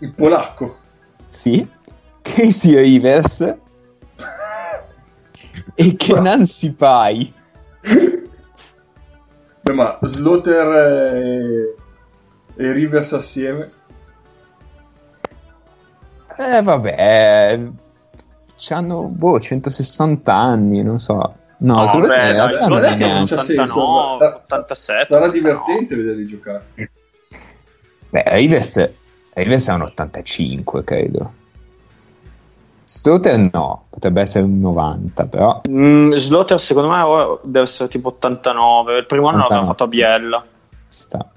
Il 0.00 0.12
polacco. 0.12 0.76
sì, 1.28 1.66
Casey 2.22 2.74
Rivers 2.76 3.40
e 5.74 5.94
Kenan 5.96 6.46
Sipai. 6.46 7.32
Beh, 9.64 9.72
ma 9.72 9.96
Slaughter 10.02 10.66
e, 10.66 11.74
e 12.56 12.72
Rivers 12.72 13.12
assieme. 13.12 13.70
Eh 16.36 16.62
vabbè, 16.62 17.60
hanno 18.70 19.02
boh, 19.02 19.40
160 19.40 20.32
anni, 20.34 20.82
non 20.82 20.98
so. 21.00 21.36
No, 21.58 21.74
No, 21.74 21.86
Slaughter 21.86 22.18
beh, 22.18 22.30
in 22.30 22.36
dai, 22.36 22.68
non 22.68 22.84
è 22.84 22.96
che 22.96 23.06
non 23.12 23.26
senso. 23.26 23.52
89, 23.54 24.04
ma 24.04 24.10
sa- 24.10 24.40
87, 24.42 25.04
sarà 25.04 25.26
89. 25.26 25.32
divertente 25.32 25.94
vederli 25.96 26.26
giocare. 26.26 26.64
Beh, 28.10 28.24
Rivers, 28.26 28.90
Rivers 29.34 29.68
è 29.68 29.72
un 29.72 29.82
85, 29.82 30.84
credo. 30.84 31.32
Slaughter 32.84 33.48
no, 33.52 33.84
potrebbe 33.90 34.20
essere 34.20 34.44
un 34.44 34.58
90, 34.60 35.26
però. 35.26 35.60
Mm, 35.68 36.12
Slaughter 36.12 36.60
secondo 36.60 36.90
me 36.90 37.38
deve 37.44 37.64
essere 37.64 37.88
tipo 37.88 38.08
89. 38.08 38.98
Il 38.98 39.06
primo 39.06 39.28
anno 39.28 39.38
l'aveva 39.38 39.60
89. 39.60 39.66
fatto 39.66 39.84
a 39.84 39.86
Biella. 39.86 40.44
ci 40.90 40.98
sta. 41.00 41.30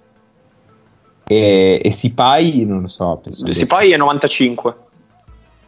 E, 1.27 1.81
e 1.83 1.91
Sipai, 1.91 2.65
non 2.65 2.81
lo 2.81 2.87
so. 2.87 3.19
penso 3.23 3.51
Si 3.51 3.65
poi 3.67 3.91
è 3.91 3.97
95. 3.97 4.75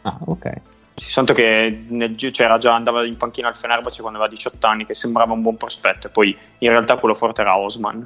Ah, 0.02 0.18
ok. 0.26 0.52
Si 1.00 1.12
sento 1.12 1.34
che 1.34 1.86
nel 1.90 2.16
c'era 2.16 2.58
già 2.58 2.74
andava 2.74 3.06
in 3.06 3.18
panchina 3.18 3.50
al 3.50 3.56
Fenerbahce 3.56 4.02
quando 4.02 4.18
aveva 4.18 4.34
18 4.34 4.66
anni, 4.66 4.86
che 4.86 4.96
sembrava 4.96 5.32
un 5.34 5.44
buon 5.44 5.56
prospetto. 5.56 6.08
E 6.08 6.10
poi 6.10 6.36
in 6.58 6.70
realtà 6.70 6.98
quello 6.98 7.14
forte 7.14 7.42
era 7.42 7.56
Osman. 7.56 8.06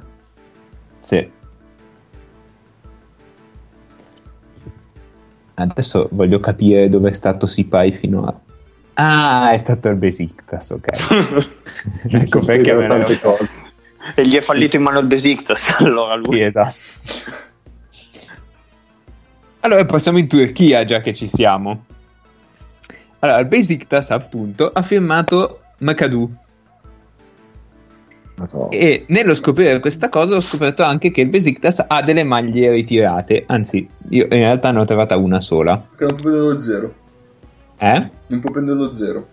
Sì. 0.98 1.30
Adesso 5.54 6.08
voglio 6.12 6.38
capire 6.40 6.90
dove 6.90 7.10
è 7.10 7.12
stato 7.14 7.46
Sipai 7.46 7.92
fino 7.92 8.26
a... 8.26 8.34
Ah, 8.94 9.52
è 9.52 9.56
stato 9.56 9.88
il 9.88 9.96
Besiktas, 9.96 10.70
ok. 10.70 10.86
ecco 12.12 12.44
perché 12.44 12.74
ne 12.74 12.88
tante 12.88 13.18
cose. 13.20 13.48
e 14.14 14.26
gli 14.26 14.36
è 14.36 14.42
fallito 14.42 14.76
in 14.76 14.82
mano 14.82 14.98
il 14.98 15.06
Besiktas. 15.06 15.76
Allora 15.80 16.14
lui. 16.16 16.36
Sì, 16.36 16.40
esatto. 16.42 16.76
Allora 19.60 19.84
passiamo 19.86 20.18
in 20.18 20.26
Turchia, 20.26 20.84
già 20.84 21.00
che 21.00 21.14
ci 21.14 21.26
siamo. 21.26 21.84
Allora, 23.24 23.38
il 23.38 23.46
Besiktas, 23.46 24.10
appunto, 24.10 24.70
ha 24.72 24.82
firmato. 24.82 25.60
Madonna. 25.78 26.28
E 28.70 29.04
nello 29.08 29.34
scoprire 29.34 29.78
questa 29.78 30.08
cosa 30.08 30.34
ho 30.34 30.40
scoperto 30.40 30.82
anche 30.82 31.12
che 31.12 31.20
il 31.20 31.28
Besiktas 31.28 31.84
ha 31.86 32.02
delle 32.02 32.24
maglie 32.24 32.72
ritirate. 32.72 33.44
Anzi, 33.46 33.88
io 34.08 34.24
in 34.24 34.30
realtà 34.30 34.72
ne 34.72 34.80
ho 34.80 34.84
trovata 34.84 35.16
una 35.16 35.40
sola. 35.40 35.80
Che 35.96 36.04
non 36.04 36.16
può 36.16 36.30
prendere 36.30 36.52
lo 36.52 36.60
zero. 36.60 36.94
Eh? 37.78 38.10
Non 38.26 38.40
può 38.40 38.50
prendere 38.50 38.78
lo 38.78 38.92
zero. 38.92 39.26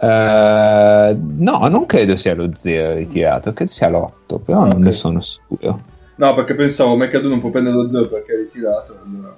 Eh, 0.00 1.16
no, 1.16 1.68
non 1.68 1.86
credo 1.86 2.16
sia 2.16 2.34
lo 2.34 2.50
0 2.52 2.94
ritirato, 2.94 3.52
credo 3.52 3.70
sia 3.70 3.88
l'8, 3.90 4.40
però 4.44 4.62
Ah, 4.62 4.66
non 4.66 4.80
ne 4.80 4.92
sono 4.92 5.20
sicuro. 5.20 5.80
No, 6.16 6.34
perché 6.34 6.54
pensavo 6.54 6.96
McAdoo 6.96 7.28
non 7.28 7.38
può 7.38 7.50
prendere 7.50 7.76
lo 7.76 7.86
zero 7.86 8.08
perché 8.08 8.32
è 8.32 8.36
ritirato. 8.36 8.98
Allora... 9.04 9.36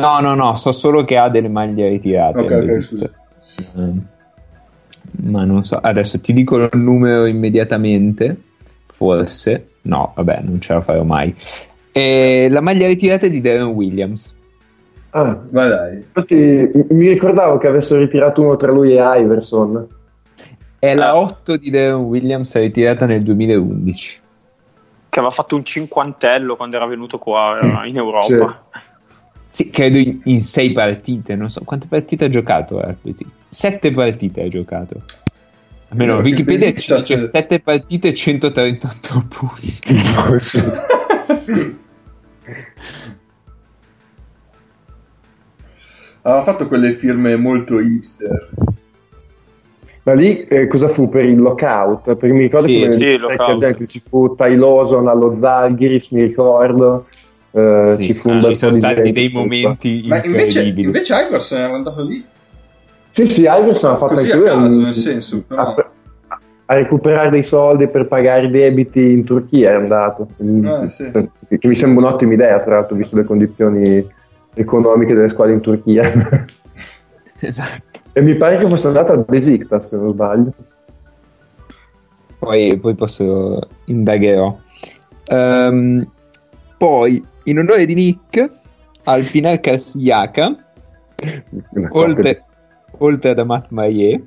No, 0.00 0.20
no, 0.20 0.34
no, 0.34 0.54
so 0.54 0.72
solo 0.72 1.04
che 1.04 1.16
ha 1.18 1.28
delle 1.28 1.48
maglie 1.48 1.88
ritirate. 1.88 2.38
Ok, 2.40 2.50
ok, 2.50 2.64
Besiktas. 2.64 3.22
Ehm, 3.76 4.06
ma 5.24 5.44
non 5.44 5.64
so, 5.64 5.76
adesso 5.76 6.20
ti 6.20 6.32
dico 6.32 6.56
il 6.62 6.70
numero 6.78 7.26
immediatamente, 7.26 8.36
forse. 8.86 9.68
No, 9.82 10.12
vabbè, 10.14 10.40
non 10.44 10.60
ce 10.60 10.72
la 10.74 10.80
farò 10.80 11.02
mai. 11.02 11.34
E 11.92 12.48
la 12.50 12.60
maglia 12.60 12.86
ritirata 12.86 13.26
è 13.26 13.30
di 13.30 13.40
Darren 13.40 13.66
Williams. 13.68 14.34
Ah, 15.10 15.38
Ma 15.50 15.66
dai. 15.66 15.96
infatti 15.96 16.70
mi 16.90 17.08
ricordavo 17.08 17.58
che 17.58 17.66
avessero 17.66 18.00
ritirato 18.00 18.40
uno 18.40 18.56
tra 18.56 18.72
lui 18.72 18.96
e 18.96 19.02
Iverson. 19.20 19.86
È 20.78 20.94
la 20.94 21.08
Ah. 21.10 21.18
8 21.18 21.56
di 21.58 21.68
Darren 21.68 21.96
Williams 22.00 22.56
ritirata 22.56 23.04
nel 23.04 23.22
2011. 23.22 24.20
Che 25.10 25.18
aveva 25.18 25.34
fatto 25.34 25.54
un 25.56 25.64
cinquantello 25.64 26.56
quando 26.56 26.76
era 26.76 26.86
venuto 26.86 27.18
qua 27.18 27.58
eh, 27.60 27.88
in 27.88 27.96
Europa. 27.98 28.24
Sì, 28.24 28.38
credo 29.70 29.98
in, 29.98 30.20
in 30.24 30.40
sei 30.40 30.72
partite, 30.72 31.36
non 31.36 31.50
so 31.50 31.62
quante 31.64 31.86
partite 31.88 32.24
ha 32.24 32.28
giocato. 32.28 32.96
Così. 33.02 33.26
Sette 33.48 33.90
partite 33.90 34.42
ha 34.42 34.48
giocato. 34.48 35.02
Almeno 35.88 36.12
Allora, 36.14 36.26
Wikipedia 36.26 36.72
dice 36.72 36.94
Besiktas- 36.94 37.30
7 37.30 37.60
partite 37.60 38.08
e 38.08 38.14
138 38.14 39.26
punti. 39.28 39.78
Aveva 46.24 46.44
fatto 46.44 46.68
quelle 46.68 46.92
firme 46.92 47.34
molto 47.36 47.80
hipster. 47.80 48.50
Ma 50.04 50.14
lì 50.14 50.44
eh, 50.46 50.66
cosa 50.66 50.88
fu 50.88 51.08
per 51.08 51.24
il 51.24 51.38
lockout? 51.38 52.14
Perché 52.16 52.34
mi 52.34 52.42
ricordo 52.42 52.66
Sì, 52.66 52.80
che 52.80 53.74
sì, 53.74 53.88
ci 53.88 54.00
fu 54.00 54.34
Ty 54.34 54.56
Lawson 54.56 55.06
allo 55.08 55.36
Zalgiris, 55.38 56.10
mi 56.10 56.22
ricordo. 56.22 57.06
Eh, 57.52 57.94
Sì, 57.98 58.04
ci 58.04 58.14
fu 58.14 58.30
un 58.30 58.40
ci 58.40 58.46
bel 58.46 58.56
sono 58.56 58.70
po' 58.72 58.76
di 58.78 58.82
stati 58.84 59.12
dei 59.12 59.28
momenti 59.28 60.04
Ma 60.06 60.24
invece, 60.24 60.62
invece 60.64 61.14
Iverson 61.26 61.58
era 61.58 61.74
andato 61.74 62.02
lì. 62.02 62.24
Sì, 63.10 63.26
sì, 63.26 63.40
Iverson 63.42 63.90
ha 63.92 63.96
fatto 63.98 64.14
Così 64.14 64.30
anche 64.30 64.48
a 64.48 64.54
lui 64.54 64.62
caso, 64.62 64.76
un- 64.78 64.84
nel 64.84 64.94
senso, 64.94 65.42
però- 65.46 65.62
a, 65.74 65.90
a 66.66 66.74
recuperare 66.74 67.28
dei 67.30 67.44
soldi 67.44 67.86
per 67.88 68.06
pagare 68.08 68.46
i 68.46 68.50
debiti 68.50 69.10
in 69.10 69.24
Turchia 69.24 69.72
è 69.72 69.74
andato. 69.74 70.28
Ah, 70.64 70.88
sì. 70.88 71.10
Che 71.10 71.68
mi 71.68 71.74
sembra 71.74 72.06
un'ottima 72.06 72.32
idea, 72.32 72.58
tra 72.60 72.76
l'altro, 72.76 72.96
visto 72.96 73.14
le 73.16 73.24
condizioni 73.24 74.06
economiche 74.54 75.12
delle 75.14 75.28
squadre 75.28 75.54
in 75.54 75.60
Turchia. 75.60 76.10
Esatto. 77.44 77.98
e 78.12 78.20
mi 78.22 78.36
pare 78.36 78.56
che 78.56 78.68
fosse 78.68 78.86
andato 78.86 79.10
al 79.12 79.24
Besiktas, 79.26 79.88
se 79.88 79.96
non 79.96 80.12
sbaglio. 80.12 80.52
Poi, 82.38 82.78
poi 82.78 82.94
posso 82.94 83.58
indagherò. 83.86 84.56
Ehm, 85.26 86.06
poi, 86.76 87.24
in 87.44 87.58
onore 87.58 87.86
di 87.86 87.94
Nick, 87.94 88.50
al 89.04 89.24
Pinar 89.24 89.60
Karsiaka, 89.60 90.56
Una 91.70 91.88
oltre, 91.92 92.42
oltre 92.98 93.30
ad 93.30 93.38
Amat 93.38 93.66
Maie, 93.70 94.24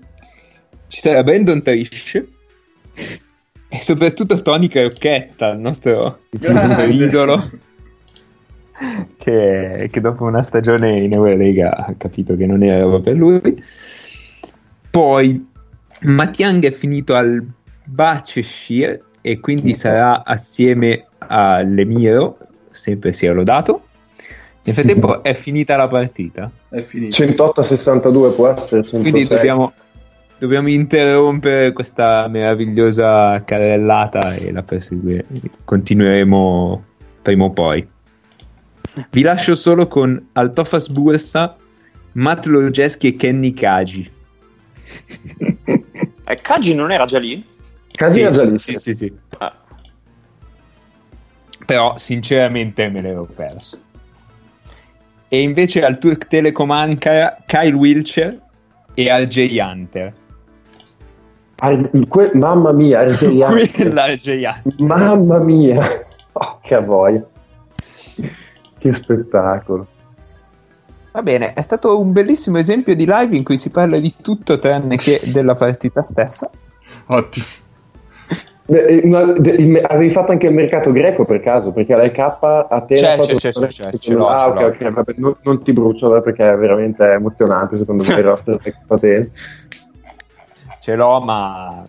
ci 0.88 1.00
sarà 1.00 1.24
Brandon 1.24 1.62
Trish 1.62 2.24
e 3.68 3.82
soprattutto 3.82 4.42
Tony 4.42 4.68
Crocchetta, 4.68 5.52
il 5.52 5.60
nostro, 5.60 6.20
il 6.30 6.52
nostro 6.52 6.84
idolo, 6.84 7.44
che, 9.18 9.90
che 9.92 10.02
dopo 10.02 10.26
una 10.26 10.44
stagione 10.44 11.00
in 11.00 11.14
Eurolega 11.14 11.76
ha 11.76 11.94
capito 11.98 12.36
che 12.36 12.46
non 12.46 12.64
era 12.64 12.82
roba 12.82 13.02
per 13.02 13.16
lui. 13.16 13.64
Poi 14.90 15.46
Matiang 16.02 16.64
è 16.66 16.72
finito 16.72 17.16
al 17.16 17.46
Baceshir 17.84 19.04
e 19.22 19.40
quindi 19.40 19.74
sarà 19.74 20.24
assieme 20.24 21.08
all'Emiro, 21.18 22.38
sempre 22.76 23.14
sia 23.14 23.34
lodato. 23.34 23.88
Nel 24.64 24.76
frattempo 24.76 25.22
è 25.24 25.34
finita 25.34 25.76
la 25.76 25.88
partita. 25.88 26.50
È 26.70 26.82
finito. 26.82 27.14
108 27.14 27.60
a 27.60 27.64
62 27.64 28.32
può 28.32 28.48
essere. 28.48 28.84
106. 28.84 29.02
Quindi 29.02 29.28
dobbiamo, 29.28 29.74
dobbiamo 30.38 30.70
interrompere 30.70 31.74
questa 31.74 32.28
meravigliosa 32.28 33.44
carrellata 33.44 34.36
e 34.36 34.52
la 34.52 34.64
perseguire. 34.64 35.26
Continueremo 35.64 36.84
prima 37.22 37.46
o 37.46 37.52
poi. 37.52 37.88
Vi 39.10 39.22
lascio 39.22 39.56
solo 39.56 39.88
con 39.88 40.30
Altofas 40.34 40.90
Bursa, 40.90 41.58
Matt 42.14 42.46
Lojeski 42.46 43.08
e 43.08 43.14
Kenny 43.14 43.54
Kaji. 43.54 44.12
E 46.28 46.42
Kaji 46.42 46.74
non 46.74 46.92
era 46.92 47.06
già 47.06 47.20
lì? 47.20 47.44
Casi 47.92 48.22
era 48.22 48.32
già 48.32 48.44
lì. 48.44 48.58
Sì, 48.58 48.76
sì, 48.76 48.94
sì. 48.94 49.06
Ah, 49.06 49.25
Però 51.66 51.98
sinceramente 51.98 52.88
me 52.90 53.02
l'ero 53.02 53.26
perso. 53.26 53.78
E 55.28 55.42
invece 55.42 55.84
al 55.84 55.98
Turk 55.98 56.28
Telecom 56.28 56.70
Ankara, 56.72 57.38
Kyle 57.46 57.74
Wilcher 57.74 58.40
e 58.94 59.08
RJ 59.10 59.58
Hunter. 59.60 60.14
Ah, 61.58 61.76
que- 62.08 62.32
mamma 62.34 62.72
mia, 62.72 63.04
RJ 63.04 63.24
Hunter. 63.42 63.72
Quella 63.72 64.06
RJ 64.14 64.28
Hunter. 64.28 64.86
Mamma 64.86 65.40
mia, 65.40 66.06
oh, 66.34 66.60
che 66.62 66.80
voglia. 66.82 67.26
che 68.78 68.94
spettacolo. 68.94 69.88
Va 71.12 71.24
bene, 71.24 71.54
è 71.54 71.62
stato 71.62 71.98
un 71.98 72.12
bellissimo 72.12 72.58
esempio 72.58 72.94
di 72.94 73.06
live 73.08 73.36
in 73.36 73.44
cui 73.44 73.58
si 73.58 73.70
parla 73.70 73.98
di 73.98 74.14
tutto 74.22 74.60
tranne 74.60 74.98
che 74.98 75.22
della 75.32 75.56
partita 75.56 76.04
stessa. 76.04 76.50
Ottimo. 77.08 77.46
Beh, 78.68 78.86
eh, 78.86 79.02
una- 79.04 79.32
de- 79.34 79.52
il 79.52 79.70
me- 79.70 79.82
avevi 79.82 80.10
fatto 80.10 80.32
anche 80.32 80.48
il 80.48 80.54
mercato 80.54 80.92
greco 80.92 81.24
per 81.24 81.40
caso? 81.40 81.72
Perché 81.72 81.96
l'EK 81.96 82.18
a 82.18 82.82
te 82.88 82.96
C'è, 82.96 83.16
fatto- 83.16 83.36
c'è, 83.36 83.52
c'è, 83.52 83.68
c'è, 83.68 83.98
ce 83.98 84.14
l'ho, 84.14 84.28
Ah, 84.28 84.48
ok, 84.48 84.62
ok, 84.62 84.90
vabbè, 84.92 85.14
non, 85.18 85.36
non 85.44 85.64
ti 85.64 85.72
bruciolo 85.72 86.20
perché 86.22 86.50
è 86.52 86.58
veramente 86.58 87.04
emozionante 87.04 87.78
secondo 87.78 88.04
me 88.04 88.16
il 88.16 88.24
roster. 88.26 89.30
Ce 90.80 90.96
l'ho, 90.96 91.20
ma 91.22 91.84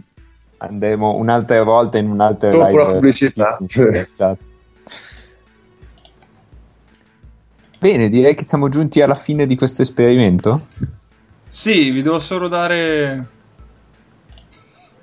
andremo 0.59 1.15
un'altra 1.17 1.63
volta 1.63 1.97
in 1.99 2.11
un'altra 2.11 2.51
Dopo 2.51 2.67
live. 2.67 2.83
la 2.85 2.93
pubblicità. 2.93 3.59
Esatto. 4.11 4.45
Bene, 7.79 8.09
direi 8.09 8.35
che 8.35 8.43
siamo 8.45 8.69
giunti 8.69 9.01
alla 9.01 9.15
fine 9.15 9.47
di 9.47 9.55
questo 9.57 9.83
esperimento. 9.83 10.61
Sì, 11.49 11.91
vi 11.91 12.03
devo 12.03 12.21
solo 12.21 12.49
dare... 12.49 13.27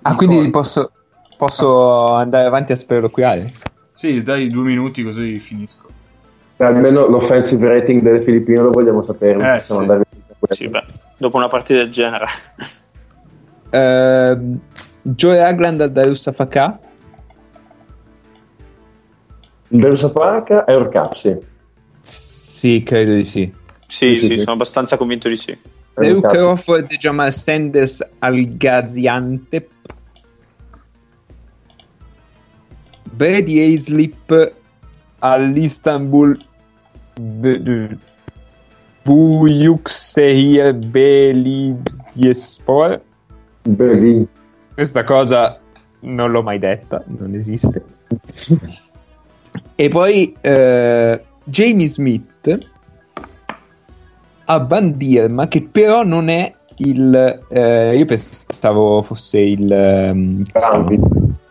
Ah, 0.01 0.15
quindi 0.15 0.43
po'. 0.49 0.59
posso, 0.59 0.91
posso 1.37 2.13
andare 2.13 2.45
avanti 2.45 2.71
a 2.71 2.75
speroquiare? 2.75 3.51
Sì, 3.91 4.21
dai 4.21 4.49
due 4.49 4.63
minuti 4.63 5.03
così 5.03 5.39
finisco. 5.39 5.87
Almeno 6.57 7.07
l'offensive 7.07 7.67
rating 7.67 8.01
delle 8.01 8.21
Filippine 8.21 8.61
lo 8.61 8.71
vogliamo 8.71 9.01
sapere. 9.01 9.57
Eh, 9.57 9.61
sì. 9.61 9.73
Sì, 10.49 10.67
beh, 10.67 10.83
dopo 11.17 11.37
una 11.37 11.47
partita 11.47 11.79
del 11.79 11.91
genere. 11.91 12.25
Ehm, 13.73 14.59
Joe 15.01 15.39
Ragland 15.39 15.81
al 15.81 15.91
Darius 15.91 16.27
Afaka? 16.27 16.79
Il 19.69 19.79
Derusa 19.79 20.11
Park 20.11 20.51
è 20.51 20.89
Cup, 20.89 21.15
sì. 21.15 21.35
Sì, 22.03 22.83
credo 22.83 23.13
di 23.15 23.23
sì. 23.23 23.51
Sì, 23.87 24.17
Sì, 24.17 24.27
sì, 24.27 24.37
sono 24.37 24.51
abbastanza 24.51 24.97
convinto 24.97 25.27
di 25.27 25.37
sì. 25.37 25.57
Eurocap. 25.95 26.31
Crawford 26.31 26.91
e 26.91 26.97
Jamal 26.97 27.33
Sanders 27.33 28.07
al 28.19 28.55
Gaziantep. 28.55 29.67
Brady 33.15 33.59
Aislip 33.59 34.53
all'Istanbul 35.19 36.37
B- 37.19 37.57
B- 37.57 37.97
Buyukshehir 39.03 40.73
Belediyespor. 40.73 43.01
Belli. 43.63 44.27
Questa 44.73 45.03
cosa 45.03 45.59
non 46.01 46.31
l'ho 46.31 46.41
mai 46.41 46.59
detta, 46.59 47.03
non 47.17 47.35
esiste. 47.35 47.83
e 49.75 49.87
poi 49.89 50.35
eh, 50.41 51.21
Jamie 51.43 51.87
Smith 51.87 52.57
a 54.45 54.59
Bandirma, 54.59 55.47
che 55.47 55.61
però 55.61 56.03
non 56.03 56.29
è 56.29 56.53
il. 56.77 57.39
eh, 57.49 57.95
io 57.95 58.05
pensavo 58.05 59.01
fosse 59.03 59.39
il. 59.39 59.71
ehm, 59.71 60.43
Banvit. 60.51 61.01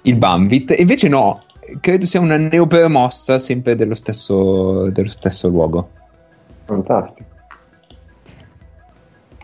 il 0.02 0.16
Banvit, 0.16 0.70
e 0.72 0.80
invece 0.80 1.08
no, 1.08 1.40
credo 1.82 2.06
sia 2.06 2.20
una 2.20 2.36
neopromossa 2.36 3.36
sempre 3.38 3.74
dello 3.74 3.94
stesso, 3.94 4.88
dello 4.90 5.08
stesso 5.08 5.48
luogo. 5.48 5.90
Fantastico. 6.64 7.28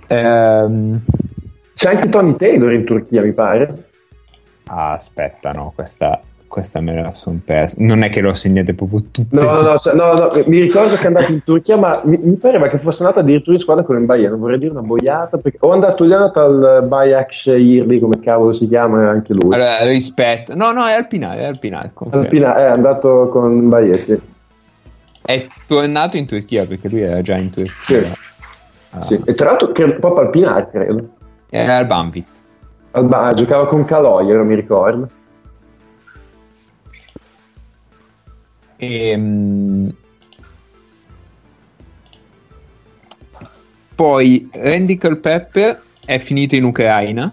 Ehm, 0.07 1.01
C'è 1.75 1.91
anche 1.91 2.09
Tony 2.09 2.37
Taylor 2.37 2.73
in 2.73 2.85
Turchia, 2.85 3.23
mi 3.23 3.33
pare. 3.33 3.89
ah, 4.67 4.93
aspetta, 4.93 5.51
no, 5.51 5.73
questa, 5.75 6.21
questa 6.49 6.81
me 6.81 7.01
la 7.01 7.15
sono 7.15 7.39
persa. 7.45 7.77
Non 7.79 8.03
è 8.03 8.09
che 8.09 8.21
l'ho 8.21 8.35
segnate 8.35 8.75
proprio 8.75 9.05
tutte. 9.11 9.37
No, 9.37 9.43
no, 9.53 9.61
no, 9.61 9.79
cioè, 9.79 9.95
no, 9.95 10.13
no, 10.15 10.31
mi 10.47 10.59
ricordo 10.59 10.97
che 10.97 11.03
è 11.03 11.07
andato 11.07 11.31
in 11.31 11.45
Turchia, 11.45 11.77
ma 11.77 12.01
mi, 12.05 12.19
mi 12.21 12.35
pareva 12.35 12.69
che 12.69 12.79
fosse 12.79 13.03
andato 13.03 13.21
addirittura 13.21 13.55
in 13.55 13.61
squadra 13.63 13.85
con 13.85 13.97
il 14.01 14.29
non 14.29 14.41
vorrei 14.41 14.59
dire 14.59 14.73
una 14.73 14.81
boiata, 14.81 15.37
perché 15.37 15.59
o 15.61 15.71
è 15.71 15.75
andato, 15.75 16.05
gli 16.05 16.11
è 16.11 16.15
andato 16.15 16.41
al 16.41 16.85
Bayak 16.89 17.33
Shehirli, 17.33 18.01
come 18.01 18.19
cavolo 18.19 18.53
si 18.53 18.67
chiama, 18.67 19.09
anche 19.09 19.35
lui. 19.35 19.55
Allora, 19.55 19.85
rispetto. 19.85 20.55
No, 20.55 20.73
no, 20.73 20.87
è 20.87 20.93
Alpinare, 20.93 21.43
è 21.43 21.47
Alpinare. 21.47 21.91
confermo. 21.93 22.25
Alpina- 22.25 22.57
è 22.57 22.65
andato 22.65 23.29
con 23.31 23.57
il 23.57 23.63
Bahia, 23.69 24.01
sì. 24.01 24.19
È 25.23 25.47
tornato 25.67 26.17
in 26.17 26.27
Turchia 26.27 26.65
perché 26.67 26.89
lui 26.89 27.03
era 27.03 27.21
già 27.21 27.37
in 27.37 27.51
Turchia. 27.51 27.75
Sì. 28.03 28.13
Ah, 28.93 29.07
Sì. 29.07 29.21
E 29.25 29.35
tra 29.35 29.47
l'altro 29.51 29.71
credo- 29.73 29.99
proprio 29.99 30.25
Alpinar, 30.25 30.71
credo. 30.71 31.09
Era 31.51 31.77
al 31.77 31.87
Banvit. 31.87 32.27
Al 32.93 33.05
Ba- 33.05 33.35
giocava 33.35 33.67
con 33.67 33.85
Caloyer, 33.85 34.43
mi 34.43 34.55
ricordo. 34.55 35.09
Ehm, 38.79 39.93
Poi 43.99 44.49
Randy 44.53 44.97
Culpepper 44.97 45.83
è 46.05 46.21
finito 46.21 46.55
in 46.55 46.63
Ucraina 46.63 47.33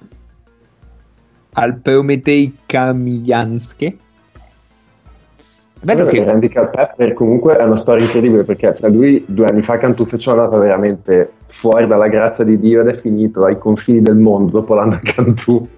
al 1.53 1.75
Prometei 1.75 2.57
Kamianske. 2.65 3.97
Bello 5.79 6.05
che 6.07 6.25
Handicap 6.25 6.71
Pepper 6.71 7.13
comunque 7.13 7.55
è 7.57 7.63
una 7.63 7.75
storia 7.75 8.05
incredibile 8.05 8.45
perché 8.45 8.73
cioè, 8.73 8.89
lui 8.89 9.23
due 9.27 9.45
anni 9.45 9.61
fa 9.61 9.77
Cantufeccio 9.77 10.31
è 10.31 10.33
andato 10.39 10.57
veramente 10.57 11.33
fuori 11.45 11.85
dalla 11.85 12.07
grazia 12.07 12.43
di 12.43 12.59
Dio 12.59 12.81
ed 12.81 12.87
è 12.87 12.99
finito 12.99 13.45
ai 13.45 13.59
confini 13.59 14.01
del 14.01 14.15
mondo 14.15 14.53
dopo 14.53 14.73
l'anno 14.73 14.99
Cantù. 15.03 15.69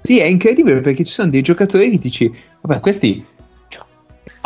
Sì, 0.00 0.18
è 0.18 0.24
incredibile 0.24 0.80
perché 0.80 1.04
ci 1.04 1.12
sono 1.12 1.28
dei 1.28 1.42
giocatori 1.42 1.90
che 1.90 1.98
dici, 1.98 2.34
vabbè, 2.62 2.80
questi 2.80 3.22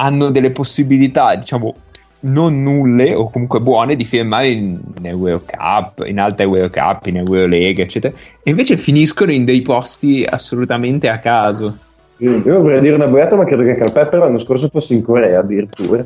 hanno 0.00 0.30
delle 0.30 0.50
possibilità, 0.50 1.34
diciamo, 1.34 1.74
non 2.20 2.62
nulle 2.62 3.14
o 3.14 3.30
comunque 3.30 3.60
buone 3.60 3.96
di 3.96 4.06
firmare 4.06 4.48
in, 4.48 4.78
in 4.98 5.06
Euro 5.06 5.42
Cup, 5.44 6.04
in 6.06 6.18
alta 6.18 6.42
Euro 6.42 6.70
Cup, 6.70 7.06
in 7.06 7.18
Eurolega, 7.18 7.82
eccetera, 7.82 8.14
e 8.42 8.50
invece 8.50 8.78
finiscono 8.78 9.30
in 9.30 9.44
dei 9.44 9.60
posti 9.60 10.24
assolutamente 10.28 11.08
a 11.08 11.18
caso. 11.18 11.76
Io 12.16 12.40
vorrei 12.42 12.80
dire 12.80 12.94
una 12.94 13.06
boiata 13.08 13.36
ma 13.36 13.44
credo 13.44 13.62
che 13.62 13.76
Calpepper 13.76 14.18
l'anno 14.20 14.38
scorso 14.38 14.68
fosse 14.68 14.94
in 14.94 15.02
Corea 15.02 15.40
addirittura. 15.40 16.04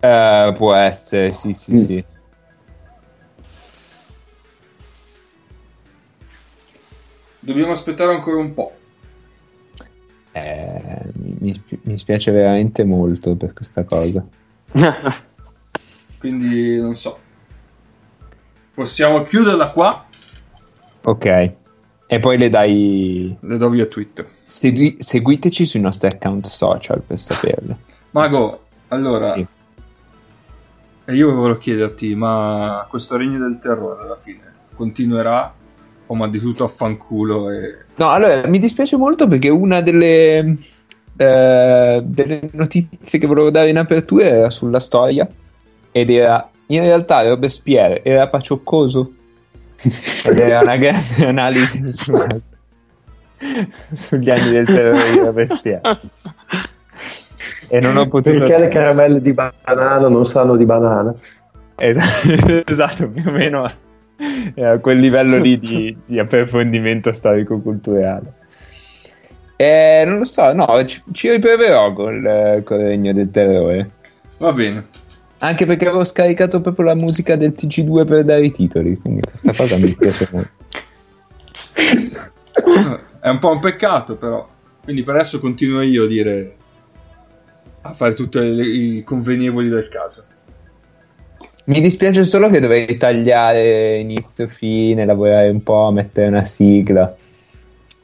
Eh, 0.00 0.52
può 0.56 0.74
essere, 0.74 1.32
sì, 1.32 1.52
sì, 1.52 1.72
Mm. 1.72 1.82
sì. 1.84 2.04
Dobbiamo 7.40 7.72
aspettare 7.72 8.12
ancora 8.12 8.36
un 8.36 8.52
po'. 8.54 8.77
Eh, 10.32 11.02
mi, 11.14 11.62
mi 11.82 11.98
spiace 11.98 12.30
veramente 12.30 12.84
molto 12.84 13.34
per 13.34 13.52
questa 13.52 13.84
cosa. 13.84 14.24
Quindi 16.18 16.80
non 16.80 16.96
so. 16.96 17.18
Possiamo 18.74 19.24
chiuderla 19.24 19.70
qua. 19.70 20.06
Ok. 21.02 21.52
E 22.06 22.18
poi 22.20 22.38
le 22.38 22.48
dai. 22.48 23.36
Le 23.40 23.56
do 23.56 23.68
via 23.68 23.86
Twitter. 23.86 24.26
Segui- 24.46 24.96
seguiteci 24.98 25.66
sui 25.66 25.80
nostri 25.80 26.08
account 26.08 26.46
social 26.46 27.02
per 27.02 27.18
saperle. 27.20 27.76
Mago, 28.12 28.64
allora, 28.88 29.32
Sì. 29.34 29.46
e 31.04 31.14
io 31.14 31.34
volevo 31.34 31.58
chiederti, 31.58 32.14
ma 32.14 32.86
questo 32.88 33.16
regno 33.16 33.38
del 33.38 33.58
terrore 33.60 34.04
alla 34.04 34.16
fine 34.16 34.46
continuerà 34.74 35.52
o 36.08 36.14
mandi 36.14 36.38
tutto 36.38 36.64
a 36.64 36.68
fanculo 36.68 37.50
e... 37.50 37.76
No, 37.96 38.10
allora 38.10 38.46
mi 38.46 38.58
dispiace 38.58 38.96
molto 38.96 39.28
perché 39.28 39.50
una 39.50 39.80
delle, 39.80 40.56
eh, 41.16 42.02
delle 42.04 42.48
notizie 42.52 43.18
che 43.18 43.26
volevo 43.26 43.50
dare 43.50 43.68
in 43.68 43.78
apertura 43.78 44.24
era 44.24 44.50
sulla 44.50 44.80
storia 44.80 45.28
ed 45.92 46.10
era 46.10 46.50
in 46.66 46.80
realtà 46.80 47.26
Robespierre 47.26 48.02
era 48.04 48.28
pacioccoso 48.28 49.12
ed 50.24 50.38
era 50.38 50.60
una 50.60 50.76
grande 50.76 51.24
analisi 51.26 51.86
su- 51.88 52.26
sugli 53.92 54.30
anni 54.30 54.50
del 54.50 54.66
terrore 54.66 55.10
di 55.10 55.18
Robespierre. 55.18 56.00
E 57.68 57.80
non 57.80 57.96
ho 57.98 58.08
potuto 58.08 58.38
Perché 58.38 58.58
le 58.58 58.68
caramelle 58.68 59.20
di 59.20 59.32
banana 59.32 60.08
non 60.08 60.24
sanno 60.24 60.56
di 60.56 60.64
banana? 60.64 61.14
Esatto, 61.76 62.62
esatto, 62.72 63.08
più 63.08 63.22
o 63.28 63.30
meno 63.30 63.70
è 64.54 64.64
a 64.64 64.78
quel 64.78 64.98
livello 64.98 65.38
lì 65.38 65.58
di, 65.58 65.96
di 66.04 66.18
approfondimento 66.18 67.12
storico-culturale. 67.12 68.32
Eh, 69.56 70.04
non 70.06 70.18
lo 70.18 70.24
so, 70.24 70.52
no, 70.52 70.84
ci, 70.84 71.02
ci 71.12 71.30
riproverò 71.30 71.92
col, 71.92 72.24
eh, 72.24 72.62
col 72.64 72.78
Regno 72.78 73.12
del 73.12 73.30
Terrore. 73.30 73.90
Va 74.38 74.52
bene. 74.52 74.86
Anche 75.38 75.66
perché 75.66 75.86
avevo 75.86 76.04
scaricato 76.04 76.60
proprio 76.60 76.86
la 76.86 76.94
musica 76.94 77.36
del 77.36 77.54
TG2 77.56 78.06
per 78.06 78.24
dare 78.24 78.44
i 78.44 78.52
titoli, 78.52 78.96
quindi 78.98 79.20
questa 79.20 79.52
cosa 79.52 79.76
mi 79.76 79.84
dispiace 79.84 80.28
molto. 80.32 80.50
È 83.20 83.28
un 83.28 83.38
po' 83.38 83.50
un 83.50 83.60
peccato 83.60 84.16
però. 84.16 84.48
Quindi 84.82 85.02
per 85.04 85.16
adesso 85.16 85.38
continuo 85.38 85.82
io 85.82 86.04
a 86.04 86.06
dire... 86.08 86.56
a 87.82 87.92
fare 87.92 88.14
tutti 88.14 88.38
i 88.38 89.02
convenevoli 89.04 89.68
del 89.68 89.88
caso. 89.88 90.24
Mi 91.68 91.82
dispiace 91.82 92.24
solo 92.24 92.48
che 92.48 92.60
dovrei 92.60 92.96
tagliare 92.96 93.98
inizio 93.98 94.48
fine, 94.48 95.04
lavorare 95.04 95.50
un 95.50 95.62
po', 95.62 95.90
mettere 95.92 96.28
una 96.28 96.44
sigla. 96.44 97.14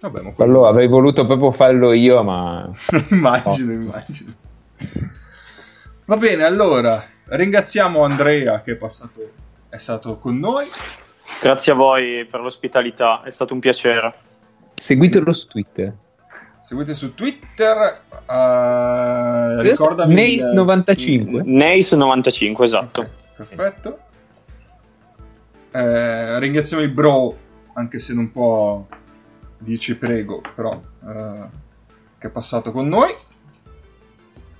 Vabbè, 0.01 0.21
ma 0.21 0.33
quello... 0.33 0.35
Quello 0.35 0.67
avrei 0.67 0.87
voluto 0.87 1.25
proprio 1.25 1.51
farlo 1.51 1.93
io, 1.93 2.23
ma 2.23 2.71
immagino, 3.09 3.73
immagino. 3.73 4.33
Va 6.05 6.17
bene, 6.19 6.45
allora, 6.45 7.03
ringraziamo 7.25 8.05
Andrea 8.05 8.61
che 8.61 8.73
è 8.73 8.75
passato, 8.75 9.31
è 9.71 9.79
stato 9.79 10.19
con 10.19 10.39
noi. 10.39 10.67
Grazie 11.41 11.73
a 11.73 11.75
voi 11.75 12.27
per 12.31 12.41
l'ospitalità, 12.41 13.23
è 13.23 13.31
stato 13.31 13.55
un 13.55 13.61
piacere. 13.61 14.13
Seguitelo 14.75 15.33
su 15.33 15.47
Twitter. 15.49 15.91
Seguite 16.61 16.95
su 16.95 17.15
Twitter. 17.15 18.03
eh, 18.29 19.63
ricordami 19.63 20.35
il- 20.35 20.43
Nace95. 20.43 21.41
Nace 21.45 21.97
95, 21.97 22.65
esatto. 22.67 23.01
Ok, 23.01 23.09
perfetto. 23.37 23.99
Eh, 25.71 26.39
ringraziamo 26.39 26.83
i 26.83 26.89
bro, 26.89 27.37
anche 27.75 27.99
se 27.99 28.15
non 28.15 28.31
può 28.31 28.87
dici 29.59 29.97
prego, 29.97 30.41
però 30.55 30.81
eh, 31.07 31.41
che 32.19 32.27
è 32.29 32.31
passato 32.31 32.71
con 32.71 32.87
noi. 32.89 33.13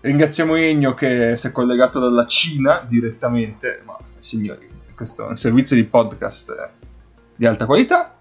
Ringraziamo 0.01 0.55
Ennio 0.57 0.93
che 0.95 1.37
si 1.37 1.47
è 1.47 1.53
collegato 1.53 1.99
dalla 1.99 2.27
Cina 2.27 2.85
direttamente, 2.87 3.81
ma 3.85 3.97
signori, 4.19 4.69
questo 4.95 5.25
è 5.25 5.29
un 5.29 5.37
servizio 5.37 5.77
di 5.77 5.85
podcast 5.85 6.51
eh, 6.51 6.69
di 7.35 7.47
alta 7.47 7.65
qualità. 7.65 8.19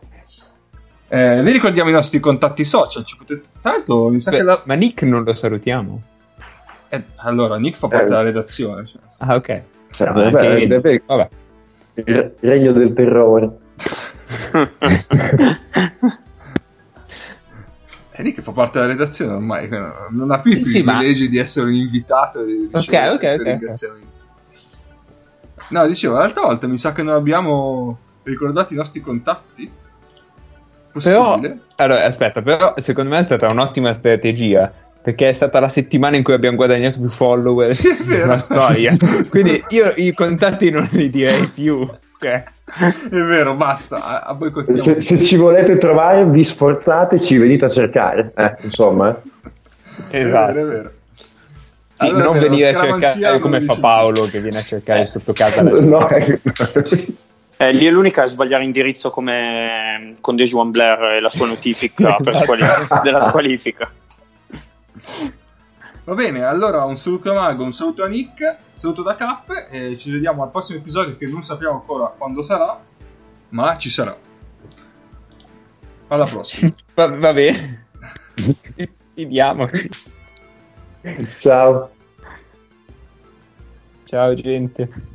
Eh, 1.10 1.42
vi 1.44 1.52
ricordiamo 1.52 1.90
i 1.90 1.94
nostri 1.94 2.20
contatti 2.20 2.64
social, 2.64 3.04
ci 3.04 3.18
potete... 3.18 3.48
L'altro 3.62 4.10
mi 4.10 4.20
sa 4.20 4.32
Beh, 4.32 4.38
che 4.38 4.44
la... 4.44 4.62
Ma 4.66 4.74
Nick 4.76 5.04
non 5.04 5.24
lo 5.24 5.34
salutiamo. 5.34 6.02
eh, 6.90 7.04
allora, 7.18 7.58
Nick 7.58 7.78
fa 7.78 7.88
parte 7.88 8.06
Eh. 8.06 8.08
della 8.08 8.22
redazione. 8.22 8.86
cioè, 8.86 9.02
Ah, 9.20 9.36
ok. 9.36 9.62
Cioè, 9.94 10.08
No, 10.08 10.14
vabbè, 10.14 10.46
anche- 10.48 10.68
deve- 10.68 11.04
vabbè. 11.06 11.30
il 11.96 12.34
regno 12.40 12.72
del 12.72 12.94
terrore. 12.94 13.58
È 18.10 18.22
lì 18.22 18.34
che 18.34 18.42
fa 18.44 18.52
parte 18.52 18.80
della 18.80 18.92
redazione 18.92 19.34
ormai, 19.34 19.68
non 20.12 20.30
ha 20.32 20.40
più 20.40 20.52
i 20.52 20.56
Sì, 20.58 20.64
sì, 20.66 20.84
ma- 20.84 21.02
di 21.02 21.38
essere 21.38 21.66
un 21.68 21.74
invitato 21.74 22.42
e 22.42 22.46
di 22.46 22.70
ricevere 22.72 23.08
Ok, 23.10 23.14
ok, 23.16 23.20
sempre 23.20 23.34
ok, 23.36 23.40
ok. 23.40 23.48
ringraziamenti. 23.48 24.08
No, 25.70 25.88
dicevo, 25.88 26.16
l'altra 26.18 26.44
volta 26.44 26.68
mi 26.68 26.78
sa 26.78 26.92
che 26.94 27.02
non 27.04 27.16
abbiamo 27.16 27.98
ricordato 28.24 28.74
i 28.74 28.78
nostri 28.78 29.02
contatti. 29.02 29.72
Però, 31.02 31.24
Possibile? 31.32 31.60
allora, 31.78 32.04
aspetta, 32.06 32.42
però 32.44 32.74
secondo 32.78 33.10
me 33.10 33.18
è 33.20 33.24
stata 33.24 33.50
un'ottima 33.50 33.92
strategia. 33.94 34.72
Perché 35.04 35.28
è 35.28 35.34
stata 35.34 35.60
la 35.60 35.68
settimana 35.68 36.16
in 36.16 36.24
cui 36.24 36.34
abbiamo 36.34 36.56
guadagnato 36.56 37.00
più 37.00 37.10
follower 37.10 37.76
nella 38.06 38.38
storia. 38.38 38.96
Quindi 39.30 39.62
io 39.70 39.94
i 39.98 40.14
contatti 40.14 40.70
non 40.70 40.88
li 40.92 41.10
direi 41.10 41.46
più. 41.48 41.82
Ok. 41.82 42.44
È 43.10 43.10
vero, 43.10 43.54
basta, 43.56 44.02
a, 44.02 44.20
a. 44.22 44.38
Se, 44.78 45.02
se 45.02 45.20
ci 45.20 45.36
volete 45.36 45.78
trovare, 45.78 46.26
vi 46.26 46.44
sforzate, 46.44 47.20
ci 47.20 47.38
venite 47.38 47.66
a 47.66 47.70
cercare. 47.70 48.32
Eh, 48.34 48.56
insomma, 48.62 49.10
eh. 50.10 50.22
Esatto. 50.22 50.52
È 50.52 50.54
vero, 50.54 50.68
è 50.68 50.72
vero. 50.72 50.92
Sì, 51.94 52.06
Allora, 52.06 52.24
non 52.24 52.40
venire 52.40 52.70
a 52.70 52.80
cercare 52.80 53.40
come 53.40 53.60
dice 53.60 53.74
fa 53.74 53.80
Paolo 53.80 54.26
che 54.26 54.40
viene 54.40 54.58
a 54.58 54.64
cercare 54.64 55.06
sotto 55.06 55.34
casa. 55.34 55.62
No, 55.70 56.10
eh. 56.10 56.40
Eh, 57.58 57.72
lì 57.72 57.86
è 57.86 57.90
l'unica 57.92 58.24
a 58.24 58.28
sbagliare 58.28 58.64
indirizzo 58.64 59.12
come 59.12 60.14
con 60.22 60.36
De 60.36 60.46
Juan 60.46 60.72
Blair 60.72 61.14
e 61.14 61.20
la 61.20 61.30
sua 61.30 61.46
notifica 61.46 62.16
per 62.24 62.34
Esatto. 62.34 62.56
squali- 62.56 63.02
della 63.04 63.22
squalifica. 63.22 63.92
Va 66.06 66.14
bene, 66.16 66.44
allora 66.44 66.84
un 66.84 66.98
saluto 66.98 67.32
a 67.32 67.34
Mago, 67.34 67.64
un 67.64 67.72
saluto 67.72 68.04
a 68.04 68.08
Nick, 68.08 68.42
un 68.42 68.78
saluto 68.78 69.04
da 69.04 69.16
K 69.16 69.70
e 69.70 69.96
ci 69.96 70.12
vediamo 70.12 70.44
al 70.44 70.52
prossimo 70.52 70.80
episodio 70.80 71.16
che 71.16 71.26
non 71.28 71.44
sappiamo 71.44 71.76
ancora 71.76 72.08
quando 72.08 72.44
sarà, 72.44 72.78
ma 73.50 73.78
ci 73.78 73.90
sarà. 73.90 74.18
Alla 76.08 76.26
prossima. 76.26 76.74
Va, 76.94 77.08
va 77.08 77.34
bene. 77.34 77.88
Fidiamoci. 79.14 79.90
Ciao. 81.38 81.90
Ciao 84.04 84.34
gente. 84.34 85.12